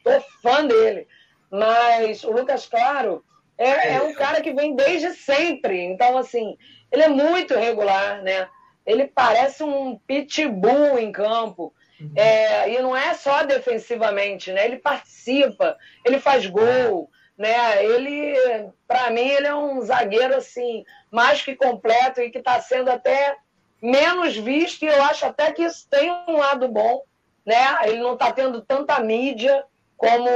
tô 0.02 0.10
fã 0.42 0.64
dele. 0.64 1.06
Mas 1.50 2.24
o 2.24 2.30
Lucas 2.30 2.66
Claro 2.66 3.24
é, 3.62 3.94
é 3.94 4.02
um 4.02 4.14
cara 4.14 4.40
que 4.40 4.52
vem 4.52 4.74
desde 4.74 5.14
sempre. 5.14 5.82
Então, 5.84 6.16
assim, 6.18 6.56
ele 6.90 7.02
é 7.02 7.08
muito 7.08 7.54
regular, 7.54 8.22
né? 8.22 8.48
Ele 8.86 9.06
parece 9.06 9.62
um 9.62 9.98
pitbull 9.98 10.98
em 10.98 11.12
campo. 11.12 11.72
Uhum. 12.00 12.12
É, 12.16 12.72
e 12.72 12.80
não 12.80 12.96
é 12.96 13.14
só 13.14 13.42
defensivamente, 13.42 14.50
né? 14.52 14.64
Ele 14.64 14.78
participa, 14.78 15.76
ele 16.04 16.18
faz 16.18 16.46
gol 16.46 17.10
né? 17.40 17.82
Ele, 17.82 18.70
para 18.86 19.10
mim, 19.10 19.26
ele 19.26 19.46
é 19.46 19.54
um 19.54 19.80
zagueiro 19.80 20.36
assim 20.36 20.84
mais 21.10 21.40
que 21.40 21.56
completo 21.56 22.20
e 22.20 22.30
que 22.30 22.36
está 22.36 22.60
sendo 22.60 22.90
até 22.90 23.34
menos 23.80 24.36
visto. 24.36 24.82
E 24.82 24.88
eu 24.88 25.02
acho 25.04 25.24
até 25.24 25.50
que 25.50 25.62
isso 25.62 25.88
tem 25.88 26.12
um 26.28 26.36
lado 26.36 26.68
bom, 26.68 27.02
né? 27.46 27.78
Ele 27.84 28.00
não 28.00 28.12
está 28.12 28.30
tendo 28.30 28.60
tanta 28.60 29.00
mídia 29.00 29.64
como 29.96 30.28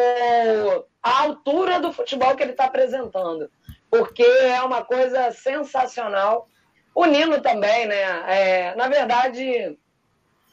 a 1.04 1.22
altura 1.22 1.78
do 1.78 1.92
futebol 1.92 2.34
que 2.34 2.42
ele 2.42 2.52
está 2.52 2.64
apresentando, 2.64 3.50
porque 3.90 4.22
é 4.22 4.60
uma 4.62 4.84
coisa 4.84 5.30
sensacional. 5.30 6.48
O 6.94 7.04
Nino 7.04 7.40
também, 7.40 7.86
né? 7.86 8.02
É, 8.26 8.74
na 8.74 8.88
verdade, 8.88 9.78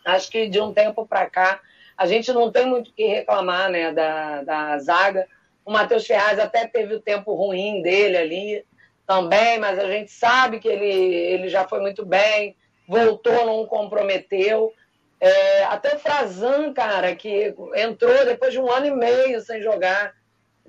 acho 0.05 0.29
que 0.29 0.47
de 0.49 0.59
um 0.59 0.73
tempo 0.73 1.07
para 1.07 1.29
cá 1.29 1.59
a 1.97 2.05
gente 2.05 2.33
não 2.33 2.51
tem 2.51 2.65
muito 2.65 2.91
o 2.91 2.93
que 2.93 3.05
reclamar, 3.05 3.69
né? 3.69 3.91
Da, 3.93 4.43
da 4.43 4.77
zaga 4.79 5.27
o 5.65 5.71
Matheus 5.71 6.05
Ferraz 6.05 6.39
até 6.39 6.67
teve 6.67 6.95
o 6.95 7.01
tempo 7.01 7.33
ruim 7.33 7.81
dele 7.81 8.17
ali 8.17 8.65
também, 9.05 9.59
mas 9.59 9.77
a 9.77 9.87
gente 9.87 10.11
sabe 10.11 10.59
que 10.59 10.67
ele, 10.67 10.85
ele 10.85 11.49
já 11.49 11.67
foi 11.67 11.79
muito 11.79 12.05
bem, 12.05 12.55
voltou, 12.87 13.45
não 13.45 13.65
comprometeu. 13.65 14.73
É, 15.19 15.63
até 15.65 15.95
o 15.95 15.99
Frazan, 15.99 16.73
cara, 16.73 17.15
que 17.15 17.53
entrou 17.75 18.25
depois 18.25 18.51
de 18.51 18.59
um 18.59 18.71
ano 18.71 18.87
e 18.87 18.91
meio 18.91 19.39
sem 19.41 19.61
jogar, 19.61 20.13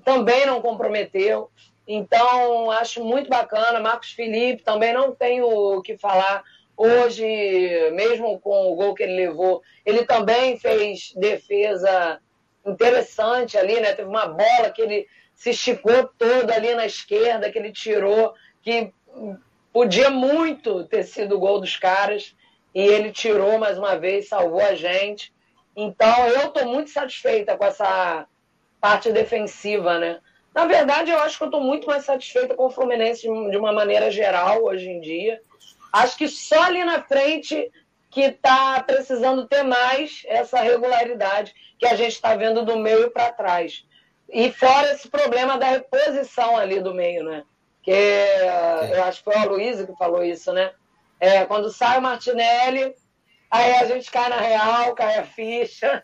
também 0.03 0.45
não 0.45 0.61
comprometeu. 0.61 1.49
Então, 1.87 2.71
acho 2.71 3.03
muito 3.03 3.29
bacana. 3.29 3.79
Marcos 3.79 4.11
Felipe 4.11 4.63
também 4.63 4.93
não 4.93 5.13
tenho 5.13 5.47
o 5.47 5.81
que 5.81 5.97
falar. 5.97 6.43
Hoje, 6.75 7.25
mesmo 7.91 8.39
com 8.39 8.71
o 8.71 8.75
gol 8.75 8.95
que 8.95 9.03
ele 9.03 9.15
levou, 9.15 9.61
ele 9.85 10.05
também 10.05 10.57
fez 10.57 11.13
defesa 11.15 12.19
interessante 12.65 13.57
ali, 13.57 13.79
né? 13.79 13.93
Teve 13.93 14.09
uma 14.09 14.25
bola 14.25 14.71
que 14.73 14.81
ele 14.81 15.07
se 15.35 15.51
esticou 15.51 16.09
todo 16.17 16.49
ali 16.51 16.73
na 16.73 16.85
esquerda, 16.85 17.51
que 17.51 17.59
ele 17.59 17.71
tirou, 17.71 18.33
que 18.61 18.91
podia 19.71 20.09
muito 20.09 20.85
ter 20.85 21.03
sido 21.03 21.35
o 21.35 21.39
gol 21.39 21.59
dos 21.59 21.75
caras, 21.75 22.35
e 22.73 22.81
ele 22.81 23.11
tirou 23.11 23.57
mais 23.57 23.77
uma 23.77 23.95
vez, 23.95 24.29
salvou 24.29 24.61
a 24.61 24.73
gente. 24.73 25.33
Então, 25.75 26.27
eu 26.27 26.47
estou 26.47 26.65
muito 26.65 26.89
satisfeita 26.89 27.57
com 27.57 27.65
essa 27.65 28.25
parte 28.83 29.13
defensiva, 29.13 29.97
né? 29.97 30.19
Na 30.53 30.65
verdade, 30.65 31.09
eu 31.09 31.17
acho 31.19 31.37
que 31.37 31.43
eu 31.45 31.47
estou 31.47 31.61
muito 31.61 31.87
mais 31.87 32.03
satisfeita 32.03 32.53
com 32.53 32.65
o 32.65 32.69
Fluminense 32.69 33.21
de 33.21 33.57
uma 33.57 33.71
maneira 33.71 34.11
geral 34.11 34.61
hoje 34.65 34.89
em 34.89 34.99
dia. 34.99 35.41
Acho 35.93 36.17
que 36.17 36.27
só 36.27 36.63
ali 36.63 36.83
na 36.83 37.01
frente 37.01 37.71
que 38.11 38.23
está 38.23 38.83
precisando 38.83 39.47
ter 39.47 39.63
mais 39.63 40.23
essa 40.25 40.59
regularidade 40.59 41.55
que 41.79 41.85
a 41.85 41.95
gente 41.95 42.11
está 42.11 42.35
vendo 42.35 42.65
do 42.65 42.77
meio 42.77 43.09
para 43.09 43.31
trás. 43.31 43.85
E 44.29 44.51
fora 44.51 44.91
esse 44.91 45.07
problema 45.07 45.57
da 45.57 45.67
reposição 45.67 46.57
ali 46.57 46.81
do 46.81 46.93
meio, 46.93 47.23
né? 47.23 47.45
Que 47.81 48.17
eu 48.91 49.03
acho 49.05 49.19
que 49.19 49.31
foi 49.31 49.35
o 49.35 49.43
Aloysio 49.43 49.87
que 49.87 49.95
falou 49.95 50.25
isso, 50.25 50.51
né? 50.51 50.73
É, 51.21 51.45
quando 51.45 51.71
sai 51.71 51.99
o 51.99 52.01
Martinelli, 52.01 52.93
aí 53.49 53.75
a 53.75 53.85
gente 53.85 54.11
cai 54.11 54.27
na 54.27 54.41
real, 54.41 54.93
cai 54.93 55.19
a 55.19 55.23
ficha, 55.23 56.03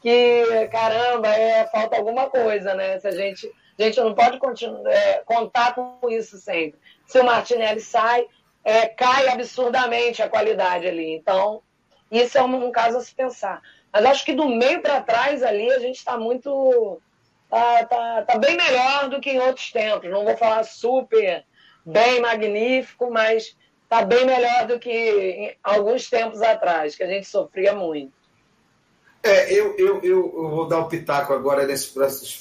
que 0.00 0.68
caramba, 0.70 1.28
é, 1.28 1.66
falta 1.66 1.96
alguma 1.96 2.28
coisa, 2.28 2.74
né? 2.74 2.98
Se 2.98 3.08
a 3.08 3.12
gente, 3.12 3.50
a 3.78 3.82
gente 3.82 4.00
não 4.00 4.14
pode 4.14 4.38
continuar, 4.38 4.90
é, 4.90 5.22
contar 5.24 5.74
com 5.74 6.10
isso 6.10 6.36
sempre. 6.38 6.78
Se 7.06 7.18
o 7.18 7.24
Martinelli 7.24 7.80
sai, 7.80 8.26
é, 8.64 8.86
cai 8.88 9.28
absurdamente 9.28 10.22
a 10.22 10.28
qualidade 10.28 10.86
ali. 10.86 11.14
Então, 11.14 11.62
isso 12.10 12.36
é 12.36 12.42
um, 12.42 12.66
um 12.66 12.72
caso 12.72 12.98
a 12.98 13.00
se 13.00 13.14
pensar. 13.14 13.62
Mas 13.92 14.04
acho 14.06 14.24
que 14.24 14.32
do 14.32 14.48
meio 14.48 14.80
para 14.80 15.02
trás 15.02 15.42
ali 15.42 15.70
a 15.70 15.78
gente 15.78 15.96
está 15.96 16.16
muito 16.16 17.00
tá, 17.50 17.84
tá, 17.84 18.22
tá 18.22 18.38
bem 18.38 18.56
melhor 18.56 19.08
do 19.08 19.20
que 19.20 19.30
em 19.30 19.40
outros 19.40 19.70
tempos. 19.70 20.10
Não 20.10 20.24
vou 20.24 20.36
falar 20.36 20.64
super 20.64 21.44
bem 21.84 22.20
magnífico, 22.20 23.10
mas 23.10 23.56
tá 23.88 24.02
bem 24.02 24.24
melhor 24.24 24.66
do 24.66 24.78
que 24.78 25.56
alguns 25.62 26.08
tempos 26.08 26.40
atrás, 26.40 26.96
que 26.96 27.02
a 27.02 27.06
gente 27.06 27.26
sofria 27.26 27.74
muito. 27.74 28.21
É, 29.22 29.52
eu, 29.52 29.74
eu, 29.78 30.00
eu, 30.02 30.34
eu 30.36 30.50
vou 30.50 30.66
dar 30.66 30.80
o 30.80 30.82
um 30.82 30.88
pitaco 30.88 31.32
agora 31.32 31.64
nesse 31.64 31.92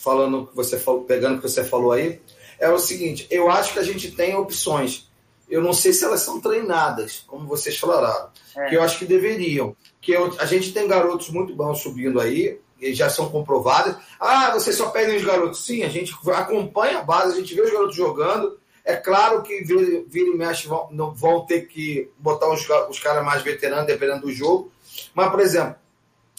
falando 0.01 0.47
que 0.47 0.55
você 0.55 0.79
falou, 0.79 1.03
pegando 1.03 1.35
o 1.35 1.41
que 1.41 1.47
você 1.49 1.63
falou 1.63 1.91
aí. 1.91 2.19
É 2.59 2.69
o 2.69 2.79
seguinte, 2.79 3.27
eu 3.29 3.49
acho 3.49 3.73
que 3.73 3.79
a 3.79 3.83
gente 3.83 4.11
tem 4.11 4.35
opções. 4.35 5.09
Eu 5.49 5.61
não 5.61 5.73
sei 5.73 5.93
se 5.93 6.05
elas 6.05 6.21
são 6.21 6.39
treinadas, 6.39 7.23
como 7.27 7.47
vocês 7.47 7.77
falaram. 7.77 8.29
É. 8.55 8.69
Que 8.69 8.75
eu 8.75 8.81
acho 8.81 8.97
que 8.97 9.05
deveriam. 9.05 9.75
Que 9.99 10.13
eu, 10.13 10.33
a 10.39 10.45
gente 10.45 10.73
tem 10.73 10.87
garotos 10.87 11.29
muito 11.29 11.53
bons 11.55 11.81
subindo 11.81 12.19
aí, 12.19 12.59
já 12.93 13.09
são 13.09 13.29
comprovadas. 13.29 13.95
Ah, 14.19 14.51
vocês 14.51 14.75
só 14.75 14.89
pedem 14.89 15.17
os 15.17 15.25
garotos. 15.25 15.65
Sim, 15.65 15.83
a 15.83 15.89
gente 15.89 16.15
acompanha 16.33 16.99
a 16.99 17.03
base, 17.03 17.33
a 17.33 17.39
gente 17.39 17.53
vê 17.53 17.61
os 17.61 17.71
garotos 17.71 17.95
jogando. 17.95 18.57
É 18.83 18.95
claro 18.95 19.43
que 19.43 19.63
vira, 19.63 20.03
vira 20.07 20.29
e 20.29 20.37
mexe 20.37 20.67
vão, 20.67 20.89
vão 21.13 21.45
ter 21.45 21.67
que 21.67 22.09
botar 22.17 22.51
os, 22.51 22.67
os 22.89 22.99
caras 22.99 23.23
mais 23.23 23.43
veteranos, 23.43 23.85
dependendo 23.85 24.21
do 24.21 24.31
jogo. 24.31 24.71
Mas, 25.13 25.29
por 25.29 25.39
exemplo, 25.39 25.75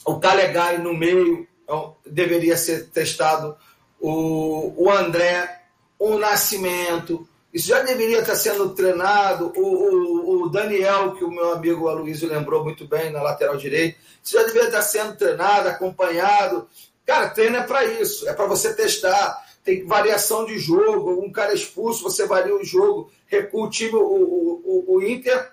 o 0.04 0.18
Calegari 0.18 0.78
no 0.78 0.94
meio 0.94 1.46
então, 1.62 1.96
deveria 2.04 2.56
ser 2.56 2.88
testado. 2.90 3.56
O, 4.00 4.74
o 4.76 4.90
André, 4.90 5.62
o 5.98 6.18
Nascimento, 6.18 7.26
isso 7.52 7.68
já 7.68 7.80
deveria 7.80 8.20
estar 8.20 8.34
sendo 8.34 8.70
treinado. 8.70 9.52
O, 9.56 9.62
o, 9.62 10.42
o 10.42 10.48
Daniel, 10.48 11.12
que 11.12 11.24
o 11.24 11.30
meu 11.30 11.52
amigo 11.52 11.88
Aloysio 11.88 12.28
lembrou 12.28 12.64
muito 12.64 12.86
bem, 12.86 13.10
na 13.10 13.22
lateral 13.22 13.56
direita, 13.56 13.98
isso 14.22 14.36
já 14.36 14.42
deveria 14.44 14.68
estar 14.68 14.82
sendo 14.82 15.16
treinado, 15.16 15.68
acompanhado. 15.68 16.66
Cara, 17.06 17.30
treino 17.30 17.56
é 17.56 17.62
para 17.62 17.84
isso, 17.84 18.28
é 18.28 18.32
para 18.32 18.46
você 18.46 18.74
testar. 18.74 19.42
Tem 19.62 19.86
variação 19.86 20.44
de 20.44 20.58
jogo, 20.58 21.24
um 21.24 21.30
cara 21.30 21.54
expulso, 21.54 22.02
você 22.02 22.26
varia 22.26 22.54
o 22.54 22.64
jogo, 22.64 23.12
recua 23.26 23.66
o 23.66 23.70
time, 23.70 23.94
o, 23.94 24.00
o, 24.00 24.84
o 24.96 25.02
Inter. 25.02 25.51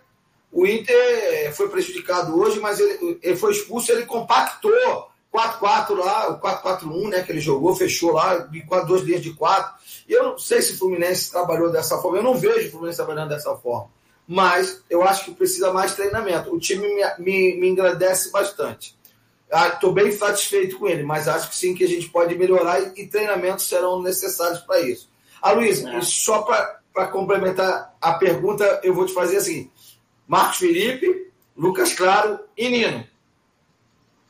O 0.52 0.66
Inter 0.66 1.54
foi 1.54 1.70
prejudicado 1.70 2.40
hoje, 2.40 2.60
mas 2.60 2.80
ele, 2.80 3.20
ele 3.22 3.36
foi 3.36 3.52
expulso, 3.52 3.92
ele 3.92 4.06
compactou 4.06 5.10
4-4 5.34 5.96
lá, 5.96 6.30
o 6.32 6.42
4-4-1, 6.42 7.10
né, 7.10 7.24
que 7.24 7.32
ele 7.32 7.40
jogou, 7.40 7.76
fechou 7.76 8.12
lá, 8.12 8.38
de 8.38 8.64
duas 8.88 9.02
linhas 9.02 9.22
de 9.22 9.34
quatro. 9.34 9.74
E 10.08 10.14
eu 10.14 10.24
não 10.24 10.38
sei 10.38 10.62
se 10.62 10.74
o 10.74 10.78
Fluminense 10.78 11.32
trabalhou 11.32 11.72
dessa 11.72 11.98
forma, 12.00 12.18
eu 12.18 12.24
não 12.24 12.36
vejo 12.36 12.68
o 12.68 12.72
Fluminense 12.72 12.98
trabalhando 12.98 13.30
dessa 13.30 13.56
forma. 13.56 13.90
Mas 14.28 14.84
eu 14.90 15.04
acho 15.04 15.26
que 15.26 15.32
precisa 15.32 15.74
mais 15.74 15.96
treinamento. 15.96 16.54
O 16.54 16.60
time 16.60 16.88
me, 16.88 17.04
me, 17.18 17.60
me 17.60 17.70
engrandece 17.70 18.32
bastante. 18.32 18.96
Estou 19.52 19.90
ah, 19.90 19.94
bem 19.94 20.12
satisfeito 20.12 20.78
com 20.78 20.88
ele, 20.88 21.02
mas 21.02 21.28
acho 21.28 21.50
que 21.50 21.56
sim 21.56 21.74
que 21.74 21.84
a 21.84 21.88
gente 21.88 22.08
pode 22.10 22.36
melhorar 22.36 22.80
e, 22.80 23.02
e 23.02 23.08
treinamentos 23.08 23.68
serão 23.68 24.02
necessários 24.02 24.60
para 24.60 24.80
isso. 24.82 25.10
A 25.42 25.52
Luísa, 25.52 25.90
é. 25.90 26.02
só 26.02 26.44
para 26.44 27.08
complementar 27.08 27.96
a 28.00 28.14
pergunta, 28.14 28.80
eu 28.84 28.94
vou 28.94 29.08
te 29.08 29.14
fazer 29.14 29.38
assim: 29.38 29.72
Marcos 30.30 30.60
Felipe, 30.60 31.32
Lucas 31.58 31.92
Claro 31.92 32.40
e 32.56 32.70
Nino. 32.70 33.04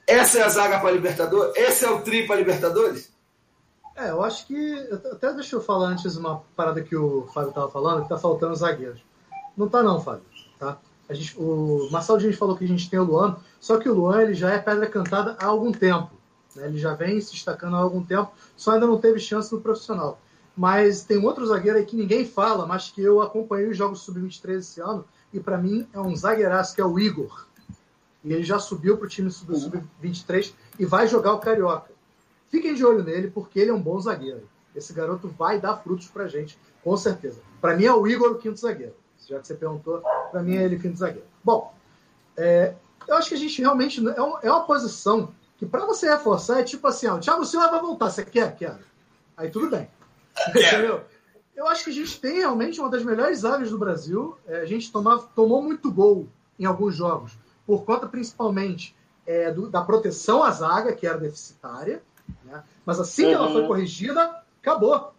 Essa 0.08 0.40
é 0.40 0.44
a 0.44 0.48
zaga 0.48 0.80
para 0.80 0.92
Libertadores? 0.92 1.54
Esse 1.58 1.84
é 1.84 1.90
o 1.92 2.00
tri 2.02 2.26
para 2.26 2.38
Libertadores? 2.38 3.12
É, 3.98 4.12
eu 4.12 4.24
acho 4.24 4.48
que. 4.48 4.90
Até 5.12 5.34
deixa 5.34 5.58
eu 5.58 5.62
falar 5.62 5.90
antes 5.90 6.16
uma 6.16 6.42
parada 6.56 6.82
que 6.82 6.96
o 6.96 7.28
Fábio 7.34 7.50
estava 7.50 7.70
falando, 7.70 8.04
que 8.04 8.08
tá 8.08 8.18
faltando 8.18 8.56
zagueiros. 8.56 9.02
Não 9.58 9.68
tá, 9.68 9.84
não, 9.84 10.00
Fábio. 10.00 10.24
Tá? 10.58 10.78
A 11.10 11.14
gente, 11.14 11.38
o 11.38 11.90
Marcelo 11.92 12.18
Diniz 12.18 12.38
falou 12.38 12.56
que 12.56 12.64
a 12.64 12.68
gente 12.68 12.90
tem 12.90 12.98
o 12.98 13.04
Luan, 13.04 13.36
só 13.60 13.78
que 13.78 13.90
o 13.90 13.94
Luan 13.94 14.22
ele 14.22 14.34
já 14.34 14.52
é 14.52 14.58
pedra 14.58 14.88
cantada 14.88 15.36
há 15.38 15.48
algum 15.48 15.74
tempo. 15.74 16.12
Né? 16.56 16.66
Ele 16.68 16.78
já 16.78 16.94
vem 16.94 17.20
se 17.20 17.34
destacando 17.34 17.76
há 17.76 17.80
algum 17.80 18.02
tempo, 18.02 18.32
só 18.56 18.72
ainda 18.72 18.88
não 18.88 18.98
teve 18.98 19.20
chance 19.20 19.54
no 19.54 19.60
profissional. 19.60 20.18
Mas 20.56 21.04
tem 21.04 21.18
um 21.18 21.26
outro 21.26 21.46
zagueiro 21.46 21.78
aí 21.78 21.86
que 21.86 21.98
ninguém 21.98 22.26
fala, 22.26 22.66
mas 22.66 22.90
que 22.90 23.02
eu 23.02 23.22
acompanhei 23.22 23.68
os 23.68 23.78
jogos 23.78 24.00
sub-23 24.00 24.60
esse 24.60 24.80
ano, 24.80 25.04
e 25.34 25.40
para 25.40 25.58
mim 25.58 25.88
é 25.94 26.00
um 26.00 26.16
zagueiraço, 26.16 26.76
que 26.76 26.82
é 26.82 26.86
o 26.86 27.00
Igor. 27.00 27.46
E 28.24 28.34
ele 28.34 28.44
já 28.44 28.60
subiu 28.60 28.98
para 28.98 29.06
o 29.06 29.10
time 29.10 29.32
sub-23 29.32 30.54
e 30.78 30.86
vai 30.86 31.08
jogar 31.08 31.34
o 31.34 31.40
Carioca. 31.40 31.92
Fiquem 32.50 32.74
de 32.74 32.84
olho 32.84 33.04
nele, 33.04 33.30
porque 33.30 33.60
ele 33.60 33.72
é 33.72 33.74
um 33.74 33.82
bom 33.82 34.00
zagueiro. 34.00 34.50
Esse 34.76 34.94
garoto 34.94 35.28
vai 35.28 35.60
dar 35.60 35.78
frutos 35.78 36.08
para 36.08 36.28
gente, 36.28 36.58
com 36.84 36.96
certeza. 36.98 37.40
Para 37.62 37.76
mim 37.76 37.86
é 37.86 37.94
o 37.94 38.08
Igor 38.08 38.32
o 38.32 38.38
quinto 38.38 38.60
zagueiro. 38.60 38.96
Já 39.28 39.40
que 39.40 39.48
você 39.48 39.54
perguntou, 39.54 40.02
para 40.32 40.42
mim 40.42 40.56
é 40.56 40.64
ele 40.64 40.76
o 40.76 40.80
quinto 40.80 40.98
zagueiro. 40.98 41.28
Bom, 41.44 41.74
é, 42.36 42.74
eu 43.08 43.16
acho 43.16 43.30
que 43.30 43.36
a 43.36 43.38
gente 43.38 43.62
realmente. 43.62 44.02
É, 44.08 44.48
é 44.48 44.52
uma 44.52 44.64
posição 44.64 45.34
que, 45.58 45.66
para 45.66 45.86
você 45.86 46.10
reforçar, 46.10 46.60
é 46.60 46.64
tipo 46.64 46.88
assim: 46.88 47.08
ó, 47.08 47.16
o 47.16 47.20
Thiago 47.20 47.46
Silva 47.46 47.70
vai 47.70 47.80
voltar. 47.80 48.10
Você 48.10 48.24
quer? 48.24 48.56
Quero. 48.56 48.80
Aí 49.38 49.50
tudo 49.50 49.70
bem. 49.70 49.90
Entendeu? 50.50 51.04
Eu 51.60 51.68
acho 51.68 51.84
que 51.84 51.90
a 51.90 51.94
gente 51.94 52.22
tem 52.22 52.36
realmente 52.38 52.80
uma 52.80 52.90
das 52.90 53.04
melhores 53.04 53.40
zagas 53.40 53.70
do 53.70 53.78
Brasil. 53.78 54.38
É, 54.48 54.62
a 54.62 54.66
gente 54.66 54.90
toma, 54.90 55.20
tomou 55.36 55.62
muito 55.62 55.92
gol 55.92 56.26
em 56.58 56.64
alguns 56.64 56.96
jogos 56.96 57.38
por 57.68 57.84
conta 57.84 58.08
principalmente 58.08 58.96
é, 59.28 59.52
do, 59.52 59.70
da 59.70 59.82
proteção 59.82 60.42
à 60.42 60.52
zaga, 60.52 60.94
que 60.94 61.06
era 61.06 61.18
deficitária. 61.18 62.02
Né? 62.46 62.64
Mas 62.86 62.98
assim 62.98 63.24
que 63.26 63.34
ela 63.34 63.52
foi 63.52 63.64
uhum. 63.64 63.68
corrigida, 63.68 64.42
acabou. 64.62 65.14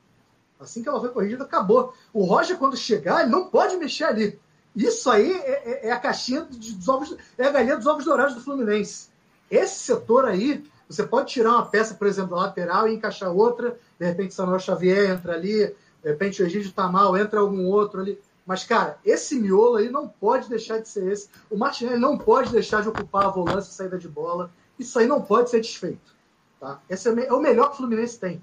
Assim 0.59 0.83
que 0.83 0.89
ela 0.89 0.99
foi 0.99 1.11
corrigida, 1.11 1.45
acabou. 1.45 1.93
O 2.11 2.25
Roger, 2.25 2.57
quando 2.57 2.75
chegar, 2.75 3.21
ele 3.21 3.31
não 3.31 3.51
pode 3.51 3.77
mexer 3.77 4.05
ali. 4.05 4.41
Isso 4.75 5.11
aí 5.11 5.31
é, 5.31 5.87
é, 5.87 5.89
é 5.89 5.93
a 5.93 6.01
caixinha 6.01 6.41
dos 6.41 6.89
ovos, 6.89 7.15
é 7.37 7.45
a 7.45 7.51
galinha 7.51 7.77
dos 7.77 7.87
ovos 7.87 8.07
dourados 8.07 8.35
do 8.35 8.41
Fluminense. 8.41 9.11
Esse 9.51 9.81
setor 9.81 10.25
aí, 10.25 10.65
você 10.89 11.03
pode 11.03 11.31
tirar 11.31 11.51
uma 11.51 11.67
peça, 11.67 11.95
por 11.95 12.07
exemplo, 12.07 12.31
da 12.31 12.45
lateral 12.45 12.89
e 12.89 12.95
encaixar 12.95 13.31
outra. 13.31 13.79
De 13.99 14.07
repente, 14.07 14.33
Samuel 14.33 14.59
Xavier 14.59 15.11
entra 15.11 15.35
ali, 15.35 15.77
de 16.03 16.09
repente 16.09 16.43
o 16.43 16.47
Egídio 16.47 16.73
tá 16.73 16.89
mal, 16.89 17.17
entra 17.17 17.41
algum 17.41 17.67
outro 17.67 18.01
ali. 18.01 18.19
Mas, 18.47 18.65
cara, 18.65 18.99
esse 19.05 19.39
miolo 19.39 19.77
aí 19.77 19.91
não 19.91 20.09
pode 20.09 20.49
deixar 20.49 20.79
de 20.79 20.89
ser 20.89 21.11
esse. 21.13 21.29
O 21.51 21.57
Martinelli 21.57 22.01
não 22.01 22.19
pode 22.19 22.51
deixar 22.51 22.83
de 22.83 22.89
ocupar 22.89 23.27
a 23.27 23.31
volância 23.31 23.71
e 23.71 23.75
saída 23.75 23.99
de 23.99 24.09
bola. 24.09 24.51
Isso 24.79 24.99
aí 24.99 25.07
não 25.07 25.23
pode 25.23 25.51
ser 25.51 25.61
desfeito. 25.61 26.15
Tá? 26.59 26.81
Esse 26.89 27.09
é, 27.09 27.27
é 27.27 27.33
o 27.33 27.41
melhor 27.41 27.69
que 27.69 27.75
o 27.75 27.77
Fluminense 27.77 28.19
tem. 28.19 28.43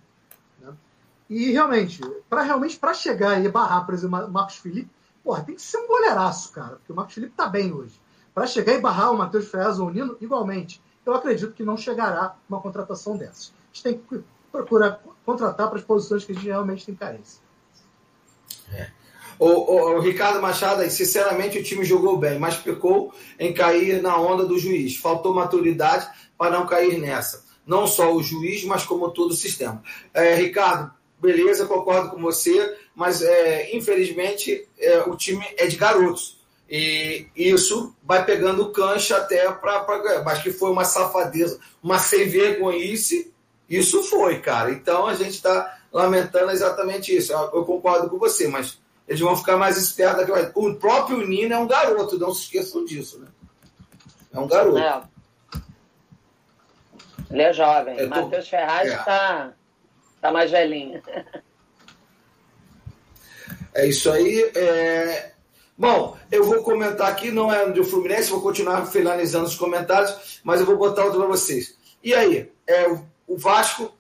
Né? 0.62 0.74
E 1.30 1.51
realmente, 1.51 2.01
para 2.30 2.43
realmente 2.43 2.78
para 2.78 2.93
chegar 2.93 3.43
e 3.43 3.49
barrar, 3.49 3.86
por 3.86 3.93
exemplo, 3.93 4.26
o 4.26 4.32
Marcos 4.32 4.55
Felipe, 4.58 4.89
porra, 5.24 5.43
tem 5.43 5.55
que 5.55 5.62
ser 5.62 5.78
um 5.78 5.88
goleiraço, 5.88 6.51
cara, 6.51 6.76
porque 6.78 6.93
o 6.93 6.95
Marcos 6.95 7.16
Felipe 7.16 7.34
tá 7.36 7.47
bem 7.47 7.74
hoje. 7.74 7.99
Para 8.34 8.47
chegar 8.47 8.74
e 8.74 8.80
barrar 8.80 9.12
o 9.12 9.18
Matheus 9.18 9.47
Ferraz 9.47 9.80
ou 9.80 9.88
o 9.88 9.89
Nino, 9.89 10.16
igualmente. 10.22 10.82
Eu 11.05 11.14
acredito 11.14 11.53
que 11.53 11.64
não 11.64 11.76
chegará 11.76 12.36
uma 12.47 12.62
contratação 12.62 13.18
dessas. 13.18 13.51
A 13.51 13.74
gente 13.74 13.84
tem 13.84 13.97
que 13.97 14.24
procurar 14.51 15.01
contratar 15.26 15.68
para 15.68 15.78
as 15.78 15.84
posições 15.84 16.24
que 16.24 16.32
a 16.32 16.36
gente 16.36 16.45
realmente 16.45 16.86
tem 16.86 16.95
carência. 16.95 17.41
É. 18.73 18.87
O, 19.39 19.49
o, 19.49 19.97
o, 19.97 19.99
Ricardo 19.99 20.41
Machado, 20.41 20.87
sinceramente, 20.89 21.59
o 21.59 21.63
time 21.63 21.85
jogou 21.85 22.17
bem, 22.17 22.39
mas 22.39 22.57
pecou 22.57 23.13
em 23.39 23.53
cair 23.53 24.01
na 24.01 24.19
onda 24.19 24.45
do 24.45 24.57
juiz. 24.57 24.97
Faltou 24.97 25.33
maturidade 25.33 26.07
para 26.37 26.51
não 26.51 26.65
cair 26.65 26.97
nessa. 26.97 27.45
Não 27.65 27.85
só 27.85 28.13
o 28.13 28.23
juiz, 28.23 28.63
mas 28.63 28.83
como 28.83 29.11
todo 29.11 29.31
o 29.31 29.35
sistema. 29.35 29.83
É, 30.13 30.33
Ricardo, 30.35 30.91
beleza, 31.21 31.67
concordo 31.67 32.09
com 32.09 32.21
você, 32.21 32.75
mas 32.95 33.21
é, 33.21 33.75
infelizmente 33.75 34.67
é, 34.79 35.01
o 35.01 35.15
time 35.15 35.45
é 35.57 35.67
de 35.67 35.75
garotos. 35.75 36.37
E 36.69 37.27
isso 37.35 37.95
vai 38.03 38.25
pegando 38.25 38.71
cancha 38.71 39.17
até 39.17 39.49
para. 39.51 40.23
Mas 40.25 40.41
que 40.41 40.51
foi 40.51 40.69
uma 40.69 40.83
safadeza, 40.83 41.59
uma 41.81 41.97
sem 41.97 42.27
vergonhice, 42.27 43.33
isso 43.69 44.03
foi, 44.03 44.39
cara. 44.39 44.71
Então 44.71 45.07
a 45.07 45.13
gente 45.13 45.31
está 45.31 45.76
lamentando 45.91 46.51
exatamente 46.51 47.15
isso. 47.15 47.33
Eu 47.33 47.65
concordo 47.65 48.09
com 48.09 48.17
você, 48.17 48.47
mas 48.47 48.79
eles 49.07 49.21
vão 49.21 49.35
ficar 49.35 49.57
mais 49.57 49.77
espertos. 49.77 50.25
O 50.55 50.75
próprio 50.75 51.25
Nino 51.25 51.53
é 51.53 51.57
um 51.57 51.67
garoto, 51.67 52.19
não 52.19 52.33
se 52.33 52.43
esqueçam 52.43 52.85
disso, 52.85 53.19
né? 53.19 53.27
É 54.33 54.39
um 54.39 54.47
garoto. 54.47 54.77
É. 54.77 55.01
Ele 57.31 57.41
é 57.41 57.53
jovem. 57.53 57.99
É, 57.99 58.05
Matheus 58.05 58.47
Ferraz 58.47 58.89
está 58.89 59.01
é. 59.01 59.05
Tá, 59.05 59.53
tá 60.21 60.31
mais 60.31 60.51
velhinho. 60.51 61.01
É 63.73 63.85
isso 63.85 64.11
aí. 64.11 64.51
É... 64.55 65.31
Bom, 65.77 66.17
eu 66.31 66.43
vou 66.43 66.63
comentar 66.63 67.07
aqui, 67.07 67.29
não 67.29 67.53
é 67.53 67.69
do 67.69 67.83
Fluminense, 67.83 68.31
vou 68.31 68.41
continuar 68.41 68.88
finalizando 68.88 69.45
os 69.45 69.55
comentários, 69.55 70.41
mas 70.43 70.59
eu 70.59 70.65
vou 70.65 70.75
botar 70.75 71.03
outro 71.03 71.19
para 71.19 71.27
vocês. 71.27 71.77
E 72.03 72.15
aí, 72.15 72.51
é, 72.65 72.88
o 73.27 73.38
Vasco 73.38 73.95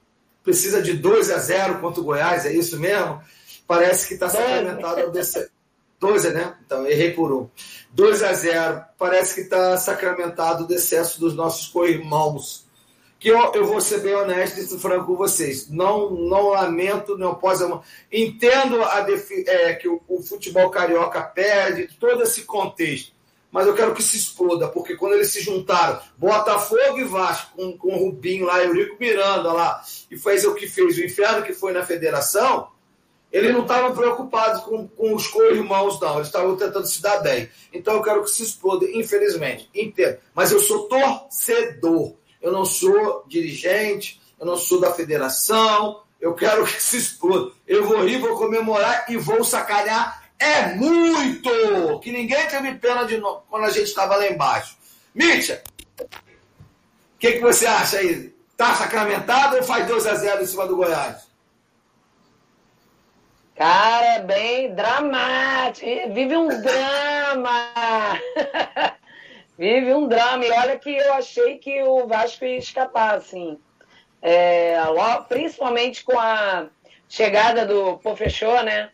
precisa 0.47 0.81
de 0.81 0.93
2 0.93 1.29
a 1.29 1.39
0 1.39 1.79
contra 1.79 1.99
o 1.99 2.05
Goiás, 2.05 2.45
é 2.45 2.53
isso 2.53 2.79
mesmo? 2.79 3.21
Parece 3.67 4.07
que 4.07 4.13
está 4.13 4.29
sacramentado 4.29 5.01
ao 5.01 5.11
descer. 5.11 5.51
12, 5.99 6.29
né? 6.29 6.55
Então, 6.65 6.87
errei 6.87 7.11
por 7.11 7.33
um. 7.33 7.49
2 7.91 8.23
a 8.23 8.31
0 8.31 8.85
Parece 8.97 9.35
que 9.35 9.41
está 9.41 9.75
sacramentado 9.75 10.63
o 10.63 10.67
decesso 10.67 11.19
dos 11.19 11.35
nossos 11.35 11.67
co-irmãos. 11.67 12.65
Que 13.19 13.27
eu, 13.27 13.51
eu 13.55 13.65
vou 13.65 13.81
ser 13.81 13.99
bem 13.99 14.15
honesto 14.15 14.57
e 14.59 14.79
franco 14.79 15.07
com 15.07 15.15
vocês. 15.17 15.69
Não, 15.69 16.11
não 16.11 16.51
lamento, 16.51 17.17
não 17.17 17.35
posso. 17.35 17.81
Entendo 18.09 18.81
a 18.83 19.05
é, 19.47 19.73
que 19.73 19.89
o, 19.89 20.01
o 20.07 20.23
futebol 20.23 20.69
carioca 20.69 21.21
perde, 21.23 21.89
todo 21.99 22.23
esse 22.23 22.43
contexto 22.43 23.16
mas 23.57 23.65
eu 23.65 23.73
quero 23.73 23.95
que 23.95 24.03
se 24.03 24.15
exploda, 24.15 24.67
porque 24.67 24.95
quando 24.95 25.13
eles 25.13 25.31
se 25.31 25.41
juntaram, 25.41 25.99
Botafogo 26.15 26.99
e 26.99 27.03
Vasco, 27.03 27.55
com, 27.55 27.75
com 27.75 27.87
o 27.87 27.97
Rubinho 27.97 28.45
lá, 28.45 28.63
Eurico 28.63 28.97
Miranda 28.99 29.51
lá, 29.51 29.83
e 30.11 30.15
fez 30.15 30.45
o 30.45 30.53
que 30.53 30.67
fez, 30.67 30.95
o 30.95 31.03
inferno 31.03 31.43
que 31.43 31.53
foi 31.53 31.73
na 31.73 31.83
federação, 31.83 32.67
eles 33.31 33.51
não 33.51 33.63
estavam 33.63 33.95
preocupados 33.95 34.61
com, 34.61 34.87
com 34.87 35.15
os 35.15 35.25
co-irmãos, 35.25 35.99
não, 35.99 36.17
eles 36.17 36.27
estavam 36.27 36.55
tentando 36.55 36.85
se 36.85 37.01
dar 37.01 37.17
bem. 37.17 37.49
Então 37.73 37.95
eu 37.95 38.03
quero 38.03 38.23
que 38.23 38.29
se 38.29 38.43
exploda, 38.43 38.85
infelizmente, 38.91 39.67
entendo. 39.73 40.19
Mas 40.35 40.51
eu 40.51 40.59
sou 40.59 40.87
torcedor, 40.87 42.13
eu 42.39 42.51
não 42.51 42.63
sou 42.63 43.23
dirigente, 43.25 44.21
eu 44.39 44.45
não 44.45 44.55
sou 44.55 44.79
da 44.79 44.93
federação, 44.93 46.03
eu 46.21 46.35
quero 46.35 46.63
que 46.63 46.79
se 46.79 46.97
exploda. 46.97 47.53
Eu 47.67 47.85
vou 47.85 48.05
rir, 48.05 48.19
vou 48.19 48.37
comemorar 48.37 49.05
e 49.09 49.17
vou 49.17 49.43
sacanear 49.43 50.26
é 50.39 50.75
muito! 50.75 51.99
Que 51.99 52.11
ninguém 52.11 52.47
teve 52.47 52.75
pena 52.75 53.05
de 53.05 53.17
novo 53.17 53.43
quando 53.49 53.65
a 53.65 53.69
gente 53.69 53.85
estava 53.85 54.15
lá 54.15 54.27
embaixo. 54.27 54.77
Mítia, 55.13 55.63
o 55.99 57.19
que, 57.19 57.33
que 57.33 57.39
você 57.39 57.65
acha 57.65 57.97
aí? 57.97 58.35
Tá 58.55 58.75
sacramentado 58.75 59.57
ou 59.57 59.63
faz 59.63 59.87
2 59.87 60.07
a 60.07 60.15
0 60.15 60.43
em 60.43 60.45
cima 60.45 60.67
do 60.67 60.75
Goiás? 60.75 61.27
Cara, 63.55 64.19
bem 64.19 64.75
dramático. 64.75 66.13
Vive 66.13 66.37
um 66.37 66.47
drama. 66.47 67.73
Vive 69.57 69.93
um 69.95 70.07
drama. 70.07 70.45
E 70.45 70.51
olha 70.51 70.77
que 70.77 70.95
eu 70.95 71.13
achei 71.13 71.57
que 71.57 71.81
o 71.81 72.05
Vasco 72.07 72.45
ia 72.45 72.59
escapar, 72.59 73.15
assim. 73.15 73.59
É, 74.21 74.75
principalmente 75.27 76.03
com 76.03 76.19
a 76.19 76.67
chegada 77.09 77.65
do 77.65 77.97
Pô 77.97 78.15
Fechou, 78.15 78.61
né? 78.63 78.91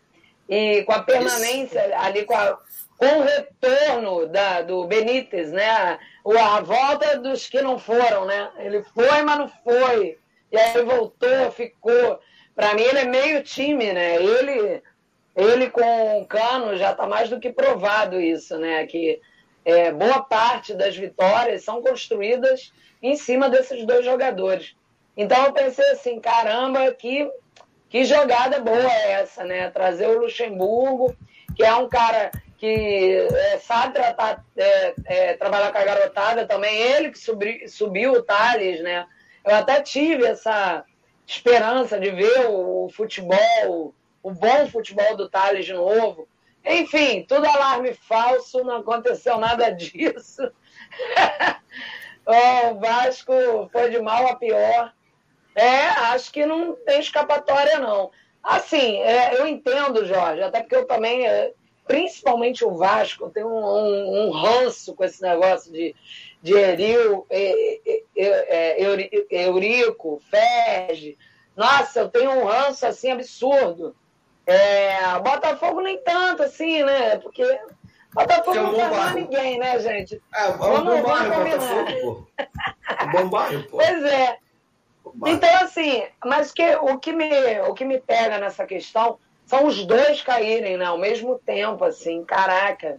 E 0.48 0.82
com 0.84 0.92
a 0.92 1.02
permanência 1.02 1.86
Isso. 1.86 1.96
ali, 1.96 2.24
com, 2.24 2.34
a, 2.34 2.58
com 2.98 3.06
o 3.06 3.22
retorno 3.22 4.26
da, 4.26 4.62
do 4.62 4.86
Benítez, 4.86 5.50
né? 5.52 5.68
A, 5.68 5.98
a 6.56 6.60
volta 6.60 7.18
dos 7.18 7.48
que 7.48 7.62
não 7.62 7.78
foram, 7.78 8.24
né? 8.26 8.50
Ele 8.58 8.82
foi, 8.94 9.22
mas 9.22 9.38
não 9.38 9.48
foi. 9.48 10.18
E 10.52 10.56
aí 10.56 10.82
voltou, 10.84 11.50
ficou. 11.50 12.20
Para 12.54 12.74
mim, 12.74 12.82
ele 12.82 12.98
é 13.00 13.04
meio 13.04 13.42
time, 13.42 13.92
né? 13.92 14.16
Ele, 14.16 14.82
ele 15.34 15.70
com 15.70 16.20
o 16.20 16.26
Cano 16.26 16.76
já 16.76 16.92
está 16.92 17.06
mais 17.06 17.28
do 17.28 17.40
que 17.40 17.52
provado 17.52 18.20
isso, 18.20 18.56
né? 18.58 18.86
Que 18.86 19.20
é, 19.64 19.90
boa 19.90 20.22
parte 20.22 20.74
das 20.74 20.96
vitórias 20.96 21.64
são 21.64 21.80
construídas 21.80 22.72
em 23.02 23.16
cima 23.16 23.48
desses 23.48 23.84
dois 23.84 24.04
jogadores. 24.04 24.76
Então 25.16 25.46
eu 25.46 25.52
pensei 25.52 25.88
assim, 25.90 26.20
caramba, 26.20 26.92
que 26.92 27.30
que 27.94 28.04
jogada 28.04 28.58
boa 28.58 28.92
é 28.92 29.12
essa, 29.12 29.44
né? 29.44 29.70
Trazer 29.70 30.08
o 30.08 30.18
Luxemburgo, 30.18 31.16
que 31.54 31.62
é 31.62 31.72
um 31.76 31.88
cara 31.88 32.32
que 32.58 33.28
é, 33.32 33.58
sabe 33.60 33.94
tratar, 33.94 34.44
é, 34.56 34.94
é, 35.04 35.34
trabalhar 35.34 35.70
com 35.70 35.78
a 35.78 35.84
garotada 35.84 36.44
também, 36.44 36.76
ele 36.76 37.10
que 37.12 37.18
subi, 37.20 37.68
subiu 37.68 38.14
o 38.14 38.22
Thales, 38.24 38.82
né? 38.82 39.06
Eu 39.44 39.54
até 39.54 39.80
tive 39.80 40.26
essa 40.26 40.84
esperança 41.24 42.00
de 42.00 42.10
ver 42.10 42.46
o, 42.48 42.86
o 42.86 42.90
futebol, 42.90 43.94
o 44.24 44.30
bom 44.32 44.66
futebol 44.66 45.16
do 45.16 45.28
Thales 45.28 45.64
de 45.64 45.72
novo. 45.74 46.26
Enfim, 46.64 47.24
tudo 47.28 47.46
alarme 47.46 47.94
falso, 47.94 48.64
não 48.64 48.78
aconteceu 48.78 49.38
nada 49.38 49.70
disso. 49.72 50.42
o 52.26 52.74
Vasco 52.74 53.68
foi 53.70 53.88
de 53.90 54.00
mal 54.00 54.26
a 54.26 54.34
pior. 54.34 54.92
É, 55.54 55.86
acho 55.86 56.32
que 56.32 56.44
não 56.44 56.74
tem 56.74 57.00
escapatória, 57.00 57.78
não. 57.78 58.10
Assim, 58.42 58.98
é, 59.00 59.40
eu 59.40 59.46
entendo, 59.46 60.04
Jorge, 60.04 60.42
até 60.42 60.60
porque 60.60 60.76
eu 60.76 60.86
também, 60.86 61.26
é, 61.26 61.52
principalmente 61.86 62.64
o 62.64 62.76
Vasco, 62.76 63.30
tem 63.30 63.44
um, 63.44 63.48
um, 63.48 64.26
um, 64.26 64.30
ranço 64.30 64.94
com 64.94 65.04
esse 65.04 65.22
negócio 65.22 65.72
de, 65.72 65.94
de 66.42 66.52
Eril, 66.52 67.26
é, 67.30 67.80
é, 68.16 68.82
Eurico, 69.30 70.20
Fege. 70.30 71.16
Nossa, 71.56 72.00
eu 72.00 72.08
tenho 72.08 72.30
um 72.32 72.44
ranço 72.44 72.84
assim 72.86 73.12
absurdo. 73.12 73.94
É, 74.46 75.18
Botafogo 75.20 75.80
nem 75.80 75.96
tanto, 76.02 76.42
assim, 76.42 76.82
né? 76.82 77.16
Porque 77.18 77.42
Botafogo 78.12 78.72
não 78.72 78.94
faz 78.94 79.14
ninguém, 79.14 79.58
né, 79.58 79.78
gente? 79.80 80.20
É, 80.34 80.44
é 80.44 80.48
um 80.48 80.84
bom 80.84 81.02
bairro, 81.02 81.44
Botafogo, 81.44 82.00
pô. 82.02 82.44
É 82.88 83.04
um 83.04 83.10
bom 83.10 83.28
bairro, 83.30 83.62
pô. 83.70 83.76
Pois 83.78 84.04
é. 84.04 84.43
Então, 85.26 85.56
assim, 85.62 86.04
mas 86.24 86.52
que, 86.52 86.74
o, 86.76 86.98
que 86.98 87.12
me, 87.12 87.60
o 87.62 87.74
que 87.74 87.84
me 87.84 88.00
pega 88.00 88.38
nessa 88.38 88.64
questão 88.66 89.18
são 89.46 89.66
os 89.66 89.84
dois 89.84 90.22
caírem 90.22 90.76
né, 90.76 90.84
ao 90.84 90.98
mesmo 90.98 91.38
tempo, 91.38 91.84
assim, 91.84 92.24
caraca. 92.24 92.98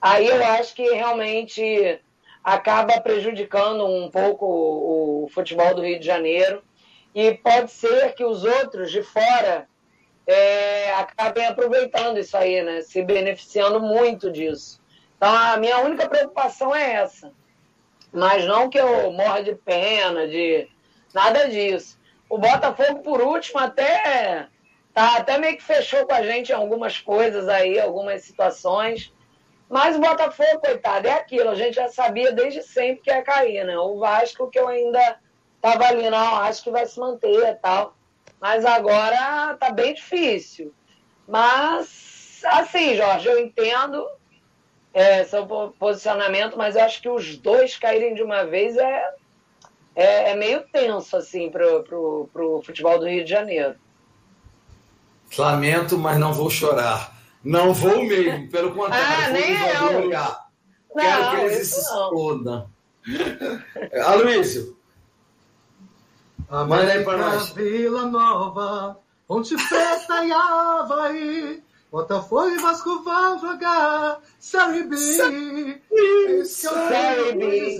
Aí 0.00 0.26
eu 0.26 0.44
acho 0.44 0.74
que 0.74 0.82
realmente 0.94 2.00
acaba 2.42 3.00
prejudicando 3.00 3.84
um 3.84 4.10
pouco 4.10 4.46
o, 4.46 5.24
o 5.24 5.28
futebol 5.28 5.74
do 5.74 5.82
Rio 5.82 5.98
de 5.98 6.06
Janeiro. 6.06 6.62
E 7.14 7.32
pode 7.34 7.70
ser 7.70 8.14
que 8.14 8.24
os 8.24 8.44
outros 8.44 8.90
de 8.90 9.02
fora 9.02 9.66
é, 10.26 10.92
acabem 10.94 11.46
aproveitando 11.46 12.18
isso 12.18 12.36
aí, 12.36 12.62
né? 12.62 12.82
Se 12.82 13.02
beneficiando 13.02 13.80
muito 13.80 14.30
disso. 14.30 14.80
Então, 15.16 15.34
a 15.34 15.56
minha 15.56 15.78
única 15.78 16.08
preocupação 16.08 16.74
é 16.74 16.92
essa. 16.92 17.32
Mas 18.12 18.44
não 18.44 18.68
que 18.68 18.78
eu 18.78 19.10
morra 19.12 19.42
de 19.42 19.54
pena, 19.54 20.28
de 20.28 20.68
Nada 21.16 21.48
disso. 21.48 21.98
O 22.28 22.36
Botafogo, 22.36 23.00
por 23.00 23.22
último, 23.22 23.58
até 23.58 24.48
tá 24.92 25.16
até 25.16 25.38
meio 25.38 25.56
que 25.56 25.62
fechou 25.62 26.06
com 26.06 26.12
a 26.12 26.22
gente 26.22 26.52
em 26.52 26.54
algumas 26.54 26.98
coisas 26.98 27.48
aí, 27.48 27.80
algumas 27.80 28.20
situações. 28.20 29.14
Mas 29.66 29.96
o 29.96 29.98
Botafogo, 29.98 30.60
coitado, 30.60 31.08
é 31.08 31.12
aquilo. 31.12 31.48
A 31.48 31.54
gente 31.54 31.76
já 31.76 31.88
sabia 31.88 32.32
desde 32.32 32.62
sempre 32.62 33.00
que 33.02 33.10
ia 33.10 33.22
cair, 33.22 33.64
né? 33.64 33.78
O 33.78 33.98
Vasco 33.98 34.50
que 34.50 34.58
eu 34.58 34.68
ainda 34.68 35.18
tava 35.62 35.86
ali, 35.86 36.10
não, 36.10 36.36
acho 36.36 36.62
que 36.62 36.70
vai 36.70 36.84
se 36.84 37.00
manter 37.00 37.48
e 37.48 37.54
tal. 37.54 37.94
Mas 38.38 38.66
agora 38.66 39.56
tá 39.58 39.70
bem 39.70 39.94
difícil. 39.94 40.70
Mas, 41.26 42.42
assim, 42.44 42.94
Jorge, 42.94 43.26
eu 43.26 43.38
entendo 43.38 44.06
é, 44.92 45.24
seu 45.24 45.46
posicionamento, 45.78 46.58
mas 46.58 46.76
eu 46.76 46.84
acho 46.84 47.00
que 47.00 47.08
os 47.08 47.38
dois 47.38 47.74
caírem 47.78 48.12
de 48.12 48.22
uma 48.22 48.44
vez 48.44 48.76
é 48.76 49.14
é, 49.96 50.30
é 50.30 50.36
meio 50.36 50.62
tenso, 50.70 51.16
assim, 51.16 51.50
pro, 51.50 51.82
pro, 51.82 52.28
pro 52.30 52.62
futebol 52.62 52.98
do 52.98 53.08
Rio 53.08 53.24
de 53.24 53.30
Janeiro. 53.30 53.74
Lamento, 55.38 55.98
mas 55.98 56.18
não 56.18 56.32
vou 56.32 56.50
chorar. 56.50 57.16
Não 57.42 57.72
vou 57.72 58.04
mesmo, 58.04 58.50
pelo 58.50 58.72
contrário, 58.76 59.06
ah, 59.06 59.80
vou 59.80 59.92
nem 59.92 60.06
olhar. 60.06 60.46
Quero 60.92 61.30
que 61.30 61.36
eles 61.36 61.68
se 61.68 61.80
explodam. 61.80 62.68
Aloysio. 64.04 64.76
Manda 66.50 66.92
aí 66.92 67.02
pra 67.02 67.16
nós. 67.16 67.50
Vila 67.50 68.06
Nova, 68.06 68.98
Ponte 69.26 69.56
Preta 69.68 70.24
e 70.24 70.32
Havaí. 70.32 71.62
Botafogo 71.90 72.50
e 72.50 72.58
Vasco 72.58 73.02
vão 73.02 73.38
jogar 73.38 74.20
Série 74.38 74.84
B. 74.84 74.96
Série 74.96 75.82
B. 77.34 77.78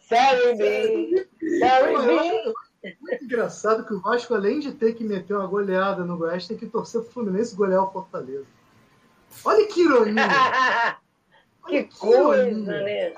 Série 0.00 0.54
B. 0.54 1.27
É 2.82 2.94
muito 3.00 3.24
engraçado 3.24 3.84
que 3.84 3.92
o 3.92 4.00
Vasco, 4.00 4.34
além 4.34 4.60
de 4.60 4.72
ter 4.72 4.94
que 4.94 5.02
meter 5.02 5.34
uma 5.34 5.46
goleada 5.46 6.04
no 6.04 6.16
Goiás, 6.16 6.46
tem 6.46 6.56
que 6.56 6.66
torcer 6.66 7.00
pro 7.02 7.10
Fluminense 7.10 7.56
golear 7.56 7.82
o 7.82 7.90
Fortaleza. 7.90 8.46
Olha 9.44 9.66
que 9.66 9.82
ironia! 9.82 10.96
que, 11.66 11.84
que 11.84 11.98
coisa, 11.98 12.48
ironia. 12.48 12.64
né? 12.64 13.12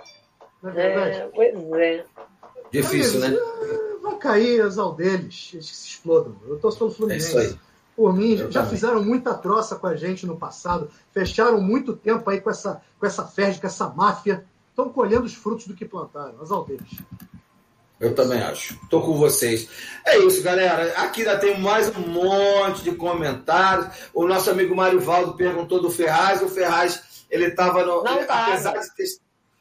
Não 0.62 0.70
é 0.70 0.72
verdade? 0.72 1.16
É, 1.16 1.30
pois 1.34 1.72
é. 1.72 2.06
Difícil, 2.72 3.20
né? 3.20 3.36
Vão 4.02 4.18
cair 4.18 4.62
as 4.62 4.76
deles, 4.96 5.50
eles 5.52 5.70
que 5.70 5.76
se 5.76 5.88
explodam. 5.88 6.36
Eu 6.46 6.58
torço 6.58 6.78
pelo 6.78 6.90
Fluminense. 6.90 7.36
É 7.36 7.42
isso 7.44 7.52
aí. 7.54 7.58
Por 7.96 8.14
mim, 8.14 8.32
Eu 8.32 8.50
já 8.50 8.60
também. 8.62 8.76
fizeram 8.76 9.04
muita 9.04 9.34
troça 9.34 9.76
com 9.76 9.86
a 9.86 9.94
gente 9.94 10.26
no 10.26 10.36
passado, 10.36 10.90
fecharam 11.12 11.60
muito 11.60 11.94
tempo 11.94 12.28
aí 12.30 12.40
com 12.40 12.48
essa, 12.48 12.80
com 12.98 13.04
essa 13.04 13.26
férgia, 13.26 13.60
com 13.60 13.66
essa 13.66 13.88
máfia. 13.88 14.44
Estão 14.70 14.88
colhendo 14.88 15.24
os 15.24 15.34
frutos 15.34 15.66
do 15.66 15.74
que 15.74 15.84
plantaram, 15.84 16.40
as 16.40 16.50
aldeias. 16.50 16.88
Eu 18.00 18.14
também 18.14 18.40
acho. 18.40 18.74
Estou 18.82 19.02
com 19.02 19.18
vocês. 19.18 19.68
É 20.06 20.18
isso, 20.18 20.42
galera. 20.42 20.94
Aqui 20.96 21.20
ainda 21.20 21.38
tem 21.38 21.60
mais 21.60 21.94
um 21.94 22.00
monte 22.00 22.82
de 22.82 22.92
comentários. 22.92 23.88
O 24.14 24.26
nosso 24.26 24.50
amigo 24.50 24.74
Mário 24.74 25.00
Valdo 25.00 25.34
perguntou 25.34 25.82
do 25.82 25.90
Ferraz. 25.90 26.40
O 26.40 26.48
Ferraz 26.48 27.02
ele 27.30 27.48
estava 27.48 27.84
no. 27.84 28.02
Não 28.02 28.22
apesar 28.22 28.78
de 28.78 28.94
ter, 28.94 29.04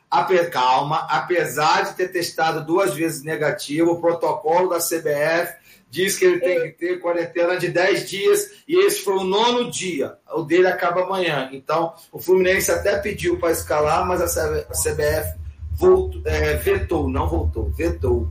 ape, 0.10 0.45
calma, 0.45 1.06
apesar 1.10 1.84
de 1.84 1.95
ter 1.95 2.07
testado 2.07 2.66
duas 2.66 2.94
vezes 2.94 3.24
negativo, 3.24 3.91
o 3.91 3.99
protocolo 3.99 4.70
da 4.70 4.78
CBF 4.78 5.60
diz 5.90 6.18
que 6.18 6.24
ele 6.24 6.40
tem 6.40 6.61
que 6.61 6.72
ter 6.78 6.99
quarentena 6.99 7.57
de 7.57 7.68
10 7.68 8.10
dias 8.10 8.52
e 8.68 8.86
esse 8.86 9.02
foi 9.02 9.16
o 9.16 9.24
nono 9.24 9.70
dia. 9.70 10.18
O 10.32 10.44
dele 10.44 10.68
acaba 10.68 11.02
amanhã. 11.02 11.49
Então, 11.52 11.94
o 12.10 12.20
Fluminense 12.20 12.72
até 12.72 12.98
pediu 12.99 13.38
para 13.38 13.52
escalar, 13.52 14.07
mas 14.07 14.22
a 14.22 14.64
CBF 14.72 15.40
voltou, 15.80 16.22
é, 16.26 16.56
vetou, 16.56 17.10
não 17.10 17.27
voltou, 17.27 17.72
vetou. 17.72 18.27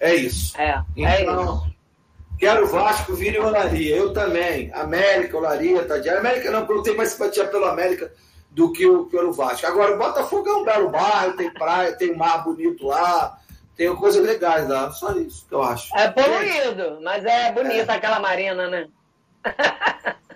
É 0.00 0.14
isso. 0.14 0.60
É, 0.60 0.82
é 0.96 1.22
então, 1.22 1.42
isso. 1.42 1.78
Quero 2.38 2.66
Vasco, 2.68 3.14
Vini 3.14 3.36
e 3.36 3.40
Olaria. 3.40 3.96
Eu 3.96 4.12
também. 4.12 4.70
América, 4.72 5.36
Olaria, 5.36 5.84
Tadiana. 5.84 6.20
América 6.20 6.50
não, 6.50 6.66
porque 6.66 6.78
eu 6.78 6.82
tenho 6.82 6.96
mais 6.96 7.10
simpatia 7.10 7.46
pelo 7.46 7.64
América 7.64 8.12
do 8.50 8.72
que 8.72 8.86
o, 8.86 9.06
pelo 9.06 9.32
Vasco. 9.32 9.66
Agora, 9.66 9.94
o 9.94 9.98
Botafogo 9.98 10.48
é 10.48 10.56
um 10.56 10.64
belo 10.64 10.90
bairro, 10.90 11.36
tem 11.36 11.52
praia, 11.52 11.96
tem 11.96 12.16
mar 12.16 12.44
bonito 12.44 12.86
lá, 12.86 13.38
tem 13.76 13.94
coisas 13.96 14.24
legais 14.24 14.68
lá. 14.68 14.90
Só 14.90 15.12
isso 15.12 15.46
que 15.48 15.54
eu 15.54 15.62
acho. 15.62 15.96
É 15.96 16.08
poluído, 16.08 17.00
mas 17.02 17.24
é 17.24 17.52
bonita 17.52 17.92
é. 17.92 17.96
aquela 17.96 18.20
marina, 18.20 18.68
né? 18.68 18.88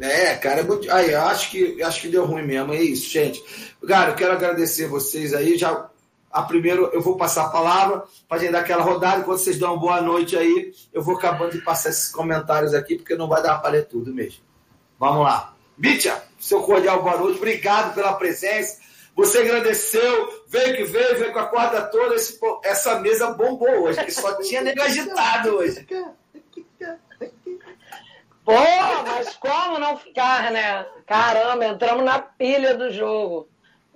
É, 0.00 0.34
cara, 0.36 0.60
é 0.60 0.62
muito... 0.62 0.90
aí, 0.90 1.14
acho 1.14 1.50
que 1.50 1.82
acho 1.82 2.00
que 2.00 2.08
deu 2.08 2.24
ruim 2.24 2.42
mesmo, 2.42 2.72
é 2.72 2.82
isso, 2.82 3.10
gente. 3.10 3.42
Cara, 3.86 4.10
eu 4.10 4.16
quero 4.16 4.32
agradecer 4.32 4.86
vocês 4.86 5.34
aí, 5.34 5.56
já 5.58 5.88
a 6.30 6.42
primeiro 6.42 6.90
eu 6.92 7.02
vou 7.02 7.16
passar 7.16 7.46
a 7.46 7.48
palavra 7.48 8.04
para 8.28 8.38
gente 8.38 8.52
dar 8.52 8.60
aquela 8.60 8.82
rodada, 8.82 9.20
enquanto 9.20 9.38
vocês 9.38 9.58
dão 9.58 9.72
uma 9.72 9.80
boa 9.80 10.00
noite 10.00 10.36
aí, 10.36 10.72
eu 10.92 11.02
vou 11.02 11.16
acabando 11.16 11.52
de 11.52 11.60
passar 11.60 11.90
esses 11.90 12.10
comentários 12.10 12.72
aqui, 12.72 12.96
porque 12.96 13.16
não 13.16 13.28
vai 13.28 13.42
dar 13.42 13.58
para 13.58 13.70
ler 13.70 13.86
tudo 13.86 14.14
mesmo. 14.14 14.40
Vamos 14.98 15.24
lá. 15.24 15.54
Bicha, 15.76 16.22
seu 16.38 16.62
cordial 16.62 17.02
boa 17.02 17.16
noite, 17.16 17.38
obrigado 17.38 17.94
pela 17.94 18.12
presença. 18.14 18.78
Você 19.16 19.38
agradeceu, 19.38 20.44
veio 20.46 20.76
que 20.76 20.84
veio, 20.84 21.18
veio 21.18 21.32
com 21.32 21.40
a 21.40 21.46
corda 21.46 21.82
toda, 21.82 22.14
esse, 22.14 22.38
essa 22.64 23.00
mesa 23.00 23.32
bombou 23.32 23.82
hoje, 23.82 24.02
que 24.04 24.12
só 24.12 24.34
tinha 24.40 24.62
nego 24.62 24.80
agitado 24.80 25.56
hoje. 25.56 25.86
Pô, 28.44 28.52
mas 29.06 29.36
como 29.36 29.78
não 29.78 29.96
ficar, 29.96 30.50
né? 30.50 30.86
Caramba, 31.06 31.66
entramos 31.66 32.04
na 32.04 32.18
pilha 32.18 32.76
do 32.76 32.90
jogo. 32.90 33.48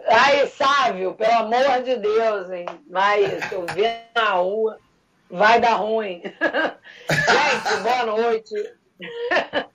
Aí, 0.06 0.46
Sávio, 0.48 1.14
pelo 1.14 1.32
amor 1.32 1.82
de 1.82 1.96
Deus, 1.96 2.50
hein? 2.50 2.66
Mas 2.88 3.44
se 3.44 3.54
eu 3.54 3.64
ver 3.66 4.06
na 4.14 4.32
rua, 4.32 4.78
vai 5.30 5.60
dar 5.60 5.74
ruim. 5.74 6.22
Gente, 7.10 7.82
boa 7.82 8.04
noite. 8.04 8.54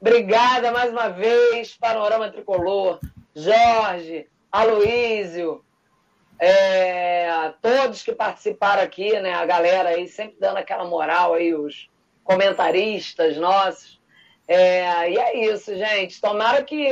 Obrigada 0.00 0.70
mais 0.70 0.90
uma 0.90 1.08
vez, 1.08 1.76
Panorama 1.76 2.30
Tricolor, 2.30 3.00
Jorge, 3.34 4.28
Aloísio, 4.52 5.64
é, 6.38 7.52
todos 7.62 8.02
que 8.02 8.12
participaram 8.12 8.82
aqui, 8.82 9.18
né? 9.20 9.32
A 9.34 9.46
galera 9.46 9.90
aí 9.90 10.06
sempre 10.08 10.36
dando 10.38 10.58
aquela 10.58 10.84
moral 10.84 11.34
aí, 11.34 11.54
os 11.54 11.88
comentaristas 12.22 13.36
nossos. 13.36 14.00
É, 14.46 15.10
e 15.10 15.18
é 15.18 15.46
isso, 15.52 15.76
gente. 15.76 16.20
Tomara 16.20 16.62
que 16.62 16.88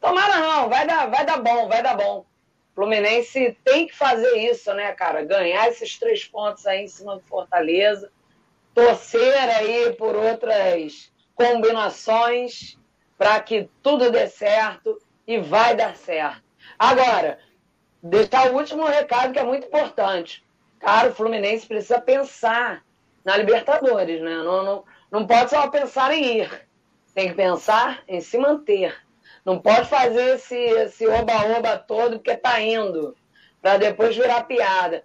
Tomara 0.00 0.38
não, 0.38 0.68
vai 0.68 0.86
dar, 0.86 1.10
vai 1.10 1.24
dar 1.24 1.38
bom, 1.38 1.68
vai 1.68 1.82
dar 1.82 1.96
bom. 1.96 2.24
Fluminense 2.74 3.56
tem 3.64 3.86
que 3.86 3.96
fazer 3.96 4.36
isso, 4.50 4.72
né, 4.74 4.92
cara? 4.92 5.24
Ganhar 5.24 5.68
esses 5.68 5.98
três 5.98 6.24
pontos 6.24 6.66
aí 6.66 6.84
em 6.84 6.88
cima 6.88 7.16
do 7.16 7.22
Fortaleza, 7.22 8.10
torcer 8.74 9.34
aí 9.34 9.94
por 9.94 10.14
outras 10.14 11.10
combinações 11.34 12.78
para 13.16 13.40
que 13.40 13.68
tudo 13.82 14.10
dê 14.10 14.26
certo 14.28 15.00
e 15.26 15.38
vai 15.38 15.74
dar 15.74 15.96
certo. 15.96 16.42
Agora, 16.78 17.38
deixar 18.02 18.52
o 18.52 18.56
último 18.56 18.84
recado 18.84 19.32
que 19.32 19.38
é 19.38 19.44
muito 19.44 19.66
importante. 19.66 20.44
Cara, 20.78 21.08
o 21.08 21.14
Fluminense 21.14 21.66
precisa 21.66 22.00
pensar 22.00 22.84
na 23.24 23.36
Libertadores, 23.36 24.20
né? 24.20 24.36
Não, 24.36 24.62
não, 24.62 24.84
não 25.10 25.26
pode 25.26 25.50
só 25.50 25.66
pensar 25.68 26.12
em 26.12 26.40
ir. 26.42 26.65
Tem 27.16 27.30
que 27.30 27.34
pensar 27.34 28.02
em 28.06 28.20
se 28.20 28.36
manter. 28.36 28.94
Não 29.42 29.58
pode 29.58 29.88
fazer 29.88 30.34
esse, 30.34 31.06
oba-oba 31.06 31.78
todo 31.78 32.18
porque 32.18 32.36
tá 32.36 32.60
indo, 32.60 33.16
para 33.62 33.78
depois 33.78 34.14
virar 34.14 34.44
piada. 34.44 35.02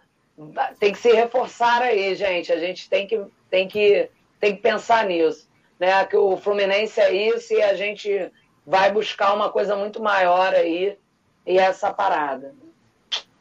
Tem 0.77 0.91
que 0.91 0.97
se 0.97 1.09
reforçar 1.13 1.81
aí, 1.81 2.13
gente. 2.13 2.51
A 2.51 2.59
gente 2.59 2.89
tem 2.89 3.07
que, 3.07 3.23
tem 3.49 3.65
que, 3.65 4.09
tem 4.41 4.53
que 4.53 4.61
pensar 4.61 5.05
nisso. 5.05 5.47
Né? 5.79 6.05
Que 6.05 6.17
o 6.17 6.35
Fluminense 6.35 6.99
é 6.99 7.13
isso 7.13 7.53
e 7.53 7.63
a 7.63 7.75
gente 7.75 8.29
vai 8.67 8.91
buscar 8.91 9.33
uma 9.33 9.49
coisa 9.49 9.77
muito 9.77 10.03
maior 10.03 10.53
aí 10.53 10.97
e 11.47 11.57
essa 11.57 11.93
parada. 11.93 12.53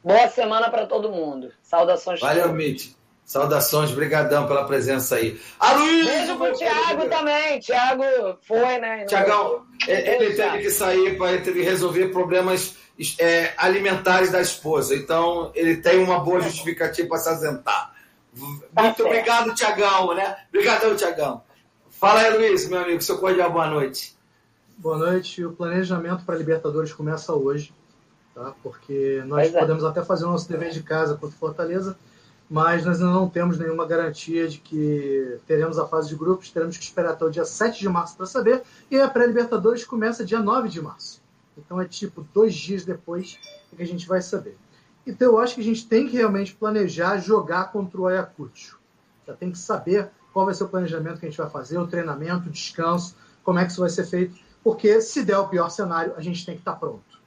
Boa 0.04 0.28
semana 0.28 0.70
para 0.70 0.86
todo 0.86 1.10
mundo. 1.10 1.52
Saudações. 1.60 2.20
Valeu, 2.20 2.52
Mitch. 2.52 2.92
Saudações, 3.30 3.92
brigadão 3.92 4.44
pela 4.48 4.64
presença 4.64 5.14
aí. 5.14 5.40
Aloysio! 5.60 6.04
Beijo 6.04 6.36
pro 6.36 6.52
Thiago 6.52 7.08
também. 7.08 7.60
Thiago 7.60 8.02
foi, 8.42 8.78
né? 8.78 9.04
Tiagão, 9.04 9.66
ele 9.86 10.34
teve 10.34 10.58
que 10.58 10.70
sair 10.72 11.16
para 11.16 11.36
resolver 11.36 12.08
problemas 12.08 12.74
é, 13.20 13.54
alimentares 13.56 14.32
da 14.32 14.40
esposa. 14.40 14.96
Então, 14.96 15.52
ele 15.54 15.76
tem 15.76 16.02
uma 16.02 16.18
boa 16.18 16.40
justificativa 16.40 17.06
para 17.06 17.18
se 17.18 17.28
ausentar. 17.28 17.94
Tá 18.74 18.82
Muito 18.82 19.06
obrigado, 19.06 19.54
Tiagão, 19.54 20.12
né? 20.12 20.36
Obrigadão, 20.48 20.96
Tiagão. 20.96 21.40
Fala 21.88 22.22
aí, 22.22 22.36
Luiz, 22.36 22.68
meu 22.68 22.80
amigo, 22.80 23.00
seu 23.00 23.16
cordial, 23.18 23.52
boa 23.52 23.68
noite. 23.68 24.18
Boa 24.76 24.98
noite. 24.98 25.44
O 25.44 25.52
planejamento 25.52 26.24
para 26.24 26.34
a 26.34 26.38
Libertadores 26.38 26.92
começa 26.92 27.32
hoje, 27.32 27.72
tá? 28.34 28.52
Porque 28.60 29.22
nós 29.24 29.54
é. 29.54 29.60
podemos 29.60 29.84
até 29.84 30.02
fazer 30.02 30.24
o 30.24 30.30
nosso 30.30 30.48
dever 30.48 30.72
de 30.72 30.82
casa 30.82 31.14
contra 31.14 31.38
Fortaleza, 31.38 31.96
mas 32.50 32.84
nós 32.84 33.00
ainda 33.00 33.12
não 33.12 33.28
temos 33.28 33.56
nenhuma 33.56 33.86
garantia 33.86 34.48
de 34.48 34.58
que 34.58 35.38
teremos 35.46 35.78
a 35.78 35.86
fase 35.86 36.08
de 36.08 36.16
grupos, 36.16 36.50
teremos 36.50 36.76
que 36.76 36.82
esperar 36.82 37.12
até 37.12 37.24
o 37.24 37.30
dia 37.30 37.44
7 37.44 37.78
de 37.78 37.88
março 37.88 38.16
para 38.16 38.26
saber, 38.26 38.64
e 38.90 38.98
a 38.98 39.08
pré-Libertadores 39.08 39.84
começa 39.84 40.24
dia 40.24 40.40
9 40.40 40.68
de 40.68 40.82
março. 40.82 41.22
Então 41.56 41.80
é 41.80 41.84
tipo 41.84 42.26
dois 42.34 42.52
dias 42.52 42.84
depois 42.84 43.38
que 43.76 43.80
a 43.80 43.86
gente 43.86 44.08
vai 44.08 44.20
saber. 44.20 44.58
Então 45.06 45.28
eu 45.28 45.38
acho 45.38 45.54
que 45.54 45.60
a 45.60 45.64
gente 45.64 45.86
tem 45.86 46.08
que 46.08 46.16
realmente 46.16 46.52
planejar 46.52 47.18
jogar 47.18 47.70
contra 47.70 48.00
o 48.00 48.08
Ayacucho. 48.08 48.80
Já 49.24 49.34
tem 49.34 49.52
que 49.52 49.58
saber 49.58 50.10
qual 50.32 50.44
vai 50.44 50.54
ser 50.54 50.64
o 50.64 50.68
planejamento 50.68 51.20
que 51.20 51.26
a 51.26 51.28
gente 51.28 51.38
vai 51.38 51.50
fazer, 51.50 51.78
o 51.78 51.86
treinamento, 51.86 52.48
o 52.48 52.52
descanso, 52.52 53.14
como 53.44 53.60
é 53.60 53.64
que 53.64 53.70
isso 53.70 53.80
vai 53.80 53.90
ser 53.90 54.06
feito, 54.06 54.34
porque 54.64 55.00
se 55.00 55.22
der 55.22 55.38
o 55.38 55.48
pior 55.48 55.68
cenário, 55.70 56.14
a 56.16 56.20
gente 56.20 56.44
tem 56.44 56.56
que 56.56 56.62
estar 56.62 56.74
pronto. 56.74 57.20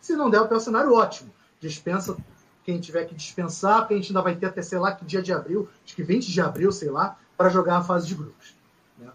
Se 0.00 0.14
não 0.14 0.30
der 0.30 0.40
o 0.40 0.48
pior 0.48 0.60
cenário, 0.60 0.94
ótimo. 0.94 1.30
Dispensa 1.60 2.16
quem 2.70 2.80
tiver 2.80 3.04
que 3.04 3.14
dispensar, 3.14 3.80
porque 3.80 3.94
a 3.94 3.96
gente 3.96 4.10
ainda 4.10 4.22
vai 4.22 4.36
ter 4.36 4.46
até, 4.46 4.62
sei 4.62 4.78
lá, 4.78 4.92
que 4.92 5.04
dia 5.04 5.20
de 5.20 5.32
abril, 5.32 5.68
acho 5.84 5.94
que 5.94 6.02
20 6.04 6.30
de 6.30 6.40
abril, 6.40 6.70
sei 6.70 6.88
lá, 6.88 7.18
para 7.36 7.48
jogar 7.48 7.78
a 7.78 7.82
fase 7.82 8.06
de 8.06 8.14
grupos. 8.14 8.54
Né? 8.96 9.08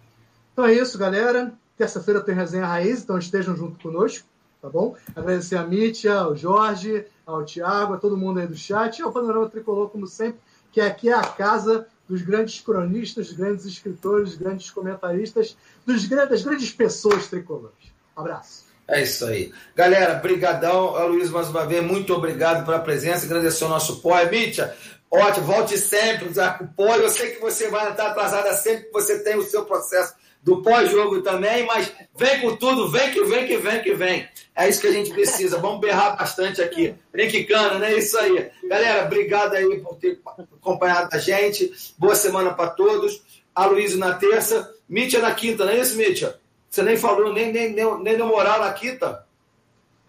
Então 0.52 0.66
é 0.66 0.74
isso, 0.74 0.98
galera. 0.98 1.54
Terça-feira 1.78 2.22
tem 2.22 2.36
resenha 2.36 2.66
raiz, 2.66 3.02
então 3.02 3.18
estejam 3.18 3.56
junto 3.56 3.80
conosco, 3.80 4.28
tá 4.62 4.70
bom? 4.70 4.96
Agradecer 5.16 5.56
a 5.56 5.64
Mítia, 5.66 6.16
ao 6.16 6.36
Jorge, 6.36 7.06
ao 7.26 7.46
Tiago, 7.46 7.94
a 7.94 7.98
todo 7.98 8.18
mundo 8.18 8.40
aí 8.40 8.48
do 8.48 8.56
chat, 8.56 9.00
e 9.00 9.02
ao 9.02 9.12
Panorama 9.12 9.50
Tricolor, 9.50 9.90
como 9.90 10.08
sempre, 10.08 10.40
que 10.72 10.82
aqui 10.82 11.10
é 11.10 11.14
a 11.14 11.24
casa 11.24 11.88
dos 12.08 12.22
grandes 12.22 12.62
cronistas, 12.62 13.28
dos 13.28 13.38
grandes 13.38 13.66
escritores, 13.66 14.32
dos 14.32 14.38
grandes 14.38 14.70
comentaristas, 14.70 15.58
dos, 15.86 16.08
das 16.08 16.44
grandes 16.44 16.72
pessoas 16.72 17.28
tricolores. 17.28 17.94
Abraço. 18.16 18.65
É 18.88 19.02
isso 19.02 19.26
aí. 19.26 19.52
Galera, 19.76 20.16
brigadão. 20.16 21.08
Luiz, 21.08 21.30
mais 21.30 21.50
uma 21.50 21.66
vez, 21.66 21.84
muito 21.84 22.14
obrigado 22.14 22.66
pela 22.66 22.80
presença. 22.80 23.26
Agradecer 23.26 23.64
ao 23.64 23.70
nosso 23.70 24.02
POI. 24.02 24.30
Mítia, 24.30 24.76
ótimo, 25.10 25.48
volte 25.48 25.78
sempre. 25.78 26.28
O 26.28 26.68
POI, 26.68 27.04
eu 27.04 27.10
sei 27.10 27.32
que 27.32 27.42
você 27.42 27.68
vai 27.70 27.90
estar 27.90 28.08
atrasada 28.08 28.54
sempre 28.54 28.86
que 28.86 28.94
você 28.94 29.24
tem 29.24 29.36
o 29.38 29.44
seu 29.44 29.66
processo 29.66 30.14
do 30.44 30.62
pós-jogo 30.62 31.24
também, 31.24 31.66
mas 31.66 31.92
vem 32.16 32.40
com 32.40 32.56
tudo, 32.56 32.92
vem 32.92 33.12
que 33.12 33.24
vem, 33.24 33.48
que 33.48 33.58
vem, 33.58 33.82
que 33.82 33.96
vem. 33.96 34.30
É 34.56 34.70
isso 34.70 34.80
que 34.80 34.88
a 34.88 34.92
gente 34.92 35.10
precisa. 35.10 35.58
Vamos 35.58 35.82
berrar 35.82 36.16
bastante 36.16 36.62
aqui. 36.62 36.94
Brincando, 37.12 37.80
né? 37.80 37.94
É 37.94 37.98
isso 37.98 38.16
aí. 38.20 38.52
Galera, 38.70 39.06
obrigado 39.06 39.56
aí 39.56 39.80
por 39.80 39.96
ter 39.96 40.20
acompanhado 40.62 41.10
a 41.12 41.18
gente. 41.18 41.74
Boa 41.98 42.16
semana 42.16 42.54
para 42.54 42.70
todos. 42.70 43.24
A 43.56 43.68
na 43.98 44.14
terça, 44.16 44.72
Mítia 44.88 45.20
na 45.20 45.34
quinta, 45.34 45.66
não 45.66 45.72
é 45.72 45.80
isso, 45.80 45.98
Mítia? 45.98 46.36
Você 46.76 46.84
nem 46.84 46.98
falou, 46.98 47.32
nem, 47.32 47.54
nem, 47.54 47.72
nem, 47.72 48.00
nem 48.00 48.18
deu 48.18 48.28
moral 48.28 48.60
na 48.60 48.74
quinta. 48.74 49.26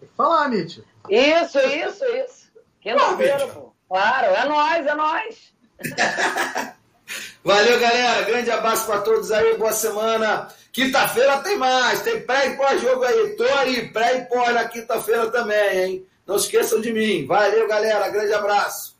Tem 0.01 0.09
que 0.09 0.15
falar, 0.17 0.49
Mítia. 0.49 0.83
Isso, 1.09 1.57
isso, 1.59 2.03
isso. 2.03 2.51
Quinta-feira, 2.81 3.47
pô. 3.47 3.71
Claro, 3.87 4.35
é 4.35 4.45
nós, 4.49 4.85
é 4.85 4.93
nós. 4.93 5.53
Valeu, 7.41 7.79
galera. 7.79 8.21
Grande 8.23 8.51
abraço 8.51 8.85
para 8.85 8.99
todos 8.99 9.31
aí. 9.31 9.55
Boa 9.57 9.71
semana. 9.71 10.49
Quinta-feira 10.73 11.37
tem 11.37 11.57
mais. 11.57 12.01
Tem 12.01 12.19
pré 12.25 12.47
e 12.47 12.57
pós-jogo 12.57 13.01
aí. 13.01 13.29
Tô 13.37 13.45
aí, 13.45 13.89
pré 13.93 14.17
e 14.17 14.25
pós 14.25 14.53
na 14.53 14.67
quinta-feira 14.67 15.31
também, 15.31 15.79
hein? 15.79 16.05
Não 16.25 16.35
esqueçam 16.35 16.81
de 16.81 16.91
mim. 16.91 17.25
Valeu, 17.25 17.65
galera. 17.65 18.09
Grande 18.09 18.33
abraço. 18.33 18.93